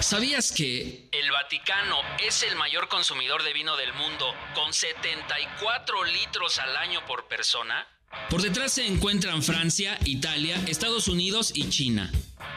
¿Sabías 0.00 0.52
que 0.52 1.08
el 1.10 1.30
Vaticano 1.30 1.96
es 2.26 2.42
el 2.42 2.56
mayor 2.56 2.88
consumidor 2.88 3.42
de 3.42 3.52
vino 3.52 3.76
del 3.76 3.92
mundo 3.94 4.34
con 4.54 4.72
74 4.72 6.04
litros 6.04 6.58
al 6.58 6.76
año 6.76 7.04
por 7.06 7.26
persona? 7.28 7.86
Por 8.30 8.42
detrás 8.42 8.72
se 8.72 8.86
encuentran 8.86 9.42
Francia, 9.42 9.98
Italia, 10.04 10.62
Estados 10.66 11.08
Unidos 11.08 11.52
y 11.54 11.68
China. 11.70 12.12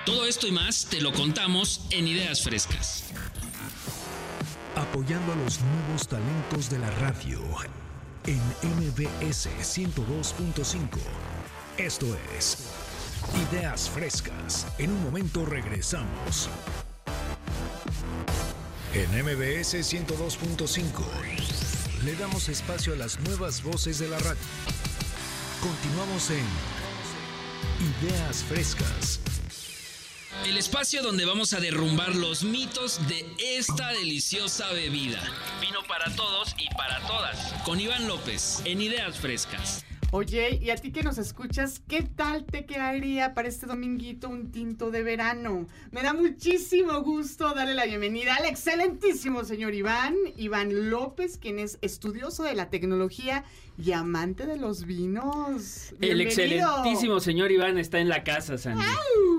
Todo 0.06 0.26
esto 0.26 0.48
y 0.48 0.52
más 0.52 0.88
te 0.90 1.02
lo 1.02 1.12
contamos 1.14 1.82
en 1.92 2.08
Ideas 2.08 2.44
Frescas. 2.44 3.06
Apoyando 4.76 5.34
a 5.34 5.36
los 5.36 5.60
nuevos 5.62 6.08
talentos 6.08 6.70
de 6.70 6.80
la 6.80 6.90
radio 6.92 7.42
en 8.26 8.40
MBS 8.62 9.50
102.5. 9.62 11.00
Esto 11.78 12.18
es 12.38 12.79
Ideas 13.36 13.90
Frescas. 13.90 14.68
En 14.78 14.92
un 14.92 15.04
momento 15.04 15.46
regresamos. 15.46 16.50
En 18.94 19.10
MBS 19.24 19.76
102.5 19.76 20.90
le 22.06 22.16
damos 22.16 22.50
espacio 22.50 22.94
a 22.94 22.96
las 22.96 23.20
nuevas 23.20 23.62
voces 23.62 24.00
de 24.00 24.08
la 24.10 24.18
radio. 24.20 24.42
Continuamos 25.62 26.32
en 26.32 26.46
Ideas 28.02 28.44
Frescas. 28.44 29.20
El 30.46 30.58
espacio 30.58 31.04
donde 31.04 31.26
vamos 31.26 31.54
a 31.54 31.60
derrumbar 31.60 32.16
los 32.16 32.44
mitos 32.44 33.08
de 33.08 33.26
esta 33.40 33.90
deliciosa 33.90 34.72
bebida. 34.72 35.22
Vino 35.62 35.80
para 35.88 36.16
todos 36.16 36.56
y 36.58 36.74
para 36.76 37.00
todas. 37.06 37.54
Con 37.64 37.80
Iván 37.80 38.08
López 38.08 38.62
en 38.66 38.82
Ideas 38.82 39.20
Frescas. 39.20 39.86
Oye, 40.12 40.58
y 40.60 40.72
a 40.72 40.76
ti 40.76 40.92
que 40.92 41.04
nos 41.04 41.20
escuchas, 41.20 41.84
¿qué 41.88 42.02
tal 42.02 42.44
te 42.44 42.66
quedaría 42.66 43.36
para 43.36 43.48
este 43.48 43.68
dominguito 43.68 44.28
un 44.28 44.52
tinto 44.52 44.90
de 44.90 45.04
verano? 45.04 45.68
Me 45.92 46.02
da 46.02 46.16
muchísimo 46.16 47.04
gusto 47.04 47.54
darle 47.54 47.76
la 47.76 47.86
bienvenida 47.86 48.34
al 48.34 48.46
excelentísimo 48.46 49.44
señor 49.44 49.76
Iván, 49.76 50.16
Iván 50.36 50.90
López, 50.90 51.38
quien 51.38 51.60
es 51.60 51.78
estudioso 51.82 52.42
de 52.42 52.56
la 52.56 52.72
tecnología 52.72 53.44
y 53.78 53.92
amante 53.92 54.48
de 54.48 54.58
los 54.58 54.86
vinos. 54.86 55.94
El 56.02 56.22
excelentísimo 56.22 57.20
señor 57.20 57.52
Iván 57.52 57.78
está 57.78 58.00
en 58.00 58.10
la 58.10 58.24
casa, 58.24 58.58
Sandy. 58.58 58.84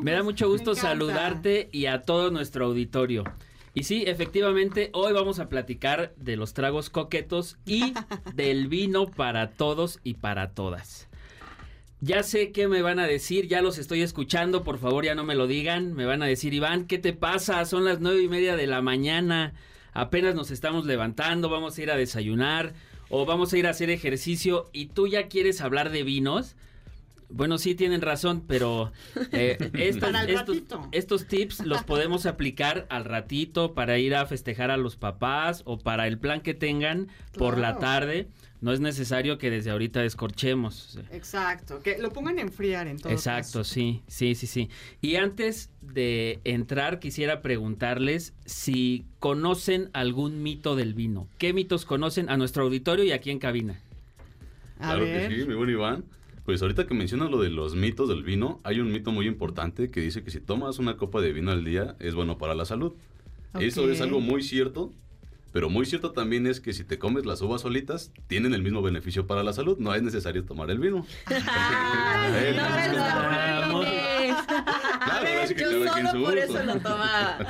Me 0.02 0.12
da 0.12 0.22
mucho 0.22 0.48
gusto 0.48 0.76
saludarte 0.76 1.68
y 1.72 1.86
a 1.86 2.02
todo 2.02 2.30
nuestro 2.30 2.66
auditorio. 2.66 3.24
Y 3.72 3.84
sí, 3.84 4.04
efectivamente, 4.06 4.90
hoy 4.92 5.12
vamos 5.12 5.38
a 5.38 5.48
platicar 5.48 6.12
de 6.16 6.36
los 6.36 6.54
tragos 6.54 6.90
coquetos 6.90 7.56
y 7.64 7.94
del 8.34 8.66
vino 8.68 9.06
para 9.06 9.50
todos 9.50 10.00
y 10.02 10.14
para 10.14 10.50
todas. 10.50 11.08
Ya 12.00 12.22
sé 12.22 12.50
qué 12.50 12.66
me 12.66 12.82
van 12.82 12.98
a 12.98 13.06
decir, 13.06 13.46
ya 13.46 13.60
los 13.60 13.78
estoy 13.78 14.00
escuchando, 14.00 14.64
por 14.64 14.78
favor 14.78 15.04
ya 15.04 15.14
no 15.14 15.22
me 15.22 15.34
lo 15.34 15.46
digan. 15.46 15.92
Me 15.92 16.06
van 16.06 16.22
a 16.22 16.26
decir, 16.26 16.54
Iván, 16.54 16.86
¿qué 16.86 16.98
te 16.98 17.12
pasa? 17.12 17.64
Son 17.66 17.84
las 17.84 18.00
nueve 18.00 18.22
y 18.22 18.28
media 18.28 18.56
de 18.56 18.66
la 18.66 18.80
mañana, 18.80 19.52
apenas 19.92 20.34
nos 20.34 20.50
estamos 20.50 20.86
levantando, 20.86 21.48
vamos 21.48 21.76
a 21.76 21.82
ir 21.82 21.90
a 21.90 21.96
desayunar 21.96 22.72
o 23.10 23.26
vamos 23.26 23.52
a 23.52 23.58
ir 23.58 23.66
a 23.66 23.70
hacer 23.70 23.90
ejercicio 23.90 24.70
y 24.72 24.86
tú 24.86 25.08
ya 25.08 25.28
quieres 25.28 25.60
hablar 25.60 25.90
de 25.90 26.02
vinos. 26.02 26.56
Bueno, 27.30 27.58
sí 27.58 27.74
tienen 27.74 28.02
razón, 28.02 28.44
pero 28.46 28.92
eh, 29.32 29.56
estos, 30.92 31.26
tips 31.26 31.64
los 31.64 31.82
podemos 31.84 32.26
aplicar 32.26 32.86
al 32.90 33.04
ratito 33.04 33.74
para 33.74 33.98
ir 33.98 34.14
a 34.14 34.26
festejar 34.26 34.70
a 34.70 34.76
los 34.76 34.96
papás 34.96 35.62
o 35.64 35.78
para 35.78 36.06
el 36.06 36.18
plan 36.18 36.40
que 36.40 36.54
tengan 36.54 37.08
por 37.36 37.58
la 37.58 37.78
tarde. 37.78 38.28
No 38.60 38.72
es 38.72 38.80
necesario 38.80 39.38
que 39.38 39.50
desde 39.50 39.70
ahorita 39.70 40.02
descorchemos. 40.02 40.98
Exacto, 41.10 41.80
que 41.80 41.96
lo 41.98 42.10
pongan 42.10 42.36
a 42.38 42.42
enfriar 42.42 42.88
en 42.88 42.98
todo 42.98 43.10
Exacto, 43.10 43.60
caso. 43.60 43.64
sí, 43.64 44.02
sí, 44.06 44.34
sí, 44.34 44.46
sí. 44.46 44.68
Y 45.00 45.16
antes 45.16 45.70
de 45.80 46.40
entrar, 46.44 46.98
quisiera 46.98 47.40
preguntarles 47.40 48.34
si 48.44 49.06
conocen 49.18 49.88
algún 49.94 50.42
mito 50.42 50.76
del 50.76 50.92
vino. 50.92 51.26
¿Qué 51.38 51.54
mitos 51.54 51.86
conocen 51.86 52.28
a 52.28 52.36
nuestro 52.36 52.64
auditorio 52.64 53.04
y 53.04 53.12
aquí 53.12 53.30
en 53.30 53.38
cabina? 53.38 53.80
A 54.78 54.88
claro 54.88 55.04
ver. 55.04 55.30
que 55.30 55.36
sí, 55.36 55.46
mi 55.46 55.54
buen 55.54 55.70
Iván. 55.70 56.04
Pues 56.44 56.62
ahorita 56.62 56.86
que 56.86 56.94
mencionas 56.94 57.30
lo 57.30 57.40
de 57.40 57.50
los 57.50 57.74
mitos 57.74 58.08
del 58.08 58.22
vino, 58.22 58.60
hay 58.64 58.80
un 58.80 58.90
mito 58.90 59.12
muy 59.12 59.26
importante 59.26 59.90
que 59.90 60.00
dice 60.00 60.22
que 60.22 60.30
si 60.30 60.40
tomas 60.40 60.78
una 60.78 60.96
copa 60.96 61.20
de 61.20 61.32
vino 61.32 61.50
al 61.50 61.64
día 61.64 61.96
es 62.00 62.14
bueno 62.14 62.38
para 62.38 62.54
la 62.54 62.64
salud. 62.64 62.94
Eso 63.58 63.90
es 63.90 64.00
algo 64.00 64.20
muy 64.20 64.42
cierto, 64.42 64.92
pero 65.52 65.68
muy 65.68 65.84
cierto 65.84 66.12
también 66.12 66.46
es 66.46 66.60
que 66.60 66.72
si 66.72 66.84
te 66.84 66.98
comes 66.98 67.26
las 67.26 67.42
uvas 67.42 67.62
solitas, 67.62 68.12
tienen 68.28 68.54
el 68.54 68.62
mismo 68.62 68.80
beneficio 68.82 69.26
para 69.26 69.42
la 69.42 69.52
salud, 69.52 69.78
no 69.78 69.92
es 69.94 70.02
necesario 70.02 70.44
tomar 70.44 70.70
el 70.70 70.78
vino. 70.78 71.04
Ay, 71.26 72.56
no. 73.68 73.82
Claro, 75.00 75.26
Yo 75.56 75.88
solo 75.88 76.24
por 76.24 76.38
eso 76.38 76.62
lo 76.62 76.76
tomaba. 76.80 77.38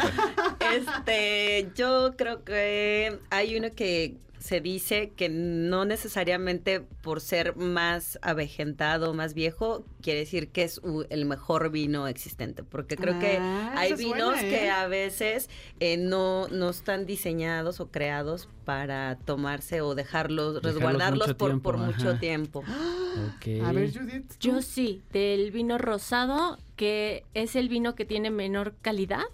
Este, 0.60 1.68
yo 1.74 2.14
creo 2.16 2.44
que 2.44 3.18
hay 3.30 3.56
uno 3.56 3.74
que 3.74 4.18
se 4.40 4.60
dice 4.62 5.12
que 5.14 5.28
no 5.28 5.84
necesariamente 5.84 6.80
por 6.80 7.20
ser 7.20 7.56
más 7.56 8.18
avejentado, 8.22 9.12
más 9.12 9.34
viejo, 9.34 9.84
quiere 10.00 10.20
decir 10.20 10.48
que 10.48 10.62
es 10.62 10.80
el 11.10 11.26
mejor 11.26 11.70
vino 11.70 12.08
existente. 12.08 12.62
Porque 12.62 12.96
creo 12.96 13.18
que 13.18 13.36
Ah, 13.38 13.74
hay 13.76 13.94
vinos 13.94 14.32
buena, 14.32 14.42
¿eh? 14.42 14.50
que 14.50 14.70
a 14.70 14.88
veces 14.88 15.50
eh, 15.78 15.98
no, 15.98 16.48
no 16.48 16.70
están 16.70 17.04
diseñados 17.04 17.80
o 17.80 17.90
creados 17.90 18.48
para 18.64 19.18
tomarse 19.24 19.82
o 19.82 19.94
dejarlos, 19.94 20.54
Dejarlos 20.54 20.74
resguardarlos 20.74 21.28
mucho 21.28 21.36
por, 21.36 21.48
tiempo, 21.50 21.70
por 21.70 21.78
mucho 21.78 22.18
tiempo. 22.18 22.64
A 22.66 23.72
ver, 23.72 23.92
Judith. 23.92 24.26
¿tú? 24.28 24.36
Yo 24.40 24.62
sí, 24.62 25.02
del 25.12 25.50
vino 25.50 25.76
rosado, 25.76 26.58
que 26.76 27.24
es 27.34 27.56
el 27.56 27.68
vino 27.68 27.94
que 27.94 28.06
tiene 28.06 28.30
menor 28.30 28.74
calidad, 28.80 29.24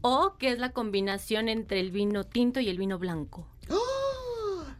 o 0.00 0.36
que 0.38 0.50
es 0.50 0.58
la 0.58 0.70
combinación 0.70 1.50
entre 1.50 1.80
el 1.80 1.90
vino 1.90 2.24
tinto 2.24 2.60
y 2.60 2.70
el 2.70 2.78
vino 2.78 2.98
blanco. 2.98 3.46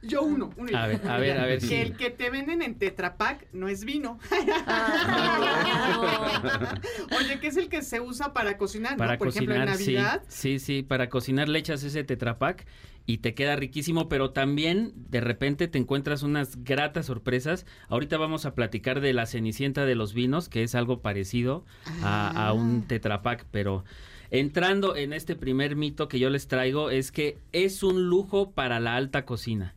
Yo 0.06 0.22
uno. 0.22 0.50
uno. 0.56 0.76
A 0.78 0.86
ver, 0.86 1.00
a 1.08 1.18
ver, 1.18 1.38
a 1.38 1.46
ver, 1.46 1.60
Que 1.60 1.66
sí. 1.66 1.74
el 1.74 1.96
que 1.96 2.10
te 2.10 2.30
venden 2.30 2.62
en 2.62 2.76
Tetra 2.78 3.16
Pak 3.16 3.46
no 3.52 3.68
es 3.68 3.84
vino. 3.84 4.18
Ah, 4.66 6.74
Oye, 7.18 7.38
que 7.40 7.48
es 7.48 7.56
el 7.56 7.68
que 7.68 7.82
se 7.82 8.00
usa 8.00 8.32
para 8.32 8.56
cocinar, 8.58 8.96
Para 8.96 9.12
¿no? 9.14 9.18
Por 9.18 9.28
cocinar, 9.28 9.56
ejemplo, 9.68 9.74
en 9.74 9.80
Navidad. 9.80 10.22
sí. 10.28 10.56
Sí, 10.56 10.58
sí, 10.58 10.82
para 10.82 11.08
cocinar 11.08 11.48
le 11.48 11.58
echas 11.58 11.82
ese 11.82 12.04
tetrapack 12.04 12.66
y 13.08 13.18
te 13.18 13.34
queda 13.34 13.56
riquísimo, 13.56 14.08
pero 14.08 14.30
también 14.30 14.92
de 15.10 15.20
repente 15.20 15.68
te 15.68 15.78
encuentras 15.78 16.22
unas 16.22 16.62
gratas 16.64 17.06
sorpresas. 17.06 17.66
Ahorita 17.88 18.16
vamos 18.18 18.46
a 18.46 18.54
platicar 18.54 19.00
de 19.00 19.12
la 19.12 19.26
cenicienta 19.26 19.84
de 19.86 19.94
los 19.94 20.12
vinos, 20.14 20.48
que 20.48 20.62
es 20.62 20.74
algo 20.74 21.00
parecido 21.02 21.64
a, 22.02 22.48
a 22.48 22.52
un 22.52 22.82
Ah. 22.84 22.88
tetrapack, 22.88 23.46
pero 23.50 23.84
entrando 24.30 24.96
en 24.96 25.12
este 25.12 25.36
primer 25.36 25.76
mito 25.76 26.08
que 26.08 26.18
yo 26.18 26.30
les 26.30 26.48
traigo 26.48 26.90
es 26.90 27.12
que 27.12 27.38
es 27.52 27.82
un 27.84 28.08
lujo 28.08 28.50
para 28.50 28.80
la 28.80 28.96
alta 28.96 29.24
cocina, 29.24 29.74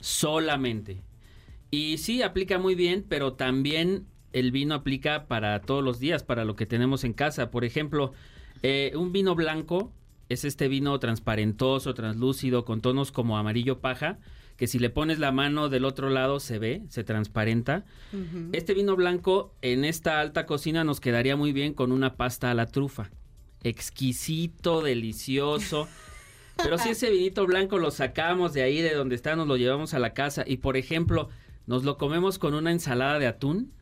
solamente. 0.00 1.02
Y 1.70 1.98
sí, 1.98 2.22
aplica 2.22 2.58
muy 2.58 2.74
bien, 2.74 3.04
pero 3.08 3.34
también 3.34 4.06
el 4.32 4.50
vino 4.52 4.74
aplica 4.74 5.26
para 5.26 5.60
todos 5.60 5.82
los 5.82 5.98
días, 5.98 6.22
para 6.22 6.44
lo 6.44 6.56
que 6.56 6.66
tenemos 6.66 7.04
en 7.04 7.12
casa. 7.12 7.50
Por 7.50 7.64
ejemplo, 7.64 8.12
eh, 8.62 8.92
un 8.94 9.12
vino 9.12 9.34
blanco 9.34 9.92
es 10.28 10.44
este 10.44 10.68
vino 10.68 10.98
transparentoso, 10.98 11.94
translúcido, 11.94 12.64
con 12.64 12.80
tonos 12.80 13.12
como 13.12 13.38
amarillo 13.38 13.80
paja, 13.80 14.18
que 14.56 14.66
si 14.66 14.78
le 14.78 14.90
pones 14.90 15.18
la 15.18 15.32
mano 15.32 15.68
del 15.68 15.84
otro 15.84 16.10
lado 16.10 16.40
se 16.40 16.58
ve, 16.58 16.82
se 16.88 17.04
transparenta. 17.04 17.84
Este 18.52 18.74
vino 18.74 18.96
blanco 18.96 19.54
en 19.60 19.84
esta 19.84 20.20
alta 20.20 20.46
cocina 20.46 20.82
nos 20.82 21.00
quedaría 21.00 21.36
muy 21.36 21.52
bien 21.52 21.74
con 21.74 21.92
una 21.92 22.16
pasta 22.16 22.50
a 22.50 22.54
la 22.54 22.66
trufa. 22.66 23.10
Exquisito, 23.62 24.82
delicioso. 24.82 25.88
Pero 26.56 26.78
si 26.78 26.88
ese 26.90 27.10
vinito 27.10 27.46
blanco 27.46 27.78
lo 27.78 27.90
sacamos 27.90 28.52
de 28.52 28.62
ahí, 28.62 28.80
de 28.80 28.94
donde 28.94 29.14
está, 29.14 29.36
nos 29.36 29.46
lo 29.46 29.56
llevamos 29.56 29.94
a 29.94 29.98
la 29.98 30.14
casa 30.14 30.44
y, 30.46 30.58
por 30.58 30.76
ejemplo, 30.76 31.28
nos 31.66 31.84
lo 31.84 31.96
comemos 31.96 32.38
con 32.38 32.54
una 32.54 32.72
ensalada 32.72 33.18
de 33.18 33.26
atún, 33.26 33.72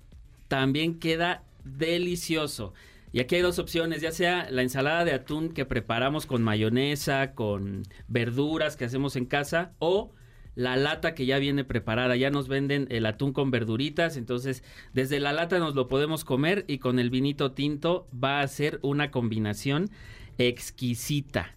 también 0.49 0.99
queda 0.99 1.43
delicioso. 1.65 2.73
Y 3.13 3.21
aquí 3.21 3.37
hay 3.37 3.43
dos 3.43 3.59
opciones, 3.59 4.03
ya 4.03 4.11
sea 4.11 4.49
la 4.51 4.63
ensalada 4.63 5.05
de 5.05 5.13
atún 5.13 5.51
que 5.51 5.65
preparamos 5.65 6.27
con 6.27 6.43
mayonesa, 6.43 7.33
con 7.35 7.85
verduras 8.09 8.77
que 8.77 8.87
hacemos 8.87 9.15
en 9.15 9.27
casa, 9.27 9.73
o 9.79 10.11
la 10.57 10.77
lata 10.77 11.15
que 11.15 11.27
ya 11.27 11.39
viene 11.39 11.65
preparada. 11.65 12.17
Ya 12.17 12.31
nos 12.31 12.49
venden 12.49 12.87
el 12.91 13.07
atún 13.07 13.33
con 13.33 13.51
verduritas, 13.51 14.17
entonces 14.17 14.65
desde 14.93 15.21
la 15.21 15.33
lata 15.33 15.59
nos 15.59 15.75
lo 15.75 15.89
podemos 15.89 16.25
comer 16.25 16.65
y 16.67 16.79
con 16.79 16.99
el 16.99 17.11
vinito 17.11 17.53
tinto 17.53 18.09
va 18.13 18.41
a 18.41 18.49
ser 18.49 18.81
una 18.83 19.11
combinación 19.11 19.91
exquisita. 20.39 21.55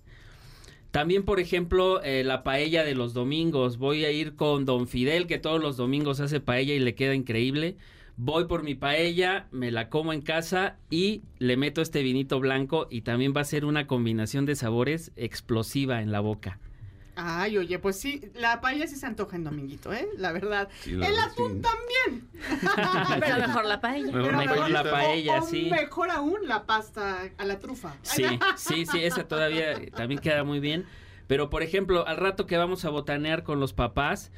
También, 0.98 1.22
por 1.22 1.40
ejemplo, 1.40 2.02
eh, 2.02 2.24
la 2.24 2.42
paella 2.42 2.84
de 2.84 2.96
los 2.96 3.14
domingos. 3.14 3.78
Voy 3.78 4.04
a 4.04 4.10
ir 4.10 4.34
con 4.34 4.66
Don 4.66 4.88
Fidel, 4.88 5.28
que 5.28 5.38
todos 5.38 5.62
los 5.62 5.78
domingos 5.78 6.20
hace 6.20 6.40
paella 6.40 6.74
y 6.74 6.80
le 6.80 6.96
queda 6.96 7.14
increíble. 7.14 7.78
Voy 8.16 8.46
por 8.46 8.64
mi 8.64 8.74
paella, 8.74 9.46
me 9.52 9.70
la 9.70 9.90
como 9.90 10.12
en 10.12 10.24
casa 10.24 10.80
y 10.90 11.22
le 11.38 11.56
meto 11.56 11.84
este 11.84 12.02
vinito 12.02 12.40
blanco 12.40 12.88
y 12.90 13.02
también 13.02 13.32
va 13.38 13.42
a 13.42 13.44
ser 13.44 13.64
una 13.64 13.86
combinación 13.86 14.48
de 14.48 14.56
sabores 14.56 15.12
explosiva 15.16 16.02
en 16.02 16.12
la 16.12 16.20
boca. 16.20 16.60
Ay, 17.20 17.58
oye, 17.58 17.80
pues 17.80 18.00
sí, 18.00 18.22
la 18.36 18.62
paella 18.62 18.86
sí 18.86 18.96
se 18.96 19.08
antoja 19.08 19.36
en 19.36 19.44
dominguito, 19.44 19.92
¿eh? 19.92 20.08
La 20.18 20.32
verdad. 20.32 20.70
Sí, 20.82 20.92
la 20.92 21.08
el 21.08 21.18
atún 21.18 21.56
sí. 21.56 21.62
también. 21.62 22.30
Pero 23.20 23.48
mejor 23.48 23.66
la 23.66 23.82
paella. 23.82 24.06
Mejor, 24.12 24.24
Pero 24.24 24.38
mejor 24.38 24.70
la 24.70 24.84
paella, 24.84 25.42
o 25.42 25.48
sí. 25.48 25.68
mejor 25.72 26.12
aún 26.12 26.48
la 26.48 26.68
pasta 26.68 27.32
a 27.36 27.46
la 27.46 27.58
trufa. 27.58 27.96
Sí, 28.04 28.24
sí, 28.56 28.86
sí, 28.86 29.04
esa 29.04 29.28
todavía 29.28 29.84
también 29.96 30.22
queda 30.22 30.44
muy 30.44 30.60
bien. 30.60 30.86
Pero, 31.26 31.50
por 31.50 31.64
ejemplo, 31.64 32.08
al 32.08 32.18
rato 32.18 32.46
que 32.46 32.56
vamos 32.56 32.86
a 32.86 32.90
botanear 32.90 33.44
con 33.44 33.60
los 33.60 33.74
papás, 33.74 34.32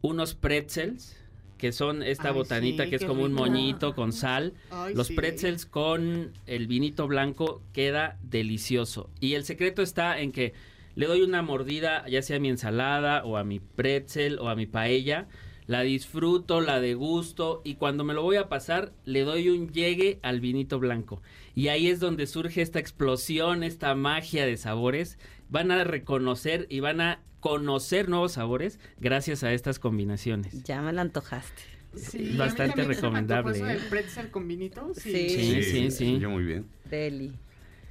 unos 0.00 0.34
pretzels, 0.34 1.16
que 1.56 1.70
son 1.70 2.02
esta 2.02 2.30
Ay, 2.30 2.34
botanita 2.34 2.82
sí, 2.82 2.90
que 2.90 2.96
es 2.96 3.04
como 3.04 3.22
un 3.22 3.32
moñito 3.32 3.94
con 3.94 4.12
sal. 4.12 4.54
Ay, 4.72 4.94
Los 4.94 5.06
sí. 5.06 5.14
pretzels 5.14 5.66
con 5.66 6.32
el 6.46 6.66
vinito 6.66 7.06
blanco 7.06 7.62
queda 7.72 8.18
delicioso. 8.24 9.08
Y 9.20 9.34
el 9.34 9.44
secreto 9.44 9.82
está 9.82 10.18
en 10.18 10.32
que 10.32 10.52
le 10.94 11.06
doy 11.06 11.22
una 11.22 11.42
mordida, 11.42 12.06
ya 12.08 12.22
sea 12.22 12.36
a 12.36 12.40
mi 12.40 12.48
ensalada 12.48 13.24
o 13.24 13.36
a 13.36 13.44
mi 13.44 13.60
pretzel 13.60 14.38
o 14.38 14.48
a 14.48 14.54
mi 14.56 14.66
paella. 14.66 15.28
La 15.66 15.82
disfruto, 15.82 16.60
la 16.60 16.80
degusto 16.80 17.62
y 17.64 17.76
cuando 17.76 18.02
me 18.04 18.14
lo 18.14 18.22
voy 18.22 18.36
a 18.36 18.48
pasar 18.48 18.92
le 19.04 19.20
doy 19.20 19.48
un 19.48 19.70
llegue 19.70 20.18
al 20.22 20.40
vinito 20.40 20.78
blanco. 20.80 21.22
Y 21.54 21.68
ahí 21.68 21.88
es 21.88 22.00
donde 22.00 22.26
surge 22.26 22.62
esta 22.62 22.78
explosión, 22.78 23.62
esta 23.62 23.94
magia 23.94 24.44
de 24.44 24.56
sabores. 24.56 25.18
Van 25.48 25.70
a 25.70 25.84
reconocer 25.84 26.66
y 26.68 26.80
van 26.80 27.00
a 27.00 27.20
conocer 27.40 28.08
nuevos 28.08 28.32
sabores 28.32 28.78
gracias 28.98 29.44
a 29.44 29.52
estas 29.52 29.78
combinaciones. 29.78 30.62
Ya 30.64 30.82
me 30.82 30.92
la 30.92 31.02
antojaste. 31.02 31.62
Sí, 31.94 31.98
Es 31.98 32.14
a 32.14 32.18
mí 32.18 32.36
bastante 32.36 32.84
recomendable, 32.84 33.56
eso 33.56 33.68
¿eh? 33.68 33.78
pretzel 33.90 34.30
con 34.30 34.48
vinito, 34.48 34.92
sí. 34.94 35.28
Sí. 35.28 35.28
Sí, 35.28 35.62
sí, 35.62 35.90
sí. 35.90 36.18
Yo 36.18 36.30
muy 36.30 36.42
bien. 36.44 36.66
Deli. 36.90 37.32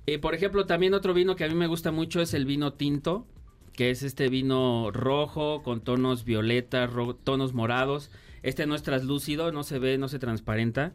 Eh, 0.08 0.18
por 0.20 0.34
ejemplo, 0.34 0.66
también 0.66 0.94
otro 0.94 1.14
vino 1.14 1.36
que 1.36 1.44
a 1.44 1.48
mí 1.48 1.56
me 1.56 1.68
gusta 1.68 1.92
mucho 1.92 2.22
es 2.22 2.34
el 2.34 2.46
vino 2.46 2.74
tinto, 2.74 3.28
que 3.74 3.92
es 3.92 4.04
este 4.04 4.30
vino 4.30 4.92
rojo 4.92 5.62
con 5.64 5.82
tonos 5.82 6.26
violetas, 6.26 6.90
tonos 7.24 7.54
morados. 7.54 8.10
Este 8.44 8.66
no 8.66 8.76
es 8.76 8.84
translúcido, 8.84 9.52
no 9.52 9.64
se 9.64 9.80
ve, 9.80 9.98
no 9.98 10.08
se 10.08 10.20
transparenta. 10.20 10.94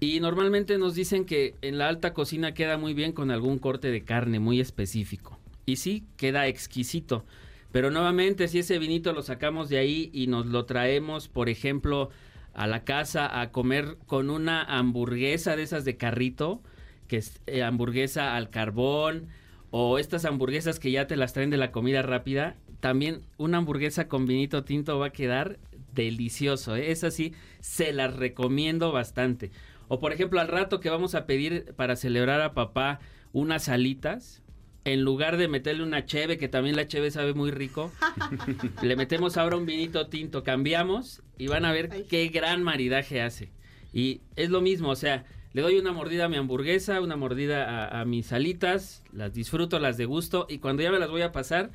Y 0.00 0.20
normalmente 0.20 0.76
nos 0.76 0.94
dicen 0.94 1.24
que 1.24 1.54
en 1.62 1.78
la 1.78 1.88
alta 1.88 2.12
cocina 2.12 2.52
queda 2.52 2.76
muy 2.76 2.94
bien 2.94 3.12
con 3.12 3.30
algún 3.30 3.58
corte 3.58 3.90
de 3.90 4.02
carne 4.02 4.40
muy 4.40 4.60
específico. 4.60 5.38
Y 5.66 5.76
sí, 5.76 6.04
queda 6.16 6.46
exquisito. 6.46 7.24
Pero 7.72 7.90
nuevamente, 7.90 8.48
si 8.48 8.58
ese 8.58 8.78
vinito 8.78 9.12
lo 9.12 9.22
sacamos 9.22 9.68
de 9.68 9.78
ahí 9.78 10.10
y 10.12 10.26
nos 10.26 10.46
lo 10.46 10.64
traemos, 10.64 11.28
por 11.28 11.48
ejemplo, 11.48 12.10
a 12.52 12.66
la 12.66 12.84
casa 12.84 13.40
a 13.40 13.50
comer 13.50 13.96
con 14.06 14.30
una 14.30 14.62
hamburguesa 14.62 15.56
de 15.56 15.62
esas 15.62 15.84
de 15.84 15.96
carrito, 15.96 16.62
que 17.08 17.18
es 17.18 17.40
eh, 17.46 17.62
hamburguesa 17.62 18.36
al 18.36 18.50
carbón, 18.50 19.28
o 19.70 19.98
estas 19.98 20.24
hamburguesas 20.24 20.78
que 20.78 20.92
ya 20.92 21.06
te 21.06 21.16
las 21.16 21.32
traen 21.32 21.50
de 21.50 21.56
la 21.56 21.72
comida 21.72 22.02
rápida, 22.02 22.56
también 22.80 23.22
una 23.38 23.58
hamburguesa 23.58 24.08
con 24.08 24.26
vinito 24.26 24.62
tinto 24.62 24.98
va 24.98 25.06
a 25.06 25.10
quedar 25.10 25.58
delicioso. 25.92 26.76
¿eh? 26.76 26.90
Esa 26.90 27.10
sí, 27.10 27.34
se 27.60 27.92
las 27.92 28.14
recomiendo 28.14 28.92
bastante. 28.92 29.50
O 29.88 29.98
por 29.98 30.12
ejemplo, 30.12 30.40
al 30.40 30.48
rato 30.48 30.80
que 30.80 30.90
vamos 30.90 31.14
a 31.14 31.26
pedir 31.26 31.74
para 31.76 31.96
celebrar 31.96 32.40
a 32.40 32.54
papá 32.54 33.00
unas 33.32 33.68
alitas, 33.68 34.42
en 34.84 35.02
lugar 35.02 35.38
de 35.38 35.48
meterle 35.48 35.82
una 35.82 36.04
cheve, 36.04 36.36
que 36.36 36.48
también 36.48 36.76
la 36.76 36.86
cheve 36.86 37.10
sabe 37.10 37.34
muy 37.34 37.50
rico, 37.50 37.90
le 38.82 38.96
metemos 38.96 39.36
ahora 39.36 39.56
un 39.56 39.66
vinito 39.66 40.08
tinto, 40.08 40.44
cambiamos 40.44 41.22
y 41.38 41.48
van 41.48 41.64
a 41.64 41.72
ver 41.72 41.88
Ay. 41.92 42.04
qué 42.08 42.28
gran 42.28 42.62
maridaje 42.62 43.22
hace. 43.22 43.50
Y 43.92 44.20
es 44.36 44.50
lo 44.50 44.60
mismo, 44.60 44.90
o 44.90 44.96
sea, 44.96 45.24
le 45.54 45.62
doy 45.62 45.78
una 45.78 45.92
mordida 45.92 46.26
a 46.26 46.28
mi 46.28 46.36
hamburguesa, 46.36 47.00
una 47.00 47.16
mordida 47.16 47.86
a, 47.88 48.00
a 48.02 48.04
mis 48.04 48.32
alitas, 48.32 49.02
las 49.12 49.32
disfruto, 49.32 49.78
las 49.78 49.96
degusto 49.96 50.46
y 50.50 50.58
cuando 50.58 50.82
ya 50.82 50.90
me 50.92 50.98
las 50.98 51.08
voy 51.10 51.22
a 51.22 51.32
pasar, 51.32 51.70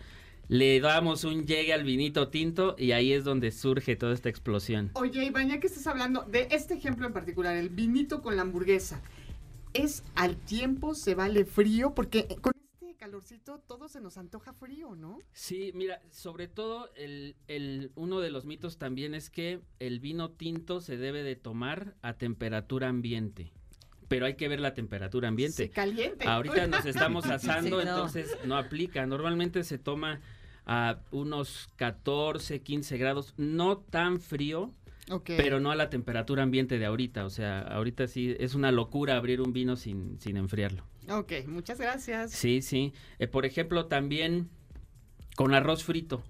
le 0.49 0.79
damos 0.79 1.23
un 1.23 1.45
llegue 1.47 1.73
al 1.73 1.83
vinito 1.83 2.27
tinto 2.27 2.75
y 2.77 2.91
ahí 2.91 3.13
es 3.13 3.23
donde 3.23 3.51
surge 3.51 3.95
toda 3.95 4.13
esta 4.13 4.29
explosión. 4.29 4.91
Oye, 4.95 5.23
Iván, 5.25 5.49
ya 5.49 5.59
que 5.59 5.67
estás 5.67 5.87
hablando 5.87 6.23
de 6.23 6.47
este 6.51 6.73
ejemplo 6.73 7.07
en 7.07 7.13
particular, 7.13 7.55
el 7.55 7.69
vinito 7.69 8.21
con 8.21 8.35
la 8.35 8.41
hamburguesa, 8.41 9.01
¿es 9.73 10.03
al 10.15 10.35
tiempo, 10.35 10.93
se 10.93 11.15
vale 11.15 11.45
frío? 11.45 11.93
Porque 11.95 12.27
con 12.41 12.51
este 12.81 12.95
calorcito 12.97 13.59
todo 13.65 13.87
se 13.87 14.01
nos 14.01 14.17
antoja 14.17 14.51
frío, 14.53 14.95
¿no? 14.95 15.19
Sí, 15.31 15.71
mira, 15.73 16.01
sobre 16.09 16.47
todo 16.47 16.89
el, 16.95 17.35
el- 17.47 17.91
uno 17.95 18.19
de 18.19 18.29
los 18.31 18.45
mitos 18.45 18.77
también 18.77 19.13
es 19.13 19.29
que 19.29 19.61
el 19.79 19.99
vino 20.01 20.31
tinto 20.31 20.81
se 20.81 20.97
debe 20.97 21.23
de 21.23 21.35
tomar 21.37 21.95
a 22.01 22.13
temperatura 22.17 22.89
ambiente. 22.89 23.53
Pero 24.09 24.25
hay 24.25 24.33
que 24.35 24.47
ver 24.49 24.59
la 24.59 24.73
temperatura 24.73 25.29
ambiente. 25.29 25.63
Sí, 25.63 25.69
caliente. 25.69 26.27
Ahorita 26.27 26.67
nos 26.67 26.85
estamos 26.85 27.25
asando, 27.29 27.79
Sí, 27.79 27.85
no. 27.85 27.91
entonces 27.91 28.37
no 28.45 28.57
aplica. 28.57 29.05
Normalmente 29.05 29.63
se 29.63 29.77
toma 29.77 30.19
a 30.65 30.99
unos 31.11 31.69
14, 31.77 32.61
15 32.61 32.97
grados, 32.97 33.33
no 33.37 33.77
tan 33.77 34.19
frío, 34.19 34.73
pero 35.25 35.59
no 35.59 35.71
a 35.71 35.75
la 35.75 35.89
temperatura 35.89 36.43
ambiente 36.43 36.77
de 36.77 36.85
ahorita. 36.85 37.25
O 37.25 37.29
sea, 37.29 37.61
ahorita 37.61 38.07
sí 38.07 38.35
es 38.39 38.53
una 38.55 38.71
locura 38.71 39.15
abrir 39.15 39.41
un 39.41 39.53
vino 39.53 39.75
sin, 39.77 40.19
sin 40.19 40.37
enfriarlo. 40.37 40.83
Ok, 41.09 41.31
muchas 41.47 41.79
gracias. 41.79 42.31
Sí, 42.31 42.61
sí. 42.61 42.93
Eh, 43.17 43.27
por 43.27 43.45
ejemplo, 43.45 43.85
también 43.87 44.49
con 45.35 45.55
arroz 45.55 45.83
frito. 45.83 46.21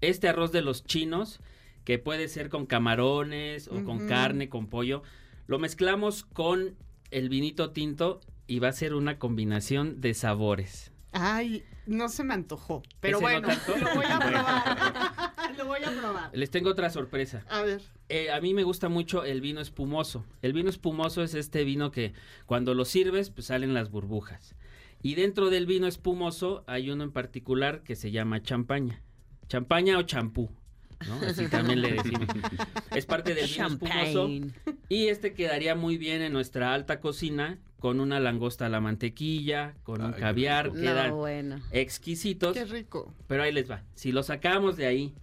Este 0.00 0.28
arroz 0.28 0.50
de 0.50 0.62
los 0.62 0.84
chinos, 0.84 1.40
que 1.84 1.98
puede 1.98 2.26
ser 2.28 2.48
con 2.48 2.66
camarones 2.66 3.68
o 3.68 3.84
con 3.84 4.08
carne, 4.08 4.48
con 4.48 4.66
pollo, 4.68 5.02
lo 5.46 5.58
mezclamos 5.58 6.24
con 6.24 6.74
el 7.14 7.28
vinito 7.28 7.70
tinto 7.70 8.20
y 8.48 8.58
va 8.58 8.68
a 8.68 8.72
ser 8.72 8.92
una 8.92 9.18
combinación 9.18 10.00
de 10.00 10.14
sabores. 10.14 10.92
Ay, 11.12 11.62
no 11.86 12.08
se 12.08 12.24
me 12.24 12.34
antojó. 12.34 12.82
Pero 13.00 13.18
¿Ese 13.18 13.40
no 13.40 13.46
bueno, 13.46 13.48
lo 13.78 13.94
voy 13.94 14.04
a 14.04 14.18
probar. 14.18 15.54
lo 15.56 15.66
voy 15.66 15.84
a 15.84 15.90
probar. 15.92 16.30
Les 16.34 16.50
tengo 16.50 16.70
otra 16.70 16.90
sorpresa. 16.90 17.44
A 17.48 17.62
ver. 17.62 17.82
Eh, 18.08 18.32
a 18.32 18.40
mí 18.40 18.52
me 18.52 18.64
gusta 18.64 18.88
mucho 18.88 19.22
el 19.22 19.40
vino 19.40 19.60
espumoso. 19.60 20.24
El 20.42 20.52
vino 20.52 20.68
espumoso 20.68 21.22
es 21.22 21.34
este 21.34 21.62
vino 21.62 21.92
que 21.92 22.14
cuando 22.46 22.74
lo 22.74 22.84
sirves, 22.84 23.30
pues 23.30 23.46
salen 23.46 23.74
las 23.74 23.90
burbujas. 23.90 24.56
Y 25.00 25.14
dentro 25.14 25.50
del 25.50 25.66
vino 25.66 25.86
espumoso 25.86 26.64
hay 26.66 26.90
uno 26.90 27.04
en 27.04 27.12
particular 27.12 27.84
que 27.84 27.94
se 27.94 28.10
llama 28.10 28.42
champaña. 28.42 29.02
Champaña 29.46 29.98
o 29.98 30.02
champú. 30.02 30.50
¿No? 31.08 31.26
Así 31.26 31.48
también 31.48 31.80
le 31.82 31.92
decimos. 31.92 32.26
Es 32.94 33.06
parte 33.06 33.34
del 33.34 33.48
vino 33.48 33.66
espumoso. 33.68 34.28
Y 34.88 35.08
este 35.08 35.34
quedaría 35.34 35.74
muy 35.74 35.98
bien 35.98 36.22
en 36.22 36.32
nuestra 36.32 36.72
alta 36.74 37.00
cocina 37.00 37.58
con 37.80 38.00
una 38.00 38.18
langosta 38.20 38.66
a 38.66 38.68
la 38.68 38.80
mantequilla, 38.80 39.74
con 39.82 40.00
un 40.02 40.14
Ay, 40.14 40.20
caviar. 40.20 40.72
Quedan 40.72 41.10
No, 41.10 41.16
bueno. 41.16 41.60
exquisitos. 41.70 42.54
Qué 42.54 42.64
rico. 42.64 43.14
Pero 43.26 43.42
ahí 43.42 43.52
les 43.52 43.70
va. 43.70 43.82
Si 43.94 44.12
lo 44.12 44.22
sacamos 44.22 44.76
de 44.76 44.86
ahí 44.86 45.14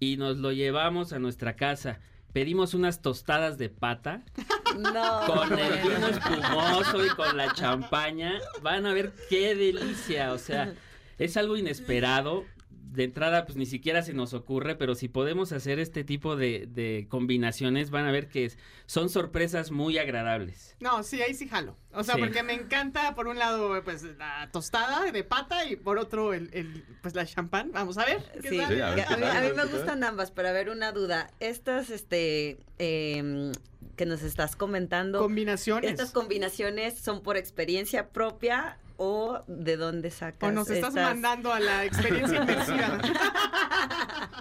y 0.00 0.16
nos 0.16 0.38
lo 0.38 0.50
llevamos 0.52 1.12
a 1.12 1.18
nuestra 1.18 1.54
casa, 1.54 2.00
pedimos 2.32 2.74
unas 2.74 3.02
tostadas 3.02 3.56
de 3.58 3.68
pata 3.68 4.22
No. 4.78 5.20
con 5.26 5.56
el 5.58 5.72
vino 5.82 6.08
espumoso 6.08 7.04
y 7.04 7.10
con 7.10 7.36
la 7.36 7.52
champaña, 7.52 8.40
van 8.62 8.86
a 8.86 8.94
ver 8.94 9.12
qué 9.28 9.54
delicia. 9.54 10.32
O 10.32 10.38
sea, 10.38 10.72
es 11.18 11.36
algo 11.36 11.56
inesperado. 11.56 12.44
De 12.92 13.04
entrada, 13.04 13.46
pues 13.46 13.56
ni 13.56 13.64
siquiera 13.64 14.02
se 14.02 14.12
nos 14.12 14.34
ocurre, 14.34 14.76
pero 14.76 14.94
si 14.94 15.08
podemos 15.08 15.52
hacer 15.52 15.78
este 15.78 16.04
tipo 16.04 16.36
de, 16.36 16.66
de 16.68 17.06
combinaciones, 17.08 17.90
van 17.90 18.04
a 18.04 18.12
ver 18.12 18.28
que 18.28 18.52
son 18.84 19.08
sorpresas 19.08 19.70
muy 19.70 19.96
agradables. 19.96 20.76
No, 20.78 21.02
sí, 21.02 21.22
ahí 21.22 21.32
sí 21.32 21.48
jalo. 21.48 21.74
O 21.94 22.02
sea, 22.04 22.14
Sí. 22.14 22.20
porque 22.20 22.42
me 22.42 22.54
encanta, 22.54 23.14
por 23.14 23.26
un 23.28 23.38
lado, 23.38 23.82
pues 23.84 24.02
la 24.02 24.48
tostada 24.52 25.10
de 25.10 25.24
pata 25.24 25.66
y 25.66 25.76
por 25.76 25.98
otro, 25.98 26.32
el, 26.32 26.48
el, 26.52 26.84
pues 27.02 27.14
la 27.14 27.26
champán. 27.26 27.70
Vamos 27.72 27.98
a 27.98 28.04
ver. 28.06 28.22
¿qué 28.40 28.48
Sí, 28.48 28.60
a 28.60 28.68
ver, 28.68 28.82
a, 28.82 28.90
mí, 28.90 28.96
¿qué 28.96 29.02
tal? 29.02 29.24
a 29.24 29.40
mí 29.40 29.46
¿Qué 29.48 29.54
me 29.54 29.64
gustan 29.66 30.02
ambas, 30.04 30.30
pero 30.30 30.48
a 30.48 30.52
ver 30.52 30.70
una 30.70 30.92
duda. 30.92 31.30
Estas, 31.40 31.90
este, 31.90 32.58
em, 32.78 33.52
que 33.96 34.06
nos 34.06 34.22
estás 34.22 34.56
comentando, 34.56 35.18
Combinaciones. 35.18 35.90
¿estas 35.90 36.12
combinaciones 36.12 36.98
son 36.98 37.22
por 37.22 37.36
experiencia 37.36 38.08
propia 38.08 38.78
o 38.96 39.42
de 39.46 39.76
dónde 39.76 40.10
sacas 40.10 40.48
o 40.48 40.52
nos 40.52 40.70
estás 40.70 40.90
estas? 40.90 41.04
mandando 41.04 41.52
a 41.52 41.60
la 41.60 41.84
experiencia 41.84 42.38
inmersiva. 42.42 42.98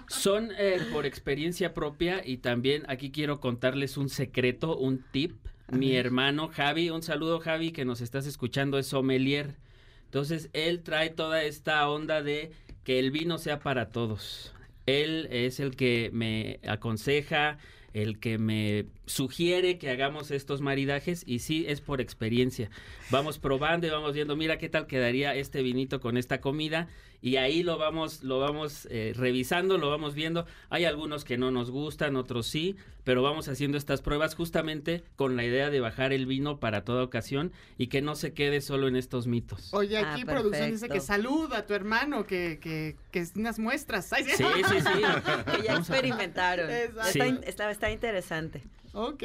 Son 0.07 0.49
eh, 0.57 0.80
por 0.91 1.06
experiencia 1.06 1.73
propia 1.73 2.22
y 2.26 2.38
también 2.38 2.84
aquí 2.88 3.11
quiero 3.11 3.40
contarles 3.40 3.98
un 3.98 4.10
secreto, 4.10 4.78
un 4.78 5.03
tip. 5.11 5.36
Mi 5.72 5.95
hermano 5.95 6.49
Javi, 6.49 6.89
un 6.89 7.02
saludo 7.02 7.39
Javi 7.39 7.72
que 7.72 7.85
nos 7.85 8.02
estás 8.02 8.27
escuchando, 8.27 8.77
es 8.77 8.88
sommelier. 8.88 9.56
Entonces 10.03 10.49
él 10.52 10.84
trae 10.84 11.10
toda 11.10 11.43
esta 11.43 11.89
onda 11.89 12.22
de 12.22 12.52
que 12.84 12.99
el 12.99 13.10
vino 13.10 13.38
sea 13.38 13.60
para 13.60 13.88
todos. 13.88 14.53
Él 14.85 15.30
es 15.31 15.61
el 15.61 15.77
que 15.77 16.10
me 16.11 16.60
aconseja, 16.68 17.57
el 17.93 18.19
que 18.19 18.38
me 18.38 18.85
sugiere 19.11 19.77
que 19.77 19.89
hagamos 19.89 20.31
estos 20.31 20.61
maridajes 20.61 21.23
y 21.27 21.39
sí 21.39 21.65
es 21.67 21.81
por 21.81 22.01
experiencia. 22.01 22.69
Vamos 23.09 23.39
probando 23.39 23.85
y 23.88 23.89
vamos 23.89 24.13
viendo, 24.13 24.35
mira 24.35 24.57
qué 24.57 24.69
tal 24.69 24.88
quedaría 24.88 25.35
este 25.35 25.61
vinito 25.61 25.99
con 25.99 26.17
esta 26.17 26.39
comida 26.41 26.88
y 27.21 27.35
ahí 27.35 27.61
lo 27.61 27.77
vamos, 27.77 28.23
lo 28.23 28.39
vamos 28.39 28.88
eh, 28.89 29.13
revisando, 29.15 29.77
lo 29.77 29.89
vamos 29.91 30.15
viendo. 30.15 30.45
Hay 30.69 30.85
algunos 30.85 31.23
que 31.23 31.38
no 31.38 31.51
nos 31.51 31.69
gustan, 31.69 32.15
otros 32.15 32.47
sí, 32.47 32.77
pero 33.03 33.21
vamos 33.21 33.47
haciendo 33.47 33.77
estas 33.77 34.01
pruebas 34.01 34.33
justamente 34.33 35.03
con 35.17 35.35
la 35.35 35.43
idea 35.43 35.69
de 35.69 35.79
bajar 35.81 36.13
el 36.13 36.25
vino 36.25 36.59
para 36.59 36.83
toda 36.83 37.03
ocasión 37.03 37.51
y 37.77 37.88
que 37.88 38.01
no 38.01 38.15
se 38.15 38.33
quede 38.33 38.59
solo 38.61 38.88
en 38.88 38.95
estos 38.95 39.27
mitos. 39.27 39.71
Oye, 39.73 39.97
Ah, 39.99 40.13
aquí 40.13 40.25
producción 40.25 40.71
dice 40.71 40.89
que 40.89 40.99
saluda 40.99 41.59
a 41.59 41.65
tu 41.67 41.73
hermano, 41.75 42.25
que, 42.25 42.57
que, 42.59 42.95
que 43.11 43.19
es 43.19 43.33
unas 43.35 43.59
muestras. 43.59 44.11
Ay, 44.13 44.23
Sí, 44.23 44.31
sí, 44.43 44.79
sí. 44.81 45.01
Que 45.57 45.67
ya 45.67 45.75
experimentaron. 45.77 46.69
Exacto. 46.71 47.01
Está, 47.01 47.11
Sí. 47.11 47.19
in- 47.19 47.39
está, 47.45 47.69
está 47.71 47.91
interesante. 47.91 48.63
Ok. 48.93 49.23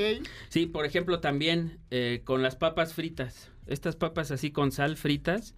Sí, 0.49 0.67
por 0.67 0.85
ejemplo, 0.87 1.21
también 1.21 1.79
eh, 1.91 2.23
con 2.25 2.43
las 2.43 2.57
papas 2.57 2.95
fritas. 2.95 3.51
Estas 3.67 3.97
papas 3.97 4.31
así 4.31 4.51
con 4.53 4.71
sal 4.73 4.97
fritas, 4.97 5.55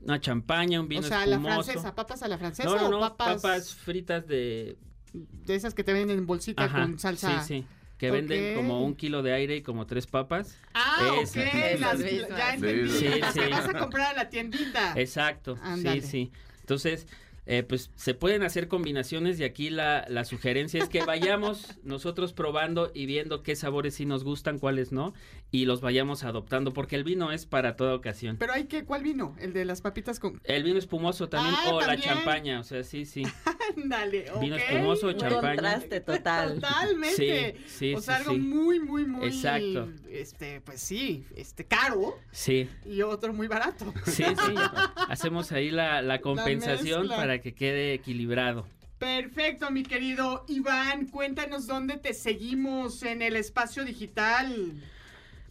una 0.00 0.20
champaña, 0.20 0.80
un 0.80 0.86
O 0.86 0.88
vino 0.88 1.02
sea, 1.02 1.26
la 1.26 1.36
espumoso. 1.36 1.64
francesa, 1.64 1.94
papas 1.94 2.22
a 2.22 2.28
la 2.28 2.38
francesa 2.38 2.68
no, 2.68 2.76
no, 2.78 2.86
o 2.86 2.90
no, 2.90 3.00
papas, 3.00 3.42
papas... 3.42 3.74
fritas 3.74 4.26
de... 4.26 4.78
de 5.12 5.54
esas 5.54 5.74
que 5.74 5.84
te 5.84 5.92
venden 5.92 6.18
en 6.18 6.26
bolsita 6.26 6.64
Ajá, 6.64 6.82
con 6.82 6.98
salsa. 6.98 7.42
sí, 7.42 7.60
sí. 7.60 7.66
Que 7.98 8.10
venden 8.10 8.56
como 8.56 8.84
un 8.84 8.94
kilo 8.94 9.22
de 9.22 9.32
aire 9.32 9.56
y 9.56 9.62
como 9.62 9.86
tres 9.86 10.06
papas. 10.06 10.58
Ah, 10.74 11.14
Esa. 11.22 11.40
ok, 11.40 11.46
Esas 11.46 11.80
las- 11.80 11.98
mismas. 12.12 12.38
ya 12.38 12.54
entendí. 12.54 12.90
Sí, 12.90 13.08
las 13.20 13.32
sí. 13.34 13.40
que 13.40 13.48
vas 13.48 13.68
a 13.68 13.78
comprar 13.78 14.14
a 14.14 14.14
la 14.14 14.28
tiendita. 14.28 14.92
Exacto, 14.96 15.56
Ándale. 15.62 16.02
sí, 16.02 16.06
sí. 16.06 16.32
Entonces, 16.60 17.06
eh, 17.46 17.62
pues 17.62 17.90
se 17.94 18.14
pueden 18.14 18.42
hacer 18.42 18.66
combinaciones 18.66 19.38
y 19.38 19.44
aquí 19.44 19.70
la, 19.70 20.04
la 20.08 20.24
sugerencia 20.24 20.82
es 20.82 20.88
que 20.88 21.04
vayamos 21.04 21.78
nosotros 21.84 22.32
probando 22.32 22.90
y 22.92 23.06
viendo 23.06 23.42
qué 23.42 23.54
sabores 23.54 23.94
sí 23.94 24.04
nos 24.04 24.24
gustan, 24.24 24.58
cuáles 24.58 24.90
no, 24.92 25.14
y 25.56 25.64
los 25.64 25.80
vayamos 25.80 26.22
adoptando, 26.24 26.72
porque 26.72 26.96
el 26.96 27.04
vino 27.04 27.32
es 27.32 27.46
para 27.46 27.76
toda 27.76 27.94
ocasión. 27.94 28.36
Pero 28.38 28.52
hay 28.52 28.64
que, 28.64 28.84
¿cuál 28.84 29.02
vino? 29.02 29.34
El 29.38 29.52
de 29.52 29.64
las 29.64 29.80
papitas 29.80 30.20
con... 30.20 30.38
El 30.44 30.62
vino 30.64 30.78
espumoso 30.78 31.28
también, 31.28 31.54
Ah, 31.58 31.70
o 31.72 31.80
la 31.80 31.96
champaña, 31.96 32.60
o 32.60 32.62
sea, 32.62 32.82
sí, 32.84 33.06
sí. 33.06 33.22
Ándale, 33.76 34.30
ok. 34.30 34.40
Vino 34.40 34.56
espumoso, 34.56 35.08
Un 35.08 35.16
champaña. 35.16 35.54
contraste 35.54 36.00
total. 36.00 36.54
Totalmente. 36.56 37.56
Sí, 37.66 37.78
sí, 37.78 37.94
o 37.94 38.00
sea, 38.00 38.16
sí, 38.16 38.20
algo 38.22 38.32
sí. 38.34 38.38
muy, 38.38 38.80
muy, 38.80 39.04
muy... 39.06 39.26
Exacto. 39.28 39.88
Este, 40.10 40.60
pues 40.60 40.80
sí, 40.80 41.24
este, 41.34 41.64
caro 41.64 42.18
Sí, 42.30 42.68
y 42.84 43.00
otro 43.02 43.32
muy 43.32 43.48
barato. 43.48 43.92
sí, 44.04 44.24
sí. 44.24 44.54
Hacemos 45.08 45.52
ahí 45.52 45.70
la, 45.70 46.02
la 46.02 46.20
compensación 46.20 47.08
para 47.08 47.40
que 47.40 47.54
quede 47.54 47.94
equilibrado. 47.94 48.66
Perfecto, 48.98 49.70
mi 49.70 49.82
querido 49.82 50.44
Iván. 50.48 51.06
Cuéntanos 51.06 51.66
dónde 51.66 51.98
te 51.98 52.14
seguimos 52.14 53.02
en 53.02 53.20
el 53.22 53.36
espacio 53.36 53.84
digital. 53.84 54.72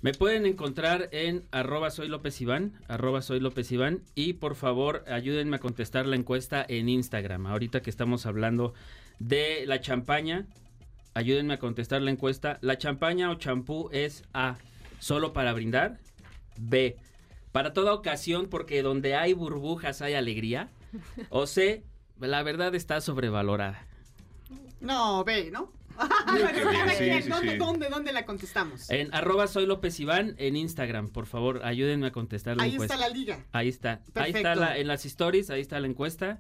Me 0.06 0.14
pueden 0.14 0.45
encontrar 0.45 1.10
en 1.14 1.48
arroba 1.49 1.90
soy 1.90 2.10
López 2.10 2.40
Iván, 2.40 2.73
arroba 2.88 3.23
soy 3.23 3.41
y 4.14 4.34
por 4.34 4.53
favor 4.53 5.03
ayúdenme 5.07 5.56
a 5.56 5.60
contestar 5.60 6.06
la 6.06 6.15
encuesta 6.15 6.64
en 6.69 6.90
Instagram. 6.90 7.48
Ahorita 7.48 7.82
que 7.82 7.90
estamos 7.90 8.27
hablando 8.27 8.76
de 9.18 9.64
la 9.65 9.82
champaña, 9.82 10.45
ayúdenme 11.15 11.56
a 11.56 11.57
contestar 11.57 12.03
la 12.03 12.11
encuesta. 12.11 12.60
¿La 12.61 12.77
champaña 12.77 13.32
o 13.32 13.34
champú 13.34 13.90
es 13.91 14.23
A, 14.32 14.57
solo 14.99 15.34
para 15.34 15.53
brindar? 15.53 15.98
B, 16.60 16.98
para 17.52 17.73
toda 17.73 17.95
ocasión 17.95 18.45
porque 18.45 18.84
donde 18.84 19.15
hay 19.15 19.34
burbujas 19.34 20.03
hay 20.03 20.14
alegría? 20.14 20.69
O 21.30 21.48
C, 21.48 21.84
la 22.19 22.44
verdad 22.44 22.76
está 22.76 23.02
sobrevalorada. 23.02 23.88
No, 24.82 25.23
ve, 25.23 25.49
¿no? 25.49 25.72
¿dónde, 27.30 27.58
dónde, 27.58 27.90
dónde 27.90 28.12
la 28.14 28.26
contestamos? 28.26 28.90
En 28.90 29.14
arroba 29.14 29.48
soy 29.48 29.66
López 29.66 30.00
Iván 30.00 30.36
en 30.38 30.56
Instagram, 30.56 31.10
por 31.10 31.26
favor, 31.26 31.62
ayúdenme 31.64 32.08
a 32.08 32.12
contestar 32.12 32.58
la 32.58 32.64
Ahí 32.64 32.74
encuesta. 32.74 32.96
está 32.96 33.08
la 33.08 33.14
liga. 33.14 33.46
Ahí 33.52 33.70
está. 33.70 33.92
Ahí 33.94 34.02
Perfecto. 34.14 34.38
está 34.38 34.56
la, 34.56 34.78
en 34.78 34.88
las 34.88 35.06
stories, 35.06 35.50
ahí 35.50 35.62
está 35.62 35.80
la 35.80 35.88
encuesta. 35.88 36.40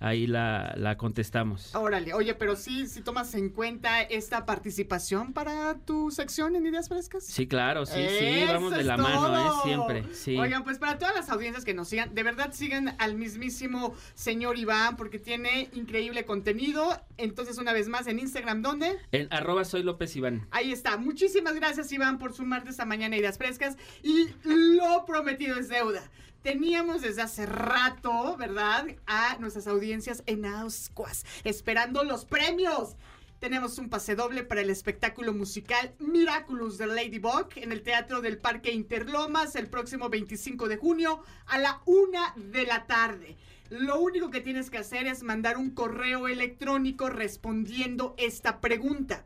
Ahí 0.00 0.26
la, 0.26 0.74
la 0.76 0.96
contestamos. 0.96 1.74
Órale, 1.74 2.14
oye, 2.14 2.34
pero 2.34 2.56
sí, 2.56 2.86
si 2.86 3.00
tomas 3.00 3.34
en 3.34 3.50
cuenta 3.50 4.02
esta 4.02 4.46
participación 4.46 5.32
para 5.32 5.74
tu 5.78 6.10
sección 6.10 6.56
en 6.56 6.66
Ideas 6.66 6.88
Frescas. 6.88 7.24
Sí, 7.24 7.46
claro, 7.46 7.86
sí, 7.86 8.06
sí, 8.18 8.44
vamos 8.46 8.72
de 8.72 8.84
la 8.84 8.96
mano, 8.96 9.36
¿eh? 9.36 9.60
Siempre, 9.64 10.04
sí. 10.14 10.38
Oigan, 10.38 10.64
pues 10.64 10.78
para 10.78 10.98
todas 10.98 11.14
las 11.14 11.30
audiencias 11.30 11.64
que 11.64 11.74
nos 11.74 11.88
sigan, 11.88 12.14
de 12.14 12.22
verdad 12.22 12.52
sigan 12.52 12.94
al 12.98 13.14
mismísimo 13.14 13.94
señor 14.14 14.58
Iván 14.58 14.96
porque 14.96 15.18
tiene 15.18 15.68
increíble 15.72 16.24
contenido. 16.24 17.00
Entonces, 17.16 17.58
una 17.58 17.72
vez 17.72 17.88
más, 17.88 18.06
en 18.06 18.18
Instagram, 18.18 18.62
¿dónde? 18.62 18.96
En 19.12 19.32
arroba 19.32 19.64
soy 19.64 19.82
López 19.82 20.14
Iván. 20.16 20.46
Ahí 20.50 20.72
está. 20.72 20.96
Muchísimas 20.96 21.54
gracias, 21.54 21.90
Iván, 21.92 22.18
por 22.18 22.32
sumarte 22.32 22.70
esta 22.70 22.84
mañana 22.84 23.16
a 23.16 23.18
Ideas 23.18 23.38
Frescas. 23.38 23.76
Y 24.02 24.28
lo 24.44 25.04
prometido 25.06 25.58
es 25.58 25.68
deuda. 25.68 26.10
Teníamos 26.44 27.00
desde 27.00 27.22
hace 27.22 27.46
rato, 27.46 28.36
¿verdad? 28.36 28.84
A 29.06 29.38
nuestras 29.38 29.66
audiencias 29.66 30.22
en 30.26 30.44
Auscuas, 30.44 31.24
esperando 31.42 32.04
los 32.04 32.26
premios. 32.26 32.96
Tenemos 33.38 33.78
un 33.78 33.88
pase 33.88 34.14
doble 34.14 34.44
para 34.44 34.60
el 34.60 34.68
espectáculo 34.68 35.32
musical 35.32 35.94
Miraculous 36.00 36.76
de 36.76 36.86
Ladybug 36.86 37.48
en 37.56 37.72
el 37.72 37.82
Teatro 37.82 38.20
del 38.20 38.36
Parque 38.36 38.72
Interlomas 38.72 39.56
el 39.56 39.68
próximo 39.68 40.10
25 40.10 40.68
de 40.68 40.76
junio 40.76 41.22
a 41.46 41.56
la 41.56 41.80
una 41.86 42.34
de 42.36 42.66
la 42.66 42.86
tarde. 42.86 43.38
Lo 43.70 43.98
único 43.98 44.30
que 44.30 44.42
tienes 44.42 44.68
que 44.68 44.76
hacer 44.76 45.06
es 45.06 45.22
mandar 45.22 45.56
un 45.56 45.70
correo 45.70 46.28
electrónico 46.28 47.08
respondiendo 47.08 48.14
esta 48.18 48.60
pregunta 48.60 49.24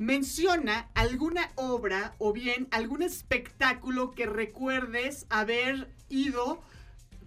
menciona 0.00 0.88
alguna 0.94 1.50
obra 1.56 2.14
o 2.18 2.32
bien 2.32 2.68
algún 2.70 3.02
espectáculo 3.02 4.12
que 4.12 4.26
recuerdes 4.26 5.26
haber 5.28 5.88
ido 6.08 6.60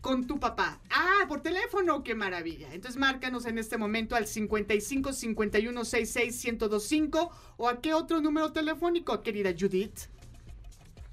con 0.01 0.25
tu 0.25 0.39
papá. 0.39 0.79
Ah, 0.89 1.25
por 1.27 1.41
teléfono, 1.41 2.03
qué 2.03 2.15
maravilla. 2.15 2.73
Entonces 2.73 2.99
márcanos 2.99 3.45
en 3.45 3.57
este 3.57 3.77
momento 3.77 4.15
al 4.15 4.27
55 4.27 5.13
51 5.13 5.85
66 5.85 6.45
1025 6.53 7.31
o 7.57 7.69
a 7.69 7.81
qué 7.81 7.93
otro 7.93 8.19
número 8.19 8.51
telefónico, 8.51 9.21
querida 9.21 9.51
Judith. 9.57 10.09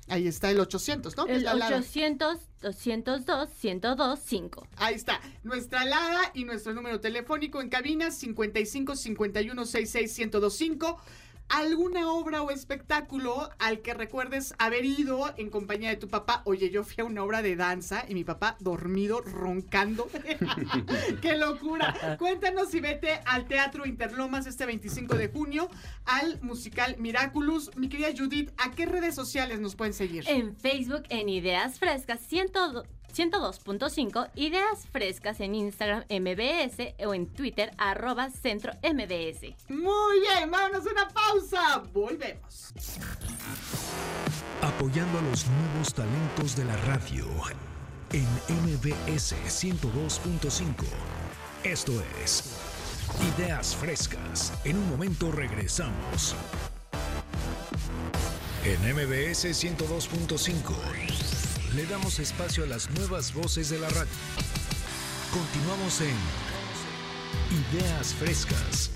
Ahí 0.09 0.27
está 0.27 0.51
el 0.51 0.59
800, 0.59 1.17
¿no? 1.19 1.27
El 1.27 1.45
la 1.45 1.55
Lada. 1.55 1.77
800 1.77 2.39
202 2.63 3.51
1025. 3.63 4.67
Ahí 4.77 4.95
está, 4.95 5.21
nuestra 5.45 5.83
alada 5.83 6.31
y 6.33 6.45
nuestro 6.45 6.73
número 6.73 6.99
telefónico 6.99 7.61
en 7.61 7.69
cabina 7.69 8.11
55 8.11 8.97
51 8.97 9.67
66 9.67 10.19
1025. 10.19 10.99
¿Alguna 11.49 12.13
obra 12.13 12.43
o 12.43 12.51
espectáculo 12.51 13.51
al 13.59 13.81
que 13.81 13.95
recuerdes 13.95 14.55
haber 14.59 14.85
ido 14.85 15.33
en 15.39 15.49
compañía 15.49 15.89
de 15.89 15.97
tu 15.97 16.09
papá? 16.09 16.43
Oye, 16.45 16.71
yo 16.71 16.85
fui 16.85 16.97
a 16.99 17.05
una 17.05 17.25
obra 17.25 17.41
de 17.41 17.57
danza 17.57 18.05
y 18.07 18.15
mi 18.15 18.23
papá 18.23 18.57
dormido, 18.61 19.23
roncando. 19.23 20.11
¡Qué 21.23 21.37
locura! 21.39 22.17
Cuéntanos 22.19 22.75
y 22.75 22.81
vete 22.81 23.21
al 23.25 23.47
Teatro 23.47 23.87
Interlomas 23.87 24.47
este 24.47 24.67
25 24.67 25.17
de 25.17 25.29
junio 25.29 25.71
al 26.05 26.41
musical 26.43 26.97
Miraculous. 26.99 27.75
Mi 27.77 27.89
querida 27.89 28.09
Judith, 28.17 28.51
¿a 28.59 28.73
qué 28.73 28.85
redes 28.85 29.15
sociales 29.15 29.59
nos 29.59 29.75
pueden 29.75 29.95
seguir? 29.95 30.25
En 30.29 30.55
Facebook 30.55 31.05
en 31.09 31.29
Ideas 31.29 31.79
Frescas 31.79 32.21
102 32.21 32.87
102.5, 33.15 34.31
Ideas 34.35 34.87
Frescas 34.91 35.41
en 35.41 35.55
Instagram 35.55 36.05
MBS 36.09 36.95
o 37.07 37.15
en 37.15 37.27
Twitter 37.27 37.71
arroba 37.79 38.31
centro 38.31 38.73
MBS. 38.83 39.55
Muy 39.69 40.21
bien, 40.21 40.51
vámonos 40.51 40.87
a 40.87 40.91
una 40.91 41.09
pausa. 41.09 41.83
Volvemos. 41.93 42.73
Apoyando 44.63 45.19
a 45.19 45.23
los 45.23 45.47
nuevos 45.47 45.95
talentos 45.95 46.57
de 46.57 46.65
la 46.65 46.77
radio 46.79 47.27
en 48.13 48.27
MBS 48.65 49.35
102.5. 49.47 50.85
Esto 51.65 51.93
es 52.23 52.57
Ideas 53.37 53.77
Frescas. 53.77 54.53
En 54.65 54.79
un 54.79 54.89
momento 54.91 55.31
regresamos. 55.33 56.35
En 58.65 58.81
MBS 58.95 59.47
102.5 59.47 61.48
le 61.75 61.85
damos 61.87 62.19
espacio 62.19 62.65
a 62.65 62.67
las 62.67 62.91
nuevas 62.91 63.35
voces 63.35 63.69
de 63.69 63.79
la 63.79 63.89
radio. 63.89 64.11
Continuamos 65.33 66.01
en 66.01 66.17
Ideas 67.75 68.15
Frescas. 68.15 68.91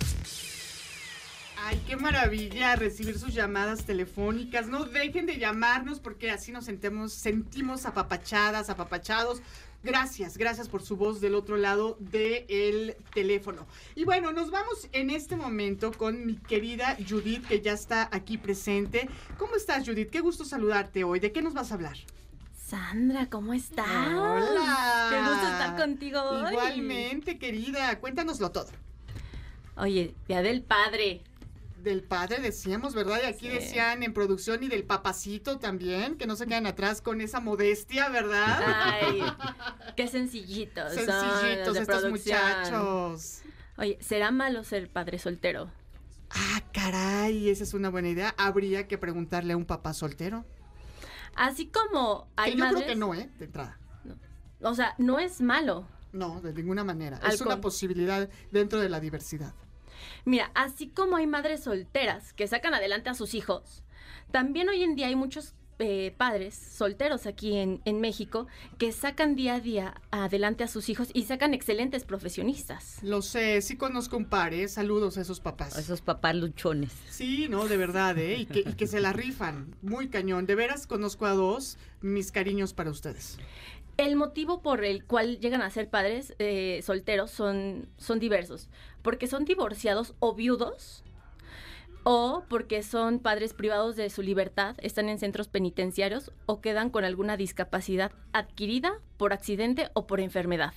Ay, 1.65 1.81
qué 1.87 1.97
maravilla 1.97 2.75
recibir 2.77 3.19
sus 3.19 3.35
llamadas 3.35 3.85
telefónicas. 3.85 4.69
No 4.69 4.85
dejen 4.85 5.27
de 5.27 5.39
llamarnos 5.39 6.01
porque 6.01 6.31
así 6.31 6.51
nos 6.51 6.65
sentemos, 6.65 7.13
sentimos 7.13 7.85
apapachadas, 7.85 8.71
apapachados. 8.71 9.43
Gracias, 9.85 10.39
gracias 10.39 10.69
por 10.69 10.83
su 10.83 10.97
voz 10.97 11.21
del 11.21 11.35
otro 11.35 11.57
lado 11.57 11.97
del 12.01 12.97
teléfono. 13.13 13.67
Y 13.95 14.05
bueno, 14.05 14.33
nos 14.33 14.51
vamos 14.51 14.89
en 14.93 15.11
este 15.11 15.37
momento 15.37 15.93
con 15.93 16.25
mi 16.25 16.37
querida 16.37 16.97
Judith, 17.09 17.47
que 17.47 17.61
ya 17.61 17.73
está 17.73 18.09
aquí 18.13 18.39
presente. 18.39 19.09
¿Cómo 19.39 19.57
estás, 19.57 19.87
Judith? 19.87 20.11
Qué 20.11 20.21
gusto 20.21 20.45
saludarte 20.45 21.05
hoy. 21.05 21.21
¿De 21.21 21.33
qué 21.33 21.43
nos 21.43 21.53
vas 21.53 21.71
a 21.71 21.75
hablar? 21.75 21.97
Sandra, 22.73 23.29
¿cómo 23.29 23.53
estás? 23.53 23.87
Hola. 23.87 25.09
Qué 25.11 25.19
gusto 25.19 25.47
estar 25.47 25.77
contigo 25.77 26.23
hoy. 26.23 26.53
Igualmente, 26.53 27.39
querida. 27.39 28.01
Cuéntanoslo 28.01 28.51
todo. 28.51 28.69
Oye, 29.77 30.15
Día 30.27 30.41
del 30.41 30.63
Padre. 30.63 31.23
Del 31.83 32.03
padre 32.03 32.39
decíamos, 32.41 32.95
¿verdad? 32.95 33.21
Y 33.25 33.27
aquí 33.27 33.49
Sí. 33.49 33.53
decían 33.53 34.03
en 34.03 34.15
producción 34.15 34.63
y 34.63 34.69
del 34.69 34.85
papacito 34.85 35.59
también, 35.59 36.17
que 36.17 36.27
no 36.27 36.35
se 36.35 36.47
quedan 36.47 36.65
atrás 36.67 37.03
con 37.03 37.21
esa 37.21 37.41
modestia, 37.41 38.09
¿verdad? 38.09 38.63
Ay, 38.65 39.21
qué 39.97 40.09
sencillitos. 40.09 40.95
son 40.95 41.05
Sencillitos 41.05 41.75
de 41.75 41.81
estos 41.81 42.01
producción. 42.01 42.39
muchachos. 42.41 43.43
Oye, 43.77 43.99
¿será 44.01 44.31
malo 44.31 44.65
ser 44.65 44.89
padre 44.89 45.19
soltero? 45.19 45.71
Ah, 46.31 46.63
caray, 46.73 47.51
esa 47.51 47.65
es 47.65 47.75
una 47.75 47.91
buena 47.91 48.09
idea. 48.09 48.35
Habría 48.39 48.89
que 48.89 48.97
preguntarle 48.97 49.53
a 49.53 49.59
un 49.59 49.67
papá 49.67 49.93
soltero. 49.93 50.47
Así 51.35 51.67
como 51.67 52.29
hay 52.37 52.53
que 52.53 52.59
yo 52.59 52.65
madres... 52.65 52.83
creo 52.83 52.95
que 52.95 52.99
no, 52.99 53.15
¿eh? 53.15 53.31
De 53.39 53.47
entrada. 53.47 53.79
O 54.61 54.75
sea, 54.75 54.95
no 54.99 55.19
es 55.19 55.41
malo. 55.41 55.87
No, 56.13 56.41
de 56.41 56.53
ninguna 56.53 56.85
manera. 56.85 57.19
Al 57.23 57.33
es 57.33 57.41
una 57.41 57.61
posibilidad 57.61 58.29
dentro 58.51 58.81
de 58.81 58.89
la 58.89 59.01
diversidad. 59.01 59.55
Mira, 60.25 60.51
así 60.55 60.89
como 60.89 61.17
hay 61.17 61.27
madres 61.27 61.65
solteras 61.65 62.33
que 62.33 62.47
sacan 62.47 62.75
adelante 62.75 63.11
a 63.11 63.15
sus 63.15 63.35
hijos, 63.35 63.83
también 64.31 64.69
hoy 64.69 64.83
en 64.83 64.95
día 64.95 65.09
hay 65.09 65.17
muchos 65.17 65.55
eh, 65.83 66.15
padres 66.17 66.55
solteros 66.55 67.27
aquí 67.27 67.57
en, 67.57 67.83
en 67.85 68.01
México 68.01 68.47
que 68.79 68.93
sacan 68.93 69.35
día 69.35 69.57
a 69.57 69.61
día 69.61 70.01
adelante 70.11 70.65
a 70.65 70.69
sus 70.69 70.89
hijos 70.89 71.11
y 71.13 71.25
sacan 71.25 71.53
excelentes 71.53 72.05
profesionistas. 72.05 73.03
Lo 73.03 73.21
sé, 73.21 73.61
sí 73.61 73.77
conozco 73.77 74.17
un 74.17 74.27
par, 74.27 74.55
¿eh? 74.55 74.69
Saludos 74.69 75.19
a 75.19 75.21
esos 75.21 75.41
papás. 75.41 75.77
Esos 75.77 76.01
papás 76.01 76.37
luchones. 76.37 76.93
Sí, 77.11 77.49
no, 77.49 77.69
de 77.69 77.77
verdad, 77.77 78.17
¿eh? 78.19 78.39
Y 78.39 78.47
que, 78.47 78.61
y 78.61 78.75
que 78.75 78.87
se 78.87 79.01
la 79.01 79.13
rifan. 79.13 79.75
Muy 79.83 80.09
cañón. 80.09 80.47
De 80.47 80.55
veras 80.55 80.87
conozco 80.87 81.27
a 81.27 81.33
dos. 81.33 81.77
Mis 82.01 82.33
cariños 82.33 82.73
para 82.75 82.91
ustedes. 82.91 83.39
El 83.99 84.17
motivo 84.17 84.63
por 84.63 84.85
el 84.85 85.05
cual 85.05 85.39
llegan 85.39 85.61
a 85.61 85.71
ser 85.71 85.91
padres 85.91 86.35
eh, 86.39 86.81
solteros 86.83 87.31
son, 87.31 87.89
son 87.99 88.19
diversos, 88.19 88.71
porque 89.03 89.27
son 89.27 89.45
divorciados 89.45 90.15
o 90.19 90.35
viudos, 90.35 91.05
o 92.05 92.45
porque 92.49 92.83
son 92.83 93.19
padres 93.19 93.55
privados 93.55 93.97
de 93.97 94.11
su 94.11 94.23
libertad, 94.23 94.77
están 94.83 95.09
en 95.09 95.19
centros 95.19 95.49
penitenciarios 95.49 96.33
o 96.47 96.61
quedan 96.61 96.91
con 96.91 97.05
alguna 97.05 97.37
discapacidad 97.37 98.13
adquirida 98.33 99.01
por 99.17 99.33
accidente 99.33 99.89
o 99.95 100.07
por 100.07 100.21
enfermedad. 100.21 100.75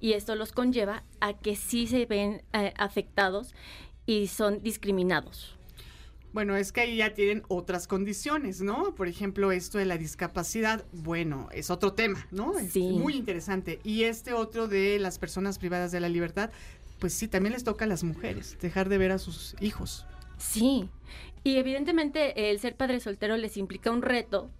Y 0.00 0.12
esto 0.12 0.34
los 0.36 0.52
conlleva 0.52 1.04
a 1.20 1.32
que 1.38 1.56
sí 1.56 1.86
se 1.86 2.06
ven 2.06 2.42
eh, 2.52 2.72
afectados 2.76 3.54
y 4.06 4.28
son 4.28 4.62
discriminados. 4.62 5.54
Bueno, 6.32 6.56
es 6.56 6.72
que 6.72 6.82
ahí 6.82 6.96
ya 6.98 7.14
tienen 7.14 7.42
otras 7.48 7.88
condiciones, 7.88 8.60
¿no? 8.60 8.94
Por 8.94 9.08
ejemplo, 9.08 9.50
esto 9.50 9.78
de 9.78 9.86
la 9.86 9.96
discapacidad, 9.96 10.84
bueno, 10.92 11.48
es 11.52 11.70
otro 11.70 11.94
tema, 11.94 12.26
¿no? 12.30 12.58
Es 12.58 12.72
Sí. 12.72 12.82
muy 12.92 13.14
interesante. 13.16 13.80
Y 13.82 14.04
este 14.04 14.34
otro 14.34 14.68
de 14.68 14.98
las 14.98 15.18
personas 15.18 15.58
privadas 15.58 15.90
de 15.90 16.00
la 16.00 16.08
libertad, 16.10 16.50
pues 16.98 17.14
sí, 17.14 17.28
también 17.28 17.54
les 17.54 17.64
toca 17.64 17.86
a 17.86 17.88
las 17.88 18.04
mujeres 18.04 18.58
dejar 18.60 18.88
de 18.90 18.98
ver 18.98 19.10
a 19.12 19.18
sus 19.18 19.56
hijos. 19.60 20.04
Sí, 20.38 20.88
y 21.44 21.56
evidentemente 21.56 22.50
el 22.50 22.58
ser 22.60 22.76
padre 22.76 23.00
soltero 23.00 23.36
les 23.36 23.56
implica 23.56 23.90
un 23.90 24.02
reto 24.02 24.50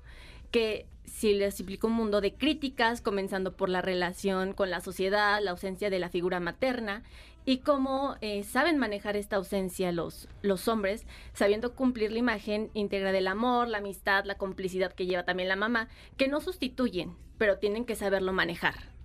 que 0.51 0.87
si 1.05 1.35
les 1.35 1.59
implica 1.61 1.87
un 1.87 1.95
mundo 1.95 2.21
de 2.21 2.35
críticas, 2.35 3.01
comenzando 3.01 3.57
por 3.57 3.69
la 3.69 3.83
relación 3.83 4.53
con 4.53 4.71
la 4.71 4.81
sociedad, 4.81 5.41
la 5.43 5.53
ausencia 5.53 5.91
de 5.91 5.99
la 5.99 6.11
figura 6.11 6.41
materna 6.41 7.03
y 7.45 7.59
cómo 7.59 8.17
eh, 8.21 8.45
saben 8.45 8.77
manejar 8.77 9.17
esta 9.17 9.37
ausencia 9.37 9.91
los, 9.91 10.29
los 10.43 10.69
hombres, 10.69 11.07
sabiendo 11.33 11.75
cumplir 11.75 12.13
la 12.13 12.19
imagen 12.19 12.71
íntegra 12.75 13.11
del 13.11 13.27
amor, 13.27 13.69
la 13.69 13.79
amistad, 13.79 14.25
la 14.27 14.37
complicidad 14.37 14.93
que 14.93 15.07
lleva 15.07 15.25
también 15.25 15.49
la 15.49 15.57
mamá, 15.57 15.89
que 16.19 16.29
no 16.29 16.41
sustituyen, 16.41 17.17
pero 17.39 17.59
tienen 17.59 17.87
que 17.87 17.97
saberlo 17.97 18.33
manejar. 18.33 18.98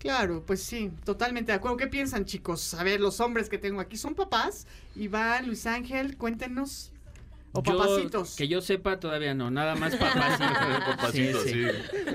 Claro, 0.00 0.42
pues 0.46 0.62
sí, 0.62 0.90
totalmente 1.04 1.52
de 1.52 1.56
acuerdo. 1.56 1.76
¿Qué 1.76 1.86
piensan, 1.86 2.24
chicos? 2.24 2.72
A 2.72 2.82
ver, 2.82 3.00
los 3.00 3.20
hombres 3.20 3.50
que 3.50 3.58
tengo 3.58 3.80
aquí 3.80 3.98
son 3.98 4.14
papás. 4.14 4.66
Iván, 4.96 5.46
Luis 5.46 5.66
Ángel, 5.66 6.16
cuéntenos. 6.16 6.90
¿O 7.52 7.62
Yo- 7.62 7.76
papacitos? 7.76 8.36
que 8.36 8.48
yo 8.48 8.60
sepa, 8.62 8.98
todavía 8.98 9.34
no. 9.34 9.50
Nada 9.50 9.74
más 9.74 9.94
papacitos. 9.96 10.84
Papacito, 10.86 11.40
sí. 11.42 11.64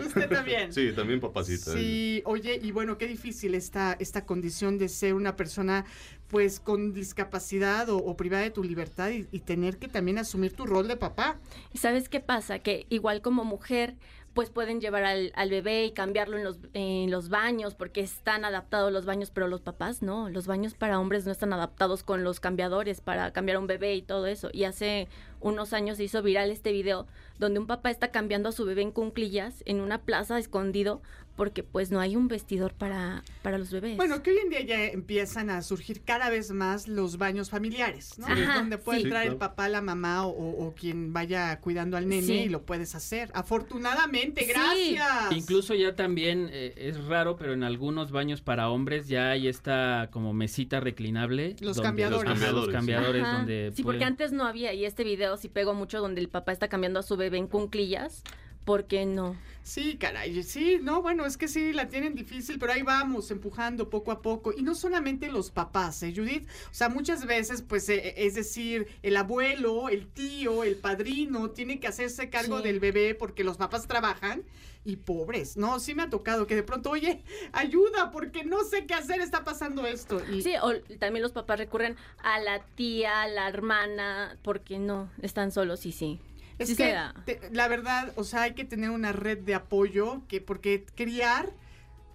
¿Usted 0.07 0.29
también? 0.29 0.73
Sí, 0.73 0.93
también 0.95 1.19
papacito. 1.19 1.73
Sí, 1.73 2.23
oye, 2.25 2.59
y 2.59 2.71
bueno, 2.71 2.97
qué 2.97 3.05
difícil 3.05 3.53
esta, 3.53 3.95
esta 3.99 4.25
condición 4.25 4.79
de 4.79 4.89
ser 4.89 5.13
una 5.13 5.35
persona 5.35 5.85
pues 6.29 6.59
con 6.59 6.91
discapacidad 6.93 7.87
o, 7.89 7.97
o 7.97 8.17
privada 8.17 8.43
de 8.43 8.49
tu 8.49 8.63
libertad 8.63 9.09
y, 9.11 9.27
y 9.31 9.41
tener 9.41 9.77
que 9.77 9.87
también 9.89 10.17
asumir 10.17 10.53
tu 10.53 10.65
rol 10.65 10.87
de 10.87 10.97
papá. 10.97 11.37
¿Y 11.71 11.77
sabes 11.77 12.09
qué 12.09 12.19
pasa? 12.19 12.57
Que 12.59 12.87
igual 12.89 13.21
como 13.21 13.43
mujer, 13.43 13.95
pues 14.35 14.49
pueden 14.49 14.81
llevar 14.81 15.05
al, 15.05 15.31
al 15.35 15.49
bebé 15.49 15.85
y 15.85 15.91
cambiarlo 15.91 16.37
en 16.73 17.09
los, 17.09 17.29
baños 17.29 17.73
porque 17.73 18.01
están 18.01 18.43
adaptados 18.43 18.91
los 18.91 19.05
baños, 19.05 19.31
pero 19.31 19.47
los 19.47 19.61
papás 19.61 20.01
no. 20.01 20.29
Los 20.29 20.45
baños 20.45 20.73
para 20.73 20.99
hombres 20.99 21.25
no 21.25 21.31
están 21.31 21.53
adaptados 21.53 22.03
con 22.03 22.25
los 22.25 22.41
cambiadores 22.41 22.99
para 22.99 23.31
cambiar 23.31 23.55
a 23.55 23.59
un 23.61 23.67
bebé 23.67 23.95
y 23.95 24.01
todo 24.01 24.27
eso. 24.27 24.49
Y 24.51 24.65
hace 24.65 25.07
unos 25.39 25.71
años 25.71 25.97
se 25.97 26.03
hizo 26.03 26.21
viral 26.21 26.51
este 26.51 26.73
video 26.73 27.07
donde 27.39 27.61
un 27.61 27.65
papá 27.65 27.89
está 27.89 28.11
cambiando 28.11 28.49
a 28.49 28.51
su 28.51 28.65
bebé 28.65 28.81
en 28.81 28.91
cunclillas 28.91 29.63
en 29.65 29.79
una 29.79 29.99
plaza 30.01 30.37
escondido 30.37 31.01
porque 31.35 31.63
pues 31.63 31.91
no 31.91 31.99
hay 31.99 32.15
un 32.15 32.27
vestidor 32.27 32.73
para, 32.73 33.23
para 33.41 33.57
los 33.57 33.71
bebés. 33.71 33.97
Bueno, 33.97 34.23
que 34.23 34.31
hoy 34.31 34.37
en 34.37 34.49
día 34.49 34.61
ya 34.61 34.85
empiezan 34.85 35.49
a 35.49 35.61
surgir 35.61 36.01
cada 36.03 36.29
vez 36.29 36.51
más 36.51 36.87
los 36.87 37.17
baños 37.17 37.49
familiares, 37.49 38.17
¿no? 38.17 38.27
Ajá, 38.27 38.55
Donde 38.55 38.77
puede 38.77 38.99
sí. 38.99 39.03
entrar 39.05 39.23
Sí, 39.23 39.29
el 39.29 39.35
papá, 39.37 39.67
la 39.67 39.81
mamá 39.81 40.25
o, 40.25 40.31
o 40.31 40.73
quien 40.75 41.11
vaya 41.13 41.59
cuidando 41.59 41.97
al 41.97 42.07
nene 42.07 42.25
Sí. 42.27 42.33
y 42.33 42.49
lo 42.49 42.61
puedes 42.63 42.95
hacer. 42.95 43.31
Afortunadamente, 43.33 44.45
Sí. 44.45 44.47
gracias. 44.51 45.31
Incluso 45.31 45.73
ya 45.73 45.95
también 45.95 46.49
eh, 46.51 46.73
es 46.77 47.03
raro, 47.05 47.35
pero 47.35 47.53
en 47.53 47.63
algunos 47.63 48.11
baños 48.11 48.41
para 48.41 48.69
hombres 48.69 49.07
ya 49.07 49.31
hay 49.31 49.47
esta 49.47 50.09
como 50.11 50.33
mesita 50.33 50.79
reclinable. 50.79 51.55
Los 51.59 51.77
donde- 51.77 51.87
cambiadores. 51.87 52.41
Los 52.53 52.69
cambiadores 52.69 53.23
Ajá. 53.23 53.37
donde 53.39 53.71
Sí, 53.75 53.83
porque 53.83 54.03
antes 54.05 54.31
no 54.31 54.45
había 54.45 54.73
y 54.73 54.85
este 54.85 55.03
video 55.03 55.35
sí 55.37 55.49
pegó 55.49 55.73
mucho 55.73 55.99
donde 55.99 56.21
el 56.21 56.29
papá 56.29 56.51
está 56.51 56.67
cambiando 56.67 56.99
a 56.99 57.03
su 57.03 57.17
bebé 57.17 57.37
en 57.37 57.47
cunclillas. 57.47 58.23
¿Por 58.63 58.85
qué 58.87 59.05
no? 59.05 59.35
Sí, 59.65 59.97
caray, 59.97 60.43
sí, 60.43 60.77
no, 60.79 61.01
bueno, 61.01 61.25
es 61.25 61.37
que 61.37 61.47
sí, 61.47 61.73
la 61.73 61.87
tienen 61.89 62.13
difícil, 62.13 62.59
pero 62.59 62.71
ahí 62.71 62.83
vamos, 62.83 63.31
empujando 63.31 63.89
poco 63.89 64.11
a 64.11 64.21
poco. 64.21 64.53
Y 64.55 64.61
no 64.61 64.75
solamente 64.75 65.27
los 65.31 65.49
papás, 65.49 66.03
¿eh, 66.03 66.13
Judith? 66.15 66.47
O 66.69 66.73
sea, 66.73 66.87
muchas 66.87 67.25
veces, 67.25 67.63
pues, 67.63 67.89
eh, 67.89 68.13
es 68.15 68.35
decir, 68.35 68.87
el 69.01 69.17
abuelo, 69.17 69.89
el 69.89 70.05
tío, 70.05 70.63
el 70.63 70.75
padrino, 70.75 71.49
tiene 71.49 71.79
que 71.79 71.87
hacerse 71.87 72.29
cargo 72.29 72.59
Sí. 72.59 72.63
del 72.65 72.79
bebé 72.79 73.15
porque 73.15 73.43
los 73.43 73.57
papás 73.57 73.87
trabajan 73.87 74.43
y 74.85 74.97
pobres, 74.97 75.57
¿no? 75.57 75.79
Sí 75.79 75.95
me 75.95 76.03
ha 76.03 76.11
tocado 76.11 76.45
que 76.45 76.53
de 76.53 76.61
pronto, 76.61 76.91
oye, 76.91 77.23
ayuda, 77.51 78.11
porque 78.11 78.43
no 78.43 78.63
sé 78.65 78.85
qué 78.85 78.93
hacer, 78.93 79.19
está 79.19 79.43
pasando 79.43 79.87
esto. 79.87 80.21
Y, 80.31 80.43
Sí, 80.43 80.53
o 80.61 80.79
también 80.99 81.23
los 81.23 81.31
papás 81.31 81.57
recurren 81.57 81.95
a 82.21 82.39
la 82.39 82.63
tía, 82.75 83.23
a 83.23 83.27
la 83.27 83.49
hermana, 83.49 84.37
porque 84.43 84.77
no, 84.77 85.09
están 85.23 85.51
solos 85.51 85.87
y 85.87 85.91
sí. 85.91 86.19
Es 86.57 86.69
Sí 86.69 86.75
se 86.75 86.83
que 86.87 86.93
da. 86.93 87.13
te- 87.25 87.41
la 87.51 87.67
verdad, 87.67 88.13
o 88.15 88.23
sea, 88.23 88.43
hay 88.43 88.53
que 88.53 88.65
tener 88.65 88.89
una 88.89 89.11
red 89.11 89.39
de 89.39 89.55
apoyo 89.55 90.21
que 90.27 90.41
porque 90.41 90.85
criar 90.95 91.51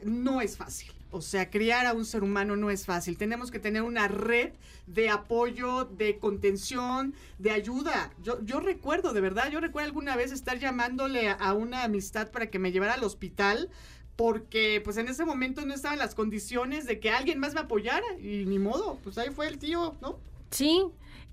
no 0.03 0.41
es 0.41 0.57
fácil. 0.57 0.93
O 1.13 1.21
sea, 1.21 1.51
criar 1.51 1.87
a 1.87 1.93
un 1.93 2.05
ser 2.05 2.23
humano 2.23 2.55
no 2.57 2.71
es 2.71 2.87
fácil. 2.87 3.19
Tenemos 3.19 3.51
que 3.51 3.59
tener 3.59 3.83
una 3.83 4.07
red 4.09 4.53
de 4.87 5.11
apoyo, 5.11 5.85
de 5.85 6.19
contención, 6.19 7.15
de 7.39 7.51
ayuda. 7.51 8.13
Yo, 8.23 8.41
yo 8.45 8.61
recuerdo, 8.61 9.13
de 9.13 9.21
verdad, 9.21 9.51
yo 9.51 9.61
recuerdo 9.61 9.89
alguna 9.89 10.15
vez 10.17 10.31
estar 10.33 10.59
llamándole 10.59 11.29
a, 11.29 11.33
a 11.35 11.53
una 11.55 11.83
amistad 11.83 12.31
para 12.31 12.49
que 12.49 12.59
me 12.61 12.71
llevara 12.73 12.95
al 12.95 13.03
hospital 13.05 13.69
porque 14.17 14.81
pues 14.85 14.99
en 14.99 15.09
ese 15.09 15.25
momento 15.25 15.65
no 15.65 15.75
estaban 15.75 15.99
las 15.99 16.15
condiciones 16.15 16.87
de 16.87 17.01
que 17.01 17.11
alguien 17.11 17.39
más 17.41 17.55
me 17.55 17.61
apoyara 17.61 18.07
y 18.21 18.45
ni 18.47 18.59
modo, 18.59 18.99
pues 19.03 19.17
ahí 19.19 19.31
fue 19.31 19.49
el 19.49 19.59
tío, 19.59 19.97
¿no? 20.03 20.19
Sí. 20.51 20.85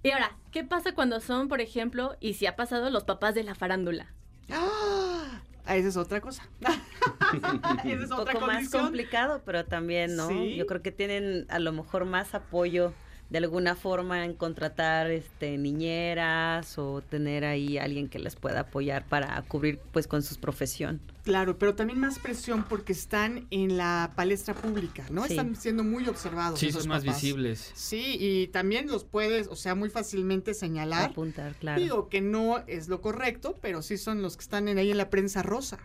Y 0.03 0.11
ahora, 0.11 0.35
¿qué 0.51 0.63
pasa 0.63 0.93
cuando 0.93 1.19
son, 1.19 1.47
por 1.47 1.61
ejemplo, 1.61 2.15
y 2.19 2.33
si 2.33 2.45
ha 2.45 2.55
pasado 2.55 2.89
los 2.89 3.03
papás 3.03 3.35
de 3.35 3.43
la 3.43 3.55
farándula? 3.55 4.13
Ah, 4.51 5.41
esa 5.67 5.87
es 5.87 5.97
otra 5.97 6.21
cosa. 6.21 6.47
esa 7.83 8.03
es 8.03 8.11
un 8.11 8.13
otra 8.13 8.33
poco 8.33 8.47
más 8.47 8.69
complicado, 8.69 9.41
pero 9.45 9.65
también, 9.65 10.15
¿no? 10.15 10.27
Sí. 10.29 10.55
Yo 10.55 10.65
creo 10.65 10.81
que 10.81 10.91
tienen 10.91 11.45
a 11.49 11.59
lo 11.59 11.71
mejor 11.71 12.05
más 12.05 12.33
apoyo 12.35 12.93
de 13.29 13.39
alguna 13.39 13.75
forma 13.75 14.23
en 14.23 14.33
contratar 14.33 15.11
este 15.11 15.57
niñeras 15.57 16.77
o 16.77 17.01
tener 17.01 17.43
ahí 17.43 17.77
alguien 17.77 18.07
que 18.07 18.19
les 18.19 18.35
pueda 18.35 18.61
apoyar 18.61 19.05
para 19.05 19.41
cubrir 19.43 19.79
pues 19.91 20.07
con 20.07 20.23
su 20.23 20.35
profesión. 20.37 21.01
Claro, 21.23 21.57
pero 21.57 21.75
también 21.75 21.99
más 21.99 22.19
presión 22.19 22.63
porque 22.63 22.93
están 22.93 23.47
en 23.51 23.75
la 23.75 24.13
palestra 24.15 24.53
pública, 24.53 25.05
¿no? 25.09 25.25
Sí. 25.25 25.33
Están 25.33 25.57
siendo 25.57 25.83
muy 25.83 26.07
observados. 26.07 26.57
Sí, 26.57 26.67
esos 26.67 26.83
son 26.83 26.89
más 26.89 27.03
papás. 27.03 27.21
visibles. 27.21 27.71
Sí, 27.75 28.15
y 28.17 28.47
también 28.47 28.87
los 28.87 29.03
puedes, 29.03 29.47
o 29.49 29.57
sea, 29.57 29.75
muy 29.75 29.89
fácilmente 29.89 30.53
señalar. 30.53 31.09
Apuntar, 31.11 31.55
claro. 31.55 31.81
Digo 31.81 32.07
que 32.07 32.21
no 32.21 32.63
es 32.67 32.87
lo 32.87 33.01
correcto, 33.01 33.57
pero 33.61 33.81
sí 33.81 33.97
son 33.97 34.21
los 34.21 34.37
que 34.37 34.43
están 34.43 34.69
en 34.69 34.77
ahí 34.77 34.89
en 34.89 34.97
la 34.97 35.09
prensa 35.09 35.43
rosa. 35.43 35.79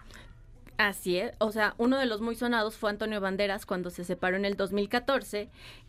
Así 0.79 1.17
es, 1.17 1.33
o 1.39 1.53
sea, 1.53 1.75
uno 1.77 1.99
de 1.99 2.07
los 2.07 2.21
muy 2.21 2.35
sonados 2.35 2.77
fue 2.77 2.91
Antonio 2.91 3.21
Banderas 3.21 3.67
cuando 3.67 3.91
se 3.91 4.05
separó 4.05 4.37
en 4.37 4.45
el 4.45 4.57
2014 4.57 5.49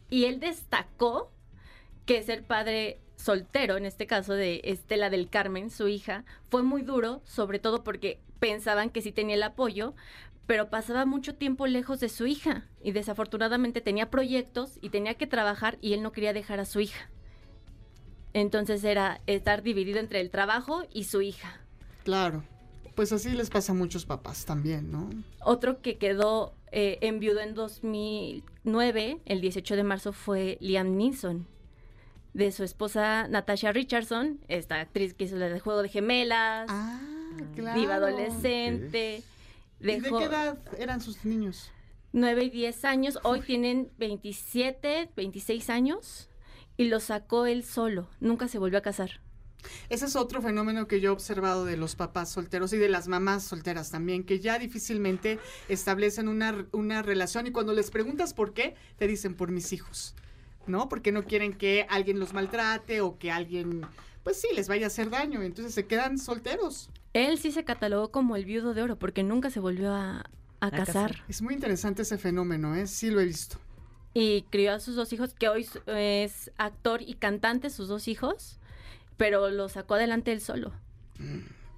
y 0.10 0.26
él 0.26 0.40
destacó 0.40 1.32
que 2.06 2.22
ser 2.24 2.44
padre 2.44 3.00
soltero, 3.16 3.78
en 3.78 3.86
este 3.86 4.08
caso 4.08 4.34
de 4.34 4.62
Estela 4.64 5.10
del 5.10 5.30
Carmen, 5.30 5.70
su 5.70 5.88
hija, 5.88 6.26
fue 6.50 6.64
muy 6.64 6.82
duro, 6.82 7.22
sobre 7.26 7.60
todo 7.60 7.84
porque 7.84 8.20
pensaban 8.40 8.90
que 8.90 9.02
sí 9.02 9.12
tenía 9.12 9.36
el 9.36 9.44
apoyo, 9.44 9.94
pero 10.46 10.70
pasaba 10.70 11.06
mucho 11.06 11.36
tiempo 11.36 11.68
lejos 11.68 12.00
de 12.00 12.10
su 12.10 12.26
hija 12.26 12.68
y 12.82 12.92
desafortunadamente 12.92 13.80
tenía 13.80 14.10
proyectos 14.10 14.78
y 14.82 14.90
tenía 14.90 15.14
que 15.14 15.28
trabajar 15.28 15.78
y 15.82 15.94
él 15.94 16.02
no 16.02 16.12
quería 16.12 16.34
dejar 16.34 16.60
a 16.60 16.66
su 16.66 16.82
hija. 16.82 17.10
Entonces 18.34 18.84
era 18.84 19.22
estar 19.28 19.64
dividido 19.64 20.00
entre 20.00 20.20
el 20.20 20.30
trabajo 20.32 20.84
y 20.92 21.06
su 21.06 21.22
hija. 21.22 21.62
Claro. 22.04 22.44
Pues 22.96 23.12
así 23.12 23.32
les 23.32 23.50
pasa 23.50 23.72
a 23.72 23.76
muchos 23.76 24.06
papás 24.06 24.46
también, 24.46 24.92
¿no? 24.92 25.10
Otro 25.40 25.82
que 25.82 25.98
quedó 25.98 26.54
eh, 26.72 27.00
enviudo 27.02 27.40
en 27.40 27.56
2009, 27.56 29.22
el 29.26 29.42
18 29.42 29.76
de 29.76 29.84
marzo, 29.84 30.14
fue 30.14 30.58
Liam 30.60 30.96
Neeson. 30.96 31.48
De 32.34 32.52
su 32.52 32.64
esposa 32.64 33.28
Natasha 33.28 33.72
Richardson, 33.72 34.40
esta 34.48 34.80
actriz 34.82 35.14
que 35.14 35.26
hizo 35.26 35.36
la 35.36 35.50
de 35.50 35.60
Juego 35.60 35.84
de 35.84 35.90
Gemelas, 35.90 36.68
Ah, 36.70 37.00
claro. 37.56 37.80
diva 37.80 37.96
adolescente. 37.96 39.24
¿Y 39.80 39.86
de 39.86 40.02
qué 40.02 40.24
edad 40.24 40.58
eran 40.80 41.02
sus 41.02 41.26
niños? 41.26 41.72
9 42.12 42.46
y 42.46 42.50
10 42.50 42.86
años, 42.86 43.20
hoy 43.24 43.42
tienen 43.42 43.92
27, 43.98 45.10
26 45.16 45.70
años 45.70 46.30
y 46.78 46.86
lo 46.86 47.00
sacó 47.00 47.46
él 47.46 47.64
solo, 47.64 48.08
nunca 48.20 48.48
se 48.48 48.58
volvió 48.60 48.78
a 48.80 48.82
casar. 48.82 49.20
Ese 49.90 50.06
es 50.06 50.16
otro 50.16 50.42
fenómeno 50.42 50.88
que 50.88 51.00
yo 51.00 51.10
he 51.10 51.14
observado 51.14 51.66
de 51.66 51.78
los 51.78 51.96
papás 51.96 52.30
solteros 52.32 52.74
y 52.74 52.78
de 52.78 52.90
las 52.90 53.08
mamás 53.08 53.44
solteras 53.44 53.92
también, 53.92 54.26
que 54.26 54.40
ya 54.40 54.60
difícilmente 54.60 55.40
establecen 55.70 56.28
una, 56.28 56.68
una 56.72 57.02
relación 57.02 57.48
y 57.48 57.52
cuando 57.52 57.74
les 57.74 57.90
preguntas 57.90 58.34
por 58.34 58.54
qué, 58.54 58.76
te 58.98 59.08
dicen 59.08 59.36
por 59.36 59.52
mis 59.52 59.72
hijos, 59.74 60.16
¿no? 60.68 60.90
Porque 60.90 61.12
no 61.12 61.24
quieren 61.26 61.54
que 61.54 61.86
alguien 61.90 62.20
los 62.20 62.34
maltrate 62.34 63.02
o 63.02 63.18
que 63.18 63.32
alguien, 63.32 63.82
pues 64.24 64.40
sí, 64.42 64.48
les 64.56 64.68
vaya 64.68 64.86
a 64.86 64.88
hacer 64.88 65.10
daño, 65.10 65.42
entonces 65.44 65.74
se 65.74 65.88
quedan 65.88 66.18
solteros. 66.18 66.90
Él 67.14 67.38
sí 67.38 67.52
se 67.52 67.64
catalogó 67.64 68.12
como 68.12 68.36
el 68.36 68.46
viudo 68.46 68.74
de 68.74 68.82
oro 68.82 68.98
porque 68.98 69.24
nunca 69.24 69.50
se 69.50 69.60
volvió 69.60 69.94
a, 69.94 70.24
a 70.60 70.72
casar. 70.72 71.24
Es 71.28 71.42
muy 71.42 71.54
interesante 71.54 72.02
ese 72.04 72.18
fenómeno, 72.18 72.76
¿eh? 72.76 72.88
Sí 72.88 73.10
lo 73.12 73.22
he 73.22 73.26
visto. 73.26 73.60
y 74.14 74.44
crió 74.52 74.74
a 74.74 74.80
sus 74.80 74.96
dos 74.96 75.12
hijos, 75.14 75.34
que 75.34 75.50
hoy 75.50 75.68
es 75.88 76.52
actor 76.58 77.02
y 77.02 77.16
cantante, 77.16 77.70
sus 77.70 77.88
dos 77.88 78.08
hijos, 78.08 78.60
pero 79.18 79.50
lo 79.50 79.70
sacó 79.70 79.96
adelante 79.96 80.32
él 80.32 80.42
solo. 80.42 80.72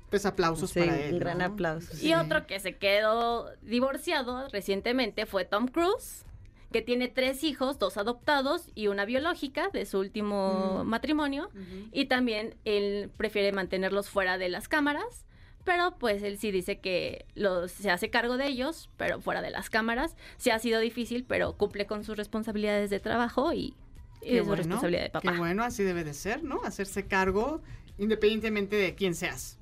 Pues 0.10 0.26
aplausos 0.26 0.72
Sí, 0.72 0.80
para 0.80 1.00
él. 1.00 1.14
un 1.14 1.20
gran 1.20 1.38
¿no? 1.40 1.46
aplauso. 1.46 1.94
Y 2.02 2.14
otro 2.14 2.46
que 2.48 2.60
se 2.60 2.78
quedó 2.78 3.52
divorciado 3.62 4.48
recientemente 4.50 5.26
fue 5.26 5.46
Tom 5.46 5.68
Cruise, 5.68 6.26
que 6.72 6.82
tiene 6.82 7.08
tres 7.08 7.44
hijos, 7.44 7.80
dos 7.80 7.98
adoptados 7.98 8.70
y 8.76 8.88
una 8.88 9.06
biológica 9.06 9.70
de 9.70 9.86
su 9.86 10.00
último 10.00 10.82
Mm. 10.84 10.88
matrimonio. 10.88 11.50
Y 11.92 12.06
también 12.06 12.56
él 12.66 13.10
prefiere 13.18 13.52
mantenerlos 13.52 14.10
fuera 14.10 14.38
de 14.38 14.50
las 14.50 14.68
cámaras. 14.68 15.26
Pero 15.64 15.96
pues 15.98 16.22
él 16.22 16.38
sí 16.38 16.52
dice 16.52 16.80
que 16.80 17.26
los, 17.34 17.72
se 17.72 17.90
hace 17.90 18.12
cargo 18.12 18.38
de 18.38 18.46
ellos, 18.48 18.90
pero 18.98 19.20
fuera 19.20 19.42
de 19.42 19.50
las 19.50 19.70
cámaras. 19.72 20.16
Sí 20.38 20.52
ha 20.52 20.60
sido 20.60 20.80
difícil, 20.80 21.24
pero 21.24 21.58
cumple 21.58 21.88
con 21.88 22.04
sus 22.04 22.18
responsabilidades 22.18 22.92
de 22.92 23.00
trabajo 23.00 23.52
y, 23.52 23.76
de 24.22 24.44
su 24.44 24.56
responsabilidad 24.56 25.04
de 25.04 25.10
papá. 25.10 25.32
Qué 25.32 25.38
bueno, 25.38 25.64
así 25.64 25.84
debe 25.84 26.04
de 26.04 26.14
ser, 26.14 26.44
¿no? 26.44 26.62
Hacerse 26.64 27.08
cargo 27.08 27.62
independientemente 27.98 28.76
de 28.76 28.94
quién 28.94 29.16
seas. 29.16 29.58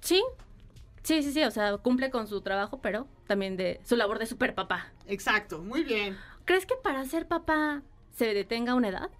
Sí, 0.00 0.22
sí, 1.02 1.22
sí, 1.22 1.32
sí, 1.32 1.42
o 1.44 1.50
sea, 1.50 1.76
cumple 1.78 2.10
con 2.10 2.26
su 2.26 2.40
trabajo, 2.42 2.80
pero 2.82 3.06
también 3.26 3.56
de 3.56 3.80
su 3.84 3.96
labor 3.96 4.18
de 4.18 4.26
super 4.26 4.54
papá. 4.54 4.92
Exacto, 5.06 5.62
muy 5.62 5.84
bien. 5.84 6.16
¿Crees 6.46 6.64
que 6.64 6.76
para 6.82 7.04
ser 7.04 7.26
papá 7.26 7.82
se 8.14 8.32
detenga 8.32 8.74
una 8.74 8.88
edad? 8.88 9.10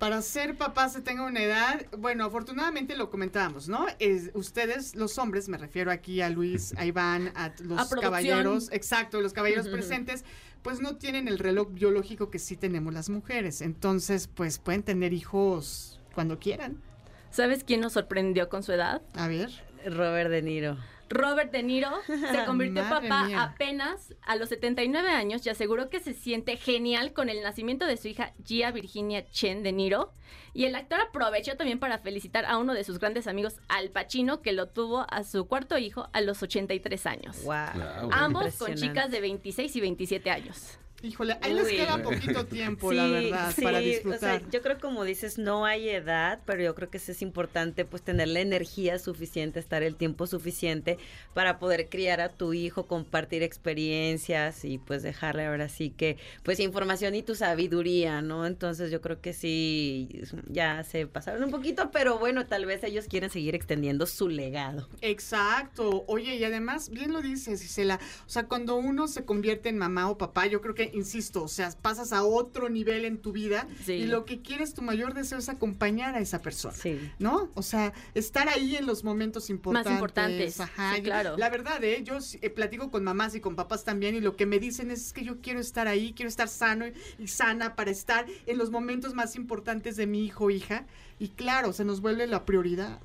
Para 0.00 0.20
ser 0.20 0.56
papá 0.58 0.88
se 0.88 1.00
tenga 1.00 1.24
una 1.24 1.40
edad, 1.40 1.86
bueno, 1.96 2.24
afortunadamente 2.24 2.96
lo 2.96 3.08
comentábamos, 3.08 3.68
¿no? 3.68 3.86
Es, 4.00 4.32
ustedes, 4.34 4.96
los 4.96 5.16
hombres, 5.18 5.48
me 5.48 5.56
refiero 5.56 5.92
aquí 5.92 6.20
a 6.20 6.28
Luis, 6.28 6.74
a 6.76 6.84
Iván, 6.84 7.32
a 7.36 7.52
los 7.62 7.92
A 7.92 8.00
caballeros, 8.00 8.68
exacto, 8.72 9.20
los 9.20 9.32
caballeros 9.32 9.68
presentes, 9.68 10.24
pues 10.62 10.80
no 10.80 10.96
tienen 10.96 11.28
el 11.28 11.38
reloj 11.38 11.68
biológico 11.70 12.28
que 12.30 12.40
sí 12.40 12.56
tenemos 12.56 12.92
las 12.92 13.08
mujeres. 13.08 13.62
Entonces, 13.62 14.26
pues 14.26 14.58
pueden 14.58 14.82
tener 14.82 15.12
hijos 15.12 16.00
cuando 16.14 16.40
quieran. 16.40 16.82
¿Sabes 17.30 17.62
quién 17.62 17.80
nos 17.80 17.92
sorprendió 17.92 18.48
con 18.48 18.64
su 18.64 18.72
edad? 18.72 19.02
A 19.14 19.28
ver. 19.28 19.50
Robert 19.86 20.30
De 20.30 20.42
Niro. 20.42 20.76
Robert 21.08 21.52
De 21.52 21.62
Niro 21.62 21.90
se 22.06 22.44
convirtió 22.44 22.82
papá 22.88 23.24
mía. 23.24 23.42
apenas 23.42 24.14
a 24.22 24.36
los 24.36 24.48
79 24.48 25.08
años 25.08 25.44
y 25.46 25.50
aseguró 25.50 25.90
que 25.90 26.00
se 26.00 26.14
siente 26.14 26.56
genial 26.56 27.12
con 27.12 27.28
el 27.28 27.42
nacimiento 27.42 27.86
de 27.86 27.96
su 27.96 28.08
hija 28.08 28.32
Gia 28.44 28.70
Virginia 28.70 29.24
Chen 29.30 29.62
De 29.62 29.72
Niro. 29.72 30.12
Y 30.52 30.66
el 30.66 30.74
actor 30.76 31.00
aprovechó 31.00 31.56
también 31.56 31.80
para 31.80 31.98
felicitar 31.98 32.44
a 32.46 32.58
uno 32.58 32.74
de 32.74 32.84
sus 32.84 32.98
grandes 33.00 33.26
amigos, 33.26 33.60
Al 33.68 33.90
Pacino, 33.90 34.40
que 34.40 34.52
lo 34.52 34.68
tuvo 34.68 35.04
a 35.10 35.24
su 35.24 35.46
cuarto 35.46 35.78
hijo 35.78 36.08
a 36.12 36.20
los 36.20 36.42
83 36.42 37.06
años. 37.06 37.42
Wow. 37.42 38.10
Ambos 38.12 38.56
con 38.56 38.74
chicas 38.74 39.10
de 39.10 39.20
26 39.20 39.74
y 39.74 39.80
27 39.80 40.30
años. 40.30 40.78
Híjole, 41.04 41.36
ahí 41.42 41.52
les 41.52 41.66
Uy. 41.66 41.76
queda 41.76 42.02
poquito 42.02 42.46
tiempo, 42.46 42.90
Sí, 42.90 42.96
la 42.96 43.06
verdad, 43.08 43.52
sí, 43.54 43.62
para 43.62 43.78
o 43.78 43.80
sea, 43.82 43.90
disfrutar. 43.90 44.50
yo 44.50 44.62
creo 44.62 44.78
como 44.80 45.04
dices, 45.04 45.38
no 45.38 45.66
hay 45.66 45.90
edad, 45.90 46.40
pero 46.46 46.62
yo 46.62 46.74
creo 46.74 46.88
que 46.88 46.98
sí 46.98 47.12
es 47.12 47.20
importante 47.20 47.84
pues 47.84 48.02
tener 48.02 48.28
la 48.28 48.40
energía 48.40 48.98
suficiente, 48.98 49.60
estar 49.60 49.82
el 49.82 49.96
tiempo 49.96 50.26
suficiente 50.26 50.96
para 51.34 51.58
poder 51.58 51.88
criar 51.90 52.20
a 52.22 52.30
tu 52.30 52.54
hijo, 52.54 52.86
compartir 52.86 53.42
experiencias 53.42 54.64
y 54.64 54.78
pues 54.78 55.02
dejarle 55.02 55.44
ahora 55.46 55.68
sí 55.68 55.90
que 55.90 56.16
pues 56.42 56.58
información 56.58 57.14
y 57.14 57.22
tu 57.22 57.34
sabiduría, 57.34 58.22
¿no? 58.22 58.46
Entonces 58.46 58.90
yo 58.90 59.00
creo 59.00 59.20
que 59.20 59.34
sí, 59.34 60.08
ya 60.48 60.84
se 60.84 61.06
pasaron 61.06 61.44
un 61.44 61.50
poquito, 61.50 61.90
pero 61.90 62.18
bueno, 62.18 62.46
tal 62.46 62.64
vez 62.64 62.82
ellos 62.82 63.06
quieren 63.08 63.28
seguir 63.30 63.54
extendiendo 63.54 64.06
su 64.06 64.28
legado. 64.28 64.88
Exacto. 65.02 66.04
Oye, 66.06 66.36
y 66.36 66.44
además, 66.44 66.88
bien 66.90 67.12
lo 67.12 67.20
dices, 67.20 67.60
Gisela. 67.62 68.00
O 68.26 68.30
sea, 68.30 68.44
cuando 68.44 68.76
uno 68.76 69.06
se 69.08 69.24
convierte 69.24 69.68
en 69.68 69.78
mamá 69.78 70.08
o 70.10 70.16
papá, 70.16 70.46
yo 70.46 70.60
creo 70.60 70.74
que, 70.74 70.90
insisto, 70.94 71.42
o 71.42 71.48
sea, 71.48 71.70
pasas 71.82 72.12
a 72.12 72.24
otro 72.24 72.68
nivel 72.68 73.04
en 73.04 73.18
tu 73.18 73.32
vida 73.32 73.66
Sí. 73.84 73.92
y 73.94 74.06
lo 74.06 74.24
que 74.24 74.40
quieres, 74.40 74.74
tu 74.74 74.82
mayor 74.82 75.12
deseo 75.14 75.38
es 75.38 75.48
acompañar 75.48 76.14
a 76.14 76.20
esa 76.20 76.40
persona. 76.40 76.74
Sí. 76.74 76.98
¿No? 77.18 77.50
O 77.54 77.62
sea, 77.62 77.92
estar 78.14 78.48
ahí 78.48 78.76
en 78.76 78.86
los 78.86 79.04
momentos 79.04 79.50
importantes. 79.50 79.92
importantes. 79.92 80.60
Ajá. 80.60 80.94
Sí, 80.96 81.02
claro. 81.02 81.36
La 81.36 81.50
verdad, 81.50 81.82
¿eh? 81.84 82.02
Yo 82.04 82.18
eh, 82.40 82.50
platico 82.50 82.90
con 82.90 83.04
mamás 83.04 83.34
y 83.34 83.40
con 83.40 83.56
papás 83.56 83.84
también 83.84 84.14
y 84.14 84.20
lo 84.20 84.36
que 84.36 84.46
me 84.46 84.58
dicen 84.58 84.90
es 84.90 85.12
que 85.12 85.24
yo 85.24 85.40
quiero 85.40 85.60
estar 85.60 85.88
ahí, 85.88 86.12
quiero 86.14 86.28
estar 86.28 86.48
sano 86.48 86.86
y 87.18 87.28
sana 87.28 87.74
para 87.76 87.90
estar 87.90 88.26
en 88.46 88.58
los 88.58 88.70
momentos 88.70 89.14
más 89.14 89.36
importantes 89.36 89.96
de 89.96 90.06
mi 90.06 90.24
hijo 90.24 90.44
o 90.44 90.50
hija. 90.50 90.86
Y 91.18 91.28
claro, 91.28 91.72
se 91.72 91.84
nos 91.84 92.00
vuelve 92.00 92.26
la 92.26 92.44
prioridad. 92.44 92.98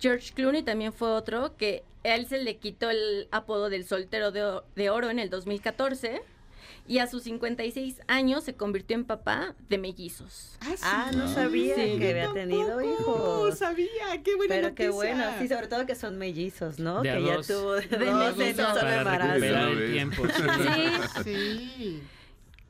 George 0.00 0.32
Clooney 0.34 0.62
también 0.62 0.92
fue 0.92 1.08
otro 1.10 1.56
que 1.56 1.82
él 2.04 2.26
se 2.28 2.38
le 2.38 2.56
quitó 2.58 2.90
el 2.90 3.28
apodo 3.32 3.68
del 3.68 3.84
soltero 3.86 4.30
de, 4.30 4.60
de 4.76 4.90
oro 4.90 5.10
en 5.10 5.18
el 5.18 5.28
2014 5.30 6.22
y 6.88 6.98
a 6.98 7.06
sus 7.06 7.22
56 7.24 8.00
años 8.08 8.42
se 8.44 8.54
convirtió 8.54 8.96
en 8.96 9.04
papá 9.04 9.54
de 9.68 9.78
mellizos. 9.78 10.58
Ah, 10.82 11.10
no 11.14 11.28
sabía 11.32 11.74
Sí. 11.76 11.98
que 11.98 12.10
había 12.10 12.32
tenido 12.32 12.80
No 12.80 12.82
hijos. 12.82 13.58
sabía, 13.58 14.22
qué 14.24 14.34
buena 14.34 14.54
Pero 14.54 14.74
qué 14.74 14.88
bueno, 14.88 15.22
sí, 15.38 15.46
sobre 15.48 15.68
todo 15.68 15.86
que 15.86 15.94
son 15.94 16.18
mellizos, 16.18 16.78
¿no? 16.78 17.02
De 17.02 17.12
que 17.12 17.24
ya 17.24 17.42
tuvo 17.42 17.74
de, 17.74 17.86
De 17.86 18.06
dos 18.06 18.36
mellizos. 18.36 18.66
solo 18.68 18.80
Para 18.80 18.98
embarazo. 19.36 19.68
el 19.68 19.92
tiempo. 19.92 20.22
sí. 21.22 21.22
Sí. 21.24 22.02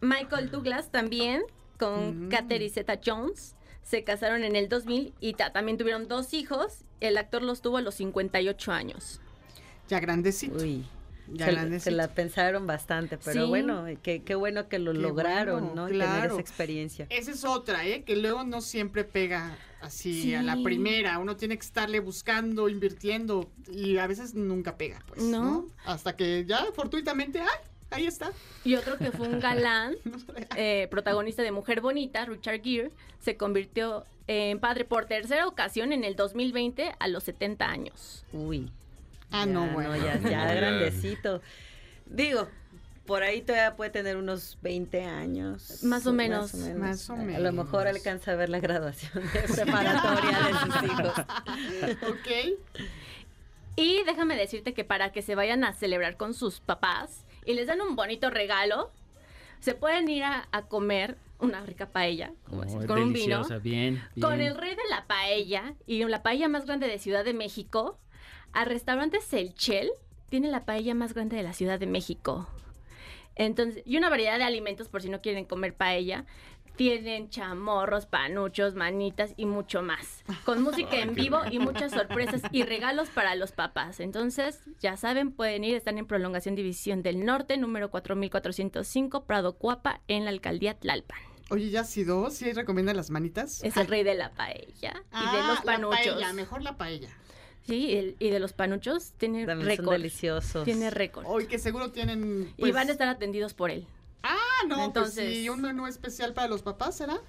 Michael 0.00 0.50
Douglas 0.50 0.90
también 0.90 1.42
con 1.78 2.26
Mm. 2.26 2.28
Catherine 2.28 2.70
Zeta 2.70 3.00
Jones 3.04 3.54
se 3.82 4.04
casaron 4.04 4.44
en 4.44 4.56
el 4.56 4.68
2000 4.68 5.14
y 5.20 5.34
ta- 5.34 5.52
también 5.52 5.78
tuvieron 5.78 6.08
dos 6.08 6.34
hijos. 6.34 6.84
El 7.00 7.16
actor 7.16 7.42
los 7.42 7.62
tuvo 7.62 7.76
a 7.78 7.82
los 7.82 7.94
58 7.94 8.72
años. 8.72 9.20
Ya 9.88 10.00
grandecito. 10.00 10.58
Uy, 10.58 10.84
Ya 11.32 11.80
se, 11.80 11.90
la 11.90 12.08
pensaron 12.08 12.66
bastante, 12.66 13.18
pero 13.18 13.42
Sí. 13.44 13.48
bueno, 13.48 13.84
qué, 14.02 14.22
qué 14.22 14.34
bueno 14.34 14.68
que 14.68 14.78
lo 14.78 14.92
Qué 14.92 14.98
lograron, 14.98 15.66
bueno, 15.66 15.82
¿no? 15.82 15.88
Y 15.88 15.92
tener 15.92 16.06
claro. 16.06 16.32
esa 16.34 16.40
experiencia. 16.40 17.06
Esa 17.10 17.30
es 17.30 17.44
otra, 17.44 17.86
¿eh? 17.86 18.02
Que 18.04 18.16
luego 18.16 18.44
no 18.44 18.60
siempre 18.60 19.04
pega 19.04 19.56
así 19.80 20.34
a 20.34 20.42
la 20.42 20.56
primera. 20.62 21.18
Uno 21.18 21.36
tiene 21.36 21.56
que 21.58 21.64
estarle 21.64 22.00
buscando, 22.00 22.68
invirtiendo 22.68 23.50
y 23.70 23.98
a 23.98 24.06
veces 24.06 24.34
nunca 24.34 24.76
pega, 24.76 25.02
pues, 25.06 25.22
¿no? 25.22 25.42
No. 25.42 25.66
Hasta 25.84 26.16
que 26.16 26.44
ya 26.46 26.66
fortuitamente, 26.74 27.40
¡ay! 27.40 27.46
Ahí 27.90 28.06
está. 28.06 28.32
Y 28.64 28.74
otro 28.74 28.98
que 28.98 29.10
fue 29.12 29.28
un 29.28 29.40
galán, 29.40 29.96
eh, 30.56 30.88
protagonista 30.90 31.42
de 31.42 31.52
Mujer 31.52 31.80
Bonita, 31.80 32.24
Richard 32.26 32.62
Gere, 32.62 32.90
se 33.18 33.36
convirtió 33.36 34.04
en 34.26 34.60
padre 34.60 34.84
por 34.84 35.06
tercera 35.06 35.46
ocasión 35.46 35.92
en 35.94 36.04
el 36.04 36.14
2020 36.14 36.92
a 36.98 37.08
los 37.08 37.24
70 37.24 37.64
años. 37.66 38.24
Uy. 38.32 38.70
Ah, 39.30 39.44
ya, 39.44 39.46
no, 39.46 39.66
bueno. 39.72 39.96
ya, 39.96 40.18
ya 40.18 40.30
Ya. 40.30 40.54
grandecito. 40.54 41.42
Digo, 42.06 42.48
por 43.06 43.22
ahí 43.22 43.42
todavía 43.42 43.74
puede 43.76 43.90
tener 43.90 44.16
unos 44.16 44.58
20 44.62 45.02
años. 45.04 45.82
Más 45.84 46.06
o 46.06 46.12
menos. 46.12 46.54
Más 46.54 47.08
o 47.10 47.14
A- 47.14 47.16
A 47.16 47.18
lo 47.20 47.24
menos. 47.26 47.54
mejor 47.54 47.86
alcanza 47.88 48.32
a 48.32 48.34
ver 48.36 48.48
la 48.48 48.60
graduación 48.60 49.22
de 49.32 49.40
preparatoria 49.54 50.38
de 50.46 50.52
sus 50.54 50.82
hijos. 50.84 51.12
ok. 52.10 52.58
Y 53.76 54.02
déjame 54.04 54.36
decirte 54.36 54.74
que 54.74 54.84
para 54.84 55.12
que 55.12 55.22
se 55.22 55.34
vayan 55.34 55.62
a 55.64 55.72
celebrar 55.72 56.16
con 56.16 56.34
sus 56.34 56.60
papás 56.60 57.24
y 57.44 57.54
les 57.54 57.66
dan 57.68 57.80
un 57.80 57.94
bonito 57.96 58.28
regalo, 58.30 58.90
se 59.60 59.74
pueden 59.74 60.08
ir 60.08 60.24
a, 60.24 60.48
a 60.52 60.62
comer 60.66 61.16
una 61.38 61.60
rica 61.64 61.86
paella, 61.86 62.32
como 62.48 62.62
Oh, 62.62 62.64
decir, 62.64 62.86
con 62.86 63.00
un 63.00 63.12
vino, 63.12 63.46
bien, 63.62 64.02
con 64.20 64.40
el 64.40 64.56
rey 64.56 64.70
de 64.74 64.82
la 64.90 65.06
paella 65.06 65.74
y 65.86 66.04
la 66.04 66.22
paella 66.24 66.48
más 66.48 66.66
grande 66.66 66.88
de 66.88 66.98
Ciudad 66.98 67.24
de 67.24 67.32
México, 67.34 67.98
al 68.52 68.66
restaurante 68.66 69.20
Selchel 69.20 69.90
tiene 70.28 70.48
la 70.48 70.64
paella 70.64 70.94
más 70.94 71.14
grande 71.14 71.36
de 71.36 71.42
la 71.42 71.52
Ciudad 71.52 71.78
de 71.78 71.86
México. 71.86 72.48
Entonces, 73.34 73.82
y 73.86 73.96
una 73.96 74.10
variedad 74.10 74.38
de 74.38 74.44
alimentos 74.44 74.88
por 74.88 75.00
si 75.02 75.08
no 75.08 75.20
quieren 75.20 75.44
comer 75.44 75.74
paella. 75.74 76.24
Tienen 76.76 77.28
chamorros, 77.28 78.06
panuchos, 78.06 78.76
manitas 78.76 79.34
y 79.36 79.46
mucho 79.46 79.82
más. 79.82 80.22
Con 80.44 80.62
música 80.62 80.96
en 80.98 81.12
vivo 81.16 81.40
y 81.50 81.58
muchas 81.58 81.90
sorpresas 81.90 82.40
y 82.52 82.62
regalos 82.62 83.08
para 83.08 83.34
los 83.34 83.50
papás. 83.50 83.98
Entonces, 83.98 84.60
ya 84.78 84.96
saben, 84.96 85.32
pueden 85.32 85.64
ir, 85.64 85.74
están 85.74 85.98
en 85.98 86.06
Prolongación 86.06 86.54
División 86.54 87.02
del 87.02 87.24
Norte, 87.24 87.56
número 87.56 87.90
4405, 87.90 89.24
Prado 89.24 89.56
Cuapa, 89.56 90.02
en 90.06 90.24
la 90.24 90.30
alcaldía 90.30 90.74
Tlalpan. 90.78 91.18
Oye, 91.50 91.68
¿ya 91.70 91.80
ha 91.80 91.84
sido? 91.84 92.30
¿Sí 92.30 92.52
recomiendan 92.52 92.96
las 92.96 93.10
manitas? 93.10 93.64
Es 93.64 93.76
el 93.76 93.88
rey 93.88 94.04
de 94.04 94.14
la 94.14 94.30
paella 94.30 94.92
y 94.94 95.06
Ah, 95.10 95.32
de 95.36 95.48
los 95.48 95.58
la 95.58 95.72
panuchos. 95.72 95.96
paella, 96.06 96.32
mejor 96.32 96.62
la 96.62 96.76
paella. 96.76 97.08
Sí, 97.68 97.94
el- 97.96 98.16
y 98.18 98.30
de 98.30 98.40
los 98.40 98.52
panuchos 98.54 99.12
tiene 99.18 99.44
También 99.46 99.68
son 99.68 99.76
récord. 99.84 99.92
deliciosos. 99.92 100.64
Tiene 100.64 100.90
récord. 100.90 101.24
Hoy 101.28 101.46
que 101.46 101.58
seguro 101.58 101.90
tienen... 101.92 102.52
y 102.56 102.60
pues- 102.62 102.72
van 102.74 102.88
a 102.88 102.92
estar 102.92 103.08
atendidos 103.08 103.52
por 103.54 103.70
él. 103.70 103.86
Ah, 104.22 104.36
no, 104.66 104.84
Entonces- 104.86 105.24
pues 105.26 105.36
sí, 105.36 105.48
un 105.48 105.60
menú 105.60 105.86
especial 105.86 106.32
para 106.34 106.48
los 106.48 106.62
papás, 106.62 106.96
¿será? 106.96 107.20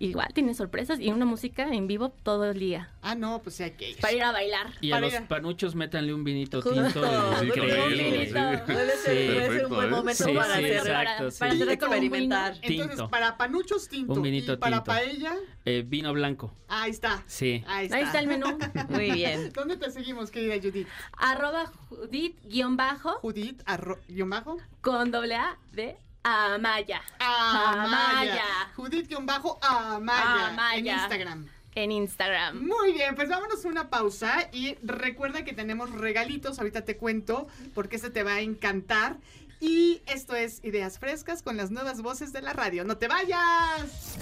Igual 0.00 0.28
tiene 0.32 0.54
sorpresas 0.54 0.98
y 0.98 1.10
una 1.10 1.26
música 1.26 1.68
en 1.74 1.86
vivo 1.86 2.08
todo 2.22 2.46
el 2.50 2.58
día. 2.58 2.88
Ah, 3.02 3.14
no, 3.14 3.42
pues 3.42 3.56
sí 3.56 3.64
hay 3.64 3.72
que 3.72 3.90
ir. 3.90 3.96
Para 3.98 4.12
ir 4.14 4.22
a 4.22 4.32
bailar. 4.32 4.68
Y 4.80 4.92
a 4.92 4.98
los 5.00 5.12
ir 5.12 5.26
panuchos 5.28 5.74
métanle 5.74 6.14
un 6.14 6.24
vinito 6.24 6.62
Justo, 6.62 6.82
tinto. 6.82 7.38
Sí, 7.38 7.50
bien, 7.60 8.26
sí. 8.26 8.32
Puede 8.66 8.96
ser, 8.96 9.64
un 9.66 9.70
buen 9.74 9.88
¿eh? 9.88 9.90
momento 9.90 10.24
Sí, 10.24 10.32
para 10.32 10.46
sí, 10.56 10.64
hacer 10.64 10.72
exacto, 10.78 11.18
para, 11.18 11.30
sí. 11.30 11.38
para 11.38 11.52
un 11.54 11.68
experimentar. 11.70 12.54
Entonces, 12.62 12.88
Tinto. 12.96 13.10
para 13.10 13.36
panuchos 13.36 13.88
tinto 13.88 14.14
Un 14.14 14.22
vinito 14.22 14.54
y 14.54 14.56
para 14.56 14.76
tinto. 14.78 14.86
paella, 14.90 15.34
eh, 15.66 15.84
vino 15.86 16.14
blanco. 16.14 16.50
ahí 16.68 16.90
está. 16.90 17.22
Sí. 17.26 17.62
Ahí 17.66 17.84
está. 17.84 17.96
Ahí 17.98 18.04
está 18.04 18.20
el 18.20 18.26
menú. 18.26 18.46
Muy 18.88 19.10
bien. 19.10 19.52
¿Dónde 19.52 19.76
te 19.76 19.90
seguimos, 19.90 20.30
querida 20.30 20.54
Judith? 20.62 20.88
Arroba 21.18 21.70
Judith 21.90 22.38
guion 22.44 22.78
bajo 22.78 23.18
Judith, 23.20 23.60
arro, 23.66 23.98
guion 24.08 24.30
bajo. 24.30 24.56
con 24.80 25.10
doble 25.10 25.34
A 25.34 25.58
de 25.72 25.98
Amaya. 26.22 27.02
Amaya. 27.18 28.72
Judith, 28.76 29.08
guion 29.08 29.26
bajo, 29.26 29.58
Amaya. 29.62 30.48
Amaya. 30.48 30.78
En 30.78 30.86
Instagram. 30.86 31.48
En 31.74 31.92
Instagram. 31.92 32.66
Muy 32.66 32.92
bien, 32.92 33.14
pues 33.14 33.28
vámonos 33.28 33.64
a 33.64 33.68
una 33.68 33.90
pausa 33.90 34.48
y 34.52 34.76
recuerda 34.82 35.44
que 35.44 35.52
tenemos 35.52 35.90
regalitos, 35.92 36.58
ahorita 36.58 36.84
te 36.84 36.96
cuento 36.96 37.46
porque 37.74 37.96
este 37.96 38.10
te 38.10 38.22
va 38.22 38.34
a 38.34 38.40
encantar. 38.40 39.18
Y 39.60 40.02
esto 40.06 40.34
es 40.34 40.64
Ideas 40.64 40.98
Frescas 40.98 41.42
con 41.42 41.56
las 41.56 41.70
nuevas 41.70 42.00
voces 42.00 42.32
de 42.32 42.40
la 42.40 42.54
radio. 42.54 42.82
¡No 42.84 42.96
te 42.96 43.08
vayas! 43.08 44.16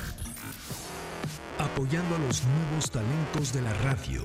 Apoyando 1.59 2.17
a 2.17 2.19
los 2.19 2.43
nuevos 2.45 2.91
talentos 2.91 3.53
de 3.53 3.63
la 3.63 3.73
radio 3.75 4.25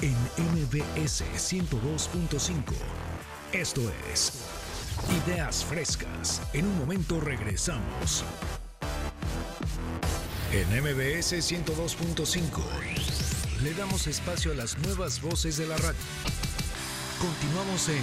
en 0.00 0.14
MBS 0.54 1.24
102.5. 1.36 2.74
Esto 3.52 3.82
es 4.12 4.59
Ideas 5.08 5.64
Frescas. 5.64 6.42
En 6.52 6.66
un 6.66 6.78
momento 6.78 7.20
regresamos. 7.20 8.24
En 10.52 10.68
MBS 10.82 11.32
102.5 11.32 12.60
le 13.62 13.74
damos 13.74 14.06
espacio 14.06 14.52
a 14.52 14.54
las 14.54 14.78
nuevas 14.78 15.20
voces 15.22 15.56
de 15.56 15.66
la 15.66 15.76
radio. 15.76 15.98
Continuamos 17.18 17.88
en 17.88 18.02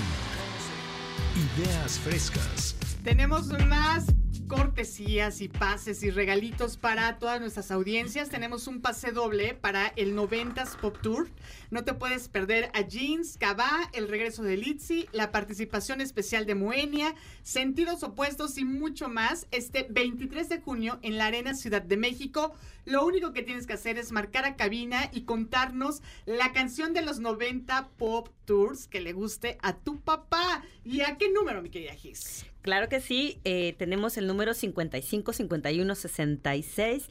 Ideas 1.60 1.99
Frescas. 1.99 2.76
Tenemos 3.03 3.48
más 3.68 4.06
cortesías 4.48 5.41
y 5.41 5.49
pases 5.49 6.03
y 6.03 6.10
regalitos 6.10 6.78
para 6.78 7.19
todas 7.19 7.41
nuestras 7.41 7.69
audiencias. 7.72 8.30
Tenemos 8.30 8.68
un 8.68 8.82
pase 8.82 9.11
doble 9.11 9.53
para 9.53 9.88
el 9.95 10.15
90s 10.15 10.78
Pop 10.78 10.98
Tour. 11.02 11.30
No 11.69 11.84
te 11.84 11.94
puedes 11.94 12.30
perder 12.30 12.72
a 12.74 12.82
Jeans, 12.82 13.38
Cabá, 13.38 13.90
el 13.94 14.07
regreso 14.07 14.44
de 14.44 14.57
Litzy, 14.57 15.07
la 15.11 15.32
participación 15.32 15.99
especial 15.99 16.45
de 16.45 16.56
Moenia, 16.56 17.14
Sentidos 17.44 18.03
Opuestos 18.03 18.57
y 18.57 18.64
mucho 18.64 19.10
más 19.10 19.48
este 19.52 19.86
23 19.90 20.48
de 20.48 20.61
junio 20.61 20.99
en 21.02 21.18
la 21.18 21.26
Arena 21.26 21.53
Ciudad 21.53 21.82
de 21.82 21.98
México. 21.98 22.53
Lo 22.86 23.06
único 23.06 23.34
que 23.34 23.44
tienes 23.44 23.68
que 23.68 23.74
hacer 23.74 23.98
es 23.98 24.14
marcar 24.14 24.45
a 24.45 24.56
cabina 24.56 25.10
y 25.11 25.24
contarnos 25.24 26.02
la 26.26 26.53
canción 26.53 26.94
de 26.94 27.02
los 27.02 27.19
90 27.19 27.90
Pop 27.98 28.30
Tours 28.45 28.88
que 28.88 29.02
le 29.02 29.11
guste 29.11 29.57
a 29.61 29.76
tu 29.76 29.99
papá. 29.99 30.64
¿Y 30.86 31.02
a 31.02 31.18
qué 31.18 31.30
número, 31.30 31.61
mi 31.61 31.69
querida 31.69 31.94
Gis? 31.95 32.45
Claro 32.68 32.89
que 32.89 32.99
sí, 32.99 33.39
eh, 33.45 33.76
tenemos 33.77 34.18
el 34.18 34.27
número 34.27 34.53
55 34.53 35.31
51 35.31 35.95
66 35.95 37.07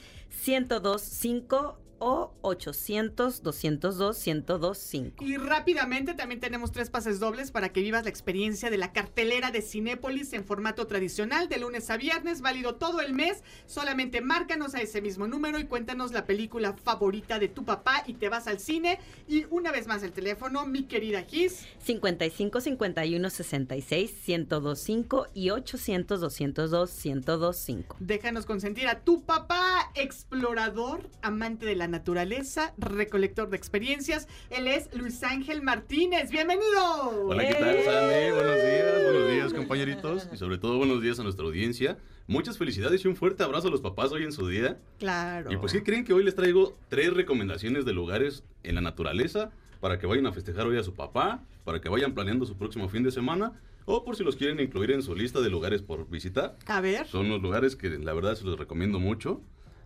1025 0.46 1.78
o 1.98 2.32
800 2.42 3.42
202 3.42 4.26
1025. 4.26 5.24
Y 5.24 5.36
rápidamente 5.36 6.14
también 6.14 6.40
tenemos 6.40 6.72
tres 6.72 6.90
pases 6.90 7.20
dobles 7.20 7.50
para 7.50 7.70
que 7.70 7.80
vivas 7.80 8.04
la 8.04 8.10
experiencia 8.10 8.70
de 8.70 8.78
la 8.78 8.92
cartelera 8.92 9.50
de 9.50 9.62
Cinépolis 9.62 10.32
en 10.32 10.44
formato 10.44 10.86
tradicional 10.86 11.48
de 11.48 11.58
lunes 11.58 11.90
a 11.90 11.96
viernes, 11.96 12.40
válido 12.40 12.76
todo 12.76 13.00
el 13.00 13.12
mes. 13.12 13.42
Solamente 13.66 14.20
márcanos 14.20 14.74
a 14.74 14.80
ese 14.80 15.00
mismo 15.00 15.26
número 15.26 15.58
y 15.58 15.64
cuéntanos 15.64 16.12
la 16.12 16.26
película 16.26 16.74
favorita 16.74 17.38
de 17.38 17.48
tu 17.48 17.64
papá 17.64 18.02
y 18.06 18.14
te 18.14 18.28
vas 18.28 18.46
al 18.46 18.60
cine. 18.60 18.98
Y 19.28 19.46
una 19.50 19.72
vez 19.72 19.86
más 19.86 20.02
el 20.02 20.12
teléfono, 20.12 20.66
mi 20.66 20.84
querida 20.84 21.22
Gis. 21.22 21.66
55 21.78 22.60
51 22.60 23.30
66 23.30 24.12
1025 24.26 25.26
y 25.34 25.50
800 25.50 26.20
202 26.20 27.04
1025. 27.04 27.96
Déjanos 28.00 28.46
consentir 28.46 28.88
a 28.88 29.00
tu 29.00 29.22
papá, 29.22 29.90
explorador, 29.94 31.08
amante 31.22 31.66
de 31.66 31.76
la 31.76 31.85
naturaleza, 31.88 32.74
recolector 32.78 33.50
de 33.50 33.56
experiencias. 33.56 34.28
Él 34.50 34.68
es 34.68 34.88
Luis 34.94 35.22
Ángel 35.22 35.62
Martínez. 35.62 36.30
¡Bienvenido! 36.30 37.26
Hola, 37.26 37.46
¿qué 37.46 37.54
tal, 37.54 37.82
Sandy? 37.84 38.30
Buenos 38.32 38.56
días, 38.56 39.02
buenos 39.04 39.30
días, 39.30 39.52
compañeritos. 39.52 40.28
Y 40.32 40.36
sobre 40.36 40.58
todo, 40.58 40.78
buenos 40.78 41.02
días 41.02 41.18
a 41.20 41.22
nuestra 41.22 41.44
audiencia. 41.44 41.98
Muchas 42.26 42.58
felicidades 42.58 43.04
y 43.04 43.08
un 43.08 43.16
fuerte 43.16 43.42
abrazo 43.42 43.68
a 43.68 43.70
los 43.70 43.80
papás 43.80 44.12
hoy 44.12 44.24
en 44.24 44.32
su 44.32 44.48
día. 44.48 44.78
Claro. 44.98 45.52
Y 45.52 45.56
pues, 45.56 45.72
¿qué 45.72 45.82
creen 45.82 46.04
que 46.04 46.12
hoy 46.12 46.24
les 46.24 46.34
traigo 46.34 46.76
tres 46.88 47.12
recomendaciones 47.12 47.84
de 47.84 47.92
lugares 47.92 48.44
en 48.62 48.74
la 48.74 48.80
naturaleza 48.80 49.52
para 49.80 49.98
que 49.98 50.06
vayan 50.06 50.26
a 50.26 50.32
festejar 50.32 50.66
hoy 50.66 50.78
a 50.78 50.82
su 50.82 50.94
papá, 50.94 51.44
para 51.64 51.80
que 51.80 51.88
vayan 51.88 52.14
planeando 52.14 52.44
su 52.46 52.56
próximo 52.56 52.88
fin 52.88 53.02
de 53.02 53.12
semana? 53.12 53.52
O 53.84 54.04
por 54.04 54.16
si 54.16 54.24
los 54.24 54.34
quieren 54.34 54.58
incluir 54.58 54.90
en 54.90 55.02
su 55.02 55.14
lista 55.14 55.40
de 55.40 55.48
lugares 55.48 55.82
por 55.82 56.08
visitar. 56.10 56.56
A 56.66 56.80
ver. 56.80 57.06
Son 57.06 57.28
los 57.28 57.40
lugares 57.40 57.76
que 57.76 57.90
la 57.90 58.12
verdad 58.12 58.34
se 58.34 58.44
los 58.44 58.58
recomiendo 58.58 58.98
mucho. 58.98 59.40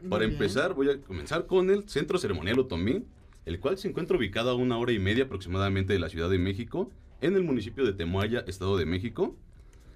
Para 0.08 0.24
bien. 0.24 0.32
empezar, 0.32 0.74
voy 0.74 0.90
a 0.90 1.00
comenzar 1.00 1.46
con 1.46 1.70
el 1.70 1.88
Centro 1.88 2.18
Ceremonial 2.18 2.58
Otomí, 2.58 3.04
el 3.44 3.60
cual 3.60 3.78
se 3.78 3.88
encuentra 3.88 4.16
ubicado 4.16 4.50
a 4.50 4.54
una 4.54 4.78
hora 4.78 4.92
y 4.92 4.98
media 4.98 5.24
aproximadamente 5.24 5.92
de 5.92 5.98
la 5.98 6.08
Ciudad 6.08 6.30
de 6.30 6.38
México, 6.38 6.90
en 7.20 7.34
el 7.36 7.42
municipio 7.42 7.84
de 7.84 7.92
Temoaya, 7.92 8.44
Estado 8.46 8.76
de 8.76 8.86
México. 8.86 9.36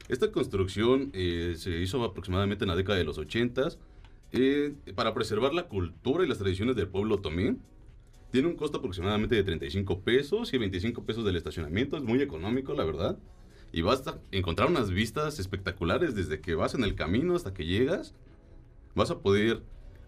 Esta 0.09 0.31
construcción 0.31 1.10
eh, 1.14 1.55
se 1.56 1.70
hizo 1.81 2.02
aproximadamente 2.05 2.64
en 2.64 2.68
la 2.68 2.76
década 2.76 2.98
de 2.98 3.05
los 3.05 3.18
80 3.18 3.68
para 4.94 5.14
preservar 5.14 5.55
la 5.55 5.68
cultura 5.68 6.24
y 6.24 6.28
las 6.28 6.39
tradiciones 6.39 6.76
del 6.76 6.89
pueblo 6.89 7.16
otomí. 7.16 7.56
Tiene 8.32 8.48
un 8.48 8.56
costo 8.56 8.78
aproximadamente 8.78 9.36
de 9.36 9.44
35 9.44 10.01
pesos 10.01 10.52
y 10.52 10.59
25 10.59 11.05
pesos 11.05 11.24
del 11.24 11.36
estacionamiento. 11.36 11.97
Es 11.97 12.02
muy 12.02 12.20
económico, 12.20 12.74
la 12.74 12.85
verdad. 12.85 13.16
Y 13.72 13.82
basta 13.82 14.20
encontrar 14.32 14.68
unas 14.68 14.90
vistas 14.90 15.39
espectaculares 15.39 16.14
desde 16.14 16.40
que 16.40 16.55
vas 16.55 16.74
en 16.74 16.82
el 16.82 16.97
camino 16.97 17.36
hasta 17.36 17.55
que 17.55 17.64
llegas. 17.64 18.12
Vas 18.97 19.10
a 19.10 19.20
poder 19.20 19.62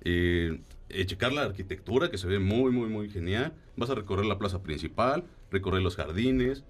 eh, 0.08 0.60
eh, 0.88 1.04
checar 1.04 1.32
la 1.32 1.42
arquitectura 1.42 2.12
que 2.12 2.16
se 2.16 2.28
ve 2.28 2.38
muy, 2.38 2.70
muy, 2.70 2.88
muy 2.88 3.10
genial. 3.10 3.52
Vas 3.76 3.90
a 3.90 3.96
recorrer 3.96 4.24
la 4.24 4.38
plaza 4.38 4.62
principal, 4.62 5.24
recorrer 5.50 5.82
los 5.82 5.96
jardines. 5.96 6.62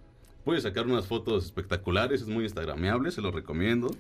Puedes 0.43 0.63
sacar 0.63 0.87
unas 0.87 1.07
fotos 1.07 1.45
espectaculares, 1.45 2.23
es 2.23 2.29
muy 2.29 2.45
instagrameable, 2.45 3.11
se 3.11 3.21
lo 3.21 3.31
recomiendo. 3.31 3.91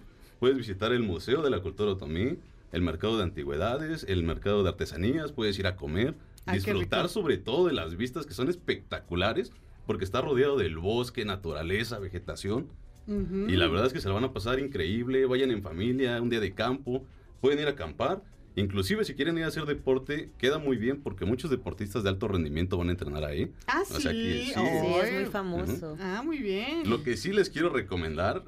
Puedes 0.40 0.56
visitar 0.56 0.92
el 0.92 1.02
Museo 1.02 1.42
de 1.42 1.50
la 1.50 1.60
Cultura 1.60 1.92
Otomí, 1.92 2.38
el 2.72 2.80
mercado 2.80 3.18
de 3.18 3.24
antigüedades, 3.24 4.06
el 4.08 4.22
mercado 4.22 4.62
de 4.62 4.70
artesanías, 4.70 5.32
puedes 5.32 5.58
ir 5.58 5.66
a 5.66 5.76
comer, 5.76 6.14
qué 6.46 6.52
disfrutar 6.52 7.10
sobre 7.10 7.36
todo 7.36 7.66
de 7.66 7.74
las 7.74 7.96
vistas 7.96 8.24
que 8.24 8.32
son 8.32 8.48
espectaculares, 8.48 9.52
porque 9.86 10.04
está 10.04 10.22
rodeado 10.22 10.56
del 10.56 10.78
bosque, 10.78 11.26
naturaleza, 11.26 11.98
vegetación. 11.98 12.68
Y 13.06 13.52
la 13.56 13.68
verdad 13.68 13.86
es 13.86 13.92
que 13.92 14.00
se 14.00 14.08
la 14.08 14.14
van 14.14 14.24
a 14.24 14.32
pasar 14.32 14.58
increíble, 14.58 15.26
vayan 15.26 15.50
en 15.50 15.62
familia, 15.62 16.20
un 16.22 16.30
día 16.30 16.40
de 16.40 16.54
campo, 16.54 17.04
pueden 17.42 17.60
ir 17.60 17.66
a 17.66 17.72
acampar. 17.72 18.22
Inclusive 18.56 19.04
si 19.04 19.14
quieren 19.14 19.36
ir 19.36 19.44
a 19.44 19.48
hacer 19.48 19.66
deporte, 19.66 20.30
queda 20.38 20.58
muy 20.58 20.78
bien 20.78 21.02
porque 21.02 21.26
muchos 21.26 21.50
deportistas 21.50 22.02
de 22.02 22.08
alto 22.08 22.26
rendimiento 22.26 22.78
van 22.78 22.88
a 22.88 22.92
entrenar 22.92 23.22
ahí. 23.24 23.52
Ah, 23.66 23.82
O 23.82 24.00
sea 24.00 24.10
que 24.12 24.16
sí. 24.18 24.46
sí. 24.46 24.54
Sí, 24.54 24.60
es 24.60 24.82
muy 24.82 25.00
Ay. 25.02 25.26
famoso. 25.26 25.96
Ah, 26.00 26.22
muy 26.24 26.38
bien. 26.38 26.88
Lo 26.88 27.02
que 27.02 27.16
sí 27.18 27.32
les 27.32 27.50
quiero 27.50 27.68
recomendar 27.68 28.42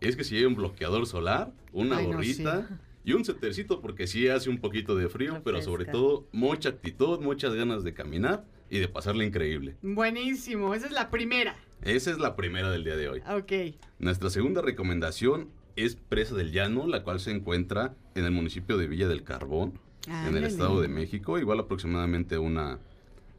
es 0.00 0.16
que 0.16 0.24
si 0.24 0.36
hay 0.36 0.44
un 0.44 0.56
bloqueador 0.56 1.06
solar, 1.06 1.52
una 1.72 1.98
Ay, 1.98 2.06
no, 2.08 2.14
gorrita 2.14 2.80
y 3.04 3.12
un 3.12 3.24
setercito 3.24 3.80
porque 3.80 4.08
sí 4.08 4.26
hace 4.28 4.50
un 4.50 4.58
poquito 4.58 4.96
de 4.96 5.08
frío, 5.08 5.42
pero 5.44 5.62
sobre 5.62 5.84
todo 5.84 6.26
mucha 6.32 6.70
actitud, 6.70 7.20
muchas 7.20 7.54
ganas 7.54 7.84
de 7.84 7.94
caminar 7.94 8.44
y 8.68 8.80
de 8.80 8.88
pasarla 8.88 9.24
increíble. 9.24 9.76
Buenísimo. 9.82 10.74
Esa 10.74 10.86
es 10.86 10.92
la 10.92 11.08
primera. 11.08 11.54
Esa 11.82 12.10
es 12.10 12.18
la 12.18 12.34
primera 12.34 12.70
del 12.70 12.82
día 12.84 12.96
de 12.96 13.08
hoy. 13.08 13.22
Ok. 13.28 13.76
Nuestra 14.00 14.28
segunda 14.30 14.60
recomendación 14.60 15.50
es 15.76 15.96
Presa 15.96 16.34
del 16.34 16.52
Llano, 16.52 16.86
la 16.86 17.02
cual 17.02 17.20
se 17.20 17.30
encuentra 17.30 17.94
en 18.14 18.24
el 18.24 18.30
municipio 18.30 18.76
de 18.76 18.86
Villa 18.86 19.08
del 19.08 19.24
Carbón, 19.24 19.78
en 20.06 20.36
el. 20.36 20.44
Estado 20.44 20.80
de 20.80 20.88
México, 20.88 21.38
igual 21.38 21.60
aproximadamente 21.60 22.38
una 22.38 22.78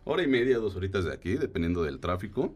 hora 0.06 0.24
y 0.24 0.28
media, 0.28 0.58
dos 0.58 0.76
horitas 0.76 1.06
de 1.06 1.14
aquí, 1.14 1.34
dependiendo 1.34 1.84
del 1.84 2.00
tráfico. 2.00 2.56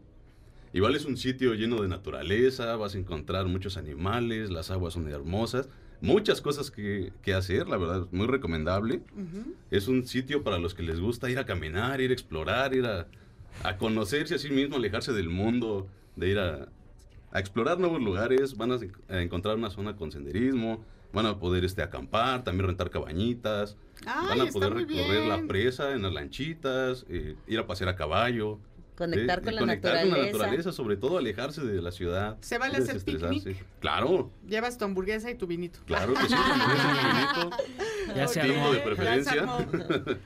Igual 0.72 0.96
es 0.96 1.04
un 1.04 1.16
sitio 1.16 1.54
lleno 1.54 1.80
de 1.80 1.88
naturaleza, 1.88 2.76
vas 2.76 2.94
a 2.94 2.98
encontrar 2.98 3.46
muchos 3.46 3.76
animales, 3.76 4.50
las 4.50 4.70
aguas 4.70 4.94
son 4.94 5.08
hermosas, 5.08 5.68
muchas 6.00 6.40
cosas 6.42 6.70
que, 6.70 7.12
que 7.22 7.32
hacer, 7.32 7.68
la 7.68 7.78
verdad, 7.78 8.06
muy 8.12 8.26
recomendable. 8.26 9.00
Es 9.70 9.88
un 9.88 10.06
sitio 10.06 10.44
para 10.44 10.58
los 10.58 10.74
que 10.74 10.82
les 10.82 11.00
gusta 11.00 11.30
ir 11.30 11.38
a 11.38 11.46
caminar, 11.46 12.00
ir 12.00 12.10
a 12.10 12.12
explorar, 12.12 12.74
ir 12.74 12.84
a, 12.84 13.06
a 13.62 13.76
conocerse 13.78 14.34
a 14.34 14.38
sí 14.38 14.50
mismo, 14.50 14.76
alejarse 14.76 15.12
del 15.12 15.30
mundo, 15.30 15.88
de 16.16 16.28
ir 16.28 16.38
a, 16.38 16.68
a 17.32 17.38
explorar 17.40 17.78
nuevos 17.78 18.00
lugares. 18.00 18.56
Van 18.56 18.72
a, 18.72 18.78
a 19.08 19.20
encontrar 19.22 19.56
una 19.56 19.70
zona 19.70 19.96
con 19.96 20.10
senderismo, 20.12 20.84
van 21.12 21.26
a 21.26 21.38
poder 21.38 21.64
este, 21.64 21.82
acampar, 21.82 22.44
también 22.44 22.66
rentar 22.68 22.90
cabañitas, 22.90 23.76
Ay, 24.06 24.38
van 24.38 24.48
a 24.48 24.50
poder 24.50 24.74
recorrer 24.74 25.26
la 25.26 25.36
bien. 25.36 25.48
presa 25.48 25.92
en 25.92 26.02
las 26.02 26.12
lanchitas, 26.12 27.04
eh, 27.08 27.34
ir 27.46 27.58
a 27.58 27.66
pasear 27.66 27.88
a 27.90 27.96
caballo. 27.96 28.58
Conectar 28.96 29.38
¿sí? 29.38 29.44
con 29.44 29.54
la 29.54 29.60
conectar 29.60 29.92
con 29.92 30.00
la 30.00 30.04
naturaleza. 30.16 30.38
naturaleza, 30.38 30.72
sobre 30.72 30.96
todo 30.96 31.18
alejarse 31.18 31.62
de 31.64 31.80
la 31.80 31.92
ciudad. 31.92 32.36
¿Se 32.40 32.58
vale 32.58 32.78
hacer 32.78 33.00
picnic? 33.04 33.64
Claro, 33.78 34.32
Llevas 34.48 34.76
tu 34.76 34.84
hamburguesa 34.86 35.30
y 35.30 35.36
tu 35.36 35.46
vinito. 35.46 35.78
claro 35.86 36.14
que 36.14 36.26
sí. 36.26 36.34
hamburguesa, 36.34 37.50
Ya 38.16 38.26
se 38.26 38.42
vinito, 38.42 38.60
armó. 38.60 38.72
de 38.72 38.80
preferencia. 38.80 39.46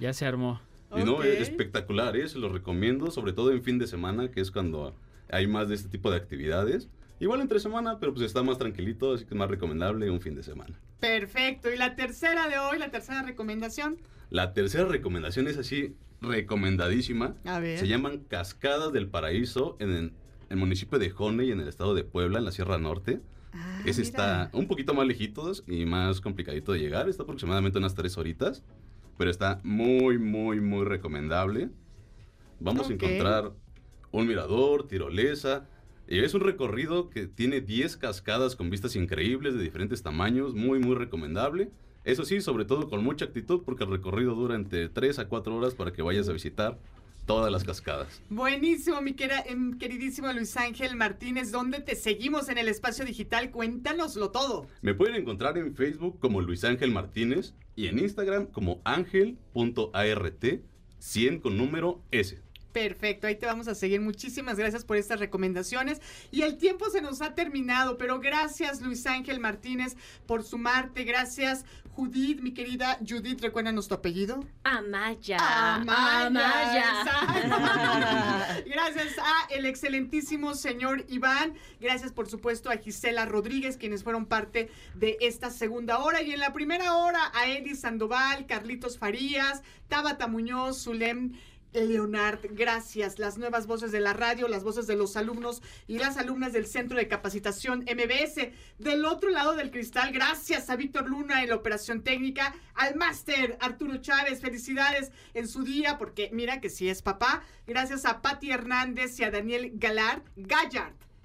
Ya 0.00 0.12
se 0.12 0.24
armó. 0.26 0.60
Y 0.94 1.04
no, 1.04 1.14
Ok. 1.16 1.24
es 1.24 1.48
espectacular, 1.48 2.14
¿eh? 2.18 2.28
se 2.28 2.38
lo 2.38 2.50
recomiendo, 2.50 3.10
sobre 3.10 3.32
todo 3.32 3.50
en 3.50 3.62
fin 3.62 3.78
de 3.78 3.86
semana, 3.86 4.30
que 4.30 4.42
es 4.42 4.50
cuando 4.50 4.94
hay 5.32 5.46
más 5.46 5.68
de 5.68 5.74
este 5.74 5.88
tipo 5.88 6.10
de 6.10 6.16
actividades. 6.18 6.88
Igual 7.18 7.40
entre 7.40 7.60
semana, 7.60 7.98
pero 7.98 8.12
pues 8.12 8.26
está 8.26 8.42
más 8.42 8.58
tranquilito, 8.58 9.14
así 9.14 9.24
que 9.24 9.34
es 9.34 9.38
más 9.38 9.48
recomendable 9.48 10.10
un 10.10 10.20
fin 10.20 10.34
de 10.34 10.42
semana. 10.42 10.78
Perfecto. 11.00 11.70
Y 11.72 11.76
la 11.76 11.94
tercera 11.96 12.48
de 12.48 12.58
hoy, 12.58 12.78
la 12.78 12.90
tercera 12.90 13.22
recomendación. 13.22 13.96
La 14.30 14.52
tercera 14.54 14.86
recomendación 14.86 15.46
es 15.46 15.56
así, 15.56 15.94
recomendadísima. 16.20 17.34
A 17.44 17.60
ver. 17.60 17.78
Se 17.78 17.86
llaman 17.88 18.18
Cascadas 18.28 18.92
del 18.92 19.08
Paraíso 19.08 19.76
en 19.78 19.90
el, 19.90 20.12
el 20.50 20.56
municipio 20.56 20.98
de 20.98 21.10
Joney, 21.10 21.50
en 21.50 21.60
el 21.60 21.68
estado 21.68 21.94
de 21.94 22.04
Puebla, 22.04 22.38
en 22.38 22.44
la 22.44 22.52
Sierra 22.52 22.78
Norte. 22.78 23.20
Ah, 23.52 23.82
Ese 23.84 24.00
mira. 24.02 24.48
está 24.48 24.50
un 24.52 24.66
poquito 24.66 24.94
más 24.94 25.06
lejitos 25.06 25.62
y 25.66 25.84
más 25.84 26.20
complicadito 26.20 26.72
de 26.72 26.80
llegar. 26.80 27.08
Está 27.08 27.22
aproximadamente 27.22 27.78
unas 27.78 27.94
tres 27.94 28.16
horitas. 28.18 28.64
Pero 29.18 29.30
está 29.30 29.60
muy, 29.62 30.18
muy, 30.18 30.60
muy 30.60 30.84
recomendable. 30.84 31.68
Vamos 32.58 32.88
a 32.88 32.92
encontrar 32.92 33.52
un 34.12 34.26
mirador, 34.28 34.86
tirolesa. 34.86 35.66
Y 36.06 36.20
es 36.20 36.34
un 36.34 36.42
recorrido 36.42 37.10
que 37.10 37.26
tiene 37.26 37.60
10 37.60 37.96
cascadas 37.96 38.54
con 38.54 38.70
vistas 38.70 38.96
increíbles 38.96 39.54
de 39.54 39.62
diferentes 39.62 40.02
tamaños. 40.02 40.54
Muy, 40.54 40.78
muy 40.78 40.94
recomendable. 40.94 41.70
Eso 42.04 42.24
sí, 42.24 42.40
sobre 42.40 42.64
todo 42.64 42.88
con 42.88 43.02
mucha 43.02 43.24
actitud 43.24 43.62
porque 43.64 43.84
el 43.84 43.90
recorrido 43.90 44.34
dura 44.34 44.56
entre 44.56 44.88
3 44.88 45.20
a 45.20 45.28
4 45.28 45.56
horas 45.56 45.74
para 45.74 45.92
que 45.92 46.02
vayas 46.02 46.28
a 46.28 46.32
visitar 46.32 46.78
todas 47.26 47.52
las 47.52 47.64
cascadas. 47.64 48.20
Buenísimo, 48.28 49.00
mi 49.00 49.14
em, 49.46 49.78
queridísimo 49.78 50.32
Luis 50.32 50.56
Ángel 50.56 50.96
Martínez. 50.96 51.52
¿Dónde 51.52 51.80
te 51.80 51.94
seguimos 51.94 52.48
en 52.48 52.58
el 52.58 52.68
espacio 52.68 53.04
digital? 53.04 53.50
Cuéntanoslo 53.50 54.30
todo. 54.30 54.66
Me 54.82 54.94
pueden 54.94 55.14
encontrar 55.14 55.56
en 55.58 55.74
Facebook 55.74 56.18
como 56.18 56.40
Luis 56.40 56.64
Ángel 56.64 56.90
Martínez 56.90 57.54
y 57.76 57.86
en 57.86 57.98
Instagram 58.00 58.46
como 58.46 58.80
ángel.art 58.84 60.44
100 60.98 61.40
con 61.40 61.56
número 61.56 62.00
S. 62.10 62.40
Perfecto, 62.72 63.26
ahí 63.26 63.36
te 63.36 63.46
vamos 63.46 63.68
a 63.68 63.74
seguir. 63.74 64.00
Muchísimas 64.00 64.56
gracias 64.56 64.84
por 64.84 64.96
estas 64.96 65.20
recomendaciones. 65.20 66.00
Y 66.30 66.42
el 66.42 66.56
tiempo 66.56 66.88
se 66.90 67.02
nos 67.02 67.20
ha 67.20 67.34
terminado, 67.34 67.98
pero 67.98 68.18
gracias 68.20 68.80
Luis 68.80 69.06
Ángel 69.06 69.40
Martínez 69.40 69.96
por 70.26 70.42
sumarte. 70.42 71.04
Gracias 71.04 71.64
Judith, 71.94 72.40
mi 72.40 72.54
querida 72.54 72.98
Judith, 73.06 73.42
¿recuérdanos 73.42 73.86
tu 73.86 73.94
apellido? 73.94 74.42
Amaya. 74.64 75.36
Amaya. 75.76 77.04
gracias 78.66 79.18
a 79.18 79.48
el 79.50 79.66
excelentísimo 79.66 80.54
señor 80.54 81.04
Iván. 81.08 81.52
Gracias, 81.80 82.10
por 82.12 82.28
supuesto, 82.28 82.70
a 82.70 82.78
Gisela 82.78 83.26
Rodríguez, 83.26 83.76
quienes 83.76 84.04
fueron 84.04 84.24
parte 84.24 84.70
de 84.94 85.18
esta 85.20 85.50
segunda 85.50 85.98
hora. 85.98 86.22
Y 86.22 86.32
en 86.32 86.40
la 86.40 86.54
primera 86.54 86.96
hora, 86.96 87.30
a 87.34 87.46
Eddie 87.48 87.74
Sandoval, 87.74 88.46
Carlitos 88.46 88.96
Farías, 88.96 89.62
Tabata 89.88 90.26
Muñoz, 90.26 90.84
Zulem. 90.84 91.32
Leonard, 91.72 92.40
gracias. 92.50 93.18
Las 93.18 93.38
nuevas 93.38 93.66
voces 93.66 93.92
de 93.92 94.00
la 94.00 94.12
radio, 94.12 94.48
las 94.48 94.64
voces 94.64 94.86
de 94.86 94.96
los 94.96 95.16
alumnos 95.16 95.62
y 95.86 95.98
las 95.98 96.16
alumnas 96.16 96.52
del 96.52 96.66
Centro 96.66 96.98
de 96.98 97.08
Capacitación 97.08 97.80
MBS. 97.80 98.50
Del 98.78 99.04
otro 99.04 99.30
lado 99.30 99.54
del 99.54 99.70
cristal, 99.70 100.12
gracias 100.12 100.70
a 100.70 100.76
Víctor 100.76 101.08
Luna 101.08 101.42
en 101.42 101.48
la 101.48 101.56
operación 101.56 102.02
técnica, 102.02 102.54
al 102.74 102.96
máster 102.96 103.56
Arturo 103.60 103.98
Chávez, 103.98 104.40
felicidades 104.40 105.12
en 105.34 105.48
su 105.48 105.62
día, 105.62 105.98
porque 105.98 106.30
mira 106.32 106.60
que 106.60 106.70
sí 106.70 106.88
es 106.88 107.02
papá. 107.02 107.42
Gracias 107.66 108.04
a 108.04 108.22
Patti 108.22 108.50
Hernández 108.50 109.18
y 109.20 109.24
a 109.24 109.30
Daniel 109.30 109.72
Gallard. 109.74 110.22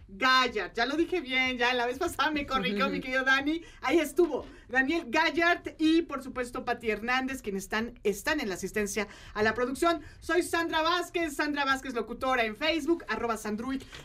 Gallard, 0.07 0.73
ya 0.73 0.85
lo 0.85 0.95
dije 0.95 1.21
bien, 1.21 1.57
ya 1.57 1.73
la 1.73 1.85
vez 1.85 1.99
pasada 1.99 2.31
me 2.31 2.45
corrigió 2.45 2.89
mi 2.89 3.01
querido 3.01 3.23
Dani, 3.23 3.61
ahí 3.81 3.99
estuvo, 3.99 4.45
Daniel 4.69 5.05
Gallard 5.07 5.75
y 5.79 6.03
por 6.03 6.23
supuesto 6.23 6.65
Pati 6.65 6.89
Hernández, 6.89 7.41
quienes 7.41 7.63
están, 7.63 7.99
están 8.03 8.39
en 8.39 8.49
la 8.49 8.55
asistencia 8.55 9.07
a 9.33 9.43
la 9.43 9.53
producción. 9.53 10.01
Soy 10.19 10.43
Sandra 10.43 10.81
Vázquez, 10.81 11.35
Sandra 11.35 11.65
Vázquez 11.65 11.93
locutora 11.93 12.45
en 12.45 12.55
Facebook, 12.55 13.05
arroba 13.07 13.37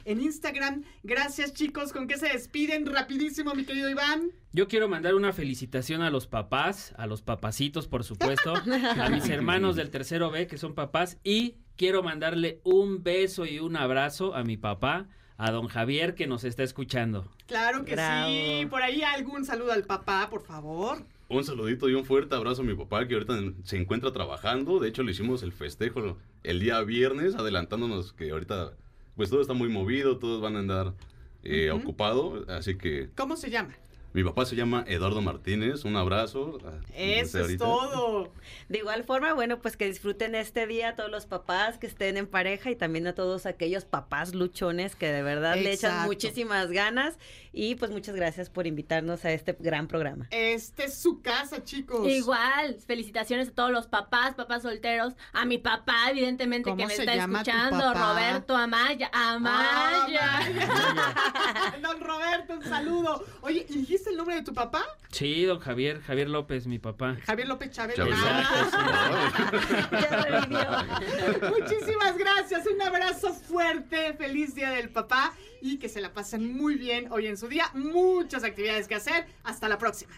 en 0.05 0.21
Instagram. 0.21 0.85
Gracias 1.03 1.53
chicos, 1.53 1.93
¿con 1.93 2.07
qué 2.07 2.17
se 2.17 2.29
despiden? 2.29 2.87
Rapidísimo, 2.87 3.55
mi 3.55 3.65
querido 3.65 3.91
Iván. 3.91 4.31
Yo 4.53 4.69
quiero 4.69 4.89
mandar 4.89 5.15
una 5.15 5.33
felicitación 5.33 6.03
a 6.03 6.11
los 6.11 6.27
papás, 6.27 6.93
a 6.97 7.07
los 7.07 7.23
papacitos, 7.23 7.89
por 7.89 8.05
supuesto, 8.05 8.55
a 9.01 9.09
mis 9.09 9.29
hermanos 9.29 9.77
del 9.77 9.91
tercero 9.91 10.31
B, 10.31 10.47
que 10.47 10.59
son 10.59 10.75
papás, 10.75 11.19
y 11.25 11.57
quiero 11.77 12.03
mandarle 12.03 12.61
un 12.65 13.03
beso 13.03 13.47
y 13.47 13.59
un 13.59 13.77
abrazo 13.77 14.35
a 14.35 14.45
mi 14.45 14.57
papá, 14.57 15.09
a 15.43 15.51
don 15.51 15.67
Javier 15.67 16.15
que 16.15 16.29
nos 16.29 16.45
está 16.45 16.63
escuchando. 16.63 17.27
Claro 17.49 17.85
que 17.85 17.97
sí. 17.97 18.67
Por 18.67 18.81
ahí 18.81 19.03
algún 19.03 19.45
saludo 19.45 19.73
al 19.73 19.83
papá, 19.83 20.29
por 20.31 20.45
favor. 20.45 21.05
Un 21.29 21.43
saludito 21.43 21.89
y 21.89 21.95
un 21.95 22.05
fuerte 22.05 22.37
abrazo 22.37 22.63
a 22.63 22.65
mi 22.65 22.75
papá 22.75 23.09
que 23.09 23.15
ahorita 23.15 23.35
se 23.65 23.77
encuentra 23.77 24.13
trabajando. 24.13 24.79
De 24.79 24.89
hecho, 24.89 25.03
le 25.03 25.11
hicimos 25.11 25.43
el 25.43 25.51
festejo 25.51 26.17
el 26.45 26.61
día 26.61 26.81
viernes, 26.83 27.35
adelantándonos 27.35 28.13
que 28.13 28.31
ahorita 28.31 28.75
pues 29.17 29.31
todo 29.31 29.41
está 29.41 29.53
muy 29.53 29.69
movido, 29.69 30.19
todos 30.19 30.41
van 30.41 30.55
a 30.55 30.61
andar 30.61 30.95
eh, 31.43 31.73
ocupados, 31.73 32.49
así 32.49 32.79
que... 32.79 33.11
¿Cómo 33.17 33.37
se 33.37 33.51
llama? 33.51 33.75
Mi 34.15 34.23
papá 34.23 34.45
se 34.45 34.57
llama 34.57 34.85
Eduardo 34.87 35.23
Martínez, 35.23 35.85
un 35.85 35.97
abrazo. 35.97 36.59
Eso 36.95 37.47
es 37.47 37.57
todo. 37.57 38.31
De 38.69 38.79
igual 38.79 39.05
forma, 39.05 39.33
bueno, 39.33 39.61
pues 39.63 39.79
que 39.79 39.87
disfruten 39.87 40.35
este 40.35 40.67
día 40.67 40.91
a 40.91 40.97
todos 40.97 41.11
los 41.11 41.25
papás 41.25 41.79
que 41.79 41.87
estén 41.87 42.19
en 42.19 42.27
pareja 42.27 42.71
y 42.71 42.77
también 42.77 43.07
a 43.07 43.15
todos 43.15 43.47
aquellos 43.47 43.87
papás 43.87 44.35
luchones 44.35 44.97
que 44.97 45.11
de 45.11 45.23
verdad 45.23 45.57
le 45.57 45.73
echan 45.73 46.07
muchísimas 46.07 46.71
ganas. 46.71 47.19
Y 47.53 47.75
pues 47.75 47.91
muchas 47.91 48.17
gracias 48.17 48.49
por 48.49 48.67
invitarnos 48.67 49.25
a 49.27 49.33
este 49.33 49.55
gran 49.59 49.87
programa. 49.87 50.29
Este 50.31 50.85
es 50.85 50.99
su 50.99 51.21
casa, 51.21 51.63
chicos. 51.63 52.09
Igual, 52.09 52.77
felicitaciones 52.87 53.49
a 53.49 53.53
todos 53.53 53.71
los 53.71 53.87
papás, 53.87 54.35
papás 54.35 54.63
solteros, 54.63 55.15
a 55.33 55.45
mi 55.45 55.59
papá, 55.59 56.11
evidentemente, 56.11 56.75
que 56.75 56.87
me 56.87 56.95
está 56.95 57.15
escuchando, 57.15 57.93
Roberto 57.93 58.57
Amaya. 58.57 59.11
Amaya. 59.13 60.39
Amaya. 60.39 61.75
Don 61.83 62.01
Roberto, 62.01 62.55
un 62.55 62.65
saludo. 62.65 63.25
Oye, 63.43 63.67
¿y 63.69 63.79
dijiste 63.79 64.11
el 64.11 64.17
nombre 64.17 64.37
de 64.37 64.43
tu 64.43 64.55
papá? 64.55 64.85
Sí, 65.11 65.45
don 65.45 65.59
Javier, 65.59 66.01
Javier 66.01 66.31
López, 66.31 66.67
mi 66.67 66.79
papá. 66.79 67.19
Javier 67.27 67.49
López 67.49 67.71
Chávez. 67.71 67.99
Muchísimas 71.51 72.17
gracias, 72.17 72.67
un 72.67 72.81
abrazo 72.81 73.35
fuerte, 73.35 74.15
feliz 74.15 74.55
día 74.55 74.71
del 74.71 74.89
papá 74.89 75.35
y 75.61 75.79
que 75.79 75.89
se 75.89 76.01
la 76.01 76.13
pasen 76.13 76.57
muy 76.57 76.75
bien 76.75 77.13
hoy 77.13 77.27
en 77.27 77.37
su 77.37 77.42
día. 77.49 77.71
Muchas 77.75 78.45
actividades 78.45 78.89
que 78.89 78.95
hacer. 78.95 79.27
Hasta 79.45 79.69
la 79.69 79.79
próxima. 79.79 80.13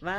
Bye. 0.00 0.18